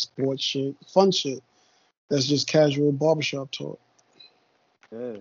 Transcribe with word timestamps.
sports 0.00 0.42
shit, 0.42 0.74
fun 0.92 1.10
shit. 1.12 1.42
That's 2.10 2.26
just 2.26 2.48
casual 2.48 2.92
barbershop 2.92 3.50
talk. 3.52 3.80
Yeah. 4.92 5.18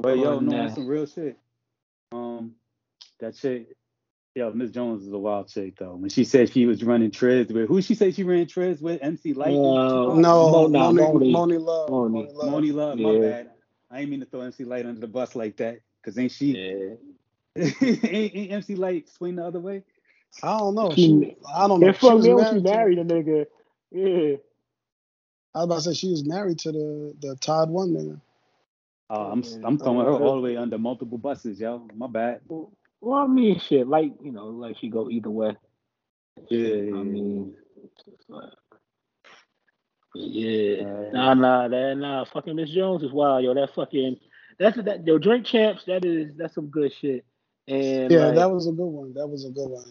But 0.00 0.18
yo, 0.18 0.34
Oh, 0.34 0.40
no, 0.40 0.50
nah. 0.52 0.62
that's 0.64 0.74
some 0.74 0.86
real 0.86 1.06
shit. 1.06 1.36
Um, 2.12 2.54
that 3.20 3.36
shit. 3.36 3.76
Yo, 4.36 4.52
Miss 4.52 4.70
Jones 4.70 5.02
is 5.04 5.12
a 5.12 5.18
wild 5.18 5.48
chick 5.48 5.74
though. 5.78 5.96
When 5.96 6.08
she 6.08 6.24
said 6.24 6.52
she 6.52 6.64
was 6.66 6.84
running 6.84 7.10
Triz 7.10 7.50
with 7.52 7.68
who 7.68 7.82
she 7.82 7.94
said 7.94 8.14
she 8.14 8.22
ran 8.22 8.46
Triz 8.46 8.80
with 8.80 9.02
MC 9.02 9.32
Lyte. 9.34 9.48
Uh, 9.48 10.14
No, 10.14 10.50
Mo- 10.50 10.66
nah, 10.68 10.92
Monie, 10.92 11.32
Monie. 11.32 11.32
Monie 11.34 11.60
Love. 11.60 11.90
Monie. 11.90 12.32
Monie 12.32 12.34
Love. 12.34 12.48
Monie 12.62 12.72
Love, 12.72 12.98
my 12.98 13.12
Yeah. 13.12 13.20
bad. 13.20 13.50
I 13.90 14.00
ain't 14.00 14.10
mean 14.10 14.20
to 14.20 14.26
throw 14.26 14.42
MC 14.42 14.64
Lyte 14.64 14.86
under 14.86 15.00
the 15.00 15.08
bus 15.08 15.34
like 15.34 15.56
that. 15.56 15.80
Cause 16.04 16.16
ain't 16.16 16.30
she 16.32 16.52
Yeah. 16.56 16.94
ain't, 17.82 18.34
ain't 18.36 18.52
MC 18.52 18.76
Lyte 18.76 19.08
swing 19.08 19.36
the 19.36 19.44
other 19.44 19.60
way? 19.60 19.82
I 20.42 20.58
don't 20.58 20.76
know. 20.76 20.94
She- 20.94 21.06
She, 21.06 21.36
I 21.52 21.66
don't 21.66 21.80
know. 21.80 21.88
If 21.88 21.96
She 22.00 22.06
fuck 22.06 22.14
was 22.14 22.24
me 22.24 22.34
when 22.34 22.44
she 22.46 22.60
married 22.60 22.64
married 22.64 22.98
a 22.98 23.04
nigga. 23.04 23.46
Yeah. 23.90 24.36
I 25.54 25.58
was 25.58 25.64
about 25.64 25.74
to 25.76 25.80
say 25.82 25.94
she 25.94 26.10
was 26.10 26.24
married 26.24 26.58
to 26.60 26.72
the 26.72 27.14
the 27.20 27.36
Todd 27.36 27.70
one 27.70 27.90
nigga. 27.90 28.20
Oh, 29.10 29.22
I'm 29.32 29.42
Yeah. 29.42 29.66
I'm 29.66 29.78
throwing 29.78 30.06
her 30.06 30.12
all 30.12 30.36
the 30.36 30.42
way 30.42 30.56
under 30.56 30.78
multiple 30.78 31.18
buses, 31.18 31.60
yo. 31.60 31.88
My 31.94 32.06
bad. 32.06 32.40
Well, 32.48 32.70
I 33.14 33.26
mean, 33.26 33.58
shit, 33.58 33.88
like 33.88 34.12
you 34.22 34.30
know, 34.30 34.46
like 34.46 34.76
she 34.78 34.88
go 34.88 35.10
either 35.10 35.30
way. 35.30 35.56
Yeah. 36.48 36.94
I 36.96 37.02
mean, 37.02 37.54
like- 38.28 38.52
yeah. 40.14 40.82
Uh, 40.82 41.10
Nah, 41.12 41.34
nah, 41.34 41.68
that 41.68 41.96
nah. 41.96 42.24
Fucking 42.24 42.56
Miss 42.56 42.70
Jones 42.70 43.02
is 43.02 43.12
wild, 43.12 43.44
yo. 43.44 43.54
That 43.54 43.74
fucking 43.74 44.18
that's 44.58 44.76
that 44.82 45.06
yo 45.06 45.18
drink 45.18 45.46
champs. 45.46 45.84
That 45.84 46.04
is 46.04 46.34
that's 46.36 46.54
some 46.54 46.66
good 46.66 46.92
shit. 46.92 47.24
And 47.68 48.10
Yeah, 48.10 48.26
like, 48.26 48.34
that 48.36 48.50
was 48.50 48.66
a 48.66 48.72
good 48.72 48.86
one. 48.86 49.14
That 49.14 49.26
was 49.26 49.44
a 49.44 49.50
good 49.50 49.68
one. 49.68 49.84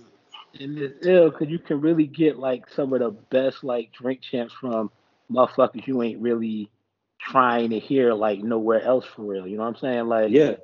And 0.59 0.77
it's 0.77 1.05
ill 1.05 1.29
because 1.29 1.49
you 1.49 1.59
can 1.59 1.81
really 1.81 2.07
get 2.07 2.37
like 2.37 2.69
some 2.69 2.93
of 2.93 2.99
the 2.99 3.11
best 3.11 3.63
like 3.63 3.91
drink 3.93 4.21
champs 4.21 4.53
from 4.53 4.91
motherfuckers 5.31 5.85
you 5.85 6.01
ain't 6.01 6.21
really 6.21 6.69
trying 7.19 7.69
to 7.71 7.79
hear 7.79 8.13
like 8.13 8.39
nowhere 8.39 8.81
else 8.81 9.05
for 9.05 9.23
real. 9.23 9.47
You 9.47 9.57
know 9.57 9.63
what 9.63 9.75
I'm 9.75 9.81
saying? 9.81 10.07
Like 10.07 10.31
yeah. 10.31 10.55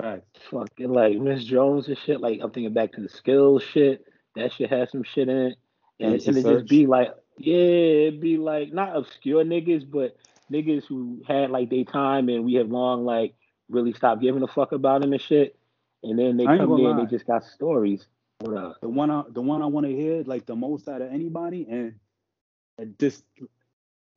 Right. 0.00 0.22
fucking 0.50 0.92
like 0.92 1.18
Miss 1.18 1.44
Jones 1.44 1.88
and 1.88 1.98
shit. 1.98 2.20
Like 2.20 2.40
I'm 2.42 2.50
thinking 2.50 2.72
back 2.72 2.92
to 2.92 3.00
the 3.00 3.08
skills 3.08 3.62
shit. 3.62 4.04
That 4.36 4.52
shit 4.52 4.70
has 4.70 4.90
some 4.92 5.02
shit 5.02 5.28
in 5.28 5.38
it. 5.38 5.58
And, 5.98 6.14
and 6.14 6.36
it 6.36 6.44
just 6.44 6.68
be 6.68 6.86
like, 6.86 7.12
yeah, 7.38 7.56
it'd 7.56 8.20
be 8.20 8.36
like 8.36 8.72
not 8.72 8.96
obscure 8.96 9.44
niggas, 9.44 9.90
but 9.90 10.16
niggas 10.52 10.84
who 10.84 11.22
had 11.26 11.50
like 11.50 11.70
their 11.70 11.84
time 11.84 12.28
and 12.28 12.44
we 12.44 12.54
have 12.54 12.68
long 12.68 13.04
like 13.04 13.34
really 13.68 13.92
stopped 13.92 14.22
giving 14.22 14.42
a 14.42 14.46
fuck 14.46 14.72
about 14.72 15.00
them 15.00 15.12
and 15.12 15.22
shit. 15.22 15.56
And 16.04 16.16
then 16.16 16.36
they 16.36 16.44
come 16.44 16.60
and 16.60 16.70
lie. 16.70 17.00
they 17.00 17.10
just 17.10 17.26
got 17.26 17.42
stories. 17.42 18.06
Up? 18.46 18.80
The 18.80 18.88
one 18.88 19.10
I 19.10 19.24
the 19.30 19.42
one 19.42 19.62
I 19.62 19.66
want 19.66 19.86
to 19.86 19.92
hear 19.92 20.22
like 20.24 20.46
the 20.46 20.54
most 20.54 20.88
out 20.88 21.02
of 21.02 21.12
anybody 21.12 21.66
and 21.68 21.94
uh, 22.80 22.84
this 22.96 23.22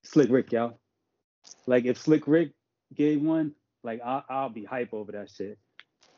Slick 0.03 0.29
Rick, 0.29 0.51
y'all. 0.51 0.77
Like 1.65 1.85
if 1.85 1.97
Slick 1.97 2.27
Rick 2.27 2.51
gave 2.93 3.19
one, 3.19 3.53
like 3.83 3.99
I, 4.05 4.21
I'll 4.29 4.49
be 4.49 4.63
hype 4.63 4.93
over 4.93 5.11
that 5.13 5.31
shit. 5.31 5.57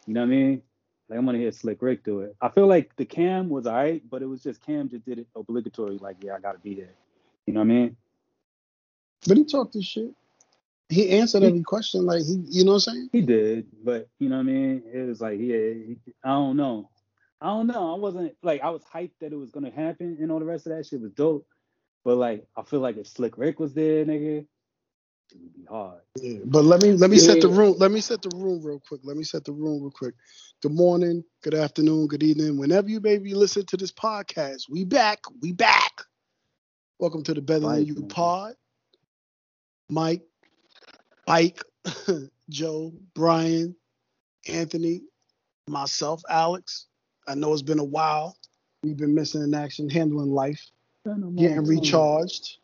You 0.06 0.14
know 0.16 0.20
what 0.22 0.26
I 0.28 0.30
mean? 0.32 0.62
Like 1.08 1.18
I'm 1.18 1.26
gonna 1.26 1.38
hear 1.38 1.52
Slick 1.54 1.82
Rick 1.82 2.04
do 2.04 2.20
it. 2.22 2.36
I 2.42 2.50
feel 2.50 2.68
like 2.68 2.94
the 2.98 3.06
Cam 3.06 3.48
was 3.48 3.68
alright, 3.68 4.02
but 4.10 4.22
it 4.22 4.26
was 4.26 4.44
just 4.44 4.66
Cam 4.66 4.90
just 4.90 5.06
did 5.06 5.20
it 5.20 5.28
obligatory. 5.34 5.98
Like 5.98 6.18
yeah, 6.22 6.36
I 6.36 6.40
gotta 6.42 6.60
be 6.60 6.76
there. 6.76 6.94
You 7.48 7.54
know 7.54 7.62
what 7.62 7.68
I 7.68 7.70
mean? 7.70 7.98
But 9.26 9.38
he 9.38 9.46
talked 9.46 9.76
his 9.76 9.86
shit. 9.86 10.12
He 10.90 11.10
answered 11.12 11.44
every 11.44 11.64
question. 11.64 12.06
Like 12.06 12.24
he, 12.26 12.44
you 12.50 12.66
know 12.66 12.74
what 12.74 12.88
I'm 12.88 12.94
saying? 12.94 13.10
He 13.14 13.22
did, 13.22 13.68
but 13.82 14.10
you 14.20 14.28
know 14.28 14.36
what 14.36 14.42
I 14.42 14.52
mean? 14.52 14.84
It 14.94 15.08
was 15.08 15.22
like 15.22 15.40
yeah, 15.40 15.56
he- 15.70 16.00
I 16.22 16.30
don't 16.32 16.58
know. 16.58 16.90
I 17.44 17.48
don't 17.48 17.68
know. 17.68 17.94
I 17.94 17.98
wasn't 17.98 18.34
like 18.42 18.62
I 18.62 18.70
was 18.70 18.84
hyped 18.86 19.20
that 19.20 19.34
it 19.34 19.36
was 19.36 19.52
gonna 19.52 19.70
happen 19.70 20.18
and 20.22 20.32
all 20.32 20.40
the 20.40 20.46
rest 20.46 20.66
of 20.66 20.72
that 20.76 20.86
shit 20.86 21.02
was 21.02 21.12
dope. 21.12 21.46
But 22.06 22.16
like 22.16 22.48
I 22.56 22.64
feel 22.64 22.80
like 22.80 22.96
if 22.96 23.06
Slick 23.06 23.38
Rick 23.38 23.60
was 23.60 23.74
there, 23.74 24.06
nigga, 24.06 24.40
it 24.40 24.48
would 25.42 25.54
be 25.54 25.66
hard. 25.66 26.00
Yeah. 26.22 26.40
But 26.46 26.64
let 26.64 26.82
me 26.82 26.94
let 26.94 27.10
me 27.10 27.18
set 27.18 27.42
the 27.42 27.50
room. 27.50 27.76
Let 27.78 27.92
me 27.92 28.00
set 28.00 28.22
the 28.22 28.30
room 28.34 28.64
real 28.64 28.82
quick. 28.88 29.02
Let 29.04 29.18
me 29.18 29.26
set 29.26 29.44
the 29.44 29.52
room 29.52 29.82
real 29.82 29.92
quick. 29.92 30.16
Good 30.62 30.72
morning, 30.72 31.22
good 31.42 31.54
afternoon, 31.54 32.08
good 32.08 32.24
evening. 32.24 32.58
Whenever 32.58 32.88
you 32.88 33.02
baby 33.02 33.34
listen 33.34 33.66
to 33.66 33.76
this 33.76 33.92
podcast, 33.92 34.70
we 34.70 34.86
back. 34.86 35.20
We 35.42 35.52
back. 35.52 36.02
Welcome 36.98 37.24
to 37.24 37.34
the 37.34 37.42
Better 37.42 37.68
Than 37.68 37.86
You 37.86 37.96
man. 37.96 38.08
pod. 38.08 38.54
Mike, 39.90 40.22
Mike, 41.28 41.62
Joe, 42.50 42.94
Brian, 43.14 43.76
Anthony, 44.48 45.02
myself, 45.68 46.22
Alex. 46.30 46.88
I 47.28 47.36
know 47.36 47.54
it's 47.54 47.62
been 47.62 47.80
a 47.80 47.84
while. 47.84 48.38
We've 48.84 48.98
been 48.98 49.16
missing 49.16 49.42
in 49.44 49.54
action, 49.54 49.90
handling 49.90 50.32
life, 50.32 50.70
getting 51.06 51.66
recharged. 51.66 52.58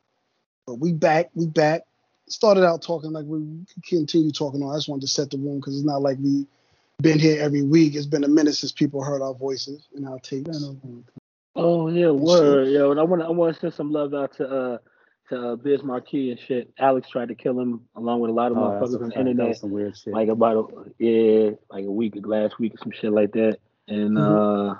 But 0.67 0.75
we 0.75 0.93
back, 0.93 1.29
we 1.33 1.47
back. 1.47 1.83
Started 2.27 2.63
out 2.63 2.81
talking 2.81 3.11
like 3.11 3.25
we 3.25 3.65
continue 3.87 4.31
talking 4.31 4.61
on. 4.61 4.73
I 4.73 4.77
just 4.77 4.89
wanted 4.89 5.01
to 5.01 5.07
set 5.07 5.31
the 5.31 5.37
room 5.37 5.59
because 5.59 5.75
it's 5.75 5.85
not 5.85 6.01
like 6.01 6.17
we 6.21 6.45
been 7.01 7.17
here 7.17 7.41
every 7.41 7.63
week. 7.63 7.95
It's 7.95 8.05
been 8.05 8.23
a 8.23 8.27
minute 8.27 8.55
since 8.55 8.71
people 8.71 9.03
heard 9.03 9.21
our 9.21 9.33
voices 9.33 9.87
and 9.95 10.07
our 10.07 10.19
takes. 10.19 10.63
Oh 11.55 11.89
yeah, 11.89 12.11
word, 12.11 12.67
yo. 12.67 12.91
And 12.91 12.99
I 12.99 13.03
want 13.03 13.21
to 13.21 13.27
I 13.27 13.31
want 13.31 13.55
to 13.55 13.59
send 13.59 13.73
some 13.73 13.91
love 13.91 14.13
out 14.13 14.35
to 14.37 14.47
uh 14.47 14.77
to 15.29 15.49
uh, 15.49 15.55
Biz 15.55 15.83
Markie 15.83 16.31
and 16.31 16.39
shit. 16.39 16.71
Alex 16.77 17.09
tried 17.09 17.29
to 17.29 17.35
kill 17.35 17.59
him 17.59 17.81
along 17.95 18.19
with 18.19 18.29
a 18.29 18.33
lot 18.33 18.51
of 18.51 18.57
Oh, 18.57 18.79
that's 18.79 18.91
motherfuckers 18.91 18.99
a 18.99 19.03
on 19.03 19.09
the 19.09 19.15
fact. 19.15 19.15
That 19.15 19.29
internet. 19.29 19.57
some 19.57 19.71
weird 19.71 19.97
shit. 19.97 20.13
Like 20.13 20.29
about 20.29 20.71
a, 20.71 21.03
yeah, 21.03 21.51
like 21.71 21.85
a 21.85 21.91
week 21.91 22.13
last 22.23 22.59
week 22.59 22.75
or 22.75 22.77
some 22.77 22.91
shit 22.91 23.11
like 23.11 23.31
that. 23.33 23.59
And 23.89 24.17
Mhm. 24.17 24.41
uh 24.41 24.75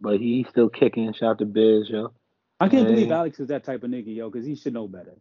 but 0.00 0.20
he's 0.20 0.48
still 0.50 0.70
kicking. 0.70 1.12
Shout 1.14 1.30
out 1.32 1.40
to 1.40 1.46
Biz, 1.46 1.90
yo. 1.90 2.12
I 2.60 2.68
can't 2.68 2.88
believe 2.88 3.10
Alex 3.10 3.40
is 3.40 3.48
that 3.48 3.64
type 3.64 3.84
of 3.84 3.90
nigga, 3.90 4.14
yo, 4.14 4.30
because 4.30 4.46
he 4.46 4.56
should 4.56 4.74
know 4.74 4.88
better. 4.88 5.16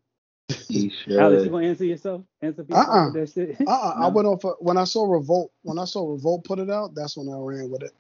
He 0.69 0.89
should. 1.05 1.16
Alex, 1.19 1.44
you 1.45 1.49
should. 1.49 1.51
gonna 1.51 1.67
answer 1.67 1.85
yourself? 1.85 2.23
Answer 2.41 2.66
for 2.66 2.73
yourself 2.73 2.89
Uh-uh. 2.91 3.11
that 3.13 3.31
shit? 3.31 3.57
Uh-uh. 3.67 3.95
I 4.01 4.07
went 4.09 4.28
off 4.28 4.44
when 4.59 4.78
I 4.78 4.85
saw 4.85 5.05
Revolt. 5.11 5.51
When 5.63 5.79
I 5.79 5.85
saw 5.85 6.09
Revolt 6.11 6.45
put 6.45 6.59
it 6.59 6.69
out, 6.72 6.95
that's 6.95 7.17
when 7.17 7.29
I 7.29 7.38
ran 7.39 7.69
with 7.72 7.83
it. 7.83 7.94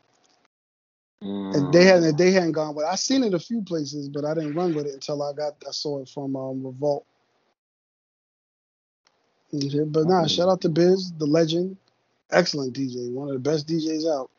And 1.53 1.71
they 1.73 1.85
Mm. 1.85 1.85
hadn't 1.85 2.17
they 2.17 2.31
hadn't 2.31 2.53
gone 2.53 2.75
with. 2.75 2.85
it. 2.85 2.89
I 2.89 2.95
seen 2.95 3.23
it 3.23 3.33
a 3.33 3.39
few 3.39 3.63
places, 3.63 4.09
but 4.09 4.25
I 4.25 4.33
didn't 4.35 4.55
run 4.55 4.73
with 4.73 4.87
it 4.87 4.93
until 4.95 5.23
I 5.23 5.33
got 5.33 5.55
I 5.67 5.71
saw 5.71 6.01
it 6.01 6.09
from 6.09 6.35
um, 6.35 6.65
Revolt. 6.65 7.05
But 9.51 10.07
nah, 10.07 10.25
Okay. 10.25 10.27
shout 10.27 10.49
out 10.49 10.61
to 10.61 10.69
Biz, 10.69 11.13
the 11.19 11.25
legend, 11.27 11.77
excellent 12.31 12.75
DJ, 12.75 13.11
one 13.11 13.29
of 13.29 13.35
the 13.35 13.39
best 13.39 13.67
DJs 13.67 14.07
out. 14.11 14.31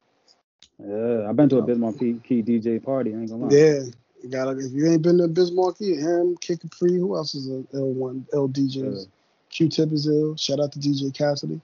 Yeah, 0.86 1.28
I've 1.28 1.36
been 1.36 1.48
to 1.50 1.56
a 1.56 1.62
oh. 1.62 1.66
Biz 1.66 1.78
Markie, 1.78 2.14
Key 2.24 2.42
DJ 2.42 2.82
party. 2.82 3.14
I 3.14 3.18
ain't 3.18 3.30
gonna 3.30 3.46
lie. 3.46 3.54
Yeah, 3.54 3.80
you 4.22 4.28
gotta 4.30 4.58
if 4.58 4.72
you 4.72 4.86
ain't 4.90 5.02
been 5.02 5.18
to 5.18 5.28
Bismarck 5.28 5.80
Markie, 5.80 5.96
him, 5.96 6.36
Kid 6.36 6.60
Capri, 6.60 6.94
who 6.94 7.16
else 7.16 7.34
is 7.34 7.48
a 7.48 7.64
L 7.76 7.92
one 7.92 8.26
L 8.32 8.48
DJs? 8.48 8.76
Yeah. 8.76 9.04
Q-Tip 9.50 9.92
is 9.92 10.06
ill. 10.06 10.36
Shout 10.36 10.60
out 10.60 10.72
to 10.72 10.78
DJ 10.78 11.12
Cassidy. 11.12 11.60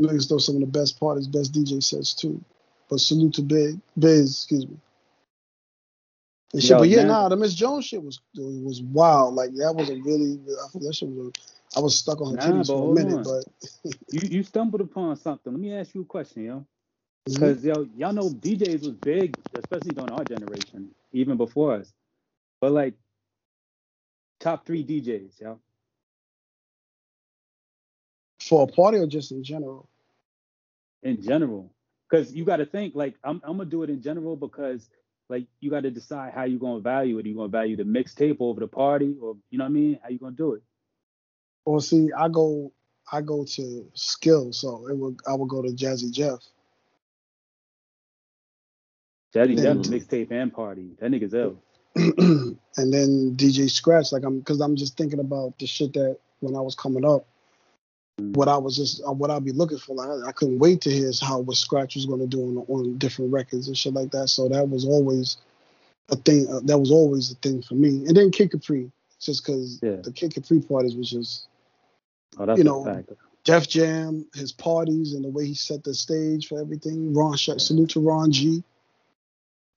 Niggas 0.00 0.28
throw 0.28 0.38
some 0.38 0.56
of 0.56 0.60
the 0.60 0.66
best 0.66 1.00
parties, 1.00 1.26
best 1.26 1.52
DJ 1.52 1.82
sets 1.82 2.14
too. 2.14 2.42
But 2.90 3.00
salute 3.00 3.34
to 3.34 3.42
Big 3.42 3.78
Biz, 3.98 4.30
excuse 4.30 4.66
me. 4.66 4.76
And 6.52 6.62
shit, 6.62 6.70
Yo, 6.70 6.78
but 6.78 6.88
yeah, 6.88 7.02
now- 7.02 7.22
nah, 7.22 7.28
the 7.30 7.36
Miss 7.36 7.54
Jones 7.54 7.86
shit 7.86 8.02
was 8.02 8.20
was 8.36 8.82
wild. 8.82 9.34
Like 9.34 9.54
that 9.54 9.74
was 9.74 9.88
a 9.90 9.96
really, 9.96 10.38
I 10.64 10.68
think 10.68 10.84
that 10.84 10.94
shit 10.94 11.08
was. 11.08 11.28
A, 11.28 11.30
I 11.76 11.80
was 11.80 11.98
stuck 11.98 12.22
on 12.22 12.30
her 12.30 12.36
Nah, 12.36 12.62
titties 12.62 12.66
for 12.68 12.90
a 12.90 12.94
minute, 12.94 13.18
on. 13.18 13.22
but 13.24 13.44
You 14.10 14.20
you 14.38 14.42
stumbled 14.42 14.80
upon 14.80 15.16
something. 15.16 15.52
Let 15.52 15.60
me 15.60 15.74
ask 15.74 15.94
you 15.94 16.00
a 16.00 16.04
question, 16.06 16.44
yo. 16.44 16.66
Mhm. 17.26 17.34
Because 17.34 17.64
yo, 17.64 17.88
y'all 17.96 18.12
know 18.12 18.30
DJs 18.30 18.80
was 18.82 18.90
big, 18.96 19.36
especially 19.54 19.92
during 19.94 20.10
our 20.12 20.24
generation, 20.24 20.90
even 21.12 21.36
before 21.36 21.74
us. 21.74 21.92
But 22.60 22.72
like 22.72 22.94
top 24.40 24.66
three 24.66 24.84
DJs, 24.84 25.40
yo. 25.40 25.60
for 28.40 28.64
a 28.64 28.66
party 28.72 28.98
or 28.98 29.06
just 29.06 29.32
in 29.32 29.44
general. 29.44 29.88
in 31.02 31.22
general. 31.22 31.72
Because 32.10 32.34
you 32.34 32.44
got 32.44 32.58
to 32.58 32.66
think 32.66 32.94
like 32.96 33.16
I'm, 33.24 33.40
I'm 33.44 33.58
gonna 33.58 33.66
do 33.70 33.84
it 33.84 33.90
in 33.90 34.02
general 34.02 34.36
because 34.36 34.90
like 35.30 35.46
you 35.60 35.70
got 35.70 35.82
to 35.84 35.92
decide 35.92 36.34
how 36.34 36.44
you 36.44 36.58
gonna 36.58 36.80
value 36.80 37.18
it. 37.18 37.26
Are 37.26 37.28
you 37.28 37.36
gonna 37.36 37.48
value 37.48 37.76
the 37.76 37.84
mixtape 37.84 38.38
over 38.40 38.60
the 38.60 38.68
party, 38.68 39.16
or 39.22 39.36
you 39.50 39.58
know 39.58 39.64
what 39.64 39.70
I 39.70 39.74
mean? 39.74 40.00
How 40.02 40.10
you 40.10 40.18
gonna 40.18 40.36
do 40.36 40.54
it? 40.54 40.62
Well, 41.66 41.80
see, 41.80 42.10
I 42.18 42.28
go, 42.28 42.72
I 43.12 43.22
go 43.22 43.44
to 43.44 43.90
skill, 43.94 44.52
so 44.52 44.88
it 44.88 44.96
would, 44.96 45.20
I 45.28 45.34
would 45.34 45.48
go 45.48 45.62
to 45.62 45.68
Jazzy 45.70 46.10
Jeff. 46.12 46.40
Jazzy 49.34 49.56
Yeah. 49.56 49.74
Jeff 49.74 49.76
mixtape 49.88 50.30
and 50.30 50.52
party. 50.52 50.96
That 51.00 51.10
nigga's 51.10 51.34
ill. 51.34 51.56
and 51.96 52.58
then 52.76 53.34
DJ 53.36 53.70
Scratch, 53.70 54.12
like 54.12 54.24
I'm, 54.24 54.38
because 54.38 54.60
I'm 54.60 54.76
just 54.76 54.96
thinking 54.96 55.18
about 55.20 55.58
the 55.58 55.66
shit 55.66 55.92
that 55.94 56.18
when 56.40 56.56
I 56.56 56.60
was 56.60 56.74
coming 56.74 57.04
up, 57.04 57.26
what 58.18 58.48
I 58.48 58.56
was 58.56 58.76
just, 58.76 59.02
uh, 59.06 59.12
what 59.12 59.30
I'd 59.30 59.44
be 59.44 59.52
looking 59.52 59.78
for. 59.78 59.94
Like 59.96 60.08
I, 60.08 60.28
I 60.28 60.32
couldn't 60.32 60.58
wait 60.58 60.80
to 60.82 60.90
hear 60.90 61.10
how 61.22 61.40
what 61.40 61.56
Scratch 61.56 61.94
was 61.94 62.06
going 62.06 62.20
to 62.20 62.26
do 62.26 62.40
on 62.42 62.58
on 62.68 62.98
different 62.98 63.32
records 63.32 63.68
and 63.68 63.76
shit 63.76 63.94
like 63.94 64.10
that. 64.12 64.28
So 64.28 64.48
that 64.48 64.68
was 64.68 64.84
always 64.84 65.38
a 66.10 66.16
thing. 66.16 66.48
Uh, 66.48 66.60
that 66.64 66.78
was 66.78 66.90
always 66.90 67.32
a 67.32 67.34
thing 67.36 67.62
for 67.62 67.74
me. 67.74 68.06
And 68.06 68.16
then 68.16 68.30
Kid 68.30 68.50
Capri, 68.50 68.90
just 69.20 69.44
because 69.44 69.80
Yeah. 69.82 69.96
the 70.02 70.12
Kid 70.12 70.34
Capri 70.34 70.60
parties 70.60 70.96
was 70.96 71.10
just 71.10 71.46
Oh, 72.38 72.54
You 72.56 72.64
know. 72.64 73.04
Def 73.44 73.68
Jam, 73.68 74.26
his 74.34 74.52
parties 74.52 75.14
and 75.14 75.24
the 75.24 75.28
way 75.28 75.46
he 75.46 75.54
set 75.54 75.82
the 75.82 75.94
stage 75.94 76.48
for 76.48 76.60
everything. 76.60 77.14
Ron, 77.14 77.36
salute 77.38 77.90
to 77.90 78.00
Ron 78.00 78.30
G. 78.30 78.62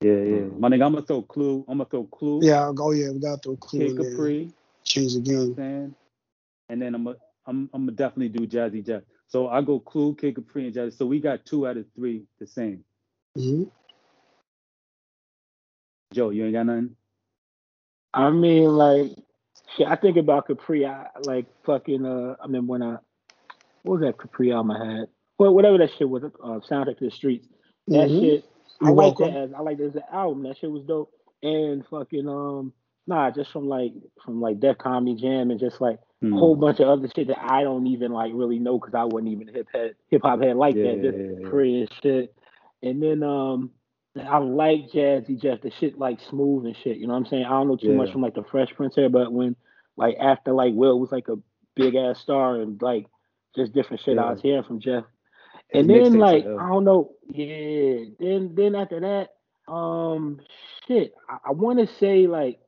Yeah, 0.01 0.13
yeah. 0.13 0.45
My 0.57 0.69
nigga, 0.69 0.85
I'm 0.85 0.93
gonna 0.93 1.03
throw 1.05 1.23
Clue. 1.23 1.65
I'm 1.67 1.79
gonna 1.79 1.89
throw 1.89 2.05
Clue. 2.05 2.49
Yeah, 2.49 2.61
I'll 2.63 2.73
go. 2.73 2.91
Yeah, 2.91 3.11
we 3.11 3.19
got 3.19 3.43
to 3.43 3.49
throw 3.49 3.57
Clue 3.57 3.93
Kid. 3.95 3.97
Capri. 3.97 4.51
Choose 4.85 5.15
again. 5.17 5.33
You 5.33 5.37
know 5.37 5.43
I'm 5.43 5.49
game. 5.49 5.57
saying? 5.57 5.95
And 6.69 6.81
then 6.81 6.95
I'm 6.95 7.07
a, 7.07 7.15
I'm 7.47 7.69
I'm 7.73 7.83
gonna 7.87 7.93
definitely 7.93 8.29
do 8.29 8.47
Jazzy 8.47 8.85
Jeff. 8.85 9.03
So 9.27 9.49
I 9.49 9.61
go 9.61 9.79
Clue, 9.79 10.15
Kid 10.15 10.35
Capri, 10.35 10.67
and 10.67 10.75
Jazzy. 10.75 10.97
So 10.97 11.05
we 11.05 11.19
got 11.21 11.45
two 11.45 11.67
out 11.67 11.77
of 11.77 11.85
three 11.95 12.25
the 12.39 12.47
same. 12.47 12.83
hmm 13.37 13.63
Joe, 16.13 16.31
you 16.31 16.45
ain't 16.45 16.53
got 16.53 16.67
nothing? 16.67 16.95
I 18.13 18.29
mean, 18.31 18.65
like, 18.69 19.11
shit. 19.77 19.87
I 19.87 19.95
think 19.97 20.17
about 20.17 20.47
Capri. 20.47 20.85
I 20.85 21.07
like 21.21 21.47
fucking. 21.65 22.05
Uh, 22.05 22.35
I 22.43 22.47
mean, 22.47 22.67
when 22.67 22.83
I 22.83 22.97
what 23.83 23.99
was 23.99 24.01
that 24.01 24.19
Capri 24.19 24.51
album 24.53 24.67
my 24.69 24.85
head? 24.97 25.07
Well, 25.39 25.53
whatever 25.55 25.77
that 25.79 25.91
shit 25.97 26.09
was. 26.09 26.23
Uh, 26.25 26.59
soundtrack 26.69 26.99
to 26.99 27.05
the 27.05 27.11
streets. 27.11 27.47
That 27.91 28.11
Mhm. 28.11 28.19
shit. 28.19 28.45
I 28.83 28.91
like 28.91 29.17
that 29.17 29.35
as 29.35 29.53
I 29.53 29.61
like 29.61 29.77
that 29.77 29.85
as 29.87 29.95
an 29.95 30.03
album. 30.11 30.43
That 30.43 30.57
shit 30.57 30.71
was 30.71 30.83
dope. 30.83 31.11
And 31.43 31.85
fucking 31.89 32.27
um, 32.27 32.73
nah, 33.07 33.31
just 33.31 33.51
from 33.51 33.67
like 33.67 33.93
from 34.25 34.41
like 34.41 34.59
Def 34.59 34.77
Comedy 34.77 35.19
Jam 35.21 35.51
and 35.51 35.59
just 35.59 35.81
like 35.81 35.99
Hmm. 36.21 36.33
a 36.33 36.37
whole 36.37 36.55
bunch 36.55 36.79
of 36.79 36.87
other 36.87 37.09
shit 37.15 37.27
that 37.29 37.43
I 37.43 37.63
don't 37.63 37.87
even 37.87 38.11
like 38.11 38.31
really 38.35 38.59
know 38.59 38.77
because 38.79 38.93
I 38.93 39.05
wasn't 39.05 39.29
even 39.31 39.47
hip 39.47 39.67
head 39.73 39.95
hip 40.09 40.21
hop 40.23 40.41
head 40.41 40.55
like 40.55 40.75
Yeah, 40.75 40.83
that. 40.83 41.01
Just 41.01 41.17
yeah, 41.17 41.31
yeah, 41.39 41.85
shit. 42.03 42.35
And 42.83 43.01
then 43.01 43.23
um, 43.23 43.71
I 44.19 44.37
like 44.39 44.89
Jazzy 44.93 45.41
Jeff. 45.41 45.61
The 45.61 45.71
shit 45.79 45.97
like 45.97 46.19
smooth 46.29 46.65
and 46.65 46.77
shit. 46.77 46.97
You 46.97 47.07
know 47.07 47.13
what 47.13 47.19
I'm 47.21 47.25
saying? 47.27 47.45
I 47.45 47.49
don't 47.49 47.67
know 47.67 47.75
too 47.75 47.93
much 47.93 48.11
from 48.11 48.21
like 48.21 48.35
the 48.35 48.43
Fresh 48.51 48.73
Prince 48.75 48.95
here, 48.95 49.09
but 49.09 49.31
when 49.33 49.55
like 49.97 50.15
after 50.21 50.53
like 50.53 50.73
Will 50.75 50.99
was 50.99 51.11
like 51.11 51.27
a 51.27 51.37
big 51.75 51.95
ass 51.95 52.19
star 52.19 52.61
and 52.61 52.81
like 52.81 53.07
just 53.55 53.73
different 53.73 54.01
shit 54.03 54.17
I 54.17 54.31
was 54.31 54.41
hearing 54.41 54.63
from 54.63 54.79
Jeff. 54.79 55.05
And 55.73 55.89
then 55.89 56.13
like 56.13 56.45
ill. 56.45 56.59
I 56.59 56.67
don't 56.69 56.83
know, 56.83 57.11
yeah. 57.29 58.05
Then 58.19 58.53
then 58.55 58.75
after 58.75 58.99
that, 58.99 59.71
um, 59.71 60.39
shit. 60.87 61.13
I, 61.29 61.37
I 61.47 61.51
want 61.51 61.79
to 61.79 61.87
say 61.95 62.27
like 62.27 62.59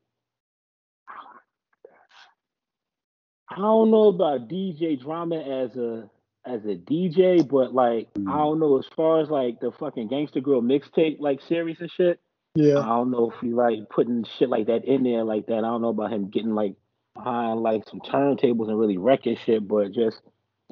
I 3.49 3.57
don't 3.57 3.91
know 3.91 4.07
about 4.07 4.47
DJ 4.47 4.99
Drama 5.01 5.37
as 5.37 5.75
a 5.75 6.09
as 6.45 6.63
a 6.65 6.75
DJ, 6.75 7.47
but 7.47 7.73
like 7.73 8.09
I 8.15 8.19
Mm. 8.19 8.37
don't 8.37 8.59
know 8.59 8.77
as 8.77 8.85
far 8.95 9.21
as 9.21 9.29
like 9.29 9.59
the 9.59 9.71
fucking 9.71 10.09
Gangsta 10.09 10.41
Grillz 10.41 10.63
mixtape 10.65 11.19
like 11.19 11.41
series 11.41 11.79
and 11.81 11.91
shit. 11.91 12.19
Yeah. 12.55 12.79
I 12.79 12.85
don't 12.87 13.11
know 13.11 13.31
if 13.31 13.39
he 13.41 13.49
like 13.53 13.89
putting 13.89 14.23
shit 14.37 14.49
like 14.49 14.67
that 14.67 14.85
in 14.85 15.03
there 15.03 15.23
like 15.23 15.47
that. 15.47 15.57
I 15.59 15.61
don't 15.61 15.81
know 15.81 15.89
about 15.89 16.11
him 16.13 16.29
getting 16.29 16.53
like 16.55 16.75
behind 17.15 17.61
like 17.61 17.87
some 17.89 17.99
turntables 18.01 18.67
and 18.69 18.77
really 18.79 18.97
wrecking 18.97 19.37
shit, 19.37 19.67
but 19.67 19.91
just 19.91 20.21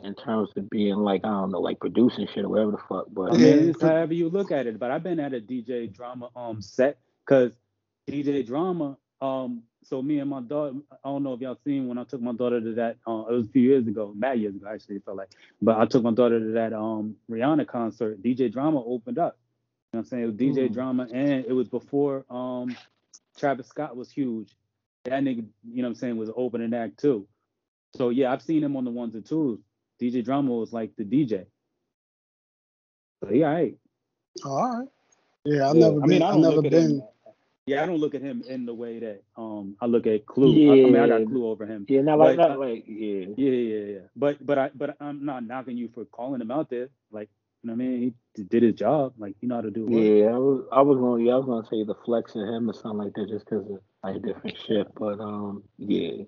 in 0.03 0.15
terms 0.15 0.49
of 0.57 0.69
being 0.69 0.95
like 0.97 1.21
I 1.25 1.29
don't 1.29 1.51
know, 1.51 1.61
like 1.61 1.79
producing 1.79 2.27
shit 2.33 2.45
or 2.45 2.49
whatever 2.49 2.71
the 2.71 2.77
fuck. 2.89 3.07
But 3.11 3.31
I 3.31 3.35
Yeah, 3.35 3.37
mean, 3.37 3.71
it's 3.71 3.81
however 3.81 4.13
you 4.13 4.29
look 4.29 4.51
at 4.51 4.67
it. 4.67 4.79
But 4.79 4.91
I've 4.91 5.03
been 5.03 5.19
at 5.19 5.33
a 5.33 5.41
DJ 5.41 5.93
drama 5.93 6.29
um 6.35 6.61
set 6.61 6.99
because 7.25 7.53
DJ 8.09 8.45
drama 8.45 8.97
um. 9.21 9.63
So 9.83 10.01
me 10.01 10.19
and 10.19 10.29
my 10.29 10.41
daughter, 10.41 10.75
I 10.91 11.09
don't 11.09 11.23
know 11.23 11.33
if 11.33 11.41
y'all 11.41 11.57
seen 11.65 11.87
when 11.87 11.97
I 11.99 12.03
took 12.05 12.21
my 12.21 12.33
daughter 12.33 12.61
to 12.61 12.73
that. 12.75 12.97
Uh, 13.07 13.25
it 13.29 13.33
was 13.33 13.47
a 13.47 13.51
few 13.51 13.63
years 13.63 13.87
ago, 13.87 14.13
mad 14.15 14.39
years 14.39 14.55
ago 14.55 14.67
actually. 14.73 14.97
It 14.97 15.05
felt 15.05 15.17
like, 15.17 15.31
but 15.61 15.77
I 15.79 15.85
took 15.85 16.03
my 16.03 16.11
daughter 16.13 16.39
to 16.39 16.51
that 16.53 16.73
um 16.73 17.15
Rihanna 17.29 17.67
concert. 17.67 18.21
DJ 18.23 18.51
drama 18.51 18.83
opened 18.83 19.19
up. 19.19 19.37
You 19.93 19.97
know 19.97 20.01
what 20.01 20.05
I'm 20.05 20.05
saying? 20.05 20.23
It 20.23 20.27
was 20.27 20.35
DJ 20.35 20.69
Mm. 20.69 20.73
drama, 20.73 21.07
and 21.11 21.45
it 21.45 21.53
was 21.53 21.69
before 21.69 22.25
um 22.29 22.77
Travis 23.37 23.67
Scott 23.67 23.95
was 23.95 24.11
huge. 24.11 24.55
That 25.05 25.23
nigga, 25.23 25.45
you 25.67 25.81
know 25.81 25.83
what 25.83 25.87
I'm 25.89 25.95
saying, 25.95 26.17
was 26.17 26.31
opening 26.35 26.73
act 26.73 26.99
too. 26.99 27.27
So 27.95 28.09
yeah, 28.09 28.31
I've 28.33 28.43
seen 28.43 28.63
him 28.63 28.77
on 28.77 28.85
the 28.85 28.91
ones 28.91 29.15
and 29.15 29.25
twos. 29.25 29.59
DJ 30.01 30.25
drama 30.25 30.51
was 30.53 30.73
like 30.73 30.91
the 30.97 31.05
DJ. 31.05 31.45
So 33.23 33.31
yeah, 33.31 33.47
alright. 33.47 33.77
All 34.45 34.79
right. 34.79 34.87
Yeah, 35.45 35.69
I've 35.69 35.75
Yeah. 35.75 35.81
never 35.81 36.01
I 36.01 36.07
been. 36.07 36.07
mean, 36.07 36.23
I 36.23 36.31
I've 36.31 36.37
never 36.37 36.61
been. 36.63 36.95
him. 36.97 37.03
Yeah, 37.67 37.83
I 37.83 37.85
don't 37.87 37.99
look 37.99 38.15
at 38.15 38.21
him 38.21 38.43
in 38.47 38.65
the 38.65 38.73
way 38.73 38.99
that 38.99 39.23
um 39.37 39.77
I 39.81 39.87
look 39.87 40.07
at 40.07 40.25
Clue. 40.25 40.63
I, 40.67 40.79
I 40.83 40.87
mean, 40.87 41.01
I 41.01 41.07
got 41.07 41.19
Yeah. 41.19 41.25
Clue 41.25 41.47
over 41.47 41.65
him. 41.65 41.87
yeah, 41.87 42.01
not 42.01 42.19
like 42.19 42.35
But, 42.35 42.37
not 42.37 42.59
like 42.59 42.85
yeah. 42.87 43.27
Yeah, 43.37 43.51
yeah, 43.51 43.85
yeah. 43.93 43.99
But 44.15 44.45
but 44.45 44.57
I 44.59 44.71
but 44.75 44.97
I'm 45.01 45.25
not 45.25 45.45
knocking 45.45 45.77
you 45.77 45.89
for 45.93 46.05
calling 46.05 46.41
him 46.41 46.51
out 46.51 46.69
there. 46.69 46.89
Like 47.11 47.29
you 47.63 47.69
know 47.69 47.75
what 47.75 47.83
I 47.83 47.87
mean? 47.87 48.15
He 48.35 48.43
did 48.43 48.63
his 48.63 48.75
job. 48.75 49.13
Like 49.17 49.35
you 49.41 49.49
know 49.49 49.55
how 49.55 49.61
to 49.61 49.71
do 49.71 49.87
work. 49.87 50.11
Yeah, 50.11 50.27
I 50.27 50.37
was 50.39 50.65
I 50.71 50.81
was 50.81 50.97
gonna 50.97 51.23
yeah, 51.23 51.33
I 51.33 51.37
was 51.37 51.45
gonna 51.47 51.67
say 51.67 51.83
the 51.83 51.95
flex 52.05 52.35
in 52.35 52.41
him 52.47 52.69
or 52.69 52.73
something 52.73 52.99
like 52.99 53.13
that 53.15 53.29
just 53.29 53.45
because 53.45 53.65
of 53.69 53.79
like 54.03 54.21
different 54.23 54.57
shit. 54.67 54.87
But 54.95 55.19
um 55.19 55.63
yeah, 55.77 56.23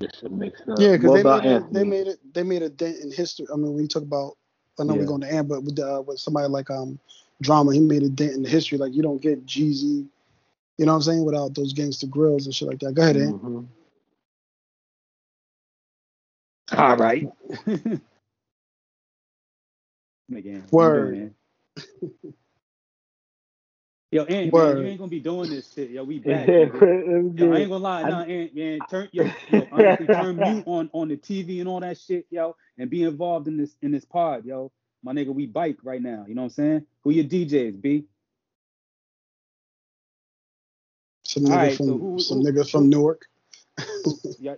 just 0.00 0.22
a 0.24 0.30
mix 0.30 0.60
up. 0.68 0.78
Yeah, 0.78 0.92
because 0.96 1.12
they 1.12 1.24
made 1.24 1.44
it, 1.46 1.72
they 1.72 1.84
made 1.84 2.08
it 2.08 2.20
they 2.34 2.42
made 2.44 2.62
a 2.62 2.70
dent 2.70 2.98
in 3.00 3.12
history. 3.12 3.46
I 3.52 3.56
mean, 3.56 3.74
when 3.74 3.82
you 3.82 3.88
talk 3.88 4.02
about, 4.04 4.36
I 4.80 4.84
know 4.84 4.94
Yeah. 4.94 5.00
we're 5.00 5.06
going 5.06 5.22
to 5.22 5.32
end, 5.32 5.48
but 5.48 5.62
with 5.64 5.78
uh, 5.80 6.02
with 6.06 6.20
somebody 6.20 6.48
like 6.48 6.70
um 6.70 6.98
drama, 7.42 7.74
he 7.74 7.80
made 7.80 8.02
a 8.04 8.10
dent 8.10 8.32
in 8.34 8.42
the 8.42 8.50
history. 8.50 8.78
Like 8.78 8.94
you 8.94 9.02
don't 9.02 9.22
get 9.22 9.46
Jeezy, 9.46 10.08
you 10.78 10.86
know 10.86 10.92
what 10.92 10.96
I'm 10.96 11.02
saying, 11.02 11.24
without 11.26 11.54
those 11.54 11.74
Gangsta 11.74 12.06
Grillz 12.10 12.46
and 12.46 12.54
shit 12.54 12.68
like 12.68 12.80
that. 12.80 12.94
Go 12.94 13.02
ahead, 13.02 13.16
Ant. 13.16 13.36
Mhm. 13.42 13.68
All 16.72 16.96
right. 16.96 17.28
Again, 20.34 20.64
Word. 20.72 21.20
Yo, 24.12 24.22
Ant, 24.24 24.52
man, 24.52 24.78
you 24.78 24.84
ain't 24.86 24.98
gonna 24.98 25.10
be 25.10 25.20
doing 25.20 25.50
this 25.50 25.72
shit. 25.72 25.90
Yo, 25.90 26.04
we 26.04 26.18
back. 26.20 26.46
Yeah. 26.46 26.66
Yo, 27.34 27.52
I 27.52 27.58
ain't 27.58 27.68
gonna 27.68 27.76
lie, 27.78 28.02
I- 28.02 28.08
nah, 28.08 28.22
Ant, 28.22 28.54
man, 28.54 28.78
turn 28.88 29.08
yo, 29.12 29.24
yo, 29.50 29.66
honestly, 29.72 30.06
turn 30.06 30.36
mute 30.36 30.64
on 30.66 30.88
on 30.92 31.08
the 31.08 31.16
TV 31.16 31.58
and 31.60 31.68
all 31.68 31.80
that 31.80 31.98
shit, 31.98 32.26
yo, 32.30 32.56
and 32.78 32.88
be 32.88 33.02
involved 33.02 33.48
in 33.48 33.56
this 33.56 33.76
in 33.82 33.90
this 33.90 34.04
pod, 34.04 34.44
yo. 34.44 34.70
My 35.02 35.12
nigga, 35.12 35.32
we 35.34 35.46
bike 35.46 35.78
right 35.82 36.00
now. 36.02 36.24
You 36.26 36.34
know 36.34 36.42
what 36.42 36.46
I'm 36.46 36.50
saying? 36.50 36.86
Who 37.02 37.10
your 37.10 37.24
DJs, 37.24 37.80
B? 37.80 38.04
Some 41.24 41.44
nigga 41.44 41.50
Alright, 41.50 41.76
from 41.76 41.86
so 41.86 41.98
who- 41.98 42.18
some 42.20 42.38
who- 42.40 42.44
nigga 42.52 42.70
from 42.70 42.84
who- 42.84 42.90
Newark. 42.90 43.22
Y'all, 44.40 44.56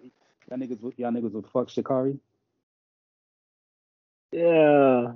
y'all 0.49 0.59
niggas, 0.59 0.93
y'all 0.99 1.11
niggas 1.11 1.33
would 1.33 1.47
fuck 1.47 1.69
Sha'Carri. 1.69 2.19
yeah. 4.33 5.13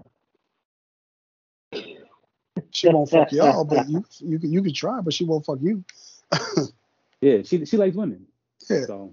She 2.72 2.88
won't 2.88 3.08
fuck 3.10 3.30
y'all, 3.32 3.64
but 3.64 3.88
you 3.88 4.04
you 4.20 4.38
can 4.38 4.52
you 4.52 4.62
can 4.62 4.72
try, 4.72 5.00
but 5.00 5.12
she 5.14 5.24
won't 5.24 5.44
fuck 5.46 5.58
you. 5.62 5.84
Yeah, 7.20 7.42
she 7.44 7.64
she 7.66 7.76
likes 7.76 7.94
women. 7.94 8.26
Yeah. 8.68 8.84
So, 8.86 9.12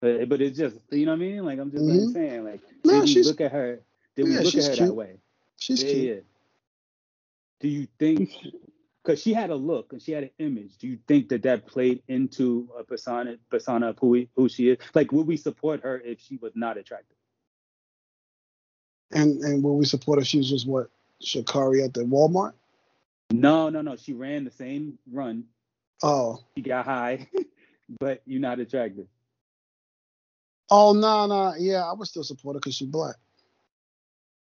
uh, 0.00 0.26
but 0.26 0.40
it's 0.40 0.56
just 0.56 0.76
you 0.92 1.06
know 1.06 1.10
what 1.12 1.16
I 1.16 1.18
mean. 1.18 1.44
Like 1.44 1.58
I'm 1.58 1.72
just 1.72 1.82
like 1.82 1.98
Mhm. 1.98 2.12
saying, 2.12 2.44
like 2.44 2.60
Nah, 2.84 2.92
did 2.92 3.00
we 3.00 3.06
she's- 3.08 3.26
look 3.26 3.40
at 3.40 3.50
her? 3.50 3.80
Did 4.14 4.26
we 4.26 4.30
Yeah, 4.34 4.36
look 4.38 4.46
at 4.46 4.52
she's 4.52 4.68
her 4.68 4.74
cute. 4.76 4.88
that 4.90 4.94
way? 4.94 5.16
She's 5.58 5.82
yeah, 5.82 5.90
cute. 5.90 6.04
yeah. 6.16 6.20
Do 7.58 7.68
you 7.68 7.88
think? 7.98 8.30
Because 9.02 9.20
she 9.20 9.32
had 9.32 9.50
a 9.50 9.56
look 9.56 9.92
and 9.92 10.00
she 10.00 10.12
had 10.12 10.22
an 10.22 10.30
image. 10.38 10.76
Do 10.78 10.86
you 10.86 10.98
think 11.08 11.30
that 11.30 11.42
that 11.42 11.66
played 11.66 12.00
into 12.06 12.68
a 12.78 12.84
persona 12.84 13.36
persona 13.50 13.88
of 13.88 13.98
who 13.98 14.08
we, 14.10 14.28
who 14.36 14.48
she 14.48 14.68
is? 14.70 14.78
Like, 14.94 15.10
would 15.10 15.26
we 15.26 15.36
support 15.36 15.80
her 15.82 15.98
if 15.98 16.20
she 16.20 16.36
was 16.36 16.52
not 16.54 16.76
attractive? 16.78 17.16
And 19.10 19.40
and 19.42 19.64
will 19.64 19.76
we 19.76 19.84
support 19.84 20.20
her? 20.20 20.24
She 20.24 20.38
was 20.38 20.48
just 20.48 20.66
what 20.68 20.90
Sha'Carri 21.20 21.84
at 21.84 21.92
the 21.94 22.02
Walmart. 22.04 22.52
No, 23.32 23.68
no, 23.68 23.80
no. 23.82 23.96
She 23.96 24.12
ran 24.12 24.44
the 24.44 24.50
same 24.50 24.98
run. 25.10 25.44
Oh, 26.02 26.38
She 26.56 26.62
got 26.62 26.84
high, 26.84 27.28
but 28.00 28.22
you're 28.26 28.40
not 28.40 28.58
attractive. 28.60 29.06
oh 30.70 30.92
no, 30.92 31.26
no, 31.26 31.54
yeah, 31.58 31.84
I 31.84 31.92
would 31.92 32.08
still 32.08 32.24
support 32.24 32.56
her 32.56 32.60
because 32.60 32.74
she's 32.74 32.88
black. 32.88 33.16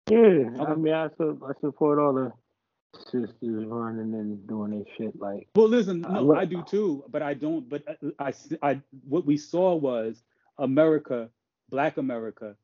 Yeah, 0.10 0.50
I 0.60 0.74
mean, 0.76 0.94
I, 0.94 1.10
su- 1.18 1.40
I 1.46 1.52
support 1.60 2.00
all 2.00 2.14
the 2.14 2.32
sisters 3.12 3.66
running 3.68 4.14
and 4.16 4.48
doing 4.48 4.72
their 4.72 4.84
shit. 4.98 5.20
Like, 5.20 5.48
Well, 5.56 5.68
listen, 5.68 6.06
I 6.06 6.14
no, 6.14 6.22
look- 6.24 6.38
I 6.38 6.46
do 6.46 6.64
too, 6.64 7.04
but 7.10 7.22
I 7.22 7.34
don't. 7.34 7.68
But 7.70 7.84
uh, 7.88 7.94
uh, 8.08 8.12
I, 8.20 8.28
I, 8.30 8.72
I, 8.72 8.82
what 9.08 9.26
we 9.26 9.38
saw 9.38 9.76
was 9.76 10.24
America, 10.58 11.30
Black 11.70 11.98
America, 11.98 12.56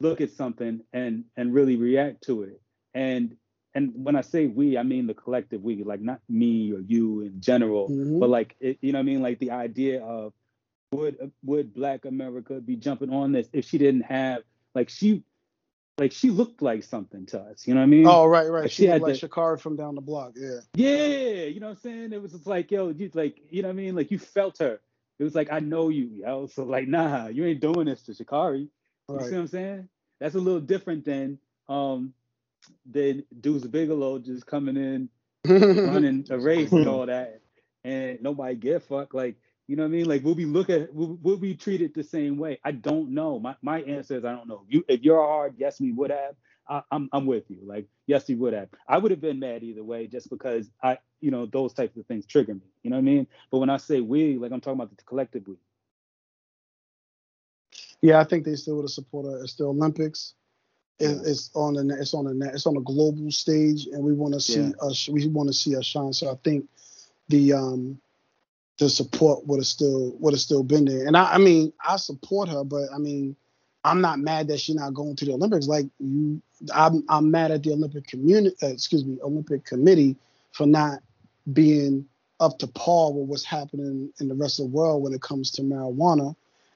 look 0.00 0.20
at 0.20 0.30
something 0.32 0.80
and 0.92 1.24
and 1.36 1.52
really 1.54 1.76
react 1.76 2.24
to 2.24 2.42
it. 2.44 2.60
And 2.94 3.36
and 3.76 3.92
when 3.94 4.16
I 4.16 4.22
say 4.22 4.46
we, 4.46 4.78
I 4.78 4.82
mean 4.82 5.06
the 5.06 5.14
collective 5.14 5.62
we, 5.62 5.84
like 5.84 6.00
not 6.00 6.20
me 6.30 6.72
or 6.72 6.80
you 6.80 7.20
in 7.20 7.40
general, 7.40 7.90
Mhm. 7.90 8.18
but 8.20 8.30
like 8.30 8.56
it, 8.58 8.78
you 8.80 8.92
know 8.92 8.98
what 8.98 9.02
I 9.02 9.04
mean, 9.04 9.22
like 9.22 9.38
the 9.38 9.50
idea 9.50 10.02
of 10.02 10.32
would 10.92 11.30
would 11.44 11.74
Black 11.74 12.06
America 12.06 12.54
be 12.60 12.76
jumping 12.76 13.10
on 13.12 13.32
this 13.32 13.48
if 13.52 13.66
she 13.66 13.76
didn't 13.76 14.02
have 14.02 14.42
like 14.74 14.88
she 14.88 15.22
like 15.98 16.12
she 16.12 16.30
looked 16.30 16.62
like 16.62 16.84
something 16.84 17.26
to 17.26 17.40
us, 17.40 17.66
you 17.66 17.74
know 17.74 17.80
what 17.80 17.84
I 17.84 17.96
mean? 17.96 18.06
Oh, 18.06 18.26
right, 18.26 18.50
right. 18.50 18.62
Like, 18.62 18.70
She 18.70 18.84
she 18.84 18.86
had 18.86 19.02
like 19.02 19.20
the- 19.20 19.28
Sha'Carri 19.28 19.60
from 19.60 19.76
down 19.76 19.94
the 19.94 20.00
block. 20.00 20.32
Yeah. 20.36 20.60
Yeah, 20.74 21.44
you 21.44 21.60
know 21.60 21.66
what 21.68 21.76
I'm 21.76 21.82
saying? 21.82 22.12
It 22.14 22.22
was 22.22 22.32
just 22.32 22.46
like, 22.46 22.70
yo, 22.70 22.88
you 22.88 23.10
like, 23.14 23.38
you 23.50 23.62
know 23.62 23.68
what 23.68 23.74
I 23.74 23.76
mean? 23.76 23.94
Like 23.94 24.10
you 24.10 24.18
felt 24.18 24.58
her. 24.58 24.80
It 25.18 25.24
was 25.24 25.34
like, 25.34 25.50
I 25.52 25.60
know 25.60 25.88
you, 25.88 26.10
yo. 26.24 26.46
So 26.46 26.64
like, 26.64 26.88
nah, 26.88 27.28
you 27.28 27.44
ain't 27.46 27.60
doing 27.60 27.86
this 27.86 28.02
to 28.02 28.12
Sha'Carri. 28.12 28.60
You 28.62 28.70
Right. 29.08 29.26
see 29.26 29.34
what 29.34 29.40
I'm 29.42 29.46
saying? 29.48 29.88
That's 30.20 30.34
a 30.34 30.40
little 30.40 30.60
different 30.60 31.04
than 31.04 31.38
um 31.68 32.14
than 32.90 33.24
Deuce 33.40 33.64
Bigalow 33.66 34.24
just 34.24 34.46
coming 34.46 34.76
in, 34.76 35.08
running 35.46 36.26
a 36.30 36.38
race 36.38 36.76
and 36.76 36.88
all 36.88 37.06
that, 37.06 37.40
and 37.84 38.22
nobody 38.22 38.56
give 38.56 38.76
a 38.76 38.80
fuck. 38.80 39.14
Like, 39.14 39.36
you 39.66 39.76
know 39.76 39.82
what 39.84 39.88
I 39.88 39.92
mean? 39.92 40.06
Like, 40.06 40.24
we'll 40.24 40.34
we 40.34 40.44
look 40.44 40.70
at 40.70 40.94
will, 40.94 41.18
will 41.22 41.38
we 41.38 41.54
treat 41.54 41.82
it 41.82 41.94
the 41.94 42.04
same 42.04 42.38
way? 42.38 42.58
I 42.64 42.72
don't 42.72 43.10
know. 43.10 43.38
My 43.38 43.56
my 43.62 43.82
answer 43.82 44.16
is 44.16 44.24
I 44.24 44.32
don't 44.32 44.48
know. 44.48 44.64
You 44.68 44.84
if 44.88 45.02
you're 45.02 45.22
hard, 45.22 45.54
yes, 45.58 45.80
we 45.80 45.92
would 45.92 46.10
have. 46.10 46.36
I, 46.68 46.82
I'm 46.90 47.08
I'm 47.12 47.26
with 47.26 47.50
you. 47.50 47.58
Like, 47.64 47.86
yes, 48.06 48.28
we 48.28 48.34
would 48.36 48.52
have. 48.54 48.68
I 48.88 48.98
would 48.98 49.10
have 49.12 49.20
been 49.20 49.40
mad 49.40 49.62
either 49.62 49.84
way, 49.84 50.06
just 50.06 50.30
because 50.30 50.70
I 50.82 50.98
you 51.20 51.30
know, 51.30 51.46
those 51.46 51.72
types 51.72 51.96
of 51.96 52.06
things 52.06 52.26
trigger 52.26 52.54
me. 52.54 52.62
You 52.82 52.90
know 52.90 52.96
what 52.96 53.02
I 53.02 53.04
mean? 53.04 53.26
But 53.50 53.58
when 53.58 53.70
I 53.70 53.78
say 53.78 54.00
we, 54.00 54.36
like 54.38 54.52
I'm 54.52 54.60
talking 54.60 54.80
about 54.80 54.96
the 54.96 55.02
collective 55.04 55.46
we. 55.46 55.56
Yeah, 58.02 58.20
I 58.20 58.24
think 58.24 58.44
they 58.44 58.54
still 58.56 58.76
would 58.76 58.84
have 58.84 58.90
supported. 58.90 59.40
Uh, 59.40 59.42
it's 59.42 59.54
the 59.54 59.64
Olympics. 59.64 60.34
It, 61.00 61.18
It's 61.26 61.50
on 61.54 61.74
the 61.74 61.96
it's 62.00 62.14
on 62.14 62.24
the 62.26 62.50
it's 62.54 62.66
on 62.66 62.76
a 62.76 62.80
global 62.82 63.30
stage, 63.30 63.86
and 63.88 64.02
we 64.04 64.14
want 64.14 64.34
to 64.34 64.40
see 64.40 64.60
Yeah. 64.60 64.70
us. 64.82 65.08
We 65.08 65.26
want 65.28 65.48
to 65.48 65.54
see 65.54 65.76
us 65.76 65.86
shine. 65.86 66.12
So 66.12 66.30
I 66.30 66.36
think 66.44 66.68
the 67.28 67.54
um 67.54 67.98
the 68.78 68.88
support 68.88 69.46
would 69.46 69.58
have 69.58 69.66
still 69.66 70.14
would 70.18 70.34
have 70.34 70.40
still 70.40 70.62
been 70.62 70.84
there. 70.84 71.06
And 71.06 71.16
I, 71.16 71.34
I 71.34 71.38
mean, 71.38 71.72
I 71.86 71.96
support 71.96 72.48
her, 72.48 72.64
but 72.64 72.88
I 72.94 72.98
mean, 72.98 73.36
I'm 73.84 74.00
not 74.00 74.18
mad 74.18 74.48
that 74.48 74.60
she's 74.60 74.74
not 74.76 74.94
going 74.94 75.16
to 75.16 75.24
the 75.24 75.32
Olympics. 75.34 75.68
Like 75.68 75.86
you, 75.98 76.42
I'm 76.74 77.04
I'm 77.08 77.30
mad 77.30 77.50
at 77.52 77.62
the 77.62 77.72
Olympic 77.72 78.06
community. 78.06 78.56
Uh, 78.62 78.68
excuse 78.68 79.04
me, 79.04 79.18
Olympic 79.22 79.64
committee 79.64 80.16
for 80.52 80.66
not 80.66 81.00
being 81.52 82.06
up 82.40 82.58
to 82.58 82.66
par 82.66 83.12
with 83.12 83.28
what's 83.28 83.44
happening 83.44 84.12
in 84.20 84.28
the 84.28 84.34
rest 84.34 84.58
of 84.60 84.66
the 84.66 84.72
world 84.72 85.02
when 85.02 85.12
it 85.14 85.22
comes 85.22 85.50
to 85.52 85.62
marijuana. 85.62 86.34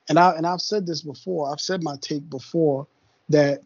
And 0.08 0.18
I 0.18 0.32
and 0.32 0.46
I've 0.46 0.62
said 0.62 0.86
this 0.86 1.02
before. 1.02 1.52
I've 1.52 1.60
said 1.60 1.82
my 1.82 1.96
take 2.00 2.28
before 2.30 2.86
that 3.30 3.60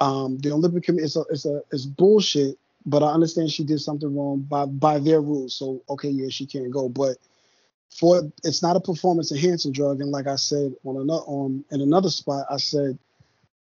um, 0.00 0.38
the 0.38 0.52
Olympic 0.52 0.84
committee 0.84 1.04
is 1.04 1.16
a 1.16 1.62
a 1.72 1.78
bullshit. 1.96 2.58
But 2.84 3.04
I 3.04 3.12
understand 3.12 3.50
she 3.50 3.62
did 3.64 3.80
something 3.80 4.14
wrong 4.14 4.40
by 4.40 4.66
by 4.66 4.98
their 4.98 5.20
rules. 5.20 5.54
So 5.54 5.82
okay, 5.88 6.08
yeah, 6.10 6.28
she 6.30 6.46
can't 6.46 6.70
go. 6.70 6.88
But 6.88 7.16
for 7.90 8.22
it's 8.42 8.62
not 8.62 8.76
a 8.76 8.80
performance 8.80 9.30
enhancing 9.30 9.72
drug. 9.72 10.00
And 10.00 10.10
like 10.10 10.26
I 10.26 10.36
said 10.36 10.74
on 10.84 10.96
another 10.96 11.24
on 11.26 11.64
in 11.70 11.80
another 11.80 12.10
spot, 12.10 12.46
I 12.50 12.56
said 12.56 12.98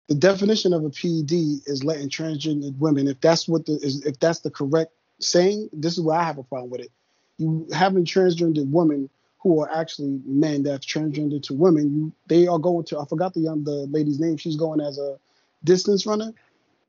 the 0.08 0.14
definition 0.14 0.72
of 0.72 0.84
a 0.84 0.90
PED 0.90 1.32
is 1.66 1.82
letting 1.84 2.08
transgender 2.08 2.76
women, 2.78 3.08
if 3.08 3.20
that's 3.20 3.48
what 3.48 3.66
the 3.66 3.74
is 3.74 4.04
if 4.04 4.18
that's 4.20 4.40
the 4.40 4.50
correct 4.50 4.92
saying, 5.18 5.70
this 5.72 5.94
is 5.94 6.00
where 6.00 6.18
I 6.18 6.24
have 6.24 6.38
a 6.38 6.42
problem 6.42 6.70
with 6.70 6.82
it. 6.82 6.90
You 7.38 7.66
having 7.72 8.04
transgender 8.04 8.68
women 8.70 9.08
who 9.40 9.60
are 9.60 9.70
actually 9.74 10.20
men 10.24 10.62
that's 10.62 10.86
transgender 10.86 11.42
to 11.44 11.54
women, 11.54 11.94
you 11.94 12.12
they 12.28 12.46
are 12.46 12.58
going 12.58 12.84
to 12.86 12.98
I 12.98 13.04
forgot 13.06 13.34
the 13.34 13.40
young 13.40 13.64
the 13.64 13.86
lady's 13.90 14.20
name. 14.20 14.36
She's 14.36 14.56
going 14.56 14.80
as 14.80 14.98
a 14.98 15.18
distance 15.64 16.06
runner. 16.06 16.32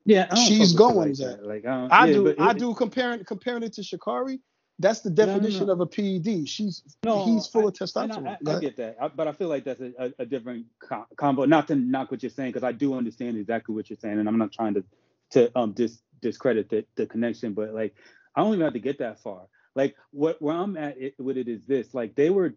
Yeah, 0.06 0.34
She's 0.36 0.74
going 0.74 1.16
shit 1.16 1.18
that. 1.20 1.46
Like, 1.46 1.66
I, 1.66 1.92
I 1.92 2.08
yeah, 2.08 2.14
do 2.14 2.24
but 2.24 2.38
I 2.40 2.54
do 2.54 2.74
comparing 2.76 3.24
comparing 3.26 3.64
it 3.64 3.74
to 3.74 3.82
Sha'Carri. 3.82 4.40
That's 4.80 5.02
the 5.02 5.12
no, 5.20 5.38
definition 5.40 5.68
no. 5.68 5.70
of 5.70 5.82
a 5.82 5.86
PED. 5.88 6.50
She's 6.50 6.84
No, 7.04 7.26
he's 7.26 7.48
full 7.48 7.68
I- 7.68 7.70
of 7.70 7.76
testosterone. 7.76 8.28
I, 8.28 8.32
I, 8.32 8.54
I 8.54 8.56
get 8.56 8.78
that, 8.78 8.98
I, 9.02 9.10
but 9.10 9.28
I 9.28 9.34
feel 9.34 9.50
like 9.50 9.66
that's 9.66 9.82
a, 9.82 9.94
a, 10.00 10.14
a 10.22 10.28
different 10.28 10.68
co- 10.82 11.08
combo. 11.18 11.46
Not 11.46 11.68
to 11.70 11.76
knock 11.76 12.12
what 12.12 12.24
you're 12.24 12.30
saying, 12.32 12.52
because 12.52 12.64
I 12.66 12.74
do 12.74 12.96
understand 12.96 13.38
exactly 13.38 13.76
what 13.76 13.90
you're 13.90 13.98
saying, 14.00 14.20
and 14.20 14.28
I'm 14.30 14.38
not 14.40 14.54
trying 14.54 14.76
to 14.76 14.86
to 15.32 15.58
um 15.60 15.74
dis, 15.74 16.02
discredit 16.22 16.70
the, 16.70 16.86
the 16.98 17.08
connection, 17.08 17.54
but 17.54 17.74
like 17.74 17.96
I 18.36 18.42
don't 18.44 18.54
even 18.54 18.66
have 18.66 18.74
to 18.74 18.80
get 18.80 19.00
that 19.00 19.22
far. 19.22 19.44
Like 19.76 19.96
what 20.12 20.42
where 20.42 20.56
I'm 20.56 20.78
at 20.78 20.98
it, 21.00 21.16
with 21.20 21.38
it 21.38 21.48
is 21.50 21.66
this: 21.68 21.94
like 21.94 22.16
they 22.16 22.30
were 22.32 22.56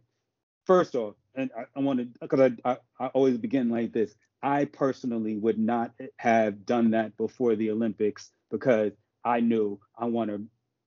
first 0.66 0.94
off, 0.94 1.16
and 1.36 1.50
I, 1.58 1.64
I 1.76 1.82
want 1.82 2.00
to 2.00 2.06
because 2.20 2.40
I, 2.64 2.70
I 2.72 2.76
I 3.00 3.06
always 3.08 3.38
begin 3.38 3.70
like 3.70 3.92
this. 3.92 4.14
I 4.42 4.66
personally 4.66 5.36
would 5.36 5.58
not 5.58 5.92
have 6.16 6.64
done 6.64 6.92
that 6.92 7.16
before 7.16 7.56
the 7.56 7.70
Olympics 7.70 8.30
because 8.50 8.92
I 9.24 9.40
knew 9.40 9.80
I 9.98 10.06
want 10.06 10.30
to 10.30 10.42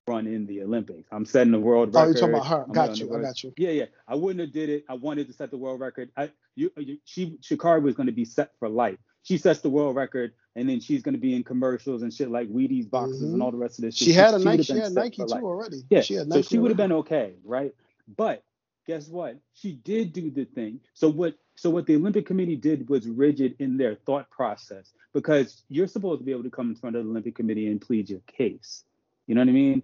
run 0.07 0.25
in 0.27 0.45
the 0.47 0.63
Olympics. 0.63 1.07
I'm 1.11 1.25
setting 1.25 1.51
the 1.51 1.59
world 1.59 1.93
record. 1.93 1.99
Oh, 1.99 2.05
you're 2.05 2.13
talking 2.15 2.35
about 2.35 2.47
her. 2.47 2.63
I'm 2.63 2.71
Got 2.71 2.97
you. 2.97 3.15
I 3.15 3.21
got 3.21 3.43
you. 3.43 3.53
Yeah, 3.57 3.69
yeah. 3.71 3.85
I 4.07 4.15
wouldn't 4.15 4.39
have 4.41 4.51
did 4.53 4.69
it. 4.69 4.85
I 4.89 4.95
wanted 4.95 5.27
to 5.27 5.33
set 5.33 5.51
the 5.51 5.57
world 5.57 5.79
record. 5.79 6.09
I, 6.17 6.31
you, 6.55 6.71
you 6.77 6.97
she, 7.05 7.37
Sha'Carri 7.41 7.81
was 7.81 7.95
going 7.95 8.07
to 8.07 8.13
be 8.13 8.25
set 8.25 8.51
for 8.59 8.67
life. 8.69 8.97
She 9.23 9.37
sets 9.37 9.59
the 9.59 9.69
world 9.69 9.95
record, 9.95 10.31
and 10.55 10.67
then 10.67 10.79
she's 10.79 11.03
going 11.03 11.13
to 11.13 11.19
be 11.21 11.35
in 11.35 11.43
commercials 11.43 12.01
and 12.01 12.11
shit 12.11 12.31
like 12.31 12.49
Wheaties 12.49 12.89
boxes 12.89 13.21
Mhm. 13.21 13.33
and 13.33 13.43
all 13.43 13.51
the 13.51 13.57
rest 13.57 13.77
of 13.77 13.83
this. 13.83 13.95
shit. 13.95 14.07
She 14.07 14.13
had 14.13 14.29
a 14.33 14.37
would've 14.37 14.45
Nike. 14.45 14.63
She 14.63 14.77
had 14.79 14.93
Nike 14.93 15.17
too 15.17 15.25
life. 15.25 15.43
already. 15.43 15.83
Yeah, 15.89 16.01
She 16.01 16.15
had 16.15 16.31
so 16.31 16.41
she 16.41 16.57
would 16.57 16.71
have 16.71 16.77
been 16.77 16.91
okay, 16.93 17.35
right? 17.43 17.73
But 18.17 18.43
guess 18.85 19.07
what? 19.07 19.37
She 19.53 19.73
did 19.73 20.13
do 20.13 20.31
the 20.31 20.45
thing. 20.45 20.79
So 20.93 21.09
what? 21.09 21.35
So 21.55 21.69
what 21.69 21.85
the 21.85 21.95
Olympic 21.95 22.25
Committee 22.25 22.55
did 22.55 22.89
was 22.89 23.07
rigid 23.07 23.55
in 23.59 23.77
their 23.77 23.95
thought 23.95 24.29
process 24.31 24.93
because 25.13 25.63
you're 25.69 25.87
supposed 25.87 26.19
to 26.19 26.25
be 26.25 26.31
able 26.31 26.43
to 26.43 26.49
come 26.49 26.69
in 26.69 26.75
front 26.75 26.95
of 26.95 27.03
the 27.03 27.09
Olympic 27.09 27.35
Committee 27.35 27.67
and 27.67 27.79
plead 27.79 28.09
your 28.09 28.21
case. 28.25 28.83
You 29.27 29.35
know 29.35 29.41
what 29.41 29.49
I 29.49 29.53
mean? 29.53 29.83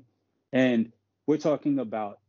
And 0.54 0.92
we're 1.27 1.38
talking 1.38 1.80
about 1.80 2.20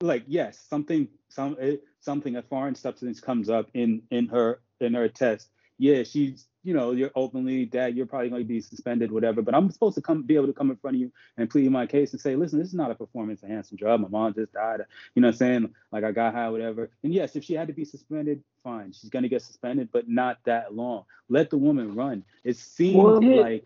like 0.00 0.24
yes, 0.26 0.64
something 0.68 1.08
some 1.28 1.56
eh, 1.60 1.76
something 2.00 2.36
a 2.36 2.42
foreign 2.42 2.74
substance 2.74 3.20
comes 3.20 3.48
up 3.48 3.68
in 3.74 4.02
in 4.10 4.28
her 4.28 4.60
in 4.80 4.94
her 4.94 5.08
test. 5.08 5.48
Yeah, 5.78 6.02
she's 6.02 6.46
you 6.64 6.74
know 6.74 6.92
you're 6.92 7.12
openly 7.14 7.66
that 7.66 7.94
you're 7.94 8.06
probably 8.06 8.30
going 8.30 8.42
to 8.42 8.48
be 8.48 8.60
suspended, 8.60 9.10
whatever. 9.12 9.42
But 9.42 9.54
I'm 9.54 9.70
supposed 9.70 9.94
to 9.94 10.02
come 10.02 10.22
be 10.22 10.34
able 10.34 10.48
to 10.48 10.52
come 10.52 10.70
in 10.70 10.76
front 10.76 10.96
of 10.96 11.00
you 11.00 11.12
and 11.36 11.48
plead 11.48 11.70
my 11.70 11.86
case 11.86 12.12
and 12.12 12.20
say, 12.20 12.36
listen, 12.36 12.58
this 12.58 12.68
is 12.68 12.74
not 12.74 12.90
a 12.90 12.94
performance 12.94 13.42
enhancing 13.42 13.76
drug. 13.78 14.00
My 14.00 14.08
mom 14.08 14.34
just 14.34 14.52
died. 14.52 14.80
You 15.14 15.22
know 15.22 15.28
what 15.28 15.34
I'm 15.34 15.38
saying? 15.38 15.74
Like 15.92 16.04
I 16.04 16.12
got 16.12 16.34
high, 16.34 16.48
whatever. 16.50 16.90
And 17.02 17.14
yes, 17.14 17.36
if 17.36 17.44
she 17.44 17.54
had 17.54 17.68
to 17.68 17.74
be 17.74 17.84
suspended, 17.84 18.42
fine. 18.64 18.92
She's 18.92 19.10
gonna 19.10 19.28
get 19.28 19.42
suspended, 19.42 19.88
but 19.92 20.08
not 20.08 20.38
that 20.44 20.74
long. 20.74 21.04
Let 21.28 21.50
the 21.50 21.58
woman 21.58 21.94
run. 21.94 22.24
It 22.44 22.56
seemed 22.56 22.96
Well, 23.02 23.22
yeah. 23.22 23.40
like 23.40 23.64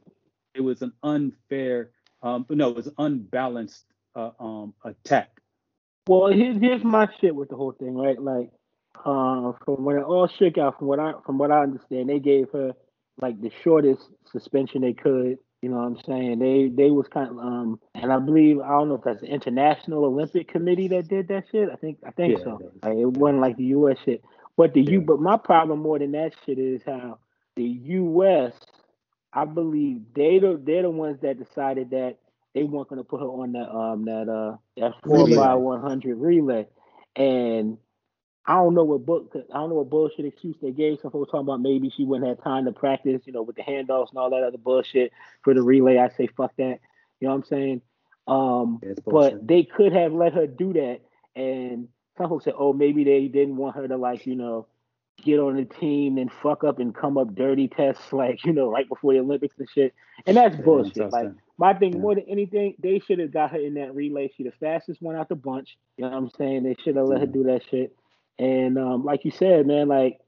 it 0.55 0.61
was 0.61 0.83
an 0.83 0.93
unfair, 1.03 1.91
um, 2.23 2.47
no, 2.51 2.71
it 2.71 2.77
was 2.77 2.87
an 2.89 2.95
unbalanced 2.99 3.85
uh, 4.15 4.31
um, 4.39 4.75
attack. 4.85 5.31
Well, 6.07 6.33
here's 6.33 6.59
here's 6.59 6.85
my 6.85 7.09
shit 7.21 7.35
with 7.35 7.49
the 7.49 7.57
whole 7.57 7.73
thing, 7.73 7.95
right? 7.95 8.21
Like, 8.21 8.51
uh, 9.05 9.53
from 9.65 9.85
when 9.85 9.97
it 9.97 10.03
all 10.03 10.29
shook 10.29 10.59
out, 10.59 10.79
from 10.79 10.89
what 10.89 11.01
I 11.01 11.13
from 11.25 11.39
what 11.39 11.51
I 11.51 11.63
understand, 11.63 12.09
they 12.09 12.19
gave 12.19 12.51
her 12.53 12.73
like 13.21 13.41
the 13.41 13.51
shortest 13.63 14.03
suspension 14.31 14.83
they 14.83 14.93
could. 14.93 15.39
You 15.61 15.69
know 15.69 15.77
what 15.77 15.85
I'm 15.85 15.99
saying? 16.07 16.39
They 16.41 16.69
they 16.75 16.91
was 16.91 17.07
kind 17.09 17.31
of 17.31 17.39
um, 17.39 17.81
and 17.95 18.13
I 18.13 18.19
believe 18.19 18.61
I 18.61 18.71
don't 18.71 18.89
know 18.89 18.97
if 18.97 19.05
that's 19.05 19.21
the 19.21 19.29
International 19.29 20.05
Olympic 20.05 20.49
Committee 20.49 20.89
that 20.89 21.09
did 21.09 21.29
that 21.29 21.45
shit. 21.53 21.69
I 21.73 21.77
think 21.77 21.99
I 22.07 22.11
think 22.11 22.39
Yeah, 22.39 22.45
so. 22.45 22.59
it. 22.61 22.85
Like, 22.85 22.99
it 22.99 23.17
wasn't 23.17 23.41
like 23.41 23.57
the 23.57 23.65
U.S. 23.65 23.97
shit, 24.05 24.25
but 24.57 24.75
the 24.75 24.83
U. 24.83 25.01
But 25.01 25.21
my 25.21 25.37
problem 25.37 25.81
more 25.81 25.99
than 25.99 26.13
that 26.13 26.33
shit 26.45 26.59
is 26.59 26.83
how 26.85 27.19
the 27.55 27.65
U.S. 27.65 28.55
I 29.33 29.45
believe 29.45 30.01
they 30.15 30.39
the, 30.41 30.61
they're 30.63 30.83
the 30.83 30.91
ones 30.91 31.21
that 31.23 31.39
decided 31.39 31.91
that 31.91 32.17
they 32.55 32.65
weren't 32.65 32.89
going 32.89 32.99
to 32.99 33.05
put 33.05 33.21
her 33.21 33.27
on 33.27 33.53
that 33.53 33.71
um 33.71 34.05
that 34.05 34.29
uh 34.29 34.57
that 34.77 34.93
four 35.05 35.29
by 35.29 35.55
one 35.55 35.81
hundred 35.81 36.17
relay, 36.17 36.67
and 37.17 37.79
I 38.45 38.55
don't 38.55 38.75
know 38.75 38.85
what 38.85 39.07
book 39.07 39.33
I 39.35 39.59
don't 39.59 39.69
know 39.69 39.77
what 39.77 39.91
bullshit 39.91 40.25
excuse 40.25 40.57
they 40.61 40.73
gave. 40.73 40.99
Some 41.01 41.13
folks 41.13 41.31
talking 41.31 41.47
about 41.47 41.61
maybe 41.61 41.91
she 41.91 42.05
wouldn't 42.05 42.29
have 42.29 42.43
time 42.43 42.65
to 42.65 42.73
practice, 42.73 43.23
you 43.25 43.33
know, 43.33 43.43
with 43.43 43.57
the 43.57 43.63
handoffs 43.63 44.11
and 44.11 44.19
all 44.19 44.31
that 44.31 44.43
other 44.43 44.59
bullshit 44.59 45.13
for 45.43 45.55
the 45.55 45.63
relay. 45.63 45.99
I 45.99 46.09
say 46.09 46.27
fuck 46.27 46.53
that. 46.57 46.81
You 47.21 47.29
know 47.29 47.35
what 47.35 47.37
I'm 47.37 47.45
saying? 47.45 47.83
Um, 48.27 48.81
Yeah, 48.83 48.95
but 49.07 49.47
they 49.47 49.63
could 49.63 49.93
have 49.93 50.13
let 50.13 50.33
her 50.35 50.47
do 50.47 50.73
that, 50.73 51.01
and 51.37 51.89
some 52.19 52.29
folks 52.29 52.45
said, 52.45 52.55
oh, 52.59 52.73
maybe 52.73 53.05
they 53.05 53.29
didn't 53.29 53.57
want 53.57 53.77
her 53.77 53.87
to 53.87 53.97
like 53.97 54.27
you 54.27 54.35
know 54.35 54.67
get 55.23 55.39
on 55.39 55.55
the 55.57 55.65
team 55.65 56.19
and 56.19 56.33
fuck 56.43 56.65
up 56.65 56.81
and 56.81 56.95
come 56.95 57.17
up 57.17 57.33
dirty 57.35 57.69
tests 57.69 58.13
like 58.13 58.45
you 58.45 58.53
know 58.53 58.69
right 58.71 58.89
before 58.89 59.13
the 59.13 59.21
Olympics 59.21 59.55
and 59.59 59.69
shit. 59.71 59.95
And 60.27 60.37
that's 60.37 60.57
Yeah, 60.57 60.63
bullshit. 60.65 61.13
Like 61.13 61.31
my 61.59 61.75
thing 61.75 61.93
Yeah. 61.95 62.01
more 62.01 62.15
than 62.17 62.25
anything, 62.29 62.75
they 62.81 62.99
should 62.99 63.21
have 63.21 63.33
got 63.33 63.53
her 63.53 63.59
in 63.59 63.75
that 63.75 63.95
relay. 63.95 64.33
She 64.37 64.43
the 64.43 64.53
fastest 64.59 65.01
one 65.01 65.15
out 65.15 65.29
the 65.29 65.37
bunch. 65.37 65.77
You 65.97 66.05
know 66.05 66.11
what 66.11 66.17
I'm 66.19 66.31
saying? 66.31 66.65
They 66.65 66.75
should 66.83 66.97
have 66.97 67.07
let 67.07 67.21
her 67.21 67.27
do 67.27 67.45
that 67.45 67.63
shit. 67.71 67.95
And 68.39 68.79
um, 68.79 69.05
like 69.05 69.25
you 69.25 69.31
said, 69.31 69.67
man, 69.67 69.89
like 69.89 70.19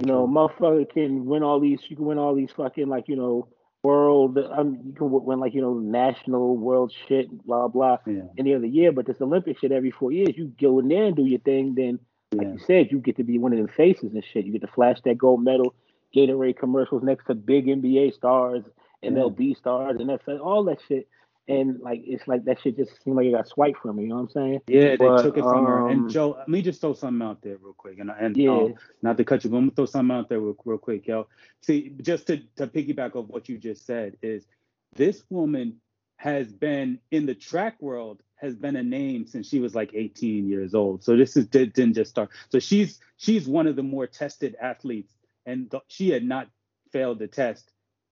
you 0.00 0.06
know, 0.06 0.26
motherfucker 0.26 0.90
can 0.90 1.26
win 1.26 1.42
all 1.42 1.60
these. 1.60 1.80
You 1.88 1.96
can 1.96 2.06
win 2.06 2.18
all 2.18 2.34
these 2.34 2.50
fucking 2.56 2.88
like 2.88 3.08
you 3.08 3.16
know 3.16 3.48
world. 3.82 4.38
Um, 4.38 4.78
you 4.84 4.92
can 4.92 5.10
win 5.10 5.40
like 5.40 5.54
you 5.54 5.60
know 5.60 5.74
national 5.74 6.56
world 6.56 6.92
shit, 7.08 7.30
blah 7.46 7.68
blah. 7.68 7.98
yeah, 8.06 8.22
Any 8.38 8.54
other 8.54 8.66
year, 8.66 8.92
but 8.92 9.06
this 9.06 9.20
Olympic 9.20 9.58
shit 9.58 9.72
every 9.72 9.90
four 9.90 10.12
years, 10.12 10.36
you 10.36 10.52
go 10.60 10.78
in 10.78 10.88
there 10.88 11.04
and 11.04 11.16
do 11.16 11.26
your 11.26 11.40
thing. 11.40 11.74
Then, 11.74 11.98
like 12.32 12.46
yeah. 12.46 12.52
you 12.54 12.58
said, 12.58 12.88
you 12.90 12.98
get 12.98 13.16
to 13.16 13.24
be 13.24 13.38
one 13.38 13.52
of 13.52 13.58
them 13.58 13.68
faces 13.68 14.12
and 14.14 14.24
shit. 14.24 14.44
You 14.46 14.52
get 14.52 14.62
to 14.62 14.72
flash 14.72 14.98
that 15.04 15.18
gold 15.18 15.44
medal, 15.44 15.74
Gatorade 16.14 16.58
commercials 16.58 17.02
next 17.02 17.26
to 17.26 17.34
big 17.34 17.66
NBA 17.66 18.14
stars, 18.14 18.64
MLB 19.04 19.56
stars, 19.56 19.96
and 20.00 20.08
that's 20.08 20.26
all 20.28 20.64
that 20.64 20.78
shit. 20.88 21.08
And 21.48 21.80
like 21.80 22.02
it's 22.06 22.26
like 22.28 22.44
that 22.44 22.60
shit 22.60 22.76
just 22.76 23.02
seemed 23.02 23.16
like 23.16 23.26
it 23.26 23.32
got 23.32 23.48
swiped 23.48 23.80
from 23.80 23.96
me. 23.96 24.04
You 24.04 24.10
know 24.10 24.16
what 24.16 24.22
I'm 24.22 24.30
saying? 24.30 24.60
Yeah, 24.68 24.90
they 24.90 24.96
But, 24.96 25.22
took 25.22 25.36
it 25.36 25.42
from 25.42 25.64
her. 25.64 25.88
And 25.88 26.04
um, 26.04 26.08
Joe, 26.08 26.36
let 26.38 26.48
me 26.48 26.62
just 26.62 26.80
throw 26.80 26.92
something 26.92 27.26
out 27.26 27.42
there 27.42 27.56
real 27.60 27.74
quick. 27.74 27.98
And, 27.98 28.10
and 28.10 28.36
Yeah. 28.36 28.50
um, 28.50 28.74
not 29.02 29.16
to 29.16 29.24
cut 29.24 29.42
you, 29.42 29.50
but 29.50 29.56
I'm 29.56 29.64
gonna 29.64 29.74
throw 29.74 29.86
something 29.86 30.16
out 30.16 30.28
there 30.28 30.40
real, 30.40 30.56
real 30.64 30.78
quick, 30.78 31.06
yo. 31.06 31.26
See, 31.60 31.94
just 32.00 32.28
to, 32.28 32.38
to 32.56 32.68
piggyback 32.68 33.16
off 33.16 33.26
what 33.26 33.48
you 33.48 33.58
just 33.58 33.84
said, 33.86 34.16
is 34.22 34.46
this 34.94 35.24
woman 35.30 35.80
has 36.16 36.52
been 36.52 37.00
in 37.10 37.26
the 37.26 37.34
track 37.34 37.80
world 37.82 38.22
has 38.36 38.54
been 38.56 38.76
a 38.76 38.82
name 38.82 39.26
since 39.26 39.48
she 39.48 39.60
was 39.60 39.74
like 39.74 39.92
18 39.94 40.48
years 40.48 40.74
old. 40.74 41.02
So 41.02 41.16
this 41.16 41.36
is 41.36 41.46
did, 41.46 41.72
didn't 41.72 41.94
just 41.94 42.10
start. 42.10 42.30
So 42.50 42.58
she's 42.60 43.00
she's 43.16 43.48
one 43.48 43.66
of 43.66 43.76
the 43.76 43.82
more 43.82 44.06
tested 44.06 44.56
athletes, 44.60 45.12
and 45.46 45.70
th- 45.70 45.82
she 45.88 46.10
had 46.10 46.24
not 46.24 46.48
failed 46.92 47.18
the 47.18 47.28
test 47.28 47.72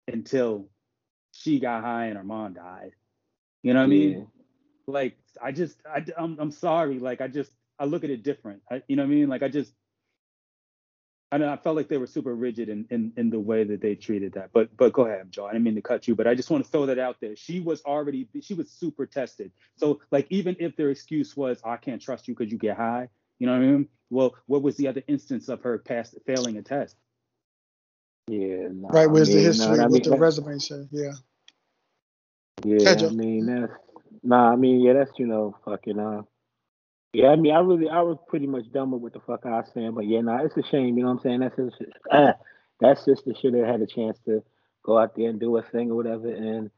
until 0.08 0.68
she 1.32 1.60
got 1.60 1.82
high 1.82 2.06
and 2.06 2.16
her 2.16 2.24
mom 2.24 2.54
died. 2.54 2.92
You 3.62 3.74
know 3.74 3.80
what 3.80 3.86
I 3.86 3.88
mean? 3.88 4.28
Like 4.86 5.16
I 5.42 5.52
just 5.52 5.78
I 5.86 6.04
I'm, 6.18 6.38
I'm 6.40 6.50
sorry 6.52 6.98
like 6.98 7.20
I 7.20 7.28
just 7.28 7.52
I 7.78 7.86
look 7.86 8.04
at 8.04 8.10
it 8.10 8.22
different 8.24 8.62
I, 8.70 8.82
you 8.88 8.96
know 8.96 9.02
what 9.04 9.10
I 9.12 9.14
mean 9.14 9.28
like 9.28 9.42
I 9.42 9.48
just 9.48 9.72
I 11.30 11.38
know 11.38 11.50
I 11.52 11.56
felt 11.56 11.76
like 11.76 11.88
they 11.88 11.98
were 11.98 12.06
super 12.06 12.34
rigid 12.34 12.68
in, 12.70 12.86
in 12.90 13.12
in 13.18 13.30
the 13.30 13.40
way 13.40 13.64
that 13.64 13.82
they 13.82 13.94
treated 13.94 14.32
that. 14.34 14.50
But 14.52 14.74
but 14.76 14.94
go 14.94 15.06
ahead, 15.06 15.30
Joe. 15.30 15.46
I 15.46 15.52
didn't 15.52 15.64
mean 15.64 15.74
to 15.74 15.82
cut 15.82 16.08
you, 16.08 16.14
but 16.14 16.26
I 16.26 16.34
just 16.34 16.50
want 16.50 16.64
to 16.64 16.70
throw 16.70 16.86
that 16.86 16.98
out 16.98 17.16
there. 17.20 17.36
She 17.36 17.60
was 17.60 17.82
already 17.82 18.28
she 18.42 18.54
was 18.54 18.70
super 18.70 19.04
tested. 19.06 19.52
So 19.76 20.00
like 20.10 20.26
even 20.30 20.56
if 20.58 20.76
their 20.76 20.90
excuse 20.90 21.36
was 21.36 21.60
I 21.64 21.76
can't 21.76 22.00
trust 22.00 22.28
you 22.28 22.34
because 22.34 22.50
you 22.50 22.58
get 22.58 22.78
high, 22.78 23.08
you 23.38 23.46
know 23.46 23.52
what 23.52 23.62
I 23.62 23.66
mean? 23.66 23.88
Well, 24.10 24.36
what 24.46 24.62
was 24.62 24.76
the 24.76 24.88
other 24.88 25.02
instance 25.06 25.48
of 25.50 25.62
her 25.62 25.78
past 25.78 26.16
failing 26.26 26.56
a 26.56 26.62
test? 26.62 26.96
Yeah. 28.28 28.68
Nah, 28.72 28.88
Right, 28.90 29.10
where's 29.10 29.30
I 29.30 29.32
the 29.32 29.40
mean, 29.40 29.42
history? 29.42 29.78
nah, 29.78 29.84
I 29.84 29.88
what 29.88 30.02
mean, 30.02 30.02
the 30.04 30.14
resume 30.14 30.58
say? 30.58 30.88
Yeah. 30.92 31.12
Yeah, 32.64 32.84
Catch 32.84 33.02
I 33.02 33.08
mean 33.10 33.46
that's 33.46 33.72
nah. 34.22 34.52
I 34.52 34.56
mean 34.56 34.80
yeah, 34.80 34.92
that's 34.94 35.10
you 35.18 35.26
know 35.26 35.56
fucking 35.64 35.98
uh. 35.98 36.22
Yeah, 37.12 37.28
I 37.28 37.36
mean 37.36 37.52
I 37.52 37.60
really 37.60 37.88
I 37.88 38.00
was 38.00 38.18
pretty 38.28 38.46
much 38.46 38.70
done 38.72 38.90
with 38.90 39.02
what 39.02 39.12
the 39.12 39.20
fuck 39.20 39.44
I 39.44 39.50
was 39.50 39.70
saying, 39.74 39.92
but 39.92 40.06
yeah, 40.06 40.20
nah, 40.20 40.44
it's 40.44 40.56
a 40.56 40.62
shame. 40.62 40.96
You 40.96 41.04
know 41.04 41.10
what 41.10 41.18
I'm 41.18 41.20
saying? 41.20 41.40
That's 41.40 41.56
just 41.56 41.76
uh, 42.10 42.32
that 42.80 42.98
sister 42.98 43.32
should 43.40 43.54
have 43.54 43.66
had 43.66 43.82
a 43.82 43.86
chance 43.86 44.18
to 44.26 44.42
go 44.82 44.98
out 44.98 45.14
there 45.16 45.28
and 45.28 45.40
do 45.40 45.56
a 45.56 45.62
thing 45.62 45.90
or 45.90 45.96
whatever. 45.96 46.28
And 46.28 46.70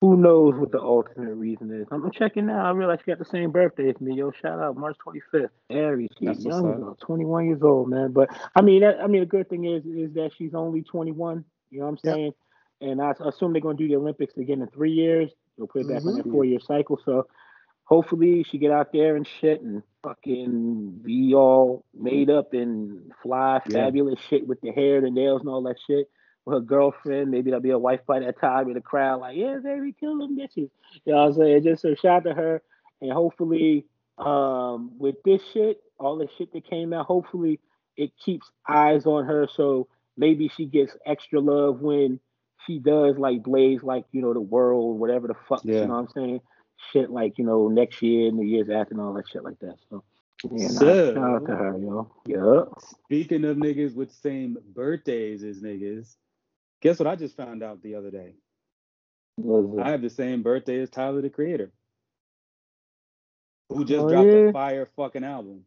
who 0.00 0.16
knows 0.16 0.54
what 0.56 0.72
the 0.72 0.80
ultimate 0.80 1.34
reason 1.34 1.72
is? 1.72 1.86
I'm 1.90 2.10
checking 2.10 2.46
now. 2.46 2.66
I 2.66 2.70
realize 2.72 2.98
she 3.04 3.10
got 3.10 3.18
the 3.18 3.24
same 3.24 3.50
birthday 3.50 3.88
as 3.88 4.00
me. 4.00 4.14
Yo, 4.14 4.30
shout 4.30 4.60
out 4.60 4.76
March 4.76 4.96
25th. 5.06 5.48
Aries, 5.70 6.10
she's 6.18 6.44
young, 6.44 6.70
up. 6.70 6.76
girl, 6.78 6.98
21 7.00 7.46
years 7.46 7.62
old, 7.62 7.88
man. 7.88 8.12
But 8.12 8.28
I 8.54 8.62
mean, 8.62 8.82
that, 8.82 9.00
I 9.02 9.06
mean, 9.06 9.20
the 9.20 9.26
good 9.26 9.48
thing 9.48 9.64
is 9.64 9.84
is 9.86 10.12
that 10.14 10.32
she's 10.36 10.54
only 10.54 10.82
21. 10.82 11.44
You 11.70 11.78
know 11.80 11.86
what 11.86 11.90
I'm 11.90 11.98
Yep. 12.04 12.34
And 12.80 13.00
I 13.00 13.12
assume 13.24 13.52
they're 13.52 13.60
gonna 13.62 13.76
do 13.76 13.88
the 13.88 13.96
Olympics 13.96 14.36
again 14.36 14.60
in 14.60 14.68
three 14.68 14.92
years. 14.92 15.30
They'll 15.56 15.66
put 15.66 15.82
it 15.82 15.88
back 15.88 16.04
on 16.04 16.12
Mhm. 16.14 16.16
that 16.24 16.30
four 16.30 16.44
year 16.44 16.60
cycle. 16.60 16.98
So 17.04 17.26
hopefully 17.84 18.42
she 18.42 18.58
get 18.58 18.70
out 18.70 18.92
there 18.92 19.16
and 19.16 19.26
shit 19.26 19.62
and 19.62 19.82
fucking 20.02 21.00
be 21.02 21.34
all 21.34 21.84
made 21.94 22.30
up 22.30 22.52
and 22.52 23.12
fly 23.22 23.60
Yeah. 23.68 23.84
fabulous 23.84 24.20
shit 24.20 24.46
with 24.46 24.60
the 24.60 24.70
hair, 24.72 25.00
the 25.00 25.10
nails, 25.10 25.40
and 25.40 25.48
all 25.48 25.62
that 25.62 25.78
shit. 25.86 26.10
With 26.44 26.54
her 26.54 26.60
girlfriend, 26.60 27.30
maybe 27.30 27.50
there'll 27.50 27.62
be 27.62 27.70
a 27.70 27.78
wife 27.78 28.04
by 28.06 28.20
that 28.20 28.38
time 28.38 28.68
in 28.68 28.74
the 28.74 28.80
crowd, 28.80 29.20
like, 29.20 29.36
yeah, 29.36 29.58
baby, 29.58 29.92
kill 29.92 30.18
them 30.18 30.36
bitches. 30.38 30.70
You 31.04 31.12
know 31.12 31.16
what 31.22 31.26
I'm 31.28 31.32
saying? 31.34 31.62
Just 31.64 31.82
so 31.82 31.94
shout 31.94 32.24
to 32.24 32.34
her. 32.34 32.62
And 33.00 33.10
hopefully, 33.12 33.84
um, 34.18 34.96
with 34.98 35.22
this 35.24 35.42
shit, 35.52 35.82
all 35.98 36.16
the 36.18 36.28
shit 36.38 36.52
that 36.52 36.64
came 36.64 36.92
out, 36.92 37.06
hopefully 37.06 37.58
it 37.96 38.12
keeps 38.18 38.50
eyes 38.68 39.06
on 39.06 39.24
her 39.24 39.48
so 39.48 39.88
maybe 40.18 40.48
she 40.48 40.66
gets 40.66 40.96
extra 41.06 41.40
love 41.40 41.80
when 41.80 42.20
she 42.66 42.78
does 42.78 43.16
like 43.18 43.42
blaze 43.42 43.82
like, 43.82 44.04
you 44.12 44.22
know, 44.22 44.32
the 44.34 44.40
world, 44.40 44.98
whatever 44.98 45.28
the 45.28 45.34
fuck, 45.48 45.62
Yeah. 45.64 45.80
you 45.82 45.86
know 45.86 45.94
what 45.94 46.00
I'm 46.00 46.08
saying? 46.14 46.40
Shit 46.92 47.10
like, 47.10 47.38
you 47.38 47.44
know, 47.44 47.68
next 47.68 48.02
year 48.02 48.28
and 48.28 48.38
the 48.38 48.44
years 48.44 48.68
after 48.68 48.94
and 48.94 49.00
all 49.00 49.12
that 49.14 49.28
shit 49.28 49.44
like 49.44 49.58
that. 49.60 49.76
So 49.90 50.02
yeah, 50.50 50.68
So- 50.68 51.14
shout 51.14 51.18
out 51.24 51.46
to 51.46 51.56
her, 51.56 51.78
yo. 51.78 52.10
Yeah. 52.26 52.64
Speaking 53.04 53.44
of 53.44 53.56
niggas 53.56 53.94
with 53.94 54.12
same 54.12 54.58
birthdays 54.74 55.42
as 55.42 55.60
niggas, 55.62 56.16
guess 56.82 56.98
what 56.98 57.06
I 57.08 57.16
just 57.16 57.36
found 57.36 57.62
out 57.62 57.82
the 57.82 57.94
other 57.94 58.10
day? 58.10 58.34
What 59.36 59.64
is 59.64 59.74
it? 59.78 59.80
I 59.80 59.90
have 59.90 60.02
the 60.02 60.10
same 60.10 60.42
birthday 60.42 60.80
as 60.80 60.90
Tyler 60.90 61.22
the 61.22 61.30
Creator, 61.30 61.70
who 63.68 63.84
just 63.84 64.04
Oh, 64.04 64.08
dropped 64.08 64.26
yeah? 64.26 64.32
a 64.34 64.52
fire 64.52 64.88
fucking 64.96 65.24
album. 65.24 65.64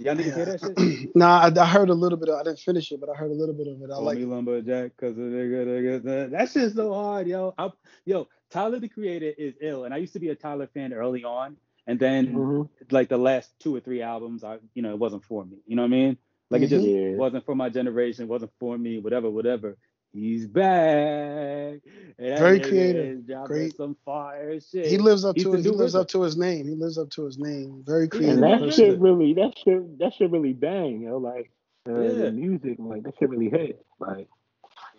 Y'all 0.00 0.14
niggas 0.14 0.34
hear 0.34 0.46
that 0.46 0.60
shit? 0.60 0.78
nah, 1.16 1.40
I, 1.48 1.60
I 1.60 1.66
heard 1.66 1.90
a 1.90 1.94
little 1.94 2.18
bit. 2.18 2.28
Of, 2.28 2.40
I 2.40 2.44
didn't 2.44 2.60
finish 2.60 2.92
it, 2.92 3.00
but 3.00 3.10
I 3.10 3.14
heard 3.14 3.32
a 3.32 3.34
little 3.34 3.54
bit 3.54 3.66
of 3.68 3.82
it. 3.82 3.90
I 3.92 3.96
Call 3.96 4.04
like. 4.04 4.18
me 4.18 4.26
lumberjack 4.26 4.92
because 4.96 5.18
of 5.18 5.24
nigga, 5.24 5.66
nigga, 5.66 6.00
nigga. 6.02 6.30
That 6.32 6.50
shit's 6.50 6.76
so 6.76 6.94
hard, 6.94 7.26
yo. 7.26 7.54
I, 7.58 7.70
yo, 8.06 8.28
Tyler 8.50 8.78
the 8.80 8.88
Creator 8.88 9.32
is 9.38 9.54
ill, 9.60 9.84
and 9.84 9.94
I 9.94 9.98
used 9.98 10.12
to 10.14 10.20
be 10.20 10.28
a 10.28 10.36
Tyler 10.36 10.68
fan 10.72 10.92
early 10.92 11.24
on, 11.24 11.56
and 11.88 11.98
then 11.98 12.34
Mhm. 12.34 12.68
like 12.92 13.08
the 13.08 13.18
last 13.18 13.52
two 13.60 13.74
or 13.74 13.80
three 13.80 14.02
albums, 14.02 14.44
I 14.44 14.58
you 14.74 14.82
know 14.82 14.90
it 14.92 14.98
wasn't 15.00 15.24
for 15.24 15.44
me. 15.44 15.58
You 15.66 15.76
know 15.76 15.82
what 15.82 15.88
I 15.88 15.90
mean? 15.90 16.18
Like 16.50 16.62
it 16.62 16.68
just 16.68 16.84
Yeah. 16.84 17.16
wasn't 17.16 17.44
for 17.44 17.56
my 17.56 17.68
generation, 17.70 18.28
wasn't 18.28 18.52
for 18.60 18.78
me, 18.78 18.98
whatever, 19.00 19.30
whatever. 19.30 19.76
He's 20.12 20.46
back. 20.46 21.80
And 22.18 22.38
Very 22.38 22.60
creative. 22.60 23.26
Great. 23.44 23.76
Some 23.76 23.96
fire 24.04 24.58
shit. 24.60 24.86
He 24.86 24.98
lives 24.98 25.24
up 25.24 25.36
He's 25.36 25.44
to 25.44 25.52
his. 25.52 25.64
He 25.64 25.70
lives 25.70 25.94
up 25.94 26.08
to 26.08 26.22
his 26.22 26.36
name. 26.36 26.66
He 26.66 26.74
lives 26.74 26.98
up 26.98 27.10
to 27.10 27.24
his 27.24 27.38
name. 27.38 27.82
Very 27.86 28.08
creative 28.08 28.42
And 28.42 28.42
that 28.42 28.74
shit 28.74 28.98
really, 28.98 29.34
that 29.34 29.52
shit, 29.62 29.98
that 29.98 30.14
shit 30.14 30.30
really 30.30 30.54
bang, 30.54 31.02
yo. 31.02 31.18
Like 31.18 31.50
uh, 31.88 31.92
Yeah. 32.00 32.12
the 32.24 32.30
music, 32.32 32.76
like 32.78 33.02
that 33.04 33.14
shit 33.18 33.28
really 33.28 33.50
hit. 33.50 33.84
Like, 34.00 34.28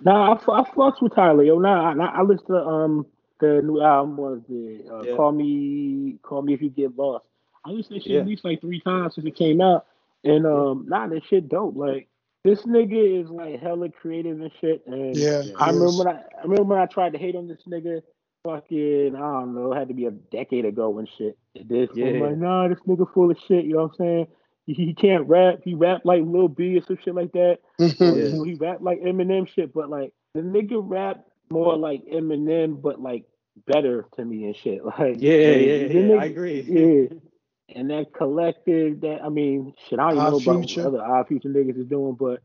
nah, 0.02 0.34
I, 0.34 0.36
I 0.36 0.64
fucks 0.72 1.02
with 1.02 1.16
Tyler, 1.16 1.44
yo. 1.44 1.58
Nah, 1.60 1.92
I, 1.94 2.06
I 2.06 2.22
listen 2.22 2.46
to 2.48 2.58
um 2.58 3.06
the 3.40 3.62
new 3.64 3.82
album 3.82 4.18
was 4.18 4.42
the 4.48 4.86
uh, 4.92 5.04
Yeah. 5.04 5.16
Call 5.16 5.32
Me, 5.32 6.18
Call 6.22 6.42
Me 6.42 6.54
If 6.54 6.62
You 6.62 6.70
Get 6.70 6.98
Lost. 6.98 7.26
I 7.66 7.72
listened 7.72 7.96
to 7.96 8.02
shit 8.02 8.12
Yeah. 8.14 8.20
at 8.22 8.28
least 8.28 8.46
like 8.46 8.62
three 8.62 8.80
times 8.82 9.16
since 9.16 9.26
it 9.26 9.36
came 9.36 9.60
out, 9.62 9.86
and 10.24 10.46
um, 10.46 10.86
nah, 10.88 11.08
that 11.08 11.24
shit 11.30 11.50
dope. 11.50 11.76
Like 11.76 12.09
this 12.44 12.62
nigga 12.64 13.24
is 13.24 13.30
like 13.30 13.60
hella 13.62 13.90
creative 13.90 14.40
and 14.42 14.52
shit, 14.62 14.84
and 14.88 15.16
Yeah, 15.16 15.42
Yeah. 15.42 15.54
I 15.58 15.68
remember 15.68 15.86
is. 15.90 15.98
when 15.98 16.08
I, 16.08 16.12
I 16.40 16.42
remember 16.44 16.64
when 16.64 16.80
I 16.80 16.86
tried 16.86 17.14
to 17.14 17.20
hate 17.20 17.36
on 17.36 17.48
this 17.48 17.60
nigga. 17.68 18.02
Fucking, 18.46 19.16
I 19.18 19.20
don't 19.20 19.54
know, 19.54 19.74
it 19.74 19.78
had 19.78 19.90
to 19.90 19.94
be 19.94 20.06
a 20.06 20.12
decade 20.12 20.64
ago 20.64 20.98
and 20.98 21.10
shit. 21.18 21.38
This, 21.54 21.90
I'm 21.98 22.22
like, 22.22 22.38
nah, 22.38 22.70
this 22.70 22.80
nigga 22.88 23.06
full 23.14 23.30
of 23.30 23.38
shit. 23.50 23.66
You 23.66 23.74
know 23.74 23.84
what 23.84 23.92
I'm 23.92 23.96
saying? 23.98 24.28
He, 24.66 24.74
he 24.76 24.94
can't 24.94 25.28
rap. 25.28 25.60
He 25.66 25.74
rap 25.74 26.02
like 26.06 26.22
Lil 26.24 26.48
B 26.48 26.78
or 26.78 26.86
some 26.86 26.98
shit 27.04 27.14
like 27.16 27.34
that. 27.34 27.58
Yeah. 27.80 27.90
you 28.14 28.30
know, 28.30 28.44
he 28.44 28.54
rap 28.54 28.78
like 28.80 29.02
Eminem 29.02 29.46
shit. 29.46 29.74
But 29.74 29.90
like 29.90 30.14
the 30.34 30.40
nigga 30.40 30.80
rap 30.82 31.26
more 31.52 31.76
like 31.76 32.06
Eminem, 32.06 32.82
but 32.82 33.02
like 33.02 33.26
better 33.68 34.06
to 34.16 34.24
me 34.24 34.46
and 34.46 34.56
shit. 34.56 34.80
Like 34.86 34.98
Yeah, 34.98 35.04
like, 35.10 35.18
yeah, 35.20 35.76
yeah. 35.76 35.88
nigga- 35.90 36.20
I 36.22 36.26
agree. 36.26 36.62
Yeah. 36.62 37.18
And 37.76 37.90
that 37.92 38.14
collective, 38.14 39.02
that 39.02 39.20
I 39.24 39.30
mean, 39.30 39.74
shit, 39.88 40.00
I 40.00 40.10
don't 40.10 40.14
even 40.14 40.26
Odd 40.26 40.32
know 40.32 40.38
about 40.54 40.66
Future. 40.66 40.84
what 40.84 40.88
other 41.02 41.04
odd 41.04 41.28
future 41.28 41.50
niggas 41.50 41.78
is 41.80 41.86
doing, 41.88 42.16
but 42.16 42.42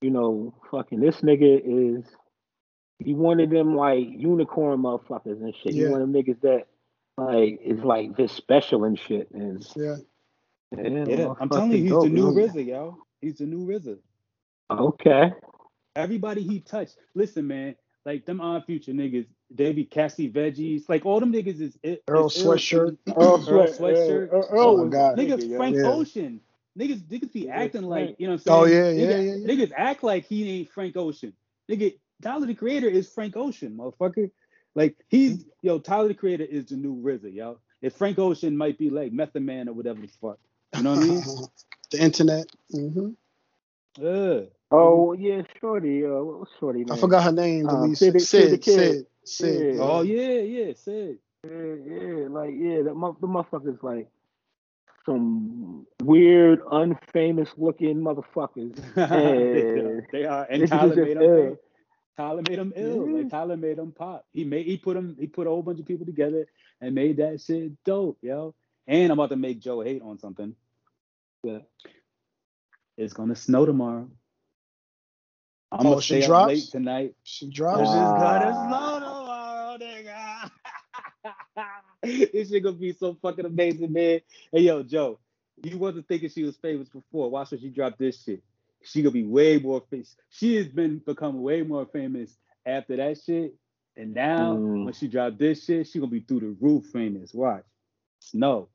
you 0.00 0.10
know, 0.10 0.54
fucking 0.70 1.00
this 1.00 1.16
nigga 1.22 1.98
is 1.98 2.04
he 2.98 3.14
one 3.14 3.40
of 3.40 3.50
them 3.50 3.76
like 3.76 4.04
unicorn 4.10 4.80
motherfuckers 4.82 5.40
and 5.42 5.54
shit. 5.62 5.72
He 5.74 5.80
Yeah. 5.82 5.90
one 5.90 6.02
of 6.02 6.12
them 6.12 6.22
niggas 6.22 6.40
that 6.42 6.66
like 7.18 7.60
is 7.64 7.80
like 7.80 8.16
this 8.16 8.32
special 8.32 8.84
and 8.84 8.98
shit. 8.98 9.30
And 9.32 9.64
Yeah. 9.76 9.96
yeah, 10.76 11.04
Yeah, 11.06 11.34
I'm 11.40 11.48
telling 11.48 11.72
you, 11.72 11.78
he's 11.78 11.90
the 12.02 12.08
new 12.08 12.32
RZA, 12.32 12.66
yo. 12.66 12.98
He's 13.20 13.38
the 13.38 13.46
new 13.46 13.66
RZA. 13.66 13.98
Okay. 14.70 15.32
Everybody 15.94 16.42
he 16.42 16.60
touched. 16.60 16.96
Listen, 17.14 17.46
man, 17.46 17.76
like 18.04 18.26
them 18.26 18.40
Odd 18.40 18.64
Future 18.66 18.92
niggas, 18.92 19.26
they 19.50 19.72
be 19.72 19.84
Cassie 19.84 20.30
veggies. 20.30 20.88
Like 20.88 21.06
all 21.06 21.20
them 21.20 21.32
niggas 21.32 21.60
is 21.60 21.78
is 21.82 21.98
Earl. 22.08 22.30
Sweatshirt. 22.30 22.98
Earl, 23.16 23.38
Earl 23.46 23.66
Sweatshirt. 23.68 24.32
Earl, 24.32 24.46
Earl 24.50 24.76
Oh 24.78 24.84
my 24.84 24.90
God. 24.90 25.18
Niggas 25.18 25.40
nigga. 25.40 25.56
Frank 25.56 25.76
Yeah. 25.76 25.82
Ocean. 25.84 26.40
Niggas 26.78 27.00
niggas 27.08 27.32
be 27.32 27.46
Yeah, 27.46 27.52
acting 27.54 27.82
like, 27.82 28.16
you 28.18 28.26
know 28.26 28.34
what 28.34 28.46
I'm 28.46 28.52
Oh, 28.52 28.64
saying? 28.64 28.66
yeah, 28.66 28.90
yeah, 28.90 29.06
Nigga- 29.08 29.20
yeah, 29.20 29.34
yeah. 29.34 29.48
Niggas 29.48 29.72
act 29.76 30.02
like 30.02 30.26
he 30.26 30.50
ain't 30.60 30.70
Frank 30.70 30.96
Ocean. 30.96 31.32
Nigga, 31.70 31.98
Tyler 32.22 32.46
the 32.46 32.54
Creator 32.54 32.88
is 32.88 33.08
Frank 33.12 33.36
Ocean, 33.36 33.76
motherfucker. 33.76 34.30
Like 34.74 34.96
he's 35.08 35.46
yo, 35.62 35.78
Tyler 35.78 36.08
the 36.08 36.14
Creator 36.14 36.44
is 36.44 36.66
the 36.66 36.76
new 36.76 36.96
RZA, 37.02 37.34
yo. 37.34 37.60
If 37.82 37.94
Frank 37.94 38.18
Ocean 38.18 38.56
might 38.56 38.78
be 38.78 38.90
like 38.90 39.12
Method 39.12 39.42
Man 39.42 39.68
or 39.68 39.72
whatever 39.74 40.00
the 40.00 40.08
fuck. 40.20 40.38
You 40.74 40.82
know 40.82 40.90
what 40.90 41.00
I 41.00 41.02
mean? 41.02 41.30
the 41.90 41.98
internet. 42.02 42.46
hmm 42.72 43.10
Ugh. 44.02 44.48
Oh 44.70 45.12
yeah, 45.12 45.42
Shorty. 45.60 46.04
Uh, 46.04 46.08
what 46.22 46.40
was 46.40 46.48
Shorty 46.58 46.80
name? 46.80 46.92
I 46.92 46.96
forgot 46.96 47.24
her 47.24 47.32
name. 47.32 47.64
The 47.64 47.70
Um, 47.70 47.82
lead 47.88 47.98
Syd 47.98 48.12
the- 48.14 48.20
Syd. 48.20 48.48
Syd 48.50 48.64
Syd. 48.64 48.74
Syd. 48.74 49.06
Syd. 49.24 49.74
Yeah. 49.76 49.80
Oh 49.82 50.02
yeah, 50.02 50.40
yeah, 50.40 50.72
Syd. 50.74 51.18
Yeah, 51.44 51.74
yeah, 51.86 52.28
like 52.28 52.50
yeah, 52.56 52.82
that 52.82 52.94
mo- 52.94 53.16
the 53.20 53.26
motherfuckers 53.28 53.80
like 53.82 54.08
some 55.04 55.86
weird, 56.02 56.60
unfamous 56.64 57.48
looking 57.56 57.98
motherfuckers. 57.98 58.74
they, 58.94 59.02
are, 59.02 59.94
Yeah. 59.94 60.00
they 60.10 60.24
are. 60.24 60.46
And 60.50 60.62
Niggas 60.64 60.68
Tyler 60.70 60.96
made 60.96 60.96
just 60.96 61.10
him 61.16 61.22
ill. 61.22 61.36
ill. 61.46 61.58
Tyler 62.16 62.42
made 62.48 62.58
him 62.58 62.72
ill. 62.74 63.08
Yeah. 63.08 63.16
Like 63.18 63.30
Tyler 63.30 63.56
made 63.56 63.78
him 63.78 63.92
pop. 63.92 64.26
He 64.32 64.42
made 64.44 64.66
he 64.66 64.76
put 64.78 64.96
him 64.96 65.16
he 65.20 65.28
put 65.28 65.46
a 65.46 65.50
whole 65.50 65.62
bunch 65.62 65.78
of 65.78 65.86
people 65.86 66.06
together 66.06 66.46
and 66.80 66.94
made 66.94 67.18
that 67.18 67.40
shit 67.40 67.72
dope, 67.84 68.18
yo. 68.22 68.54
And 68.88 69.12
I'm 69.12 69.18
about 69.18 69.30
to 69.30 69.36
make 69.36 69.60
Joe 69.60 69.80
hate 69.82 70.02
on 70.02 70.18
something. 70.18 70.56
Yeah. 71.44 71.58
It's 72.96 73.12
gonna 73.12 73.36
snow 73.36 73.64
tomorrow. 73.66 74.08
I'm 75.72 75.88
Oh, 75.88 75.90
gonna 75.90 76.00
she 76.00 76.16
stay 76.16 76.24
up 76.24 76.34
drops? 76.34 76.44
late 76.44 76.70
tonight. 76.70 77.14
She 77.24 77.50
It's 77.72 77.92
drops. 77.92 77.92
just 77.92 78.14
Wow. 78.14 78.18
gonna 78.18 78.54
snow 78.54 79.00
tomorrow, 79.00 79.78
nigga. 79.78 80.50
this 82.32 82.50
shit 82.50 82.62
gonna 82.62 82.76
be 82.76 82.92
so 82.92 83.16
fucking 83.22 83.46
amazing, 83.46 83.92
man. 83.92 84.20
Hey 84.52 84.60
yo, 84.62 84.82
Joe, 84.82 85.18
you 85.62 85.78
wasn't 85.78 86.08
thinking 86.08 86.30
she 86.30 86.44
was 86.44 86.56
famous 86.56 86.88
before. 86.88 87.30
Watch 87.30 87.52
when 87.52 87.60
she 87.60 87.70
dropped 87.70 87.98
this 87.98 88.22
shit. 88.24 88.42
She 88.82 89.02
gonna 89.02 89.12
be 89.12 89.24
way 89.24 89.58
more 89.58 89.82
famous. 89.90 90.16
She 90.30 90.56
has 90.56 90.68
been 90.68 90.98
become 90.98 91.42
way 91.42 91.62
more 91.62 91.86
famous 91.86 92.36
after 92.66 92.96
that 92.96 93.18
shit. 93.22 93.54
And 93.96 94.14
now 94.14 94.64
Mm. 94.64 94.84
when 94.84 94.94
she 94.94 95.08
dropped 95.08 95.38
this 95.38 95.64
shit, 95.64 95.88
she 95.88 95.98
gonna 96.00 96.10
be 96.10 96.20
through 96.20 96.40
the 96.40 96.56
roof 96.60 96.86
famous. 96.86 97.34
Watch. 97.34 97.64
Snoh. 98.22 98.68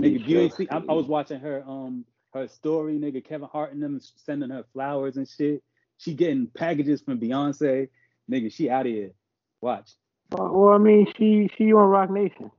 Nigga, 0.00 0.26
you 0.26 0.38
ain't 0.40 0.54
see, 0.54 0.68
I, 0.70 0.82
I 0.88 0.92
was 0.94 1.06
watching 1.06 1.40
her 1.40 1.64
um 1.66 2.04
her 2.34 2.48
story, 2.48 2.98
nigga. 2.98 3.24
Kevin 3.24 3.48
Hart 3.50 3.72
and 3.72 3.82
them 3.82 4.00
sending 4.16 4.50
her 4.50 4.64
flowers 4.72 5.16
and 5.16 5.28
shit. 5.28 5.62
She 5.98 6.14
getting 6.14 6.48
packages 6.48 7.00
from 7.00 7.18
Beyonce. 7.20 7.88
Nigga, 8.30 8.52
she 8.52 8.68
out 8.68 8.86
of 8.86 8.92
here. 8.92 9.12
Watch. 9.60 9.92
Well, 10.32 10.50
well, 10.52 10.74
I 10.74 10.78
mean, 10.78 11.06
she 11.16 11.50
she 11.56 11.72
on 11.72 11.88
Roc 11.88 12.10
Nation. 12.10 12.50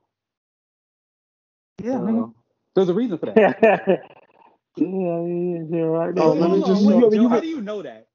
Yeah, 1.84 1.98
uh, 1.98 2.06
so- 2.06 2.36
There's 2.76 2.90
a 2.90 2.94
reason 2.94 3.18
for 3.18 3.28
that. 3.28 4.00
Yeah, 4.78 4.88
yeah, 4.88 5.64
yeah, 5.70 5.82
right. 5.84 6.14
Oh, 6.18 6.34
let 6.34 6.52
me 6.52 6.60
just 6.64 6.86
on, 6.86 6.86
wait. 6.86 7.14
Joe, 7.14 7.28
how 7.30 7.40
do 7.40 7.48
you 7.48 7.62
know 7.62 7.82
that? 7.82 8.08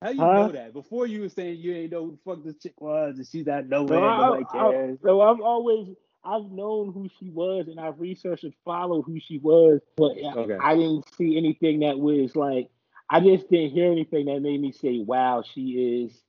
How 0.00 0.10
do 0.10 0.14
you 0.16 0.22
Huh? 0.22 0.32
know 0.32 0.52
that? 0.52 0.72
Before 0.72 1.06
you 1.08 1.22
were 1.22 1.28
saying 1.28 1.58
you 1.58 1.74
ain't 1.74 1.90
know 1.92 2.04
who 2.04 2.10
the 2.12 2.18
fuck 2.24 2.44
this 2.44 2.56
chick 2.62 2.80
was, 2.80 3.18
and 3.18 3.26
she's 3.26 3.48
out 3.48 3.66
nowhere, 3.66 3.98
No, 3.98 4.06
I, 4.06 4.16
nobody 4.18 4.44
I, 4.44 4.96
so 5.02 5.20
I've 5.22 5.40
always 5.40 5.88
I've 6.24 6.50
known 6.50 6.92
who 6.92 7.08
she 7.18 7.30
was 7.30 7.68
and 7.68 7.78
I've 7.78 8.00
researched 8.00 8.44
and 8.44 8.54
followed 8.64 9.02
who 9.02 9.20
she 9.20 9.38
was, 9.38 9.80
but 9.96 10.12
I- 10.12 10.34
Okay. 10.36 10.56
I 10.60 10.74
didn't 10.74 11.04
see 11.16 11.36
anything 11.36 11.80
that 11.80 11.98
was 11.98 12.34
like 12.34 12.70
I 13.10 13.20
just 13.20 13.50
didn't 13.50 13.72
hear 13.72 13.92
anything 13.92 14.26
that 14.26 14.40
made 14.40 14.60
me 14.60 14.72
say, 14.72 14.98
"Wow, 14.98 15.42
she 15.42 16.04
is 16.04 16.22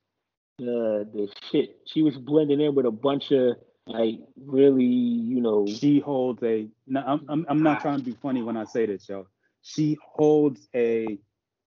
the 0.57 1.07
the 1.13 1.33
shit." 1.49 1.79
She 1.85 2.01
was 2.01 2.17
blending 2.17 2.59
in 2.59 2.75
with 2.75 2.85
a 2.85 2.91
bunch 2.91 3.31
of 3.31 3.57
like 3.87 4.19
really, 4.37 4.83
you 4.83 5.41
know, 5.41 5.65
She 5.67 5.99
holds 5.99 6.41
a. 6.43 6.67
No, 6.87 7.01
I'm, 7.05 7.25
I'm, 7.29 7.45
I'm 7.47 7.63
not 7.63 7.81
trying 7.81 7.99
to 7.99 8.03
be 8.03 8.13
funny 8.13 8.41
when 8.41 8.57
I 8.57 8.65
say 8.65 8.85
this, 8.85 9.07
yo. 9.07 9.27
She 9.61 9.97
holds 10.01 10.67
a, 10.75 11.17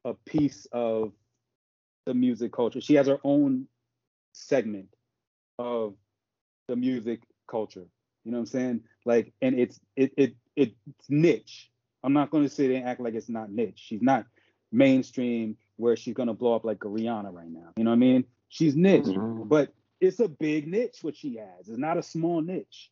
a 0.06 0.13
piece 0.13 0.65
of 0.71 1.12
the 2.06 2.13
music 2.13 2.51
culture. 2.53 2.82
She 2.82 2.95
has 2.95 3.08
her 3.08 3.19
own 3.23 3.67
segment 4.34 4.88
of 5.60 5.95
the 6.67 6.75
music 6.75 7.21
culture. 7.49 7.86
You 8.28 8.34
know 8.34 8.40
what 8.40 8.42
I'm 8.42 8.46
saying? 8.48 8.82
Like, 9.06 9.32
and 9.42 9.58
it's 9.58 9.80
it 9.96 10.12
it 10.18 10.36
it's 10.58 10.76
niche. 11.08 11.72
I'm 12.04 12.12
not 12.12 12.30
going 12.30 12.44
to 12.44 12.50
sit 12.50 12.68
there 12.68 12.76
and 12.76 12.86
act 12.86 13.00
like 13.00 13.13
it's 13.13 13.30
not 13.30 13.50
niche. 13.50 13.78
She's 13.78 14.02
not 14.02 14.26
mainstream 14.70 15.56
where 15.78 15.96
she's 15.96 16.13
going 16.13 16.28
to 16.28 16.34
blow 16.34 16.54
up 16.54 16.66
like 16.66 16.84
a 16.84 16.88
Rihanna 16.90 17.34
right 17.34 17.50
now. 17.50 17.70
You 17.78 17.86
know 17.86 17.92
what 17.92 17.96
I 17.96 18.00
mean? 18.00 18.26
She's 18.50 18.76
niche, 18.76 19.06
Mhm. 19.06 19.48
but 19.48 19.74
it's 20.02 20.20
a 20.20 20.28
big 20.28 20.68
niche 20.68 20.98
what 21.04 21.16
she 21.16 21.38
has. 21.38 21.70
It's 21.70 21.78
not 21.78 21.98
a 21.98 22.04
small 22.04 22.42
niche. 22.42 22.92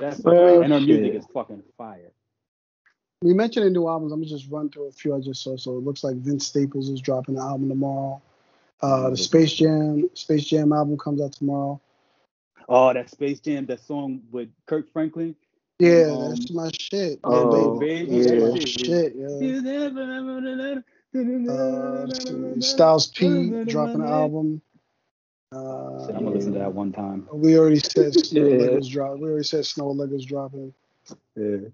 That's 0.00 0.18
Well, 0.24 0.62
and 0.62 0.72
her 0.72 0.80
music 0.80 1.14
is 1.14 1.26
fucking 1.32 1.62
fire. 1.78 2.10
We 3.22 3.34
mentioned 3.34 3.66
the 3.66 3.70
new 3.70 3.86
albums. 3.86 4.10
I'm 4.10 4.18
gonna 4.18 4.30
just 4.30 4.50
run 4.50 4.68
through 4.68 4.88
a 4.88 4.92
few 4.92 5.14
I 5.14 5.20
just 5.20 5.44
saw. 5.44 5.56
So 5.56 5.76
it 5.76 5.84
looks 5.84 6.02
like 6.02 6.16
Vince 6.16 6.44
Staples 6.48 6.88
is 6.88 7.00
dropping 7.00 7.36
an 7.36 7.42
album 7.42 7.68
tomorrow. 7.68 8.20
Uh, 8.80 9.10
the 9.10 9.16
Space 9.16 9.52
Jam 9.52 10.10
Space 10.14 10.44
Jam 10.44 10.72
album 10.72 10.98
comes 10.98 11.20
out 11.20 11.32
tomorrow. 11.32 11.80
Oh, 12.68 12.92
that 12.92 13.10
Space 13.10 13.40
Jam, 13.40 13.66
that 13.66 13.80
song 13.80 14.22
with 14.30 14.48
Kirk 14.66 14.92
Franklin. 14.92 15.34
Yeah, 15.78 16.12
Um, 16.12 16.28
that's 16.30 16.50
my 16.52 16.70
shit. 16.78 17.18
Oh, 17.24 17.78
baby. 17.78 18.06
baby, 18.06 18.16
yeah. 18.16 18.64
shit. 18.64 19.14
Yeah. 19.16 19.28
Uh. 21.52 22.60
Styles 22.60 23.08
P 23.08 23.50
dropping 23.64 24.00
an 24.00 24.06
album. 24.06 24.62
Uh, 25.52 26.06
I'm 26.06 26.24
gonna 26.24 26.30
listen 26.30 26.52
to 26.54 26.58
that 26.60 26.72
one 26.72 26.92
time. 26.92 27.28
We 27.32 27.58
already 27.58 27.80
said 27.80 28.14
Snow 28.26 28.46
Yeah. 28.46 28.56
Leggers 28.56 28.90
drop. 28.90 29.18
We 29.18 29.24
already 29.28 29.44
said 29.44 29.64
Snoh 29.64 29.94
Aalegra 29.94 30.24
dropping. 30.26 30.72
Yeah. 31.36 31.68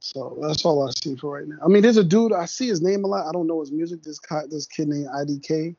So 0.00 0.36
that's 0.42 0.64
all 0.64 0.86
I 0.86 0.90
see 0.90 1.16
for 1.16 1.38
right 1.38 1.46
now. 1.48 1.56
I 1.64 1.68
mean, 1.68 1.82
there's 1.82 1.96
a 1.96 2.04
dude 2.04 2.32
I 2.32 2.44
see 2.44 2.66
his 2.68 2.82
name 2.82 3.04
a 3.04 3.06
lot. 3.06 3.26
I 3.26 3.32
don't 3.32 3.46
know 3.46 3.60
his 3.60 3.72
music. 3.72 4.02
This 4.02 4.18
this 4.50 4.66
kid 4.66 4.88
named 4.88 5.06
IDK. 5.08 5.74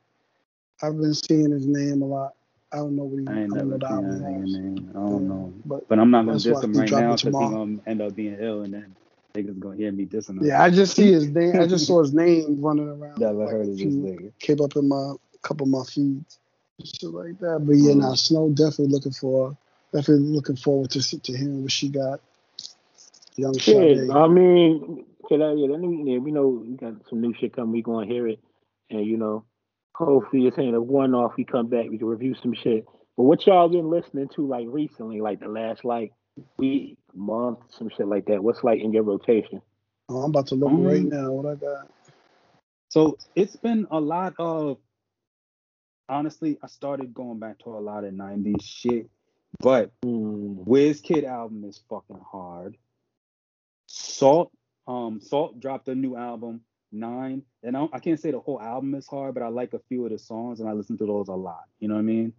I've 0.82 0.98
been 0.98 1.14
seeing 1.14 1.52
his 1.52 1.68
name 1.68 2.02
a 2.02 2.06
lot. 2.06 2.34
I 2.74 2.78
don't 2.78 2.96
know 2.96 3.06
what 3.06 3.20
he. 3.22 3.28
I 3.28 3.42
ain't 3.42 3.52
I 3.52 3.56
don't 3.56 3.70
know 3.70 3.70
never 3.70 3.80
the 3.80 3.88
seen 3.88 4.02
album 4.02 4.20
that 4.22 4.22
nigga 4.22 4.46
name. 4.52 4.90
I 4.92 5.00
don't 5.00 5.28
Yeah, 5.28 5.28
know. 5.28 5.54
But 5.66 5.84
But 5.90 6.00
I'm 6.00 6.12
not 6.12 6.26
gonna 6.26 6.40
That's 6.40 6.44
diss 6.44 6.64
him 6.64 6.78
right 6.78 6.92
now 6.92 7.16
because 7.18 7.38
he 7.38 7.48
gonna 7.48 7.80
end 7.88 8.02
up 8.02 8.16
being 8.16 8.38
ill 8.40 8.64
and 8.64 8.74
then 8.74 8.96
niggas 9.38 9.60
gonna 9.60 9.78
hear 9.78 9.92
me 9.92 10.06
dissing 10.06 10.40
him. 10.40 10.48
yeah, 10.48 10.64
I 10.64 10.70
just 10.72 10.96
see 10.96 11.12
his 11.12 11.30
name. 11.30 11.60
I 11.60 11.68
just 11.68 11.86
saw 11.88 12.02
his 12.02 12.14
name 12.14 12.62
running 12.62 12.90
around. 12.90 13.20
Never 13.20 13.44
like, 13.44 13.58
heard 13.58 13.62
a 13.62 13.70
of 13.70 13.80
this 13.80 13.96
nigga. 13.96 14.34
Came 14.40 14.62
up 14.62 14.76
in 14.76 14.90
my 14.90 15.14
couple 15.44 15.66
of 15.66 15.72
my 15.72 15.84
feeds, 15.84 16.40
shit 16.84 17.12
like 17.12 17.40
that. 17.40 17.60
But 17.66 17.74
yeah, 17.78 17.94
Mm. 17.94 18.06
now 18.08 18.14
Snoh 18.16 18.56
definitely 18.56 18.88
looking 18.90 19.14
for, 19.14 19.58
definitely 19.94 20.28
looking 20.30 20.58
forward 20.58 20.92
to 20.92 21.22
to 21.22 21.38
hearing 21.38 21.64
what 21.64 21.72
she 21.72 21.90
got. 21.90 22.22
Young 23.38 23.60
Shit, 23.60 24.00
Sade. 24.00 24.10
I 24.12 24.28
mean, 24.28 25.06
can 25.30 25.42
I, 25.42 25.54
yeah, 25.54 25.68
let 25.70 25.80
me, 25.82 26.04
yeah, 26.14 26.20
we 26.20 26.32
know 26.32 26.48
we 26.68 26.78
got 26.78 26.96
some 27.10 27.22
new 27.22 27.34
shit 27.40 27.56
coming. 27.56 27.74
We 27.74 27.84
gonna 27.84 28.08
hear 28.08 28.28
it, 28.28 28.40
and 28.90 29.06
you 29.06 29.18
know, 29.18 29.46
hopefully 30.00 30.48
it's 30.48 30.58
ain't 30.58 30.76
a 30.76 30.82
one 30.82 31.14
off. 31.14 31.34
We 31.38 31.44
come 31.44 31.68
back, 31.68 31.90
we 31.90 31.98
can 31.98 32.08
review 32.08 32.36
some 32.42 32.54
shit. 32.54 32.86
But 33.18 33.24
what 33.24 33.46
y'all 33.46 33.68
been 33.68 33.90
listening 33.90 34.30
to 34.36 34.48
like 34.48 34.66
recently, 34.68 35.20
like 35.20 35.42
the 35.42 35.50
last 35.50 35.84
like 35.84 36.14
week, 36.58 36.98
month, 37.14 37.60
some 37.78 37.90
shit 37.90 38.08
like 38.08 38.26
that? 38.28 38.42
What's 38.42 38.64
like 38.64 38.80
in 38.80 38.94
your 38.94 39.04
rotation? 39.04 39.62
Oh, 40.08 40.22
I'm 40.24 40.30
about 40.30 40.48
to 40.48 40.56
look 40.56 40.72
Um, 40.72 40.84
right 40.84 41.04
now. 41.04 41.32
What 41.32 41.46
I 41.46 41.56
got? 41.56 41.92
So 42.88 43.18
it's 43.36 43.56
been 43.58 43.88
a 43.92 44.00
lot 44.00 44.34
of 44.40 44.78
honestly, 46.08 46.58
I 46.64 46.68
started 46.68 47.14
going 47.14 47.38
back 47.40 47.60
to 47.60 47.70
a 47.70 47.80
lot 47.80 48.04
of 48.04 48.14
90s 48.14 48.64
shit, 48.64 49.10
but 49.60 49.92
Hmm. 50.04 50.62
Wizkid 50.64 51.24
album 51.26 51.66
is 51.66 51.84
fucking 51.90 52.22
hard. 52.32 52.78
Sault, 53.88 54.52
um, 54.88 55.20
Sault 55.22 55.60
dropped 55.60 55.88
a 55.90 55.96
new 55.96 56.16
album, 56.16 56.62
Nine, 56.92 57.44
and 57.64 57.78
I, 57.78 57.88
I 57.94 58.00
can't 58.00 58.20
say 58.20 58.32
the 58.32 58.40
whole 58.40 58.60
album 58.60 58.96
is 58.96 59.06
hard, 59.08 59.36
but 59.36 59.44
I 59.44 59.48
like 59.50 59.74
a 59.74 59.80
few 59.90 60.06
of 60.06 60.12
the 60.12 60.18
songs 60.18 60.60
and 60.60 60.68
I 60.68 60.74
listen 60.74 60.98
to 60.98 61.06
those 61.06 61.28
a 61.28 61.34
lot. 61.34 61.66
You 61.80 61.88
know 61.88 61.94
what 61.94 62.00
I 62.00 62.04
mean? 62.04 62.34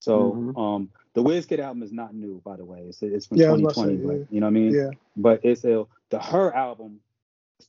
So, 0.00 0.32
Mhm. 0.32 0.58
um, 0.58 0.90
the 1.14 1.22
Wizkid 1.22 1.58
album 1.60 1.82
is 1.82 1.92
not 1.92 2.14
new, 2.14 2.42
by 2.44 2.56
the 2.56 2.64
way. 2.64 2.80
It's 2.88 3.02
it's 3.02 3.24
from 3.26 3.38
Yeah, 3.38 3.48
I 3.48 3.52
was 3.52 3.60
about 3.62 3.68
to 3.70 3.74
2020, 3.86 3.96
say, 3.98 4.06
but 4.06 4.18
yeah. 4.18 4.34
you 4.34 4.40
know 4.40 4.46
what 4.46 4.50
I 4.50 4.60
mean? 4.60 4.74
Yeah. 4.74 4.90
But 5.16 5.44
it's 5.44 5.64
a 5.64 5.86
the 6.10 6.18
H.E.R. 6.18 6.52
album. 6.54 7.00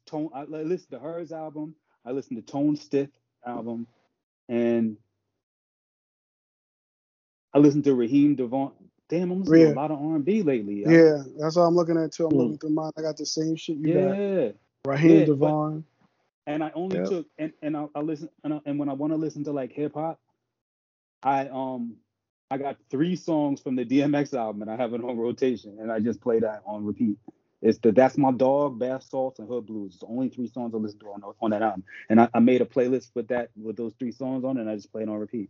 Tone. 0.06 0.30
I 0.34 0.44
li- 0.44 0.66
listen 0.66 0.90
to 0.92 0.98
H.E.R.'s 0.98 1.32
album. 1.32 1.74
I 2.04 2.12
listen 2.12 2.36
to 2.36 2.42
Tone 2.42 2.76
Stith 2.76 3.10
album, 3.46 3.88
and 4.50 4.98
I 7.54 7.60
listen 7.60 7.82
to 7.84 7.96
Raheem 7.96 8.36
DeVaughn. 8.36 8.74
Damn, 9.10 9.32
I'm 9.32 9.40
listening 9.44 9.62
Yeah. 9.62 9.68
to 9.68 9.74
a 9.74 9.76
lot 9.82 9.92
of 9.92 10.02
R&B 10.02 10.44
lately. 10.44 10.84
Yeah, 10.86 11.24
that's 11.40 11.56
what 11.56 11.62
I'm 11.64 11.76
looking 11.76 11.98
at 11.98 12.12
too. 12.12 12.26
I'm 12.26 12.32
Hmm. 12.32 12.38
looking 12.38 12.58
through 12.58 12.70
mine. 12.72 12.92
I 12.98 13.02
got 13.02 13.16
the 13.16 13.26
same 13.26 13.56
shit 13.56 13.78
you 13.78 13.94
got. 13.94 14.18
yeah. 14.18 14.52
Raheem 14.86 15.12
Yeah, 15.12 15.26
but- 15.28 15.34
DeVaughn. 15.36 15.86
And 16.48 16.64
I 16.64 16.72
only 16.76 17.00
Yep. 17.00 17.02
took 17.02 17.28
and 17.40 17.54
and 17.64 17.78
I, 17.78 17.88
I 17.96 18.02
listen 18.02 18.30
and, 18.46 18.56
I, 18.56 18.62
and 18.68 18.80
when 18.80 18.90
I 18.90 18.94
want 18.94 19.14
to 19.14 19.18
listen 19.18 19.46
to 19.46 19.54
like 19.54 19.74
hip 19.74 19.96
hop, 19.96 20.22
I 21.24 21.48
um 21.50 21.98
I 22.52 22.58
got 22.58 22.78
three 22.90 23.16
songs 23.16 23.62
from 23.62 23.76
the 23.76 23.86
DMX 23.86 24.34
album 24.38 24.62
and 24.64 24.72
I 24.72 24.78
have 24.78 24.94
it 24.94 25.04
on 25.04 25.18
rotation 25.18 25.78
and 25.82 25.92
I 25.92 26.00
just 26.00 26.22
play 26.22 26.40
that 26.40 26.64
on 26.66 26.86
repeat. 26.86 27.18
It's 27.62 27.80
the 27.80 27.92
That's 27.92 28.18
My 28.18 28.32
Dog, 28.32 28.80
Bath 28.80 29.04
Salts, 29.04 29.40
and 29.40 29.48
Hood 29.50 29.66
Blues. 29.68 29.94
It's 29.94 30.02
the 30.02 30.08
only 30.08 30.30
three 30.30 30.48
songs 30.48 30.74
I 30.74 30.78
listen 30.78 31.00
to 31.00 31.08
on, 31.08 31.24
on 31.42 31.52
that 31.52 31.62
album. 31.64 31.84
And 32.10 32.22
I, 32.22 32.30
I 32.34 32.40
made 32.40 32.62
a 32.62 32.66
playlist 32.66 33.12
with 33.16 33.30
that 33.30 33.52
with 33.56 33.78
those 33.78 33.94
three 34.00 34.14
songs 34.14 34.46
on 34.46 34.58
it 34.58 34.62
and 34.62 34.70
I 34.70 34.76
just 34.76 34.92
play 34.92 35.04
it 35.04 35.10
on 35.10 35.18
repeat. 35.18 35.50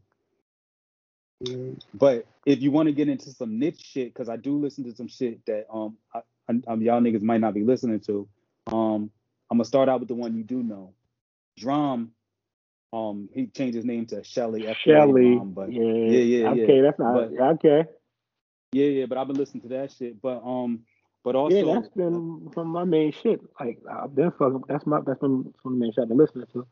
Yeah. 1.41 1.73
But 1.93 2.27
if 2.45 2.61
you 2.61 2.71
want 2.71 2.87
to 2.87 2.93
get 2.93 3.09
into 3.09 3.31
some 3.31 3.59
niche 3.59 3.81
shit, 3.83 4.13
because 4.13 4.29
I 4.29 4.37
do 4.37 4.57
listen 4.59 4.83
to 4.85 4.95
some 4.95 5.07
shit 5.09 5.45
that 5.47 5.67
um 5.73 5.97
I, 6.13 6.21
I, 6.49 6.53
um, 6.67 6.81
y'all 6.81 7.01
niggas 7.01 7.21
might 7.23 7.41
not 7.41 7.53
be 7.53 7.63
listening 7.63 8.01
to. 8.01 8.27
Um, 8.67 9.11
I'm 9.49 9.57
gonna 9.57 9.65
start 9.65 9.89
out 9.89 9.99
with 9.99 10.09
the 10.09 10.15
one 10.15 10.35
you 10.35 10.43
do 10.43 10.61
know. 10.63 10.93
DRAM. 11.57 12.11
Um, 12.93 13.29
he 13.33 13.47
changed 13.47 13.75
his 13.75 13.85
name 13.85 14.05
to 14.07 14.23
Shelly. 14.23 14.67
Shelly, 14.83 15.35
DRAM, 15.35 15.51
but 15.51 15.71
yeah, 15.71 15.83
yeah, 15.83 16.19
yeah, 16.19 16.53
yeah. 16.53 16.63
Okay, 16.63 16.81
that's 16.81 16.99
not 16.99 17.13
But- 17.13 17.41
okay. 17.55 17.89
yeah, 18.71 18.85
yeah. 18.85 19.05
But 19.05 19.17
I've 19.17 19.27
been 19.27 19.37
listening 19.37 19.63
to 19.63 19.69
that 19.69 19.91
shit. 19.91 20.21
But 20.21 20.41
um, 20.45 20.81
but 21.23 21.35
also 21.35 21.55
yeah, 21.57 21.73
that's 21.75 21.89
been 21.89 22.49
from 22.53 22.67
my 22.69 22.83
main 22.85 23.11
shit. 23.11 23.41
Like 23.59 23.79
I've 23.91 24.15
been 24.15 24.31
fucking. 24.31 24.63
That's 24.67 24.85
my 24.85 24.99
that's 25.05 25.19
been 25.19 25.53
from 25.61 25.73
the 25.73 25.79
main 25.79 25.91
shit 25.91 26.03
I've 26.03 26.07
been 26.09 26.17
listening 26.17 26.47
to. 26.53 26.67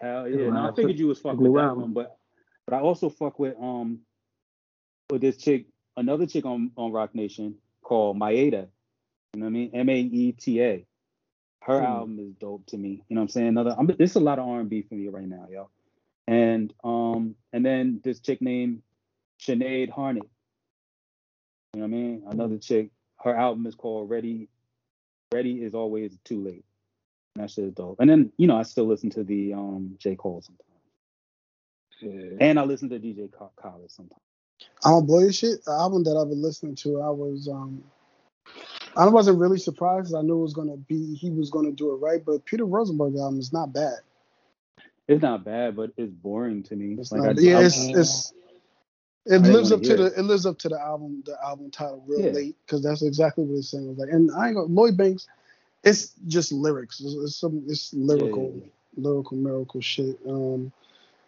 Hell 0.00 0.28
yeah. 0.28 0.50
No, 0.50 0.68
I 0.70 0.74
figured 0.74 0.98
you 0.98 1.08
was 1.08 1.18
fucking 1.18 1.40
with 1.40 1.54
that 1.54 1.76
one, 1.76 1.92
but 1.92 2.16
but 2.66 2.76
I 2.76 2.80
also 2.80 3.08
fuck 3.10 3.38
with 3.38 3.56
um 3.60 4.00
with 5.10 5.20
this 5.20 5.36
chick, 5.36 5.66
another 5.96 6.26
chick 6.26 6.44
on 6.44 6.70
on 6.76 6.92
Roc 6.92 7.14
Nation 7.14 7.56
called 7.82 8.18
Maeta. 8.18 8.68
You 9.34 9.40
know 9.40 9.46
what 9.46 9.46
I 9.46 9.50
mean? 9.50 9.70
M 9.74 9.88
A 9.88 9.98
E 9.98 10.32
T 10.32 10.62
A. 10.62 10.86
Her 11.64 11.80
Hmm. 11.80 11.86
album 11.86 12.18
is 12.20 12.34
dope 12.34 12.66
to 12.66 12.78
me. 12.78 13.02
You 13.08 13.14
know 13.16 13.20
what 13.20 13.24
I'm 13.24 13.28
saying? 13.30 13.48
Another 13.48 13.74
I'm 13.78 13.86
there's 13.86 14.16
a 14.16 14.20
lot 14.20 14.38
of 14.38 14.48
R 14.48 14.60
and 14.60 14.68
B 14.70 14.82
for 14.82 14.94
me 14.94 15.08
right 15.08 15.26
now, 15.28 15.46
yo. 15.50 15.70
And 16.28 16.72
um 16.84 17.36
and 17.52 17.64
then 17.64 18.00
this 18.04 18.20
chick 18.20 18.42
named 18.42 18.82
Sinead 19.40 19.90
Harnett. 19.90 20.28
You 21.74 21.80
know 21.80 21.82
what 21.82 21.84
I 21.84 21.88
mean? 21.88 22.22
Another 22.28 22.58
chick. 22.58 22.90
Her 23.18 23.34
album 23.34 23.66
is 23.66 23.74
called 23.74 24.10
Ready. 24.10 24.48
Ready 25.32 25.62
is 25.62 25.74
always 25.74 26.16
too 26.24 26.42
late. 26.44 26.64
And 27.36 27.42
that 27.44 27.50
shit 27.50 27.64
is 27.64 27.72
dope. 27.74 27.98
And 28.00 28.08
then, 28.08 28.32
you 28.36 28.46
know, 28.46 28.56
I 28.56 28.62
still 28.62 28.86
listen 28.86 29.10
to 29.10 29.24
the 29.24 29.54
um 29.54 29.96
J. 29.98 30.16
Cole 30.16 30.42
sometimes. 30.42 30.60
Yeah. 32.00 32.36
And 32.40 32.58
I 32.58 32.64
listen 32.64 32.90
to 32.90 32.98
DJ 32.98 33.32
Ka- 33.32 33.50
Khaled 33.56 33.90
sometimes. 33.90 34.20
I'm 34.84 34.94
a 34.94 35.02
boy 35.02 35.30
shit. 35.30 35.64
The 35.64 35.72
album 35.72 36.04
that 36.04 36.16
I've 36.16 36.28
been 36.28 36.42
listening 36.42 36.76
to, 36.76 37.00
I 37.00 37.10
was 37.10 37.48
um 37.48 37.82
I 38.96 39.08
wasn't 39.08 39.38
really 39.38 39.58
surprised. 39.58 40.14
I 40.14 40.22
knew 40.22 40.38
it 40.38 40.42
was 40.42 40.54
gonna 40.54 40.76
be 40.76 41.14
he 41.16 41.30
was 41.30 41.50
gonna 41.50 41.72
do 41.72 41.92
it 41.92 41.96
right, 41.96 42.24
but 42.24 42.44
Peter 42.44 42.64
Rosenberg 42.66 43.16
album 43.16 43.40
is 43.40 43.52
not 43.52 43.72
bad. 43.72 43.98
It's 45.08 45.22
not 45.22 45.44
bad, 45.44 45.76
but 45.76 45.92
it's 45.96 46.12
boring 46.12 46.62
to 46.64 46.76
me. 46.76 47.00
It's 47.00 47.12
like 47.12 47.24
not, 47.24 47.26
I, 47.26 47.32
yeah, 47.38 47.58
I- 47.58 47.66
it's 47.66 47.90
it's 47.94 48.34
it 49.26 49.42
lives 49.42 49.72
up 49.72 49.82
to 49.84 49.94
the 49.96 50.06
it 50.18 50.22
lives 50.22 50.46
up 50.46 50.58
to 50.60 50.68
the 50.68 50.80
album 50.80 51.22
the 51.26 51.36
album 51.44 51.70
title 51.70 52.04
real 52.06 52.24
Yeah. 52.24 52.32
late 52.32 52.56
because 52.66 52.82
that's 52.82 53.02
exactly 53.02 53.44
what 53.44 53.58
it's 53.58 53.70
saying. 53.70 53.90
It's 53.90 53.98
like 54.00 54.10
and 54.10 54.30
I 54.32 54.48
ain't 54.48 54.56
gonna 54.56 54.68
Lloyd 54.68 54.96
Banks, 54.96 55.28
it's 55.84 56.12
just 56.26 56.52
lyrics. 56.52 57.00
It's, 57.00 57.14
it's 57.14 57.36
some 57.36 57.64
it's 57.68 57.94
lyrical 57.94 58.54
yeah, 58.54 58.66
lyrical 58.96 59.36
miracle 59.36 59.80
shit. 59.80 60.18
Um, 60.28 60.72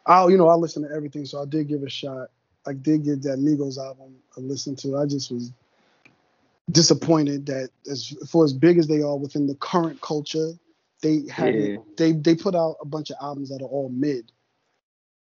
I'll 0.07 0.31
you 0.31 0.39
know 0.39 0.49
I 0.49 0.55
listen 0.55 0.83
to 0.89 0.95
everything, 0.95 1.27
so 1.27 1.43
I 1.43 1.47
did 1.47 1.69
give 1.69 1.83
a 1.83 1.91
shot. 1.91 2.31
I 2.67 2.75
did 2.75 3.05
give 3.05 3.23
that 3.23 3.39
Migos 3.39 3.79
album 3.79 4.17
a 4.37 4.41
listen 4.41 4.77
to. 4.77 4.99
I 4.99 5.07
just 5.07 5.31
was 5.33 5.53
disappointed 6.71 7.47
that 7.47 7.71
as 7.91 8.17
for 8.29 8.45
as 8.45 8.53
big 8.53 8.79
as 8.79 8.89
they 8.89 9.03
are 9.03 9.17
within 9.17 9.47
the 9.47 9.55
current 9.57 10.01
culture, 10.01 10.53
they 11.03 11.23
haven't 11.31 11.71
Yeah. 11.71 11.77
they 11.97 12.13
they 12.13 12.35
put 12.35 12.55
out 12.55 12.77
a 12.81 12.87
bunch 12.87 13.11
of 13.11 13.17
albums 13.21 13.51
that 13.51 13.63
are 13.63 13.69
all 13.69 13.89
mid. 13.89 14.33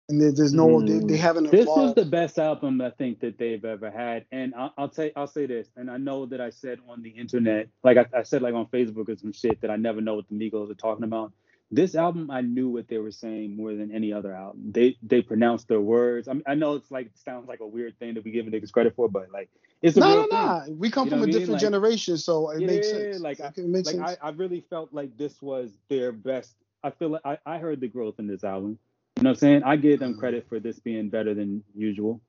And 0.07 0.21
there, 0.21 0.31
there's 0.31 0.53
no 0.53 0.81
they, 0.81 0.99
they 0.99 1.15
mm. 1.15 1.17
haven't 1.17 1.49
This 1.49 1.67
is 1.67 1.95
the 1.95 2.05
best 2.05 2.37
album 2.37 2.79
I 2.79 2.91
think 2.91 3.21
that 3.21 3.39
they've 3.39 3.65
ever 3.65 3.89
had, 3.89 4.25
and 4.31 4.53
I'll, 4.53 4.73
I'll 4.77 4.91
say 4.91 5.11
I'll 5.15 5.27
say 5.27 5.47
this, 5.47 5.67
and 5.75 5.89
I 5.89 5.97
know 5.97 6.27
that 6.27 6.39
I 6.39 6.51
said 6.51 6.79
on 6.87 7.01
the 7.01 7.09
internet, 7.09 7.69
like 7.83 7.97
I, 7.97 8.05
I 8.19 8.23
said 8.23 8.43
like 8.43 8.53
on 8.53 8.67
Facebook 8.67 9.09
or 9.09 9.15
some 9.15 9.33
shit 9.33 9.61
that 9.61 9.71
I 9.71 9.77
never 9.77 10.01
know 10.01 10.13
what 10.13 10.29
the 10.29 10.35
Migos 10.35 10.69
are 10.69 10.75
talking 10.75 11.03
about. 11.03 11.33
This 11.71 11.95
album, 11.95 12.29
I 12.29 12.41
knew 12.41 12.69
what 12.69 12.87
they 12.87 12.99
were 12.99 13.11
saying 13.11 13.55
more 13.57 13.73
than 13.73 13.91
any 13.91 14.13
other 14.13 14.33
album. 14.33 14.71
They 14.71 14.97
they 15.01 15.21
pronounced 15.21 15.67
their 15.67 15.81
words. 15.81 16.27
I 16.27 16.33
mean, 16.33 16.43
I 16.45 16.53
know 16.55 16.75
it's 16.75 16.91
like 16.91 17.09
sounds 17.15 17.47
like 17.47 17.59
a 17.59 17.67
weird 17.67 17.97
thing 17.97 18.13
that 18.13 18.23
we 18.23 18.31
give 18.31 18.45
niggas 18.45 18.71
credit 18.71 18.95
for, 18.95 19.09
but 19.09 19.31
like 19.31 19.49
it's 19.81 19.97
a 19.97 19.99
no, 19.99 20.25
no, 20.25 20.27
no. 20.31 20.65
We 20.77 20.89
come 20.91 21.07
You 21.07 21.11
from 21.11 21.23
a 21.23 21.25
different 21.25 21.53
Like- 21.53 21.61
generation, 21.61 22.17
so 22.17 22.51
it 22.51 22.61
makes 22.65 22.89
sense. 22.89 23.19
like, 23.19 23.39
it 23.39 23.57
makes 23.65 23.87
Like 23.93 23.95
sense. 24.07 24.17
I, 24.21 24.27
I 24.27 24.31
really 24.31 24.61
felt 24.69 24.93
like 24.93 25.17
this 25.17 25.41
was 25.41 25.71
their 25.89 26.11
best. 26.11 26.55
I 26.83 26.91
feel 26.91 27.09
like 27.09 27.21
I, 27.25 27.37
I 27.45 27.57
heard 27.57 27.81
the 27.81 27.87
growth 27.87 28.19
in 28.19 28.27
this 28.27 28.43
album. 28.43 28.77
You 29.17 29.23
know 29.23 29.29
what 29.29 29.37
I'm 29.37 29.39
saying? 29.39 29.63
I 29.63 29.75
give 29.75 29.99
them 29.99 30.17
credit 30.17 30.47
for 30.47 30.59
this 30.59 30.79
being 30.79 31.09
better 31.09 31.33
than 31.33 31.63
usual. 31.75 32.21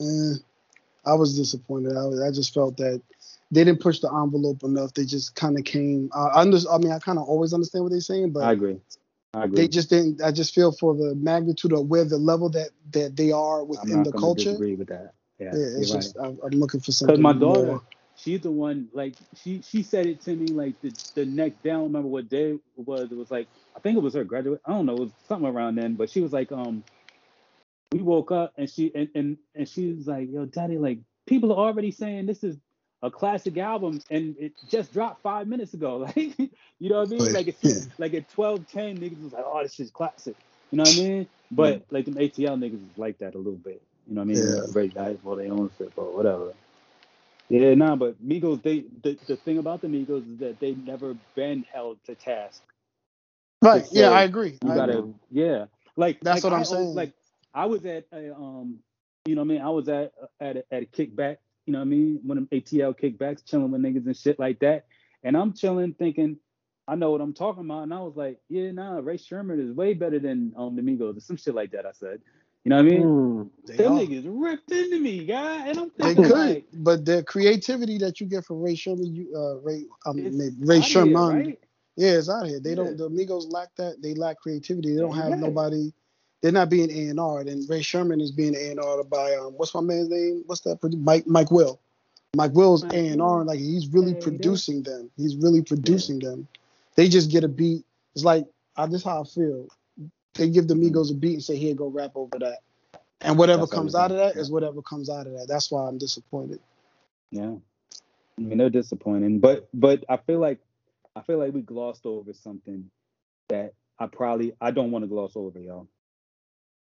Eh, 0.00 0.34
I 1.04 1.14
was 1.14 1.36
disappointed. 1.36 1.96
I, 1.96 2.26
I 2.26 2.30
just 2.32 2.52
felt 2.52 2.76
that 2.78 3.00
they 3.50 3.64
didn't 3.64 3.80
push 3.80 4.00
the 4.00 4.12
envelope 4.12 4.62
enough. 4.64 4.92
They 4.94 5.04
just 5.04 5.34
kind 5.34 5.58
of 5.58 5.64
came. 5.64 6.10
Uh, 6.14 6.30
I, 6.34 6.40
under, 6.40 6.58
I 6.70 6.78
mean, 6.78 6.92
I 6.92 6.98
kind 6.98 7.18
of 7.18 7.24
always 7.24 7.52
understand 7.52 7.84
what 7.84 7.92
they're 7.92 8.00
saying, 8.00 8.32
but 8.32 8.44
I 8.44 8.52
agree. 8.52 8.80
I 9.34 9.44
agree. 9.44 9.62
they 9.62 9.68
just 9.68 9.90
didn't. 9.90 10.22
I 10.22 10.32
just 10.32 10.54
feel 10.54 10.72
for 10.72 10.94
the 10.94 11.14
magnitude 11.14 11.72
of 11.72 11.86
where 11.86 12.04
the 12.04 12.18
level 12.18 12.48
that 12.50 12.70
that 12.92 13.16
they 13.16 13.32
are 13.32 13.64
within 13.64 14.02
the 14.02 14.12
culture. 14.12 14.44
disagree 14.44 14.74
with 14.74 14.88
that. 14.88 15.14
Yeah, 15.38 15.54
Yeah, 15.54 15.78
it's 15.78 15.92
just 15.92 16.16
right. 16.16 16.26
I'm, 16.26 16.38
I'm 16.42 16.58
looking 16.58 16.80
for 16.80 16.92
something. 16.92 17.22
Because 17.22 17.22
my 17.22 17.38
daughter, 17.38 17.66
more. 17.66 17.82
she's 18.16 18.40
the 18.40 18.50
one. 18.50 18.88
Like 18.92 19.14
she 19.34 19.62
she 19.62 19.82
said 19.82 20.06
it 20.06 20.22
to 20.22 20.34
me 20.34 20.48
like 20.48 20.80
the 20.80 20.92
the 21.14 21.26
next 21.26 21.62
day. 21.62 21.70
I 21.70 21.74
don't 21.74 21.84
remember 21.84 22.08
what 22.08 22.28
day 22.28 22.52
it 22.52 22.60
was. 22.76 23.12
It 23.12 23.16
was 23.16 23.30
like 23.30 23.46
I 23.76 23.80
think 23.80 23.96
it 23.96 24.02
was 24.02 24.14
her 24.14 24.24
graduate. 24.24 24.60
I 24.64 24.72
don't 24.72 24.86
know. 24.86 24.94
It 24.94 25.00
was 25.00 25.10
something 25.28 25.48
around 25.48 25.76
then. 25.76 25.94
But 25.94 26.10
she 26.10 26.20
was 26.20 26.32
like, 26.32 26.50
um, 26.50 26.82
we 27.92 28.00
woke 28.00 28.32
up 28.32 28.54
and 28.56 28.68
she 28.68 28.90
and 28.94 29.08
and 29.14 29.36
and 29.54 29.68
she 29.68 29.92
was 29.92 30.06
like, 30.06 30.30
yo, 30.30 30.46
daddy, 30.46 30.78
like 30.78 30.98
people 31.26 31.52
are 31.52 31.58
already 31.58 31.90
saying 31.90 32.26
this 32.26 32.42
is 32.42 32.56
a 33.02 33.10
classic 33.10 33.56
album 33.58 34.00
and 34.10 34.36
it 34.38 34.52
just 34.70 34.92
dropped 34.92 35.22
five 35.22 35.46
minutes 35.46 35.74
ago. 35.74 36.08
Like, 36.16 36.38
you 36.78 36.90
know 36.90 36.98
what 37.00 37.08
I 37.08 37.10
mean? 37.10 37.18
But, 37.18 37.32
Like 37.32 37.48
it's 37.48 37.62
yeah. 37.62 37.92
like 37.98 38.14
at 38.14 38.28
12, 38.30 38.66
10, 38.68 38.98
niggas 38.98 39.22
was 39.22 39.32
like, 39.32 39.44
oh, 39.46 39.62
this 39.62 39.74
shit's 39.74 39.90
classic. 39.90 40.36
You 40.70 40.78
know 40.78 40.82
what 40.82 40.94
I 40.96 41.00
mean? 41.00 41.26
But 41.50 41.86
like 41.90 42.04
them 42.04 42.14
ATL 42.14 42.58
niggas 42.58 42.74
is 42.90 42.98
like 42.98 43.18
that 43.18 43.34
a 43.34 43.38
little 43.38 43.52
bit. 43.54 43.82
You 44.06 44.14
know 44.14 44.22
what 44.22 44.30
I 44.30 44.34
mean? 44.34 44.46
Yeah. 44.56 44.72
Great 44.72 44.94
guys 44.94 45.16
for 45.22 45.36
their 45.36 45.52
own 45.52 45.70
shit 45.78 45.92
or 45.96 46.14
whatever. 46.16 46.52
Yeah, 47.48 47.74
nah, 47.74 47.94
but 47.96 48.22
Migos, 48.26 48.62
they 48.62 48.84
the, 49.02 49.18
the 49.26 49.36
thing 49.36 49.58
about 49.58 49.80
the 49.80 49.88
Migos 49.88 50.32
is 50.32 50.38
that 50.40 50.58
they've 50.58 50.76
never 50.84 51.14
been 51.34 51.64
held 51.72 51.98
to 52.06 52.14
task. 52.14 52.62
Right. 53.62 53.84
to 53.84 53.94
Yeah, 53.94 54.10
I 54.10 54.24
agree. 54.24 54.58
You 54.64 54.72
I 54.72 54.74
gotta, 54.74 54.98
agree. 54.98 55.14
yeah. 55.30 55.66
Like 55.96 56.18
That's 56.20 56.42
like 56.42 56.52
what 56.52 56.56
I'm 56.56 56.60
I 56.60 56.64
saying. 56.64 56.94
Like 56.94 57.12
I 57.54 57.66
was 57.66 57.84
at 57.86 58.04
a, 58.12 58.34
um, 58.34 58.80
you 59.26 59.34
know 59.34 59.42
what 59.42 59.46
I 59.46 59.54
mean? 59.54 59.62
I 59.62 59.70
was 59.70 59.88
at 59.88 60.12
at 60.40 60.56
a, 60.56 60.64
at 60.74 60.82
a 60.82 60.86
kickback. 60.86 61.38
You 61.66 61.72
know 61.72 61.80
what 61.80 61.86
I 61.86 61.88
mean? 61.88 62.20
One 62.22 62.38
of 62.38 62.48
them 62.48 62.60
ATL 62.60 62.98
kickbacks, 62.98 63.44
chilling 63.44 63.70
with 63.72 63.82
niggas 63.82 64.06
and 64.06 64.16
shit 64.16 64.38
like 64.38 64.60
that. 64.60 64.86
And 65.24 65.36
I'm 65.36 65.52
chilling, 65.52 65.94
thinking, 65.94 66.36
I 66.88 66.94
know 66.94 67.10
what 67.10 67.20
I'm 67.20 67.34
talking 67.34 67.64
about. 67.64 67.82
And 67.82 67.92
I 67.92 68.00
was 68.00 68.16
like, 68.16 68.38
yeah, 68.48 68.70
nah, 68.70 68.98
Rae 68.98 69.18
Sremmurd 69.18 69.64
is 69.64 69.74
way 69.74 69.94
better 69.94 70.18
than 70.20 70.52
um 70.56 70.76
the 70.76 70.82
Migos 70.82 71.16
or 71.16 71.20
some 71.20 71.36
shit 71.36 71.54
like 71.54 71.72
that. 71.72 71.84
I 71.84 71.92
said, 71.92 72.20
you 72.64 72.70
know 72.70 72.76
what 72.76 72.86
I 72.86 72.88
mean? 72.88 73.02
Mm. 73.02 73.50
They 73.66 73.84
Them 73.84 73.92
are. 73.94 74.00
niggas 74.00 74.24
ripped 74.26 74.70
into 74.70 75.00
me, 75.00 75.24
guy. 75.26 75.68
And 75.68 75.78
I'm 75.80 75.92
They 75.98 76.14
could, 76.14 76.28
like, 76.30 76.66
but 76.72 77.04
the 77.04 77.24
creativity 77.24 77.98
that 77.98 78.20
you 78.20 78.26
get 78.26 78.44
from 78.44 78.60
Rae 78.60 78.74
Sremmurd, 78.74 79.12
you 79.12 79.32
uh, 79.36 79.56
Ray, 79.60 79.86
um, 80.06 80.16
Ray 80.60 80.76
outta 80.76 80.82
here, 80.82 80.82
Sherman, 80.82 81.28
right? 81.28 81.58
yeah, 81.96 82.10
it's 82.12 82.30
out 82.30 82.46
here. 82.46 82.60
They 82.60 82.70
Yeah. 82.70 82.76
don't. 82.76 82.96
The 82.96 83.10
Migos 83.10 83.50
lack 83.50 83.74
that. 83.76 84.00
They 84.02 84.14
lack 84.14 84.38
creativity. 84.38 84.94
They 84.94 85.00
don't 85.00 85.16
have 85.16 85.30
Yeah. 85.30 85.36
nobody. 85.36 85.92
They're 86.42 86.52
not 86.52 86.70
being 86.70 86.90
A 86.90 87.10
and 87.10 87.18
R. 87.20 87.40
And 87.40 87.68
Rae 87.68 87.80
Sremmurd 87.80 88.20
is 88.20 88.30
being 88.30 88.54
A 88.54 88.70
and 88.70 88.80
R 88.80 89.02
by 89.04 89.34
um, 89.34 89.54
what's 89.54 89.74
my 89.74 89.80
man's 89.80 90.08
name? 90.08 90.42
What's 90.46 90.60
that? 90.62 90.78
Mike 90.98 91.26
Mike 91.26 91.50
Will. 91.50 91.80
Mike 92.36 92.52
Will's 92.54 92.84
Mike 92.84 92.92
A 92.92 93.06
and 93.08 93.22
R. 93.22 93.38
Will. 93.38 93.46
Like 93.46 93.58
he's 93.58 93.88
really 93.88 94.12
Hey, 94.12 94.20
producing 94.20 94.82
them. 94.82 95.10
He's 95.16 95.36
really 95.36 95.62
producing 95.62 96.18
them. 96.18 96.46
They 96.94 97.08
just 97.08 97.30
get 97.30 97.44
a 97.44 97.48
beat. 97.48 97.84
It's 98.14 98.24
like 98.24 98.46
I 98.76 98.86
this 98.86 99.04
how 99.04 99.22
I 99.22 99.24
feel. 99.24 99.68
They 100.34 100.50
give 100.50 100.68
the 100.68 100.74
Migos 100.74 101.10
a 101.10 101.14
beat 101.14 101.34
and 101.34 101.42
say, 101.42 101.56
"Here, 101.56 101.74
go 101.74 101.88
rap 101.88 102.12
over 102.14 102.38
that." 102.38 102.58
And 103.22 103.38
whatever 103.38 103.62
That's 103.62 103.72
comes 103.72 103.94
out 103.94 104.10
of 104.10 104.18
that 104.18 104.36
Yeah. 104.36 104.42
is 104.42 104.50
whatever 104.50 104.82
comes 104.82 105.08
out 105.08 105.26
of 105.26 105.32
that. 105.32 105.48
That's 105.48 105.70
why 105.70 105.86
I'm 105.88 105.98
disappointed. 105.98 106.60
Yeah. 107.30 107.56
I 108.38 108.40
mean 108.40 108.58
they're 108.58 108.70
disappointing. 108.70 109.40
But 109.40 109.68
but 109.72 110.04
I 110.08 110.18
feel 110.18 110.38
like 110.38 110.60
I 111.14 111.22
feel 111.22 111.38
like 111.38 111.54
we 111.54 111.62
glossed 111.62 112.04
over 112.04 112.34
something 112.34 112.90
that 113.48 113.72
I 113.98 114.06
probably 114.06 114.52
I 114.60 114.70
don't 114.70 114.90
want 114.90 115.04
to 115.04 115.08
gloss 115.08 115.32
over, 115.34 115.58
y'all. 115.58 115.88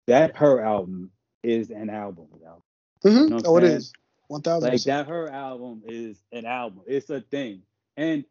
That 0.06 0.36
her 0.36 0.60
album 0.60 1.10
is 1.42 1.70
an 1.70 1.90
album, 1.90 2.28
y'all. 2.42 2.62
hmm 3.02 3.30
know 3.30 3.40
oh, 3.44 3.56
it 3.58 3.64
is. 3.64 3.92
One 4.28 4.42
thousand. 4.42 4.70
Like 4.70 4.82
that 4.84 5.08
her 5.08 5.28
album 5.28 5.82
is 5.86 6.18
an 6.32 6.46
album. 6.46 6.82
It's 6.86 7.10
a 7.10 7.20
thing. 7.20 7.62
And 7.96 8.24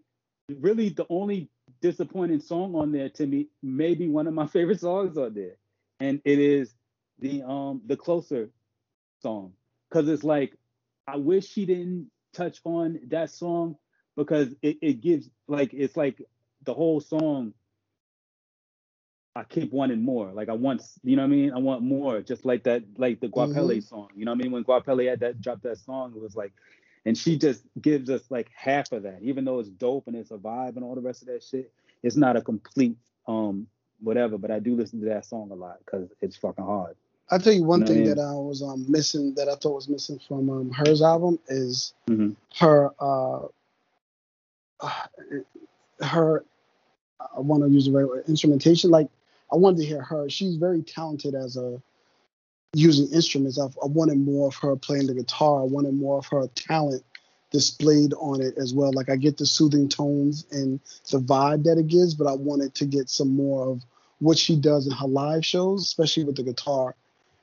really 0.50 0.90
the 0.90 1.06
only 1.10 1.50
disappointing 1.82 2.40
song 2.40 2.76
on 2.76 2.92
there 2.92 3.10
to 3.10 3.26
me, 3.26 3.48
maybe 3.62 4.08
one 4.08 4.28
of 4.28 4.34
my 4.34 4.48
favorite 4.56 4.80
songs 4.80 5.18
on 5.18 5.34
there. 5.34 5.56
And 6.00 6.22
it 6.26 6.40
is 6.40 6.74
the 7.20 7.44
um 7.44 7.82
the 7.86 7.98
closer 7.98 8.50
song. 9.22 9.54
Cause 9.92 10.08
it's 10.08 10.24
like 10.24 10.56
I 11.08 11.18
wish 11.18 11.48
she 11.48 11.66
didn't 11.66 12.12
touch 12.34 12.60
on 12.64 13.00
that 13.08 13.32
song 13.32 13.76
because 14.16 14.50
it, 14.62 14.78
it 14.82 15.02
gives 15.02 15.30
like 15.48 15.74
it's 15.74 15.98
like 15.98 16.22
the 16.64 16.74
whole 16.74 17.02
song 17.02 17.54
I 19.40 19.44
keep 19.46 19.72
wanting 19.72 20.04
more. 20.04 20.32
Like 20.34 20.50
I 20.50 20.54
want, 20.54 20.82
you 21.04 21.16
know 21.16 21.22
what 21.22 21.28
I 21.28 21.30
mean? 21.30 21.54
I 21.54 21.58
want 21.60 21.82
more, 21.82 22.22
just 22.22 22.44
like 22.46 22.64
that, 22.66 22.84
like 22.98 23.22
the 23.22 23.30
Guapele 23.30 23.82
song. 23.82 24.10
You 24.16 24.26
know 24.26 24.32
what 24.32 24.40
I 24.40 24.44
mean? 24.44 24.52
When 24.52 24.66
Guapele 24.66 25.10
had 25.10 25.22
that 25.22 25.40
dropped 25.40 25.64
that 25.64 25.78
song, 25.78 26.12
it 26.14 26.22
was 26.22 26.36
like, 26.36 26.52
and 27.06 27.18
she 27.18 27.38
just 27.38 27.64
gives 27.82 28.10
us 28.10 28.24
like 28.30 28.50
half 28.54 28.92
of 28.92 29.04
that, 29.04 29.20
even 29.22 29.46
though 29.46 29.60
it's 29.60 29.70
dope 29.70 30.08
and 30.08 30.16
it's 30.18 30.32
a 30.32 30.38
vibe 30.38 30.76
and 30.76 30.84
all 30.84 30.94
the 30.94 31.02
rest 31.02 31.22
of 31.22 31.30
that 31.30 31.42
shit. 31.42 31.72
It's 32.04 32.18
not 32.18 32.36
a 32.36 32.42
complete 32.42 32.98
um 33.28 33.68
whatever, 34.02 34.38
but 34.38 34.52
I 34.52 34.60
do 34.60 34.76
listen 34.76 35.00
to 35.00 35.06
that 35.08 35.26
song 35.26 35.52
a 35.52 35.56
lot 35.56 35.78
because 35.86 36.10
it's 36.22 36.36
fucking 36.36 36.66
hard. 36.66 36.96
I'll 37.32 37.40
tell 37.40 37.54
you 37.54 37.64
one 37.64 37.80
You 37.80 37.86
know 37.86 37.94
thing 37.94 38.12
I 38.12 38.14
that 38.16 38.20
I 38.22 38.34
was 38.34 38.62
um, 38.62 38.86
missing 38.92 39.34
that 39.36 39.48
I 39.48 39.56
thought 39.56 39.76
was 39.76 39.88
missing 39.88 40.20
from 40.28 40.50
um, 40.50 40.72
H.E.R.'s 40.78 41.02
album 41.02 41.40
is 41.48 41.94
Mhm. 42.10 42.36
her 42.58 42.92
uh, 43.00 43.48
her 46.02 46.44
I 47.20 47.40
want 47.42 47.64
to 47.64 47.70
use 47.70 47.86
the 47.86 47.92
right 47.92 48.08
word 48.08 48.26
instrumentation. 48.28 48.90
Like 48.90 49.10
I 49.52 49.56
wanted 49.56 49.80
to 49.80 49.86
hear 49.86 50.02
her. 50.02 50.30
She's 50.30 50.56
very 50.56 50.82
talented 50.82 51.36
as 51.36 51.58
a 51.58 51.82
using 52.74 53.12
instruments. 53.12 53.60
I've, 53.60 53.78
I 53.82 53.88
wanted 53.88 54.20
more 54.20 54.48
of 54.48 54.56
her 54.58 54.76
playing 54.76 55.08
the 55.08 55.16
guitar. 55.16 55.62
I 55.62 55.66
wanted 55.66 55.94
more 55.94 56.20
of 56.20 56.28
her 56.28 56.48
talent 56.56 57.04
displayed 57.52 58.14
on 58.14 58.42
it 58.42 58.56
as 58.58 58.74
well. 58.74 58.92
Like 58.94 59.10
I 59.10 59.16
get 59.16 59.38
the 59.38 59.46
soothing 59.46 59.90
tones 59.90 60.46
and 60.52 60.80
the 61.12 61.20
vibe 61.20 61.64
that 61.64 61.78
it 61.80 61.88
gives, 61.88 62.14
but 62.14 62.28
I 62.28 62.34
wanted 62.34 62.76
to 62.76 62.86
get 62.86 63.10
some 63.10 63.36
more 63.36 63.70
of 63.70 63.82
what 64.20 64.38
she 64.38 64.56
does 64.56 64.86
in 64.86 64.94
her 64.94 65.08
live 65.08 65.46
shows, 65.46 65.84
especially 65.84 66.26
with 66.26 66.36
the 66.36 66.44
guitar. 66.44 66.96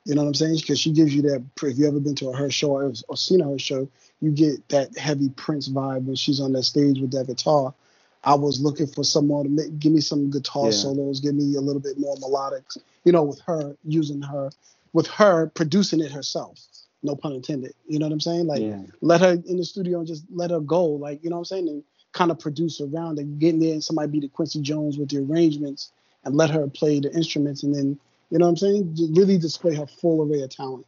You 0.05 0.15
know 0.15 0.21
what 0.21 0.29
I'm 0.29 0.35
saying? 0.35 0.57
Because 0.61 0.79
she 0.79 0.93
gives 0.93 1.13
you 1.13 1.23
that. 1.23 1.43
If 1.61 1.77
you 1.77 1.87
ever 1.87 1.99
been 1.99 2.15
to 2.15 2.31
her 2.31 2.49
show 2.49 2.71
or, 2.71 2.93
or 3.09 3.17
seen 3.17 3.41
her 3.41 3.59
show, 3.59 3.89
you 4.21 4.31
get 4.31 4.69
that 4.69 4.97
heavy 4.97 5.29
Prince 5.29 5.67
vibe 5.67 6.05
when 6.05 6.15
she's 6.15 6.39
on 6.39 6.53
that 6.53 6.63
stage 6.63 6.99
with 6.99 7.11
that 7.11 7.27
guitar. 7.27 7.73
I 8.23 8.35
was 8.35 8.61
looking 8.61 8.87
for 8.87 9.03
someone 9.03 9.45
to 9.45 9.49
make, 9.49 9.79
give 9.79 9.93
me 9.93 10.01
some 10.01 10.29
guitar 10.29 10.65
Yeah. 10.65 10.71
solos, 10.71 11.19
give 11.21 11.35
me 11.35 11.55
a 11.55 11.61
little 11.61 11.81
bit 11.81 11.97
more 11.99 12.15
melodics. 12.17 12.77
You 13.05 13.11
know, 13.13 13.23
with 13.23 13.39
her 13.41 13.75
using 13.85 14.21
her, 14.21 14.51
with 14.93 15.07
her 15.07 15.47
producing 15.47 16.01
it 16.01 16.11
herself. 16.11 16.59
No 17.03 17.15
pun 17.15 17.33
intended. 17.33 17.73
You 17.87 17.99
know 17.99 18.07
what 18.07 18.13
I'm 18.13 18.19
saying? 18.19 18.47
Like 18.47 18.61
yeah. 18.61 18.81
let 19.01 19.21
her 19.21 19.33
in 19.47 19.57
the 19.57 19.65
studio 19.65 19.99
and 19.99 20.07
just 20.07 20.25
let 20.31 20.51
her 20.51 20.59
go. 20.59 20.85
Like, 20.85 21.23
you 21.23 21.29
know 21.29 21.37
what 21.37 21.41
I'm 21.41 21.45
saying? 21.45 21.69
And 21.69 21.83
kind 22.13 22.31
of 22.31 22.39
produce 22.39 22.81
around 22.81 23.19
it. 23.19 23.39
Get 23.39 23.53
in 23.55 23.59
there 23.59 23.73
and 23.73 23.83
somebody 23.83 24.11
be 24.11 24.19
the 24.21 24.29
Quincy 24.29 24.61
Jones 24.61 24.97
with 24.97 25.09
the 25.09 25.19
arrangements 25.19 25.91
and 26.25 26.35
let 26.35 26.49
her 26.49 26.67
play 26.67 26.99
the 26.99 27.13
instruments 27.13 27.63
and 27.63 27.73
then, 27.75 27.99
you 28.31 28.39
know 28.39 28.45
what 28.45 28.51
I'm 28.51 28.57
saying? 28.57 28.95
Just 28.95 29.15
really 29.15 29.37
display 29.37 29.75
her 29.75 29.87
full 29.87 30.23
array 30.23 30.41
of 30.41 30.49
talent. 30.49 30.85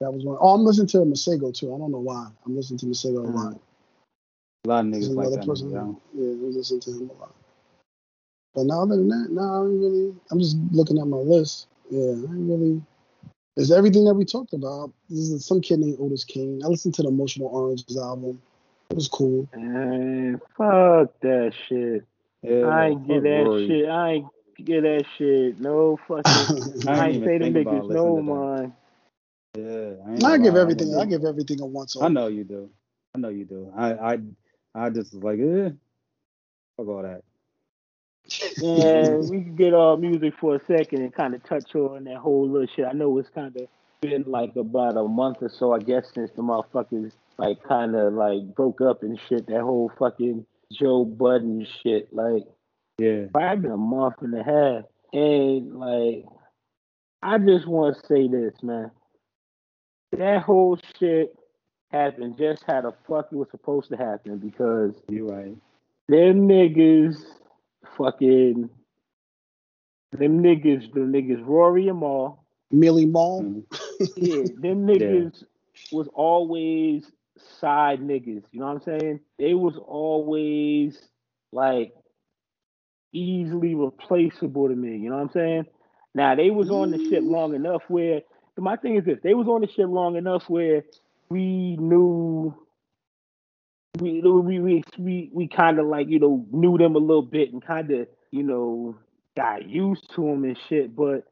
That 0.00 0.12
was 0.12 0.24
one. 0.24 0.38
Oh, 0.40 0.54
I'm 0.54 0.64
listening 0.64 0.88
to 0.88 0.98
Masego 0.98 1.54
too. 1.56 1.74
I 1.74 1.78
don't 1.78 1.92
know 1.92 2.00
why. 2.00 2.28
I'm 2.46 2.56
listening 2.56 2.78
to 2.80 2.86
Masego 2.86 3.24
a 3.24 3.28
Mm. 3.28 3.34
lot. 3.34 3.60
A 4.64 4.68
lot 4.68 4.84
of 4.86 4.90
niggas 4.90 5.14
like 5.14 5.30
that. 5.30 5.46
person. 5.46 5.70
Nigga, 5.70 5.96
Yeah, 6.14 6.24
we 6.24 6.54
listen 6.54 6.80
to 6.80 6.90
him 6.90 7.10
a 7.10 7.20
lot. 7.20 7.34
But 8.54 8.66
now 8.66 8.82
other 8.82 8.96
than 8.96 9.08
that, 9.08 9.28
no, 9.30 9.42
I 9.42 9.66
ain't 9.68 9.80
really. 9.80 10.14
I'm 10.30 10.38
just 10.38 10.56
looking 10.72 10.98
at 10.98 11.06
my 11.06 11.18
list. 11.18 11.66
Yeah, 11.90 12.00
I 12.00 12.12
ain't 12.12 12.48
really. 12.48 12.82
It's 13.56 13.70
everything 13.70 14.04
that 14.06 14.14
we 14.14 14.24
talked 14.24 14.52
about. 14.52 14.92
This 15.10 15.28
is 15.28 15.44
some 15.44 15.60
kid 15.60 15.80
named 15.80 15.98
Otis 16.00 16.24
Kane. 16.24 16.62
I 16.64 16.68
listened 16.68 16.94
to 16.94 17.02
the 17.02 17.08
Emotional 17.08 17.48
Oranges 17.48 17.96
album. 17.96 18.40
It 18.90 18.94
was 18.96 19.08
cool. 19.08 19.48
Man, 19.54 20.40
fuck 20.56 21.12
that 21.20 21.52
shit. 21.68 22.04
yeah, 22.42 22.66
I 22.66 22.86
ain't 22.88 23.06
get 23.06 23.22
that 23.22 23.44
Rory. 23.46 23.66
shit. 23.66 23.88
I 23.88 24.10
ain't 24.12 24.26
get 24.56 24.82
that 24.82 25.04
shit. 25.18 25.60
No 25.60 25.98
fucking. 26.08 26.24
I 26.88 26.92
I 26.92 27.08
ain't 27.08 27.16
ain't 27.16 27.24
say 27.24 27.38
even 27.38 27.52
them 27.52 27.64
niggas 27.64 27.90
no 27.90 28.12
listening 28.12 28.24
to 28.24 28.32
that. 28.32 28.70
man. 29.56 30.16
Yeah, 30.20 30.28
I, 30.28 30.32
I 30.32 30.38
give 30.38 30.56
everything. 30.56 30.96
I 30.96 31.04
give 31.04 31.24
everything 31.24 31.60
a 31.60 31.66
once 31.66 31.96
over. 31.96 32.06
I 32.06 32.08
know 32.08 32.28
you 32.28 32.44
do. 32.44 32.70
I 33.14 33.18
know 33.18 33.28
you 33.28 33.44
do. 33.44 33.72
I 33.76 34.14
I 34.14 34.18
I 34.74 34.90
just 34.90 35.14
was 35.14 35.22
like, 35.22 35.38
eh, 35.38 35.70
fuck 36.76 36.88
all 36.88 37.02
that. 37.02 37.22
Yeah, 38.56 39.16
we 39.18 39.42
can 39.42 39.54
get 39.54 39.74
off 39.74 40.00
music 40.00 40.34
for 40.40 40.56
a 40.56 40.60
second 40.66 41.02
and 41.02 41.14
kind 41.14 41.34
of 41.34 41.42
touch 41.44 41.74
on 41.74 42.04
that 42.04 42.16
whole 42.16 42.48
little 42.48 42.66
shit. 42.74 42.86
I 42.86 42.92
know 42.92 43.16
it's 43.18 43.28
kind 43.28 43.54
of 43.56 43.68
been 44.00 44.24
like 44.26 44.56
about 44.56 44.96
a 44.96 45.04
month 45.06 45.38
or 45.42 45.50
so, 45.50 45.72
I 45.72 45.78
guess, 45.78 46.06
since 46.14 46.30
the 46.32 46.42
motherfuckers 46.42 47.12
like 47.36 47.62
kind 47.62 47.94
of 47.94 48.14
like 48.14 48.54
broke 48.54 48.80
up 48.80 49.02
and 49.02 49.20
shit. 49.28 49.46
That 49.46 49.60
whole 49.60 49.92
fucking 49.98 50.46
Joe 50.72 51.04
Budden 51.04 51.66
shit, 51.82 52.12
like 52.14 52.44
Yeah. 52.98 53.26
probably 53.32 53.62
been 53.62 53.70
a 53.72 53.76
month 53.76 54.16
and 54.20 54.34
a 54.34 54.42
half. 54.42 54.84
And 55.12 55.78
like, 55.78 56.24
I 57.22 57.38
just 57.38 57.66
want 57.66 57.96
to 57.96 58.06
say 58.06 58.26
this, 58.26 58.54
man. 58.62 58.90
That 60.12 60.42
whole 60.42 60.78
shit 60.98 61.36
happened 61.94 62.38
just 62.38 62.64
how 62.66 62.82
the 62.82 62.94
fuck 63.08 63.28
it 63.32 63.36
was 63.36 63.48
supposed 63.50 63.90
to 63.90 63.96
happen 63.96 64.38
because 64.38 64.94
you're 65.08 65.26
right. 65.32 65.56
them 66.08 66.48
niggas 66.48 67.16
fucking 67.96 68.70
them 70.12 70.42
niggas, 70.42 70.92
the 70.92 71.00
niggas 71.00 71.46
Rory 71.46 71.88
and 71.88 72.00
Mal, 72.00 72.44
Millie 72.70 73.06
Mall. 73.06 73.42
Mhm. 73.42 73.64
yeah, 74.16 74.44
them 74.60 74.86
niggas 74.88 75.44
was 75.90 76.08
always 76.14 77.10
side 77.60 78.00
niggas. 78.00 78.44
You 78.52 78.60
know 78.60 78.66
what 78.66 78.88
I'm 78.88 79.00
saying? 79.00 79.20
They 79.38 79.54
was 79.54 79.76
always 79.78 80.98
like 81.52 81.94
easily 83.12 83.74
replaceable 83.74 84.68
to 84.68 84.76
me. 84.76 84.98
You 84.98 85.10
know 85.10 85.16
what 85.16 85.22
I'm 85.24 85.32
saying? 85.32 85.66
Now 86.14 86.34
they 86.36 86.50
was 86.50 86.70
on 86.70 86.90
the 86.92 86.98
ship 86.98 87.22
long 87.24 87.54
enough 87.54 87.82
where 87.88 88.22
my 88.58 88.76
thing 88.76 88.96
is 88.96 89.04
this: 89.04 89.20
they 89.22 89.34
was 89.34 89.48
on 89.48 89.62
the 89.62 89.68
ship 89.68 89.88
long 89.88 90.16
enough 90.16 90.44
where 90.48 90.84
we 91.28 91.76
knew. 91.76 92.54
We 94.00 94.20
we 94.22 94.58
we 94.58 94.82
we, 94.98 95.30
we 95.32 95.48
kind 95.48 95.78
of 95.78 95.86
like 95.86 96.08
you 96.08 96.18
know 96.18 96.46
knew 96.50 96.76
them 96.78 96.96
a 96.96 96.98
little 96.98 97.22
bit 97.22 97.52
and 97.52 97.64
kind 97.64 97.90
of 97.90 98.08
you 98.30 98.42
know 98.42 98.96
got 99.36 99.68
used 99.68 100.10
to 100.14 100.22
them 100.22 100.44
and 100.44 100.58
shit. 100.68 100.94
But 100.94 101.24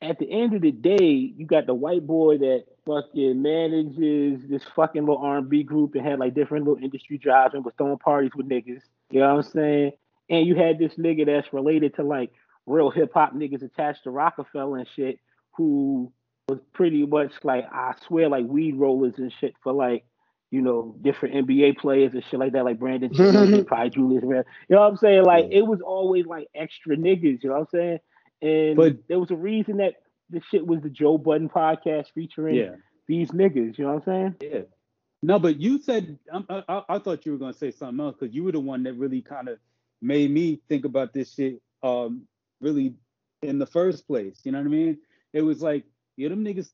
at 0.00 0.18
the 0.18 0.30
end 0.30 0.54
of 0.54 0.62
the 0.62 0.70
day, 0.70 1.32
you 1.36 1.46
got 1.46 1.66
the 1.66 1.74
white 1.74 2.06
boy 2.06 2.38
that 2.38 2.64
fucking 2.86 3.42
manages 3.42 4.40
this 4.48 4.62
fucking 4.74 5.02
little 5.02 5.18
R&B 5.18 5.64
group 5.64 5.94
and 5.94 6.06
had 6.06 6.18
like 6.18 6.34
different 6.34 6.66
little 6.66 6.82
industry 6.82 7.18
jobs 7.18 7.54
and 7.54 7.64
was 7.64 7.74
throwing 7.76 7.98
parties 7.98 8.30
with 8.36 8.48
niggas. 8.48 8.82
You 9.10 9.20
know 9.20 9.34
what 9.34 9.46
I'm 9.46 9.50
saying? 9.50 9.92
And 10.30 10.46
you 10.46 10.54
had 10.54 10.78
this 10.78 10.94
nigga 10.94 11.26
that's 11.26 11.52
related 11.52 11.96
to 11.96 12.02
like 12.04 12.30
real 12.66 12.90
hip 12.90 13.12
hop 13.12 13.34
niggas 13.34 13.62
attached 13.62 14.04
to 14.04 14.10
Roc-A-Fella 14.10 14.78
and 14.78 14.88
shit, 14.94 15.18
who 15.52 16.12
was 16.48 16.60
pretty 16.72 17.04
much 17.06 17.32
like 17.44 17.66
I 17.70 17.94
swear 18.06 18.28
like 18.28 18.46
weed 18.46 18.76
rollers 18.76 19.14
and 19.18 19.32
shit 19.40 19.54
for 19.62 19.72
like 19.72 20.04
you 20.50 20.62
know 20.62 20.96
different 21.02 21.46
NBA 21.46 21.76
players 21.78 22.14
and 22.14 22.24
shit 22.24 22.40
like 22.40 22.52
that, 22.52 22.64
like 22.64 22.78
Brandon 22.78 23.10
and 23.14 23.66
probably 23.66 23.90
Julius 23.90 24.24
Randle. 24.24 24.50
You 24.68 24.76
know 24.76 24.82
what 24.82 24.88
I'm 24.90 24.96
saying? 24.96 25.24
Like 25.24 25.46
Yeah. 25.50 25.58
it 25.58 25.66
was 25.66 25.80
always 25.82 26.26
like 26.26 26.48
extra 26.54 26.96
niggas. 26.96 27.42
You 27.42 27.50
know 27.50 27.56
what 27.60 27.60
I'm 27.60 27.66
saying? 27.78 27.98
And 28.40 28.76
But- 28.76 29.08
there 29.08 29.18
was 29.20 29.30
a 29.30 29.36
reason 29.36 29.78
that 29.78 29.94
the 30.30 30.40
shit 30.50 30.66
was 30.66 30.80
the 30.80 30.90
Joe 30.90 31.18
Budden 31.18 31.48
podcast 31.48 32.12
featuring 32.14 32.54
Yeah. 32.56 32.76
these 33.06 33.30
niggas. 33.30 33.76
You 33.78 33.84
know 33.84 33.94
what 33.94 34.08
I'm 34.08 34.34
saying? 34.40 34.52
Yeah. 34.52 34.60
No, 35.22 35.38
but 35.38 35.60
you 35.60 35.78
said 35.82 36.18
um, 36.30 36.46
I, 36.48 36.62
I, 36.68 36.82
I 36.90 36.98
thought 36.98 37.26
you 37.26 37.32
were 37.32 37.38
gonna 37.38 37.52
say 37.52 37.70
something 37.70 38.00
else 38.04 38.16
because 38.18 38.34
you 38.34 38.44
were 38.44 38.52
the 38.52 38.60
one 38.60 38.84
that 38.84 38.94
really 38.94 39.20
kind 39.20 39.48
of 39.48 39.58
made 40.00 40.30
me 40.30 40.60
think 40.68 40.84
about 40.84 41.12
this 41.12 41.34
shit. 41.34 41.60
Um, 41.82 42.22
really 42.60 42.94
in 43.42 43.58
the 43.58 43.66
first 43.66 44.06
place. 44.06 44.40
You 44.44 44.52
know 44.52 44.58
what 44.58 44.66
I 44.66 44.70
mean? 44.70 44.98
It 45.32 45.42
was 45.42 45.60
like 45.62 45.84
yeah, 46.18 46.28
them 46.28 46.44
niggas 46.44 46.68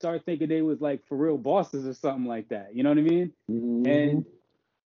start 0.00 0.24
thinking 0.24 0.48
they 0.48 0.62
was 0.62 0.80
like 0.80 1.06
for 1.06 1.16
real 1.16 1.36
bosses 1.36 1.86
or 1.86 1.92
something 1.92 2.24
like 2.24 2.48
that. 2.48 2.74
You 2.74 2.82
know 2.82 2.88
what 2.88 2.98
I 2.98 3.02
mean? 3.02 3.32
Mm-hmm. 3.50 3.86
And 3.86 4.24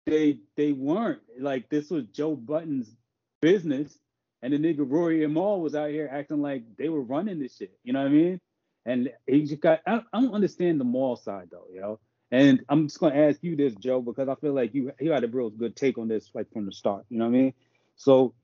they 0.04 0.38
they 0.56 0.72
weren't 0.72 1.20
like 1.40 1.68
this 1.70 1.90
was 1.90 2.04
Joe 2.12 2.36
Budden's 2.36 2.94
business, 3.40 3.98
and 4.42 4.52
the 4.52 4.58
nigga 4.58 4.84
Rory 4.88 5.24
and 5.24 5.32
Mal 5.32 5.60
was 5.60 5.74
out 5.74 5.90
here 5.90 6.08
acting 6.12 6.42
like 6.42 6.62
they 6.76 6.90
were 6.90 7.02
running 7.02 7.40
this 7.40 7.56
shit. 7.56 7.76
You 7.84 7.94
know 7.94 8.00
what 8.00 8.08
I 8.08 8.14
mean? 8.14 8.40
And 8.84 9.10
he 9.26 9.44
just 9.44 9.62
got 9.62 9.80
I, 9.86 10.02
I 10.12 10.20
don't 10.20 10.34
understand 10.34 10.78
the 10.78 10.84
Mal 10.84 11.16
side 11.16 11.48
though, 11.50 11.66
you 11.72 11.80
know. 11.80 11.98
And 12.30 12.64
I'm 12.68 12.88
just 12.88 13.00
gonna 13.00 13.16
ask 13.16 13.42
you 13.42 13.56
this, 13.56 13.74
Joe, 13.76 14.02
because 14.02 14.28
I 14.28 14.34
feel 14.34 14.52
like 14.52 14.74
you 14.74 14.92
you 15.00 15.12
had 15.12 15.24
a 15.24 15.28
real 15.28 15.48
good 15.48 15.74
take 15.74 15.96
on 15.96 16.08
this 16.08 16.30
like 16.34 16.52
from 16.52 16.66
the 16.66 16.72
start. 16.72 17.06
You 17.08 17.18
know 17.18 17.24
what 17.24 17.34
I 17.34 17.38
mean? 17.38 17.54
So, 17.96 18.34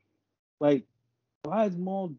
like, 0.60 0.84
why 1.42 1.66
is 1.66 1.76
Mal 1.76 2.14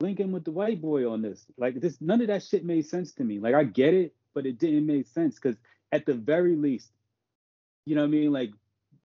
linking 0.00 0.32
with 0.32 0.44
the 0.44 0.50
white 0.50 0.80
boy 0.80 1.10
on 1.10 1.22
this? 1.22 1.46
Like, 1.56 1.80
this 1.80 2.00
none 2.00 2.20
of 2.20 2.28
that 2.28 2.42
shit 2.42 2.64
made 2.64 2.86
sense 2.86 3.12
to 3.14 3.24
me. 3.24 3.38
Like, 3.38 3.54
I 3.54 3.64
get 3.64 3.94
it, 3.94 4.14
but 4.34 4.46
it 4.46 4.58
didn't 4.58 4.86
make 4.86 5.06
sense 5.06 5.36
because 5.36 5.56
at 5.92 6.06
the 6.06 6.14
very 6.14 6.56
least, 6.56 6.90
you 7.84 7.94
know 7.94 8.02
what 8.02 8.08
I 8.08 8.10
mean? 8.10 8.32
Like, 8.32 8.50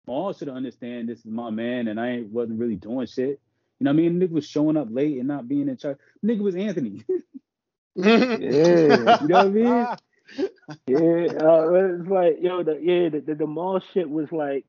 Mal 0.08 0.34
should 0.34 0.50
understand 0.50 1.08
this 1.08 1.20
is 1.20 1.26
my 1.26 1.50
man, 1.50 1.88
and 1.88 2.00
I 2.00 2.24
wasn't 2.32 2.60
really 2.60 2.76
doing 2.76 3.08
shit. 3.08 3.40
You 3.80 3.86
know 3.86 3.92
what 3.92 4.00
I 4.00 4.10
mean? 4.10 4.20
Nigga 4.20 4.32
was 4.32 4.48
showing 4.48 4.78
up 4.78 4.88
late 4.92 5.18
and 5.18 5.28
not 5.28 5.48
being 5.48 5.70
in 5.70 5.78
charge. 5.78 5.98
Nigga 6.24 6.42
was 6.42 6.56
Anthony. 6.56 7.04
Yeah. 7.94 9.22
You 9.22 9.28
know 9.28 9.38
what 9.38 9.46
I 9.46 9.50
mean? 9.50 9.88
Yeah, 10.88 11.28
uh, 11.42 11.74
it's 11.74 12.08
like 12.08 12.38
yo, 12.40 12.64
the 12.64 12.80
yeah, 12.82 13.10
the, 13.10 13.20
the, 13.20 13.36
the 13.36 13.46
mall 13.46 13.82
shit 13.94 14.10
was 14.10 14.32
like, 14.32 14.64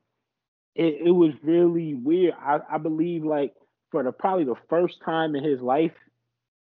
it, 0.75 0.97
it 1.05 1.11
was 1.11 1.31
really 1.41 1.93
weird. 1.93 2.33
I, 2.37 2.59
I 2.69 2.77
believe 2.79 3.23
like 3.23 3.53
for 3.89 4.03
the 4.03 4.11
probably 4.11 4.43
the 4.43 4.57
first 4.69 4.99
time 5.05 5.35
in 5.35 5.43
his 5.43 5.61
life, 5.61 5.93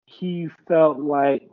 he 0.06 0.48
felt 0.68 1.00
like 1.00 1.50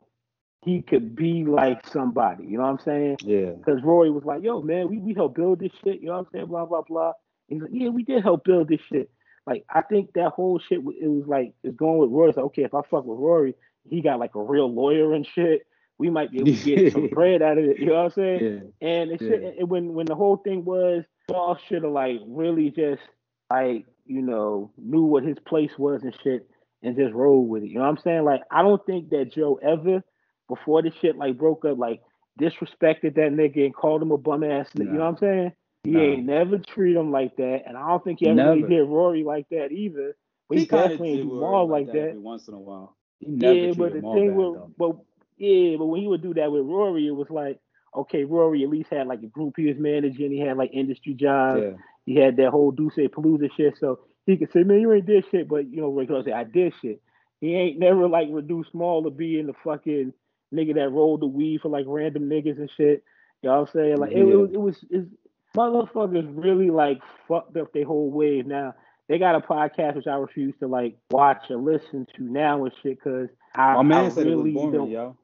he 0.65 0.83
could 0.83 1.17
be 1.17 1.45
like 1.45 1.87
somebody. 1.87 2.45
You 2.47 2.59
know 2.59 2.65
what 2.65 2.71
I'm 2.71 2.79
saying? 2.81 3.19
Yeah. 3.23 3.51
Because 3.51 3.83
Rory 3.83 4.11
was 4.11 4.25
like, 4.25 4.43
yo, 4.43 4.61
man, 4.61 4.89
we, 4.89 4.99
we 4.99 5.15
helped 5.15 5.37
build 5.37 5.61
this 5.61 5.73
shit. 5.83 6.01
You 6.01 6.07
know 6.09 6.13
what 6.15 6.21
I'm 6.21 6.27
saying? 6.33 6.47
Blah, 6.47 6.67
blah, 6.67 6.83
blah. 6.83 7.13
He's 7.49 7.63
like, 7.63 7.71
yeah, 7.73 7.89
we 7.89 8.03
did 8.05 8.23
help 8.23 8.45
build 8.45 8.69
this 8.69 8.81
shit. 8.93 9.11
Like, 9.47 9.65
I 9.71 9.81
think 9.81 10.13
that 10.15 10.31
whole 10.33 10.59
shit, 10.59 10.79
it 10.79 11.09
was 11.09 11.25
like, 11.27 11.55
it's 11.65 11.77
going 11.77 11.99
with 11.99 12.11
Rory. 12.11 12.29
It's 12.29 12.37
like, 12.37 12.47
okay, 12.47 12.63
if 12.65 12.75
I 12.75 12.81
fuck 12.91 13.05
with 13.07 13.19
Rory, 13.19 13.55
he 13.89 14.03
got 14.03 14.19
like 14.21 14.35
a 14.35 14.43
real 14.43 14.73
lawyer 14.73 15.15
and 15.15 15.27
shit. 15.27 15.63
We 15.99 16.11
might 16.11 16.31
be 16.31 16.39
able 16.39 16.55
to 16.57 16.65
get 16.77 16.93
some 16.93 17.09
bread 17.09 17.43
out 17.43 17.59
of 17.59 17.65
it. 17.65 17.79
You 17.79 17.87
know 17.87 17.95
what 17.95 18.05
I'm 18.05 18.11
saying? 18.11 18.41
Yeah. 18.81 18.89
And 18.89 19.11
it 19.13 19.21
Yeah. 19.23 19.51
and 19.59 19.69
when 19.69 19.95
when 19.95 20.07
the 20.07 20.15
whole 20.15 20.37
thing 20.37 20.65
was, 20.65 21.05
Paul 21.29 21.59
should 21.69 21.83
have 21.83 21.93
like 21.93 22.21
really 22.27 22.71
just 22.71 23.03
like 23.51 23.87
you 24.07 24.23
know 24.23 24.71
knew 24.79 25.03
what 25.03 25.25
his 25.25 25.39
place 25.47 25.73
was 25.79 26.03
and 26.03 26.17
shit, 26.23 26.49
and 26.83 26.97
just 26.97 27.13
rolled 27.15 27.49
with 27.49 27.63
it. 27.63 27.69
You 27.69 27.75
know 27.77 27.83
what 27.83 27.91
I'm 27.91 27.99
saying? 28.03 28.25
Like 28.25 28.43
I 28.51 28.63
don't 28.63 28.85
think 28.87 29.11
that 29.11 29.33
Joe 29.33 29.59
ever 29.63 30.03
before 30.49 30.83
the 30.83 30.93
shit 31.01 31.17
like 31.17 31.39
broke 31.39 31.65
up 31.65 31.79
like 31.79 32.01
disrespected 32.41 33.15
that 33.15 33.33
nigga 33.33 33.65
and 33.65 33.75
called 33.75 34.03
him 34.03 34.13
a 34.13 34.19
bum 34.19 34.45
ass. 34.45 34.69
nigga. 34.77 34.87
You 34.87 34.93
know 34.93 35.01
what 35.01 35.07
I'm 35.09 35.19
saying? 35.19 35.53
He 35.85 35.93
Nah. 35.93 36.01
ain't 36.01 36.27
never 36.27 36.59
treat 36.59 36.95
him 36.97 37.11
like 37.11 37.37
that, 37.37 37.63
and 37.67 37.77
I 37.77 37.89
don't 37.89 38.05
think 38.05 38.21
he 38.21 38.29
ever 38.29 38.51
really 38.51 38.63
did 38.69 38.83
Rory 38.83 39.25
like 39.25 39.49
that 39.51 39.73
either. 39.73 40.15
But 40.49 40.59
he, 40.59 40.67
kinda 40.67 40.89
definitely 40.89 41.17
did 41.19 41.23
do 41.23 41.41
Mal 41.41 41.69
like 41.69 41.87
that. 41.87 41.97
every 42.09 42.19
once 42.19 42.49
in 42.49 42.55
a 42.55 42.59
while. 42.61 42.97
He 43.19 43.27
never 43.31 43.55
Yeah, 43.55 43.73
but 43.77 43.93
the 43.93 44.01
thing 44.01 44.35
with 44.35 44.77
but 44.77 44.97
yeah, 45.39 45.77
but 45.77 45.87
when 45.87 46.01
he 46.03 46.09
would 46.09 46.23
do 46.23 46.35
that 46.35 46.53
with 46.53 46.63
Rory, 46.67 47.07
it 47.07 47.13
was 47.13 47.31
like 47.31 47.59
okay, 47.95 48.25
Rory 48.25 48.63
at 48.63 48.69
least 48.69 48.91
had 48.91 49.07
like 49.07 49.23
a 49.23 49.27
group 49.27 49.55
he 49.57 49.67
was 49.67 49.77
managing. 49.79 50.31
He 50.31 50.39
had 50.41 50.57
like 50.57 50.71
industry 50.73 51.15
jobs. 51.15 51.63
Yeah. 51.63 51.73
He 52.07 52.17
had 52.17 52.37
that 52.37 52.51
whole 52.51 52.71
Duce 52.73 52.97
Palooza 52.97 53.51
shit, 53.57 53.77
so 53.79 54.01
he 54.27 54.37
could 54.37 54.53
say, 54.53 54.63
"Man, 54.63 54.81
you 54.81 54.93
ain't 54.93 55.07
did 55.07 55.25
shit," 55.31 55.49
but 55.49 55.67
you 55.71 55.81
know, 55.81 55.89
Ray 55.91 56.07
Clark 56.07 56.27
say, 56.27 56.33
"I 56.33 56.45
did 56.45 56.73
shit." 56.81 57.01
He 57.41 57.55
ain't 57.55 57.79
never 57.79 58.07
like 58.07 58.29
reduced 58.31 58.71
small 58.73 59.03
to 59.03 59.11
being 59.11 59.47
the 59.47 59.55
fucking 59.65 60.13
nigga 60.55 60.75
that 60.75 60.91
rolled 60.91 61.23
the 61.23 61.27
weed 61.27 61.61
for 61.63 61.69
like 61.69 61.87
random 61.89 62.29
niggas 62.29 62.59
and 62.59 62.71
shit. 62.77 63.03
You 63.43 63.49
know 63.49 63.61
what 63.61 63.69
I'm 63.69 63.73
saying? 63.73 63.97
Like 63.97 64.13
it, 64.13 64.19
Yeah. 64.19 64.33
it 64.33 64.37
was, 64.37 64.51
it 64.53 64.61
was, 64.61 64.85
it's, 64.91 65.09
motherfuckers 65.57 66.31
really 66.43 66.71
like 66.71 67.01
fucked 67.27 67.57
up 67.57 67.73
their 67.73 67.85
whole 67.87 68.11
wave. 68.11 68.47
Now 68.47 68.75
they 69.09 69.19
got 69.19 69.35
a 69.37 69.41
podcast 69.41 69.97
which 69.97 70.07
I 70.07 70.17
refuse 70.17 70.55
to 70.61 70.69
like 70.69 70.97
watch 71.11 71.51
or 71.51 71.57
listen 71.57 72.07
to 72.17 72.23
now 72.23 72.65
and 72.65 72.73
shit 72.83 72.99
because 73.03 73.29
I, 73.55 73.75
My 73.75 73.83
man 73.83 74.05
I 74.05 74.09
said 74.11 74.27
really 74.27 74.51
it 74.51 74.55
was 74.55 74.55
boring, 74.55 74.73
don't. 74.73 74.91
yo. 74.91 75.17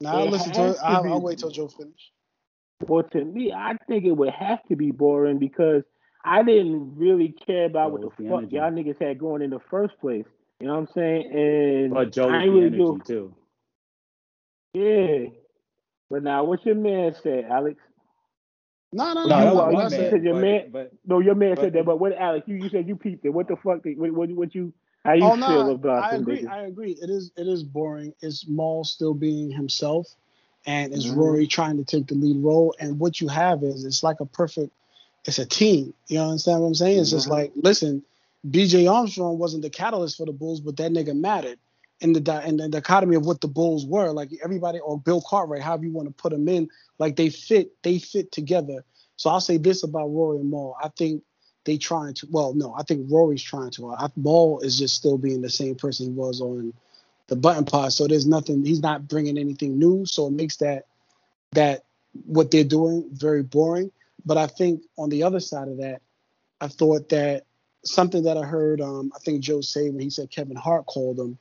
Now 0.00 0.18
I'll 0.18 0.28
listen 0.30 0.52
to 0.52 0.70
it. 0.70 0.76
I'll, 0.82 1.12
I'll 1.12 1.20
wait 1.20 1.38
till 1.38 1.50
Joe 1.50 1.68
finish. 1.68 2.10
Well, 2.86 3.02
to 3.02 3.24
me, 3.24 3.52
I 3.52 3.76
think 3.88 4.04
it 4.04 4.12
would 4.12 4.30
have 4.30 4.62
to 4.68 4.76
be 4.76 4.90
boring 4.90 5.38
because 5.38 5.82
I 6.24 6.42
didn't 6.42 6.96
really 6.96 7.28
care 7.46 7.64
about 7.66 7.88
Oh, 7.88 7.92
what 7.94 8.00
the 8.02 8.22
the 8.22 8.28
fuck 8.28 8.38
energy. 8.38 8.56
y'all 8.56 8.70
niggas 8.70 9.00
had 9.00 9.18
going 9.18 9.42
in 9.42 9.50
the 9.50 9.60
first 9.70 9.98
place. 10.00 10.26
You 10.60 10.66
know 10.66 10.74
what 10.74 10.80
I'm 10.80 10.88
saying? 10.94 11.32
And 11.32 11.94
But 11.94 12.12
Joe 12.12 12.28
I 12.28 12.42
ain't 12.42 12.52
really 12.52 12.66
energy 12.66 12.76
do. 12.78 13.00
too. 13.06 13.34
Yeah. 14.74 15.26
But 16.10 16.22
now, 16.22 16.44
what 16.44 16.64
your 16.66 16.74
man 16.74 17.14
said, 17.22 17.44
Alex? 17.44 17.80
No, 18.92 19.12
no, 19.14 19.26
no. 19.26 19.26
No, 19.26 19.28
that 19.28 19.44
no, 19.44 19.50
are- 19.50 19.54
was 19.54 19.64
what 19.64 19.72
my 19.74 19.80
I 19.80 19.84
you 19.84 19.90
said- 19.90 20.10
said 20.10 20.24
your 20.24 20.34
but, 20.34 20.40
man- 20.40 20.70
but 20.70 20.92
No, 21.06 21.20
your 21.20 21.34
man 21.34 21.54
But- 21.54 21.62
said 21.62 21.72
that. 21.74 21.84
But 21.84 22.00
what, 22.00 22.12
Alex? 22.12 22.48
You, 22.48 22.56
you 22.56 22.68
said 22.68 22.88
you 22.88 22.96
peeped 22.96 23.24
it. 23.24 23.30
What 23.30 23.48
the 23.48 23.56
fuck? 23.56 23.82
did- 23.82 23.98
What, 23.98 24.10
what, 24.12 24.30
what 24.30 24.54
you? 24.54 24.72
How 25.04 25.14
you 25.14 25.24
oh 25.24 25.30
feel 25.30 25.38
no, 25.38 25.70
about 25.70 26.12
I 26.12 26.16
agree. 26.16 26.42
niggas? 26.42 26.48
I 26.50 26.62
agree. 26.66 26.92
It 27.00 27.08
is 27.08 27.32
it 27.38 27.46
is 27.48 27.62
boring. 27.64 28.12
It's 28.20 28.46
Mal 28.46 28.84
still 28.84 29.14
being 29.14 29.50
himself, 29.50 30.14
and 30.66 30.92
it's 30.92 31.06
Mhm. 31.06 31.16
Rory 31.16 31.46
trying 31.46 31.78
to 31.78 31.84
take 31.84 32.06
the 32.08 32.14
lead 32.16 32.36
role. 32.44 32.74
And 32.78 32.98
what 33.00 33.18
you 33.18 33.28
have 33.28 33.62
is 33.62 33.84
it's 33.86 34.02
like 34.02 34.20
a 34.20 34.26
perfect. 34.26 34.72
It's 35.26 35.38
a 35.38 35.46
team. 35.46 35.94
You 36.08 36.20
understand 36.20 36.60
what 36.60 36.68
I'm 36.68 36.74
saying? 36.74 37.00
It's 37.00 37.10
just 37.10 37.28
Mhm. 37.28 37.30
like 37.30 37.52
listen, 37.56 38.02
B.J. 38.50 38.86
Armstrong 38.86 39.38
wasn't 39.38 39.62
the 39.62 39.70
catalyst 39.70 40.16
for 40.16 40.26
the 40.26 40.32
Bulls, 40.32 40.60
but 40.60 40.76
that 40.78 40.92
nigga 40.92 41.14
mattered. 41.18 41.58
in 42.02 42.14
the 42.14 42.20
di- 42.20 42.44
in 42.46 42.56
the 42.56 42.66
dichotomy 42.66 43.14
of 43.14 43.26
what 43.26 43.42
the 43.42 43.46
Bulls 43.46 43.84
were. 43.84 44.10
Like 44.10 44.30
everybody 44.42 44.78
or 44.78 44.98
Bill 44.98 45.20
Cartwright, 45.20 45.60
however 45.60 45.84
you 45.84 45.92
want 45.92 46.08
to 46.08 46.14
put 46.14 46.32
them 46.32 46.48
in, 46.48 46.66
like 46.98 47.14
they 47.16 47.28
fit 47.28 47.72
they 47.82 47.98
fit 47.98 48.32
together. 48.32 48.86
So 49.16 49.28
I'll 49.28 49.38
say 49.42 49.58
this 49.58 49.82
about 49.82 50.06
Rory 50.06 50.38
and 50.40 50.50
Mal. 50.50 50.74
I 50.82 50.88
think 50.88 51.22
they 51.64 51.76
trying 51.76 52.14
to. 52.14 52.26
Well, 52.30 52.54
no, 52.54 52.72
I 52.74 52.84
think 52.84 53.10
Rory's 53.10 53.42
trying 53.42 53.70
to. 53.72 53.92
I, 53.92 54.08
Mal 54.16 54.60
is 54.60 54.78
just 54.78 54.96
still 54.96 55.18
being 55.18 55.42
the 55.42 55.50
same 55.50 55.74
person 55.74 56.06
he 56.06 56.12
was 56.12 56.40
on 56.40 56.72
the 57.26 57.36
Budden 57.36 57.66
pod. 57.66 57.92
So 57.92 58.06
there's 58.06 58.26
nothing. 58.26 58.64
He's 58.64 58.80
not 58.80 59.06
bringing 59.06 59.36
anything 59.36 59.78
new. 59.78 60.06
So 60.06 60.28
it 60.28 60.32
makes 60.32 60.56
that 60.56 60.86
that 61.52 61.84
what 62.24 62.50
they're 62.50 62.64
doing 62.64 63.10
very 63.12 63.42
boring. 63.42 63.92
But 64.24 64.38
I 64.38 64.46
think 64.46 64.82
on 64.98 65.08
the 65.08 65.22
other 65.22 65.40
side 65.40 65.68
of 65.68 65.78
that, 65.78 66.02
I 66.60 66.68
thought 66.68 67.08
that 67.10 67.44
something 67.84 68.24
that 68.24 68.36
I 68.36 68.42
heard, 68.42 68.80
um, 68.80 69.12
I 69.14 69.18
think 69.20 69.40
Joe 69.40 69.60
say 69.60 69.88
when 69.90 70.00
he 70.00 70.10
said 70.10 70.30
Kevin 70.30 70.56
Hart 70.56 70.86
called 70.86 71.18
him, 71.18 71.38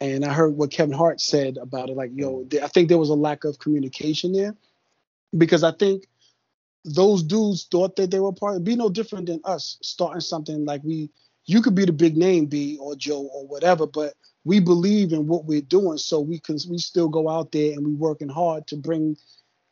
and 0.00 0.24
I 0.24 0.32
heard 0.32 0.56
what 0.56 0.70
Kevin 0.70 0.94
Hart 0.94 1.20
said 1.20 1.56
about 1.56 1.90
it. 1.90 1.96
Like, 1.96 2.10
yo, 2.14 2.46
I 2.62 2.68
think 2.68 2.88
there 2.88 2.98
was 2.98 3.10
a 3.10 3.14
lack 3.14 3.44
of 3.44 3.58
communication 3.58 4.32
there 4.32 4.54
because 5.36 5.62
I 5.62 5.72
think 5.72 6.06
those 6.84 7.22
dudes 7.22 7.64
thought 7.70 7.96
that 7.96 8.10
they 8.10 8.20
were 8.20 8.32
part. 8.32 8.54
It'd 8.54 8.64
be 8.64 8.76
no 8.76 8.90
different 8.90 9.26
than 9.26 9.40
us 9.44 9.78
starting 9.82 10.20
something 10.20 10.64
like 10.64 10.82
we. 10.84 11.10
You 11.46 11.60
could 11.60 11.74
be 11.74 11.84
the 11.84 11.92
big 11.92 12.16
name, 12.16 12.46
B 12.46 12.78
or 12.80 12.96
Joe 12.96 13.28
or 13.32 13.46
whatever, 13.46 13.86
but 13.86 14.14
we 14.44 14.60
believe 14.60 15.12
in 15.12 15.26
what 15.26 15.44
we're 15.44 15.60
doing, 15.60 15.98
so 15.98 16.20
we 16.20 16.38
can 16.38 16.58
we 16.70 16.78
still 16.78 17.08
go 17.08 17.28
out 17.28 17.52
there 17.52 17.72
and 17.72 17.86
we 17.86 17.92
working 17.92 18.30
hard 18.30 18.66
to 18.68 18.76
bring 18.76 19.16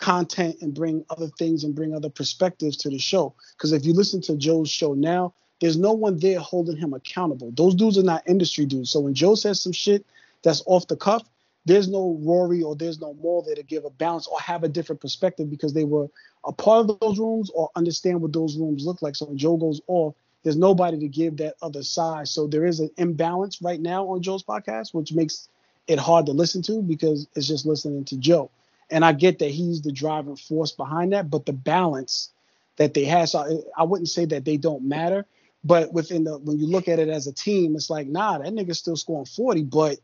content 0.02 0.56
and 0.60 0.74
bring 0.74 1.04
other 1.10 1.28
things 1.38 1.62
and 1.62 1.76
bring 1.76 1.94
other 1.94 2.10
perspectives 2.10 2.76
to 2.76 2.90
the 2.90 2.98
show. 2.98 3.32
Because 3.56 3.72
if 3.72 3.86
you 3.86 3.92
listen 3.92 4.20
to 4.22 4.36
Joe's 4.36 4.68
show 4.68 4.94
now, 4.94 5.32
there's 5.60 5.76
no 5.78 5.92
one 5.92 6.18
there 6.18 6.40
holding 6.40 6.76
him 6.76 6.92
accountable. 6.92 7.52
Those 7.52 7.76
dudes 7.76 7.96
are 7.96 8.02
not 8.02 8.28
industry 8.28 8.66
dudes. 8.66 8.90
So 8.90 8.98
when 8.98 9.14
Joe 9.14 9.36
says 9.36 9.60
some 9.60 9.72
shit 9.72 10.04
that's 10.42 10.60
off 10.66 10.88
the 10.88 10.96
cuff, 10.96 11.22
there's 11.66 11.88
no 11.88 12.18
Rory 12.20 12.64
or 12.64 12.74
there's 12.74 13.00
no 13.00 13.14
more 13.14 13.44
there 13.44 13.54
to 13.54 13.62
give 13.62 13.84
a 13.84 13.90
balance 13.90 14.26
or 14.26 14.40
have 14.40 14.64
a 14.64 14.68
different 14.68 15.00
perspective 15.00 15.48
because 15.48 15.72
they 15.72 15.84
were 15.84 16.08
a 16.44 16.52
part 16.52 16.90
of 16.90 16.98
those 16.98 17.20
rooms 17.20 17.48
or 17.50 17.70
understand 17.76 18.20
what 18.20 18.32
those 18.32 18.56
rooms 18.56 18.84
look 18.84 19.02
like. 19.02 19.14
So 19.14 19.26
when 19.26 19.38
Joe 19.38 19.56
goes 19.56 19.80
off, 19.86 20.16
there's 20.42 20.56
nobody 20.56 20.98
to 20.98 21.06
give 21.06 21.36
that 21.36 21.54
other 21.62 21.84
side. 21.84 22.26
So 22.26 22.48
there 22.48 22.66
is 22.66 22.80
an 22.80 22.90
imbalance 22.96 23.62
right 23.62 23.80
now 23.80 24.08
on 24.08 24.20
Joe's 24.20 24.42
podcast, 24.42 24.92
which 24.92 25.12
makes 25.12 25.48
it 25.86 26.00
hard 26.00 26.26
to 26.26 26.32
listen 26.32 26.60
to 26.62 26.82
because 26.82 27.28
it's 27.36 27.46
just 27.46 27.66
listening 27.66 28.04
to 28.06 28.16
Joe. 28.16 28.50
And 28.90 29.04
I 29.04 29.12
get 29.12 29.38
that 29.38 29.50
he's 29.50 29.82
the 29.82 29.92
driving 29.92 30.36
force 30.36 30.72
behind 30.72 31.12
that, 31.12 31.30
but 31.30 31.46
the 31.46 31.52
balance 31.52 32.30
that 32.76 32.94
they 32.94 33.04
have, 33.04 33.28
so 33.28 33.38
I, 33.40 33.82
I 33.82 33.84
wouldn't 33.84 34.08
say 34.08 34.24
that 34.26 34.44
they 34.44 34.56
don't 34.56 34.84
matter, 34.84 35.26
but 35.64 35.92
within 35.92 36.24
the 36.24 36.38
when 36.38 36.58
you 36.58 36.66
look 36.66 36.88
at 36.88 36.98
it 36.98 37.08
as 37.08 37.26
a 37.26 37.32
team, 37.32 37.76
it's 37.76 37.90
like, 37.90 38.06
nah, 38.06 38.38
that 38.38 38.52
nigga's 38.52 38.78
still 38.78 38.96
scoring 38.96 39.26
40, 39.26 39.64
but 39.64 39.98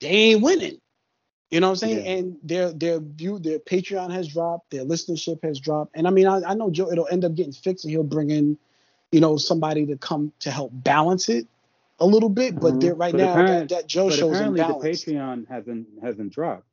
they 0.00 0.08
ain't 0.08 0.42
winning. 0.42 0.80
You 1.50 1.58
know 1.60 1.68
what 1.68 1.82
I'm 1.82 1.88
saying? 1.88 2.04
Yeah. 2.04 2.12
And 2.12 2.36
their 2.42 2.72
their 2.72 3.00
view, 3.00 3.38
their 3.38 3.58
Patreon 3.58 4.12
has 4.12 4.28
dropped, 4.28 4.70
their 4.70 4.84
listenership 4.84 5.42
has 5.42 5.58
dropped. 5.58 5.96
And 5.96 6.06
I 6.06 6.10
mean, 6.10 6.26
I, 6.26 6.40
I 6.46 6.54
know 6.54 6.70
Joe, 6.70 6.90
it'll 6.92 7.08
end 7.08 7.24
up 7.24 7.34
getting 7.34 7.52
fixed, 7.52 7.84
and 7.84 7.90
he'll 7.90 8.04
bring 8.04 8.30
in, 8.30 8.56
you 9.10 9.20
know, 9.20 9.36
somebody 9.36 9.84
to 9.86 9.96
come 9.96 10.32
to 10.40 10.50
help 10.50 10.70
balance 10.72 11.28
it 11.28 11.48
a 11.98 12.06
little 12.06 12.28
bit. 12.28 12.54
But 12.54 12.74
mm-hmm. 12.74 12.96
right 12.96 13.12
but 13.12 13.18
now, 13.18 13.34
that, 13.34 13.68
that 13.68 13.86
Joe 13.88 14.10
shows 14.10 14.36
apparently 14.36 14.60
the 14.60 14.74
Patreon 14.74 15.48
hasn't 15.48 15.88
hasn't 16.00 16.32
dropped. 16.32 16.64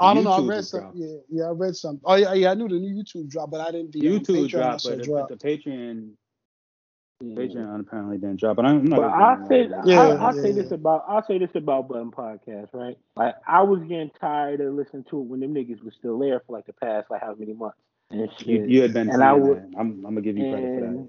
I 0.00 0.14
don't 0.14 0.24
know. 0.24 0.32
I 0.32 0.40
read 0.40 0.64
some. 0.64 0.92
Yeah, 0.94 1.16
yeah, 1.28 1.44
I 1.44 1.50
read 1.50 1.76
some. 1.76 2.00
Oh 2.04 2.14
yeah, 2.14 2.32
yeah. 2.32 2.50
I 2.50 2.54
knew 2.54 2.68
the 2.68 2.78
new 2.78 3.02
YouTube 3.02 3.28
drop, 3.28 3.50
but 3.50 3.60
I 3.60 3.70
didn't. 3.70 3.92
The 3.92 4.00
YouTube 4.00 4.48
dropped, 4.48 4.84
but, 4.84 5.02
drop. 5.02 5.28
but 5.28 5.38
the 5.38 5.48
Patreon 5.48 6.12
Patreon 7.22 7.80
apparently 7.80 8.16
didn't 8.16 8.40
drop, 8.40 8.56
but 8.56 8.64
I'm 8.64 8.84
not. 8.84 8.96
But 8.96 9.10
I'll 9.10 9.46
say, 9.46 9.68
yeah, 9.84 10.00
I, 10.00 10.28
I'll 10.28 10.36
yeah. 10.36 10.42
say 10.42 10.52
this 10.52 10.70
about, 10.70 11.04
I'll 11.06 11.24
say 11.26 11.38
this 11.38 11.50
about 11.54 11.88
Budden 11.88 12.10
Podcast, 12.10 12.68
right? 12.72 12.96
Like 13.14 13.34
I 13.46 13.62
was 13.62 13.80
getting 13.82 14.10
tired 14.18 14.60
of 14.62 14.72
listening 14.74 15.04
to 15.10 15.20
it 15.20 15.24
when 15.24 15.40
them 15.40 15.54
niggas 15.54 15.82
was 15.84 15.94
still 15.98 16.18
there 16.18 16.40
for 16.46 16.56
like 16.56 16.66
the 16.66 16.72
past 16.72 17.10
like 17.10 17.20
how 17.20 17.34
many 17.34 17.52
months 17.52 17.76
and 18.10 18.30
shit. 18.38 18.46
You, 18.46 18.64
you 18.66 18.82
had 18.82 18.94
been, 18.94 19.10
and 19.10 19.22
I 19.22 19.34
would, 19.34 19.58
I'm, 19.78 19.90
I'm 19.98 20.02
gonna 20.02 20.22
give 20.22 20.38
you 20.38 20.50
credit 20.50 20.64
and, 20.64 20.80
for 20.80 20.86
that. 20.86 21.08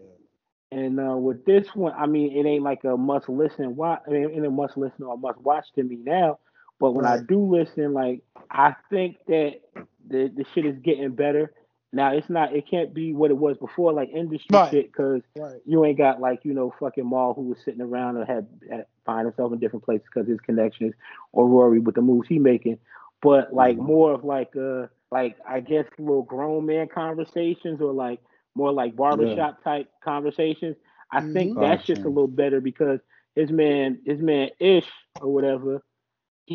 Yeah. 0.74 0.80
And 0.80 1.00
uh, 1.00 1.18
with 1.18 1.46
this 1.46 1.68
one, 1.74 1.94
I 1.98 2.08
mean, 2.08 2.38
it 2.38 2.48
ain't 2.48 2.64
like 2.64 2.84
a 2.84 2.98
must 2.98 3.30
listen. 3.30 3.76
Watch, 3.76 4.02
I 4.08 4.12
mean, 4.12 4.30
it 4.32 4.46
a 4.46 4.50
must 4.50 4.76
listen 4.78 5.04
or 5.04 5.18
must 5.18 5.40
watch 5.40 5.66
to 5.76 5.84
me 5.84 5.98
now. 6.04 6.40
But 6.82 6.94
when 6.94 7.06
right. 7.06 7.20
I 7.20 7.24
do 7.24 7.40
listen, 7.40 7.94
like 7.94 8.24
I 8.50 8.76
think 8.90 9.18
that 9.28 9.62
the 10.08 10.32
the 10.36 10.44
shit 10.52 10.66
is 10.66 10.76
getting 10.80 11.12
better. 11.12 11.54
Now 11.94 12.12
it's 12.12 12.28
not. 12.28 12.56
It 12.56 12.68
can't 12.68 12.92
be 12.92 13.14
what 13.14 13.30
it 13.30 13.38
was 13.38 13.56
before, 13.58 13.94
like 13.94 14.10
industry 14.10 14.48
right. 14.52 14.72
shit, 14.72 14.92
because 14.92 15.22
right. 15.38 15.62
you 15.68 15.86
ain't 15.86 16.00
got 16.00 16.20
like 16.20 16.40
you 16.44 16.56
know 16.56 16.74
fucking 16.80 17.08
Mal 17.08 17.36
who 17.36 17.44
was 17.44 17.60
sitting 17.64 17.82
around 17.82 18.18
and 18.18 18.28
had, 18.28 18.48
had 18.68 18.86
find 19.06 19.28
himself 19.28 19.54
in 19.54 19.60
different 19.60 19.86
places 19.86 20.08
because 20.12 20.28
his 20.28 20.40
connections, 20.40 20.96
or 21.34 21.48
Rory 21.48 21.78
with 21.78 21.94
the 21.94 22.02
moves 22.02 22.28
he 22.28 22.40
making. 22.40 22.80
But 23.22 23.54
like 23.54 23.78
mm-hmm. 23.78 23.86
more 23.86 24.14
of 24.14 24.24
like 24.24 24.56
uh 24.56 24.88
like 25.12 25.38
I 25.48 25.60
guess 25.60 25.86
little 26.00 26.24
grown 26.24 26.66
man 26.66 26.88
conversations 26.88 27.80
or 27.80 27.94
like 27.94 28.22
more 28.56 28.72
like 28.72 28.96
barbershop 28.96 29.60
yeah. 29.60 29.72
type 29.72 29.90
conversations. 30.04 30.78
I 31.12 31.20
mm-hmm. 31.20 31.34
think 31.34 31.60
that's 31.60 31.86
just 31.86 32.02
a 32.02 32.08
little 32.08 32.28
better 32.28 32.60
because 32.60 33.02
his 33.36 33.52
man, 33.52 34.00
his 34.04 34.20
man 34.20 34.50
Ish 34.60 34.90
or 35.22 35.32
whatever, 35.32 35.84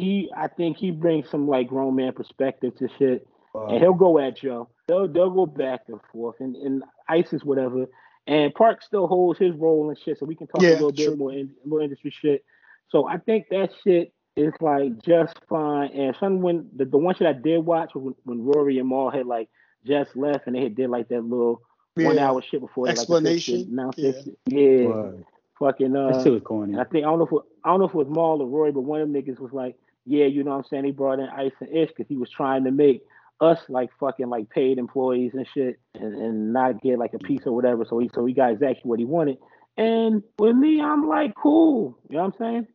he 0.01 0.31
I 0.37 0.49
think 0.49 0.77
he 0.77 0.91
brings 0.91 1.29
some 1.31 1.49
like 1.49 1.69
grown 1.69 1.97
man 1.97 2.13
perspective 2.13 2.77
to 2.77 2.89
shit 2.99 3.27
and 3.69 3.81
he'll 3.81 3.95
go 3.95 4.19
at 4.19 4.37
Joe. 4.37 4.69
They'll 4.87 5.09
they'll 5.09 5.31
go 5.31 5.47
back 5.47 5.83
and 5.89 6.01
forth, 6.13 6.37
and, 6.41 6.57
and 6.57 6.83
ISIS 7.09 7.43
whatever. 7.43 7.87
And 8.27 8.53
Park 8.55 8.83
still 8.83 9.07
holds 9.07 9.39
his 9.39 9.55
role 9.55 9.89
and 9.89 9.99
shit, 9.99 10.19
so 10.19 10.27
we 10.27 10.35
can 10.35 10.47
talk 10.49 10.63
yeah, 10.63 10.71
a 10.71 10.73
little 10.73 10.93
true. 10.93 11.11
bit 11.11 11.19
more 11.19 11.33
in, 11.33 11.51
more 11.65 11.81
industry 11.81 12.13
shit. 12.21 12.45
So 12.89 13.07
I 13.07 13.19
think 13.19 13.47
that 13.51 13.71
shit 13.85 14.13
is 14.37 14.53
like 14.61 15.03
just 15.03 15.37
fine. 15.49 15.91
And 15.93 16.17
some 16.19 16.41
when 16.41 16.69
the, 16.75 16.85
the 16.85 16.99
one 16.99 17.15
shit 17.15 17.27
I 17.27 17.33
did 17.33 17.59
watch 17.59 17.93
when, 17.95 18.15
when 18.25 18.45
Rory 18.45 18.79
and 18.79 18.89
Mal 18.89 19.11
had 19.11 19.27
like 19.27 19.49
just 19.87 20.17
left 20.17 20.47
and 20.47 20.57
they 20.57 20.63
had 20.63 20.75
did 20.75 20.91
like 20.91 21.09
that 21.09 21.23
little 21.23 21.63
yeah. 21.97 22.07
one 22.07 22.19
hour 22.19 22.43
shit 22.43 22.61
before 22.61 22.89
explanation. 22.89 23.75
Like, 23.75 23.95
yeah, 23.97 24.13
yeah. 24.47 24.87
Right. 24.87 25.15
fucking 25.59 25.97
uh. 25.97 26.13
That 26.13 26.25
shit 26.25 26.33
was 26.33 26.43
corny. 26.43 26.79
I 26.79 26.85
think 26.85 27.05
I 27.05 27.09
don't 27.09 27.19
know 27.19 27.27
if 27.27 27.33
it, 27.33 27.43
I 27.65 27.71
don't 27.71 27.81
know 27.81 27.87
if 27.87 27.95
it 27.95 27.97
was 27.97 28.09
Mal 28.09 28.43
or 28.43 28.47
Rory, 28.47 28.73
but 28.73 28.83
one 28.83 29.01
of 29.01 29.11
them 29.11 29.23
niggas 29.23 29.39
was 29.39 29.53
like, 29.53 29.77
yeah, 30.07 30.27
you 30.27 30.45
know 30.45 30.53
what 30.53 30.59
I'm 30.59 30.65
saying. 30.71 30.85
He 30.85 30.93
brought 30.93 31.19
in 31.19 31.29
Ice 31.29 31.53
and 31.61 31.77
Ish 31.77 31.89
because 31.89 32.07
he 32.09 32.17
was 32.17 32.31
trying 32.31 32.65
to 32.65 32.71
make 32.71 33.03
us 33.41 33.59
like 33.69 33.91
fucking 34.01 34.29
like 34.29 34.49
paid 34.49 34.79
employees 34.79 35.33
and 35.35 35.47
shit 35.53 35.79
and, 35.95 36.15
and 36.15 36.53
not 36.53 36.81
get 36.81 36.99
like 36.99 37.13
a 37.13 37.19
piece 37.19 37.43
or 37.45 37.53
whatever. 37.53 37.85
So 37.85 37.99
he 37.99 38.09
so 38.15 38.25
he 38.25 38.33
got 38.33 38.53
exactly 38.53 38.83
what 38.85 38.99
he 38.99 39.05
wanted. 39.05 39.39
And 39.77 40.23
with 40.39 40.57
me, 40.57 40.81
I'm 40.81 41.09
like 41.09 41.35
cool. 41.35 41.99
You 42.09 42.17
know 42.17 42.25
what 42.25 42.35
I'm 42.35 42.39
saying? 42.39 42.67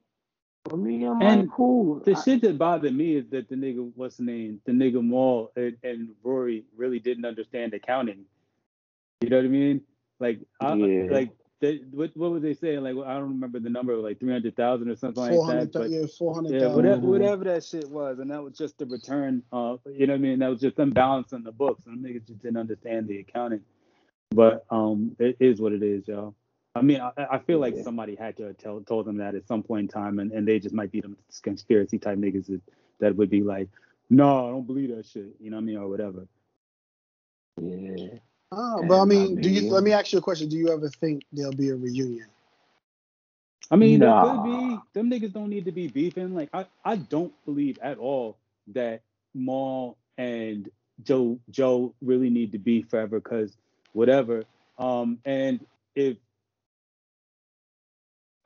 For 0.70 0.78
me, 0.78 1.06
I'm 1.06 1.22
and 1.22 1.42
like 1.42 1.50
cool. 1.56 2.02
The 2.06 2.16
I, 2.16 2.22
shit 2.22 2.42
that 2.42 2.58
bothered 2.58 2.96
me 2.96 3.16
is 3.16 3.26
that 3.32 3.50
the 3.50 3.56
nigga, 3.56 3.92
what's 3.96 4.18
the 4.18 4.24
name? 4.24 4.62
The 4.66 4.74
nigga 4.74 5.04
Mal 5.04 5.52
and, 5.56 5.76
and 5.84 6.10
Rory 6.22 6.66
really 6.76 7.00
didn't 7.00 7.26
understand 7.26 7.74
accounting. 7.74 8.26
You 9.22 9.30
know 9.30 9.38
what 9.38 9.46
I 9.46 9.50
mean? 9.50 9.82
Like, 10.20 10.40
I, 10.60 10.76
yeah. 10.76 11.08
like 11.10 11.30
they, 11.62 11.78
what, 11.92 12.12
what 12.18 12.32
was 12.32 12.42
they 12.42 12.56
saying? 12.56 12.82
Like, 12.82 12.96
I 13.06 13.14
don't 13.14 13.30
remember 13.30 13.60
the 13.60 13.70
number, 13.70 13.96
like 13.96 14.20
three 14.20 14.32
hundred 14.32 14.56
thousand 14.56 14.90
or 14.90 14.96
something 14.96 15.24
like 15.24 15.72
that. 15.72 15.72
But, 15.72 15.90
yeah, 15.92 16.06
four 16.18 16.34
hundred 16.34 16.60
Yeah, 16.60 16.68
whatever, 16.68 17.02
whatever 17.02 17.44
that 17.46 17.64
shit 17.64 17.88
was, 17.90 18.20
and 18.20 18.32
that 18.32 18.44
was 18.44 18.58
just 18.58 18.78
the 18.80 18.86
return. 18.88 19.44
Uh, 19.54 19.78
you 19.86 20.08
know 20.08 20.14
what 20.14 20.20
I 20.20 20.22
mean? 20.22 20.40
That 20.40 20.50
was 20.50 20.60
just 20.60 20.76
them 20.76 20.90
balancing 20.90 21.44
the 21.44 21.52
books, 21.52 21.86
and 21.86 22.04
niggas 22.04 22.28
just 22.28 22.42
didn't 22.42 22.58
understand 22.58 23.08
the 23.08 23.20
accounting. 23.20 23.62
But 24.32 24.66
um, 24.70 25.16
it 25.20 25.38
is 25.40 25.62
what 25.62 25.72
it 25.72 25.84
is, 25.84 26.08
y'all. 26.08 26.36
I 26.74 26.82
mean, 26.82 27.00
I, 27.00 27.12
I 27.18 27.40
feel 27.40 27.60
like 27.60 27.76
yeah. 27.76 27.84
somebody 27.84 28.16
had 28.16 28.38
to 28.38 28.54
tell 28.54 28.82
told 28.82 29.06
them 29.06 29.18
that 29.18 29.36
at 29.36 29.48
some 29.48 29.62
point 29.62 29.82
in 29.82 29.88
time, 29.88 30.20
and, 30.20 30.32
and 30.32 30.48
they 30.48 30.58
just 30.58 30.74
might 30.74 30.92
be 30.92 31.02
them 31.02 31.18
conspiracy 31.44 32.00
type 32.00 32.18
niggas 32.18 32.48
that, 32.48 32.62
that 33.00 33.16
would 33.18 33.30
be 33.30 33.44
like, 33.44 33.70
no, 34.10 34.48
I 34.48 34.50
don't 34.50 34.66
believe 34.66 34.96
that 34.96 35.06
shit. 35.06 35.36
You 35.40 35.52
know 35.52 35.58
what 35.58 35.64
I 35.64 35.66
mean, 35.66 35.78
or 35.78 35.88
whatever. 35.90 36.28
Yeah. 37.62 38.20
Oh, 38.52 38.84
but 38.88 39.02
I 39.02 39.06
mean, 39.06 39.22
I 39.22 39.26
mean, 39.28 39.36
do 39.42 39.50
you? 39.50 39.70
Let 39.72 39.84
me 39.84 39.94
ask 39.94 40.12
you 40.12 40.20
a 40.20 40.22
question. 40.22 40.50
Do 40.50 40.58
you 40.58 40.70
ever 40.70 40.90
think 40.90 41.24
there'll 41.32 41.54
be 41.54 41.70
a 41.70 41.76
reunion? 41.76 42.28
I 43.70 43.78
mean, 43.78 44.00
nah. 44.00 44.24
there 44.24 44.36
could 44.36 44.44
be. 44.44 44.80
Them 44.94 45.10
niggas 45.10 45.34
don't 45.34 45.50
need 45.50 45.66
to 45.66 45.72
be 45.72 45.88
beefing. 45.88 46.36
Like, 46.36 46.50
I, 46.54 46.66
I 46.84 46.98
don't 46.98 47.34
believe 47.46 47.80
at 47.82 47.98
all 47.98 48.38
that 48.74 49.02
Mal 49.34 49.98
and 50.18 50.70
Joe 51.04 51.40
Joe 51.50 51.94
really 52.02 52.30
need 52.30 52.52
to 52.52 52.60
be 52.60 52.82
forever 52.82 53.22
because 53.22 53.56
whatever. 53.94 54.44
Um, 54.78 55.20
and 55.24 55.66
if 55.96 56.18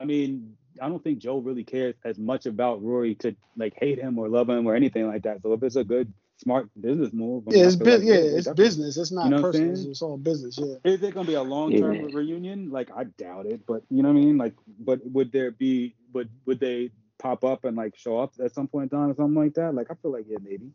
I 0.00 0.04
mean, 0.04 0.56
I 0.80 0.88
don't 0.88 1.02
think 1.02 1.18
Joe 1.18 1.38
really 1.38 1.64
cares 1.64 1.94
as 2.04 2.18
much 2.18 2.46
about 2.46 2.82
Rory 2.82 3.14
to 3.16 3.34
like 3.56 3.74
hate 3.76 3.98
him 3.98 4.18
or 4.18 4.28
love 4.28 4.48
him 4.48 4.66
or 4.66 4.74
anything 4.74 5.08
like 5.08 5.22
that. 5.22 5.42
So 5.42 5.52
if 5.52 5.62
it's 5.62 5.76
a 5.76 5.84
good 5.84 6.12
smart 6.38 6.68
business 6.80 7.12
move. 7.12 7.44
yeah, 7.48 7.64
it's 7.64 7.76
bu- 7.76 7.90
like, 7.90 8.02
yeah, 8.02 8.14
it's 8.14 8.48
business. 8.48 8.96
It's 8.96 9.12
not 9.12 9.24
you 9.24 9.30
know 9.30 9.42
personal. 9.42 9.90
It's 9.90 10.02
all 10.02 10.16
business. 10.16 10.58
Yeah. 10.58 10.76
Is 10.84 11.02
it 11.02 11.14
gonna 11.14 11.26
be 11.26 11.34
a 11.34 11.42
long 11.42 11.76
term 11.76 11.94
yeah. 11.94 12.16
reunion? 12.16 12.70
Like 12.70 12.90
I 12.94 13.04
doubt 13.04 13.46
it, 13.46 13.66
but 13.66 13.82
you 13.90 14.02
know 14.02 14.12
what 14.12 14.20
I 14.20 14.24
mean. 14.24 14.38
Like, 14.38 14.54
but 14.78 15.00
would 15.10 15.32
there 15.32 15.50
be? 15.50 15.94
Would 16.12 16.30
would 16.46 16.60
they 16.60 16.90
pop 17.18 17.44
up 17.44 17.64
and 17.64 17.76
like 17.76 17.96
show 17.96 18.18
up 18.18 18.34
at 18.42 18.54
some 18.54 18.68
point 18.68 18.90
Don, 18.90 19.10
or 19.10 19.14
something 19.14 19.42
like 19.42 19.54
that? 19.54 19.74
Like 19.74 19.90
I 19.90 19.94
feel 19.94 20.12
like 20.12 20.26
yeah, 20.28 20.38
maybe. 20.42 20.70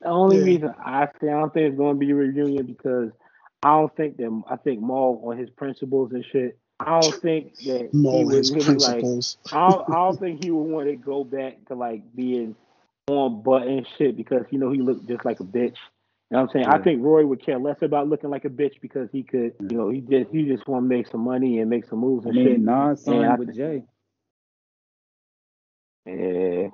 The 0.00 0.08
only 0.08 0.38
yeah. 0.38 0.44
reason 0.44 0.74
I 0.78 1.08
say 1.20 1.28
I 1.28 1.40
don't 1.40 1.52
think 1.52 1.70
it's 1.70 1.78
gonna 1.78 1.94
be 1.94 2.10
a 2.10 2.14
reunion 2.14 2.66
because 2.66 3.10
I 3.62 3.70
don't 3.70 3.94
think 3.96 4.16
that 4.18 4.42
I 4.48 4.56
think 4.56 4.80
Mal 4.80 5.20
on 5.24 5.38
his 5.38 5.50
principles 5.50 6.12
and 6.12 6.24
shit. 6.30 6.58
I 6.80 7.00
don't 7.00 7.14
think 7.22 7.56
that 7.58 7.88
he 7.92 7.98
Mal 7.98 8.24
would 8.24 8.34
his 8.34 8.52
really 8.52 8.66
like. 8.66 8.78
principles. 8.78 9.38
I 9.52 9.70
don't, 9.70 9.90
I 9.90 9.94
don't 9.94 10.20
think 10.20 10.44
he 10.44 10.50
would 10.50 10.62
want 10.62 10.88
to 10.88 10.96
go 10.96 11.24
back 11.24 11.64
to 11.68 11.74
like 11.74 12.02
being 12.14 12.56
on 13.10 13.42
Budden 13.42 13.84
shit 13.98 14.16
because 14.16 14.44
you 14.50 14.58
know 14.58 14.70
he 14.70 14.80
looked 14.80 15.06
just 15.06 15.24
like 15.24 15.40
a 15.40 15.44
bitch. 15.44 15.76
You 16.30 16.38
know 16.38 16.42
what 16.42 16.56
I'm 16.56 16.62
saying? 16.64 16.66
I 16.66 16.78
think 16.82 17.02
Roy 17.02 17.24
would 17.26 17.44
care 17.44 17.58
less 17.58 17.76
about 17.82 18.08
looking 18.08 18.30
like 18.30 18.44
a 18.44 18.48
bitch 18.48 18.80
because 18.80 19.08
he 19.12 19.22
could, 19.22 19.52
you 19.60 19.76
know, 19.76 19.90
he 19.90 20.00
just 20.00 20.30
he 20.30 20.44
just 20.46 20.66
want 20.66 20.84
to 20.84 20.88
make 20.88 21.06
some 21.08 21.20
money 21.20 21.58
and 21.60 21.68
make 21.68 21.84
some 21.86 21.98
moves 22.00 22.26
I 22.26 22.30
and 22.30 22.38
shit. 22.38 22.46
mean, 22.52 22.64
Nas 22.64 23.04
signed 23.04 23.20
Yeah, 23.20 23.36
with 23.36 23.48
think- 23.48 23.58
Jay. 23.58 23.84
Yeah, 26.06 26.68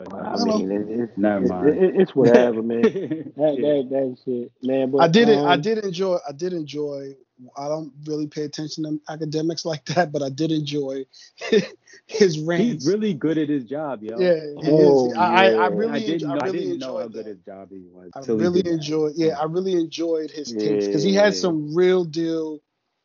I 0.00 0.14
I 0.14 0.44
mean, 0.44 0.70
it, 0.70 0.86
it's 0.88 1.12
Never 1.18 1.44
it, 1.44 1.48
mind. 1.48 1.68
it, 1.68 2.00
it's 2.00 2.10
whatever, 2.14 2.62
man. 2.62 2.82
That, 3.36 3.56
Yeah. 3.58 3.82
that 3.82 3.88
that 3.90 4.16
shit, 4.24 4.52
man. 4.62 4.90
But 4.90 4.98
I 5.02 5.08
did 5.08 5.28
it. 5.28 5.38
I 5.38 5.54
um, 5.54 5.60
did 5.60 5.78
enjoy. 5.78 6.16
I 6.26 6.32
did 6.32 6.52
enjoy. 6.52 7.14
I 7.56 7.68
don't 7.68 7.92
really 8.06 8.26
pay 8.26 8.42
attention 8.44 8.84
to 8.84 9.00
Akademiks 9.14 9.64
like 9.64 9.84
that, 9.94 10.12
but 10.12 10.22
I 10.22 10.30
did 10.30 10.52
enjoy 10.52 11.04
his 12.06 12.38
rants. 12.40 12.84
He's 12.84 12.88
really 12.88 13.14
good 13.14 13.38
at 13.38 13.48
his 13.48 13.64
job, 13.64 14.02
yo. 14.02 14.18
yeah, 14.18 14.40
Oh. 14.64 15.14
I, 15.14 15.50
I, 15.50 15.50
I 15.52 15.66
really, 15.68 15.92
I 15.92 15.98
didn't, 16.06 16.30
I 16.30 16.34
I 16.36 16.46
really 16.46 16.58
didn't 16.60 16.78
know 16.78 16.96
how 16.98 17.04
enjoyed 17.04 17.12
good 17.12 17.24
that. 17.24 17.28
his 17.30 17.38
job 17.40 17.68
he 17.70 17.82
was. 17.92 18.10
I 18.14 18.20
really 18.32 18.62
that. 18.62 18.70
enjoyed. 18.72 19.12
Yeah, 19.16 19.38
I 19.38 19.44
really 19.44 19.72
enjoyed 19.74 20.30
his 20.30 20.52
takes 20.52 20.86
because 20.86 21.02
he 21.02 21.14
had 21.14 21.34
Yeah. 21.34 21.40
some 21.40 21.74
real 21.74 22.04
deal 22.04 22.60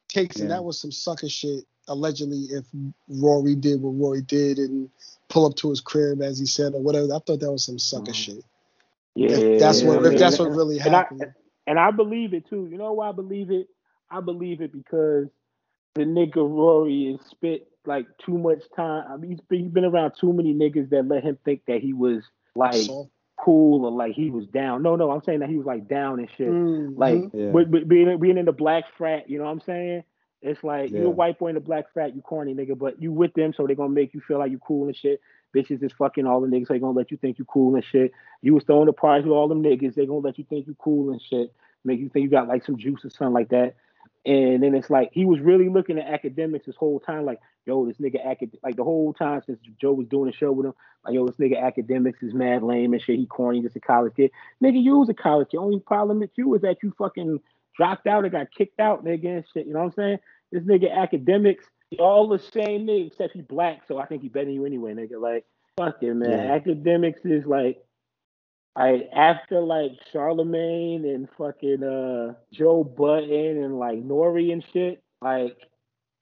takes, 0.08 0.38
and 0.38 0.52
that 0.52 0.64
was 0.64 0.80
some 0.80 0.92
sucker 0.92 1.30
shit. 1.30 1.66
Allegedly, 1.88 2.44
if 2.52 2.66
Rory 3.10 3.56
did 3.56 3.82
what 3.82 3.92
Rory 3.92 4.22
did 4.22 4.60
and 4.60 4.90
pull 5.30 5.46
up 5.46 5.56
to 5.58 5.70
his 5.70 5.82
crib 5.82 6.22
as 6.22 6.38
he 6.40 6.46
said 6.46 6.74
or 6.74 6.82
whatever, 6.82 7.08
I 7.14 7.20
thought 7.20 7.40
that 7.40 7.52
was 7.52 7.66
some 7.66 7.80
sucker 7.80 8.12
Mhm. 8.12 8.16
shit. 8.16 8.44
yeah, 9.16 9.30
If 9.32 9.60
that's 9.60 9.82
what, 9.82 10.02
yeah, 10.04 10.12
if 10.12 10.20
that's 10.20 10.38
yeah. 10.40 10.46
what 10.46 10.56
really 10.56 10.80
and 10.80 10.96
I, 10.96 11.00
happened. 11.00 11.34
and 11.68 11.80
I 11.80 11.92
believe 11.92 12.34
it 12.34 12.48
too. 12.50 12.68
You 12.72 12.78
know 12.78 12.94
why 12.94 13.10
I 13.10 13.12
believe 13.14 13.52
it? 13.52 13.68
I 14.12 14.20
believe 14.20 14.62
it 14.62 14.72
because 14.72 15.28
the 15.96 16.04
nigga 16.04 16.38
Rory 16.38 17.12
has 17.12 17.30
spent 17.30 17.62
like 17.86 18.06
too 18.24 18.38
much 18.38 18.64
time. 18.76 19.06
I 19.10 19.18
mean, 19.18 19.32
he's 19.32 19.42
been, 19.42 19.60
he's 19.64 19.72
been 19.72 19.86
around 19.86 20.14
too 20.20 20.34
many 20.34 20.54
niggas 20.54 20.90
that 20.90 21.08
let 21.08 21.24
him 21.24 21.38
think 21.44 21.62
that 21.68 21.82
he 21.82 21.94
was 21.94 22.24
like 22.56 22.74
So, 22.74 23.10
cool 23.44 23.86
or 23.86 23.92
like 23.92 24.14
he 24.14 24.30
was 24.30 24.46
down. 24.48 24.84
No, 24.84 24.96
no, 24.96 25.12
I'm 25.12 25.24
saying 25.24 25.40
that 25.40 25.50
he 25.50 25.58
was 25.58 25.66
like 25.66 25.88
down 25.88 26.20
and 26.20 26.30
shit. 26.38 26.50
mhm. 26.50 26.94
Like 26.98 27.24
Yeah. 27.34 27.52
but, 27.52 27.72
but 27.72 27.88
being 27.88 28.20
being 28.20 28.38
in 28.38 28.46
the 28.46 28.52
black 28.52 28.84
frat, 28.98 29.30
you 29.30 29.38
know 29.38 29.46
what 29.46 29.52
I'm 29.52 29.62
saying? 29.62 30.04
It's 30.42 30.64
like 30.64 30.90
you're 30.92 31.08
a 31.08 31.10
white 31.12 31.38
boy 31.38 31.50
in 31.50 31.56
the 31.56 31.62
black 31.62 31.92
frat, 31.94 32.16
you 32.16 32.22
corny 32.22 32.54
nigga, 32.56 32.78
but 32.78 33.02
you 33.02 33.12
with 33.12 33.34
them, 33.34 33.54
so 33.54 33.68
they're 33.68 33.76
gonna 33.76 33.90
make 33.90 34.14
you 34.14 34.22
feel 34.22 34.40
like 34.40 34.52
you're 34.52 34.60
cool 34.60 34.88
and 34.88 34.96
shit. 34.96 35.22
Bitches 35.56 35.84
is 35.84 35.92
fucking 35.94 36.26
all 36.26 36.42
the 36.42 36.48
niggas, 36.48 36.68
so 36.68 36.74
they 36.74 36.80
gonna 36.80 36.98
let 36.98 37.12
you 37.12 37.18
think 37.18 37.38
you 37.38 37.46
cool 37.46 37.76
and 37.76 37.84
shit. 37.84 38.12
You 38.42 38.54
was 38.54 38.64
throwing 38.64 38.86
the 38.88 38.94
parties 38.94 39.26
with 39.26 39.34
all 39.34 39.48
them 39.48 39.62
niggas, 39.64 39.96
they 39.96 40.06
gonna 40.06 40.20
let 40.20 40.38
you 40.38 40.46
think 40.50 40.68
you 40.68 40.76
cool 40.80 41.12
and 41.12 41.22
shit. 41.22 41.54
Make 41.84 42.00
you 42.00 42.10
think 42.10 42.24
you 42.24 42.30
got 42.30 42.48
like 42.48 42.64
some 42.64 42.78
juice 42.78 43.04
or 43.06 43.10
something 43.10 43.34
like 43.34 43.50
that. 43.50 43.76
And 44.24 44.62
then 44.62 44.76
it's 44.76 44.90
like 44.90 45.10
he 45.14 45.26
was 45.26 45.40
really 45.40 45.70
looking 45.70 45.98
at 45.98 46.22
Akademiks 46.22 46.66
this 46.66 46.76
whole 46.76 47.00
time, 47.00 47.26
like, 47.26 47.40
yo, 47.66 47.86
this 47.88 47.98
nigga 47.98 48.24
acad 48.24 48.52
like 48.62 48.76
the 48.76 48.84
whole 48.84 49.14
time 49.14 49.42
since 49.46 49.60
Joe 49.82 49.94
was 49.94 50.08
doing 50.08 50.30
the 50.30 50.36
show 50.36 50.52
with 50.52 50.68
him, 50.68 50.74
like, 51.04 51.16
yo, 51.16 51.26
this 51.26 51.38
nigga 51.38 51.60
Akademiks 51.60 52.22
is 52.22 52.34
mad 52.34 52.62
lame 52.62 52.94
and 52.94 53.02
shit. 53.02 53.18
He 53.18 53.26
corny, 53.26 53.62
just 53.62 53.76
a 53.76 53.80
college 53.80 54.14
kid. 54.16 54.30
Nigga, 54.64 54.82
you 54.82 55.00
was 55.00 55.10
a 55.10 55.16
college 55.16 55.50
kid. 55.50 55.58
Only 55.58 55.80
problem 55.80 56.20
with 56.20 56.30
you 56.36 56.54
is 56.54 56.62
that 56.62 56.78
you 56.84 56.94
fucking 57.00 57.40
dropped 57.76 58.06
out 58.06 58.24
and 58.24 58.32
got 58.32 58.52
kicked 58.56 58.80
out, 58.80 59.04
nigga, 59.04 59.38
and 59.38 59.46
shit. 59.54 59.66
You 59.66 59.74
know 59.74 59.80
what 59.80 59.86
I'm 59.86 59.94
saying? 59.94 60.20
This 60.52 60.64
nigga 60.64 60.92
Akademiks, 60.96 61.64
all 61.98 62.28
the 62.28 62.38
same 62.38 62.86
nigga, 62.86 63.08
except 63.08 63.34
he 63.34 63.42
black, 63.42 63.82
so 63.88 63.98
I 63.98 64.06
think 64.06 64.22
he 64.22 64.30
better 64.30 64.46
than 64.46 64.54
you 64.54 64.66
anyway, 64.68 64.94
nigga. 64.94 65.20
Like, 65.20 65.46
fuck 65.78 65.98
it, 66.04 66.14
man. 66.14 66.30
Yeah. 66.30 66.60
Akademiks 66.60 67.26
is 67.26 67.48
like 67.48 67.84
I 68.76 69.08
after 69.14 69.60
like 69.60 69.92
Charlemagne 70.14 71.06
and 71.06 71.28
fucking 71.38 71.84
uh 71.84 72.34
Joe 72.54 72.84
Budden 72.84 73.64
and 73.64 73.78
like 73.78 74.04
Nori 74.04 74.54
and 74.54 74.64
shit, 74.72 75.04
like 75.22 75.58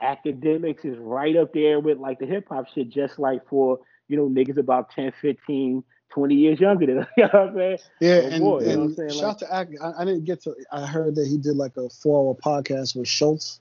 Akademiks 0.02 0.86
is 0.86 0.98
right 0.98 1.36
up 1.36 1.54
there 1.54 1.80
with 1.80 1.98
like 1.98 2.20
the 2.20 2.26
hip 2.26 2.48
hop 2.50 2.68
shit, 2.74 2.90
just 2.90 3.20
like 3.20 3.48
for 3.50 3.80
you 4.08 4.18
know 4.18 4.28
niggas 4.28 4.58
about 4.58 4.90
10, 4.92 5.14
15, 5.22 5.84
20 6.12 6.36
years 6.36 6.60
younger 6.60 6.86
than 6.88 7.00
us. 7.04 7.08
You 7.18 7.24
know 7.24 7.30
what 7.34 7.50
I'm 7.50 7.56
saying? 7.56 7.78
Yeah, 8.00 8.22
Oh, 8.24 8.28
and, 8.30 8.40
boy, 8.44 8.60
you 8.62 8.66
know 8.66 8.78
what 8.78 8.84
I'm 8.84 8.96
saying? 8.96 9.10
shout 9.12 9.40
to 9.40 9.54
Ak. 9.56 9.68
I, 9.82 10.02
I 10.02 10.06
didn't 10.06 10.26
get 10.26 10.42
to. 10.44 10.56
I 10.72 10.86
heard 10.88 11.16
that 11.16 11.28
he 11.28 11.38
did 11.38 11.56
like 11.56 11.78
a 11.78 11.90
four-hour 11.90 12.36
podcast 12.36 12.96
with 12.96 13.08
Schulz 13.08 13.60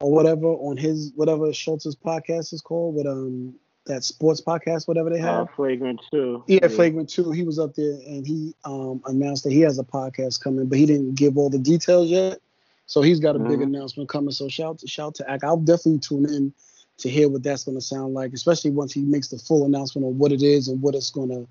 or 0.00 0.12
whatever 0.12 0.48
on 0.48 0.76
his 0.76 1.12
whatever 1.16 1.46
Schulz's 1.54 1.96
podcast 1.96 2.52
is 2.52 2.60
called 2.60 2.96
with 2.96 3.06
um 3.06 3.54
that 3.86 4.04
sports 4.04 4.40
podcast, 4.40 4.86
whatever 4.88 5.10
they 5.10 5.18
have. 5.18 5.40
Uh, 5.42 5.46
flagrant 5.56 6.00
too. 6.12 6.44
yeah, 6.46 6.68
Flagrant 6.68 7.08
too. 7.08 7.30
He 7.30 7.42
was 7.42 7.58
up 7.58 7.74
there 7.74 7.92
and 8.06 8.26
he 8.26 8.54
um 8.64 9.00
announced 9.06 9.44
that 9.44 9.52
he 9.52 9.60
has 9.60 9.78
a 9.78 9.84
podcast 9.84 10.40
coming, 10.40 10.66
but 10.66 10.78
he 10.78 10.86
didn't 10.86 11.14
give 11.14 11.36
all 11.38 11.50
the 11.50 11.58
details 11.58 12.08
yet. 12.10 12.38
So 12.86 13.02
he's 13.02 13.18
got 13.20 13.34
a 13.36 13.38
big 13.40 13.58
Mhm. 13.60 13.64
announcement 13.64 14.08
coming. 14.08 14.30
So 14.30 14.48
shout 14.48 14.78
to 14.80 14.86
shout 14.86 15.14
to 15.16 15.30
Ak. 15.30 15.42
I'll 15.44 15.56
definitely 15.56 15.98
tune 16.00 16.26
in 16.28 16.52
to 16.98 17.08
hear 17.10 17.28
what 17.28 17.42
that's 17.42 17.64
going 17.64 17.76
to 17.76 17.80
sound 17.80 18.14
like, 18.14 18.32
especially 18.32 18.70
once 18.70 18.92
he 18.92 19.02
makes 19.02 19.28
the 19.28 19.38
full 19.38 19.64
announcement 19.66 20.06
on 20.06 20.18
what 20.18 20.32
it 20.32 20.42
is 20.42 20.68
and 20.68 20.80
what 20.80 20.94
it's 20.94 21.10
going 21.10 21.28
to 21.30 21.46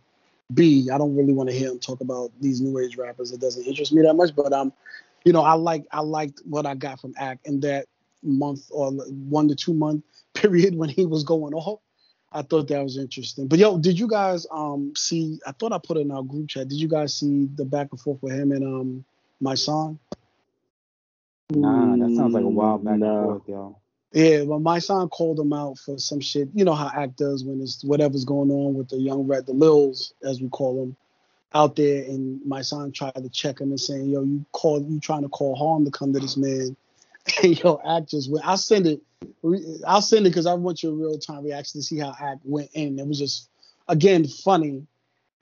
be. 0.54 0.90
I 0.92 0.98
don't 0.98 1.16
really 1.16 1.34
want 1.34 1.50
to 1.50 1.56
hear 1.56 1.70
him 1.72 1.80
talk 1.80 2.02
about 2.02 2.32
these 2.42 2.62
new 2.62 2.80
age 2.80 2.98
rappers. 2.98 3.32
It 3.32 3.42
doesn't 3.42 3.64
interest 3.66 3.92
me 3.94 4.02
that 4.04 4.14
much, 4.16 4.36
but 4.36 4.52
um, 4.54 4.72
you 5.24 5.34
know, 5.34 5.42
I 5.42 5.54
like 5.54 5.86
I 5.92 6.00
liked 6.02 6.42
what 6.46 6.66
I 6.66 6.74
got 6.76 7.00
from 7.00 7.14
Ak 7.20 7.40
in 7.46 7.60
that 7.62 7.86
month 8.24 8.68
or 8.72 8.92
one 8.92 9.48
to 9.50 9.56
two 9.56 9.74
month 9.74 10.04
period 10.34 10.76
when 10.76 10.90
he 10.90 11.06
was 11.06 11.24
going 11.24 11.54
off. 11.54 11.80
I 12.36 12.44
thought 12.44 12.70
that 12.70 12.84
was 12.84 12.98
interesting. 13.00 13.48
But 13.48 13.60
yo, 13.60 13.80
did 13.80 14.00
you 14.00 14.08
guys 14.10 14.48
um 14.52 14.94
see? 14.98 15.40
I 15.48 15.54
thought 15.54 15.74
I 15.74 15.80
put 15.80 15.98
it 15.98 16.02
in 16.02 16.12
our 16.12 16.24
group 16.24 16.50
chat. 16.50 16.70
Did 16.70 16.80
you 16.80 16.90
guys 16.90 17.16
see 17.16 17.50
the 17.56 17.66
back 17.66 17.90
and 17.92 18.02
forth 18.02 18.24
with 18.24 18.34
him 18.34 18.54
and 18.54 18.66
um 18.66 19.06
my 19.42 19.56
son? 19.56 20.00
Nah, 21.52 21.98
that 21.98 22.12
sounds 22.14 22.34
like 22.34 22.44
a 22.44 22.50
wild 22.50 22.84
back 22.86 22.96
Nah. 23.00 23.08
and 23.08 23.20
forth, 23.20 23.44
y'all. 23.48 23.82
Yeah, 24.14 24.44
well, 24.44 24.60
my 24.60 24.80
son 24.80 25.10
called 25.10 25.40
him 25.40 25.54
out 25.54 25.78
for 25.80 25.98
some 26.00 26.22
shit. 26.22 26.50
You 26.54 26.66
know 26.66 26.76
how 26.76 26.92
Ak 26.96 27.16
does 27.18 27.44
when 27.46 27.62
it's 27.62 27.84
whatever's 27.84 28.26
going 28.26 28.52
on 28.52 28.76
with 28.76 28.90
the 28.90 28.98
young 28.98 29.28
rat, 29.28 29.46
the 29.46 29.54
Lils, 29.54 30.14
as 30.24 30.42
we 30.42 30.50
call 30.50 30.80
them, 30.80 30.98
out 31.54 31.76
there. 31.76 32.04
And 32.06 32.46
my 32.46 32.62
son 32.64 32.92
tried 32.92 33.16
to 33.16 33.30
check 33.30 33.62
him 33.62 33.70
and 33.72 33.80
saying, 33.82 34.10
"Yo, 34.10 34.24
you 34.24 34.46
call 34.54 34.82
you 34.82 35.00
trying 35.00 35.24
to 35.24 35.30
call 35.30 35.56
harm 35.56 35.86
to 35.86 35.92
come 35.92 36.14
to 36.14 36.20
this 36.20 36.38
man." 36.38 36.76
Yo, 37.44 37.82
Ak 37.86 38.08
just 38.08 38.32
went. 38.32 38.48
I'll 38.48 38.58
send 38.58 38.88
it. 38.88 39.02
I'll 39.88 40.02
send 40.02 40.26
it 40.28 40.30
because 40.30 40.46
I 40.46 40.54
want 40.54 40.84
your 40.84 40.94
real 40.94 41.18
time 41.18 41.44
reaction 41.44 41.80
to 41.80 41.86
see 41.86 41.98
how 42.00 42.10
Ak 42.20 42.40
went 42.44 42.70
in. 42.74 43.00
It 43.00 43.08
was 43.08 43.20
just 43.20 43.50
again 43.88 44.28
funny, 44.28 44.86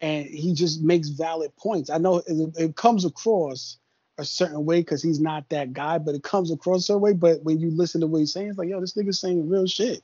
and 0.01 0.25
he 0.25 0.53
just 0.53 0.81
makes 0.81 1.09
valid 1.09 1.55
points. 1.57 1.89
I 1.89 1.97
know 1.97 2.17
it, 2.25 2.55
it 2.57 2.75
comes 2.75 3.05
across 3.05 3.77
a 4.17 4.25
certain 4.25 4.65
way 4.65 4.79
because 4.79 5.01
he's 5.01 5.19
not 5.19 5.49
that 5.49 5.73
guy, 5.73 5.97
but 5.97 6.15
it 6.15 6.23
comes 6.23 6.51
across 6.51 6.81
a 6.81 6.83
certain 6.83 7.01
way. 7.01 7.13
But 7.13 7.43
when 7.43 7.59
you 7.59 7.71
listen 7.71 8.01
to 8.01 8.07
what 8.07 8.19
he's 8.19 8.31
saying, 8.33 8.49
it's 8.49 8.57
like, 8.57 8.69
yo, 8.69 8.79
this 8.79 8.93
nigga's 8.93 9.19
saying 9.19 9.49
real 9.49 9.67
shit. 9.67 10.01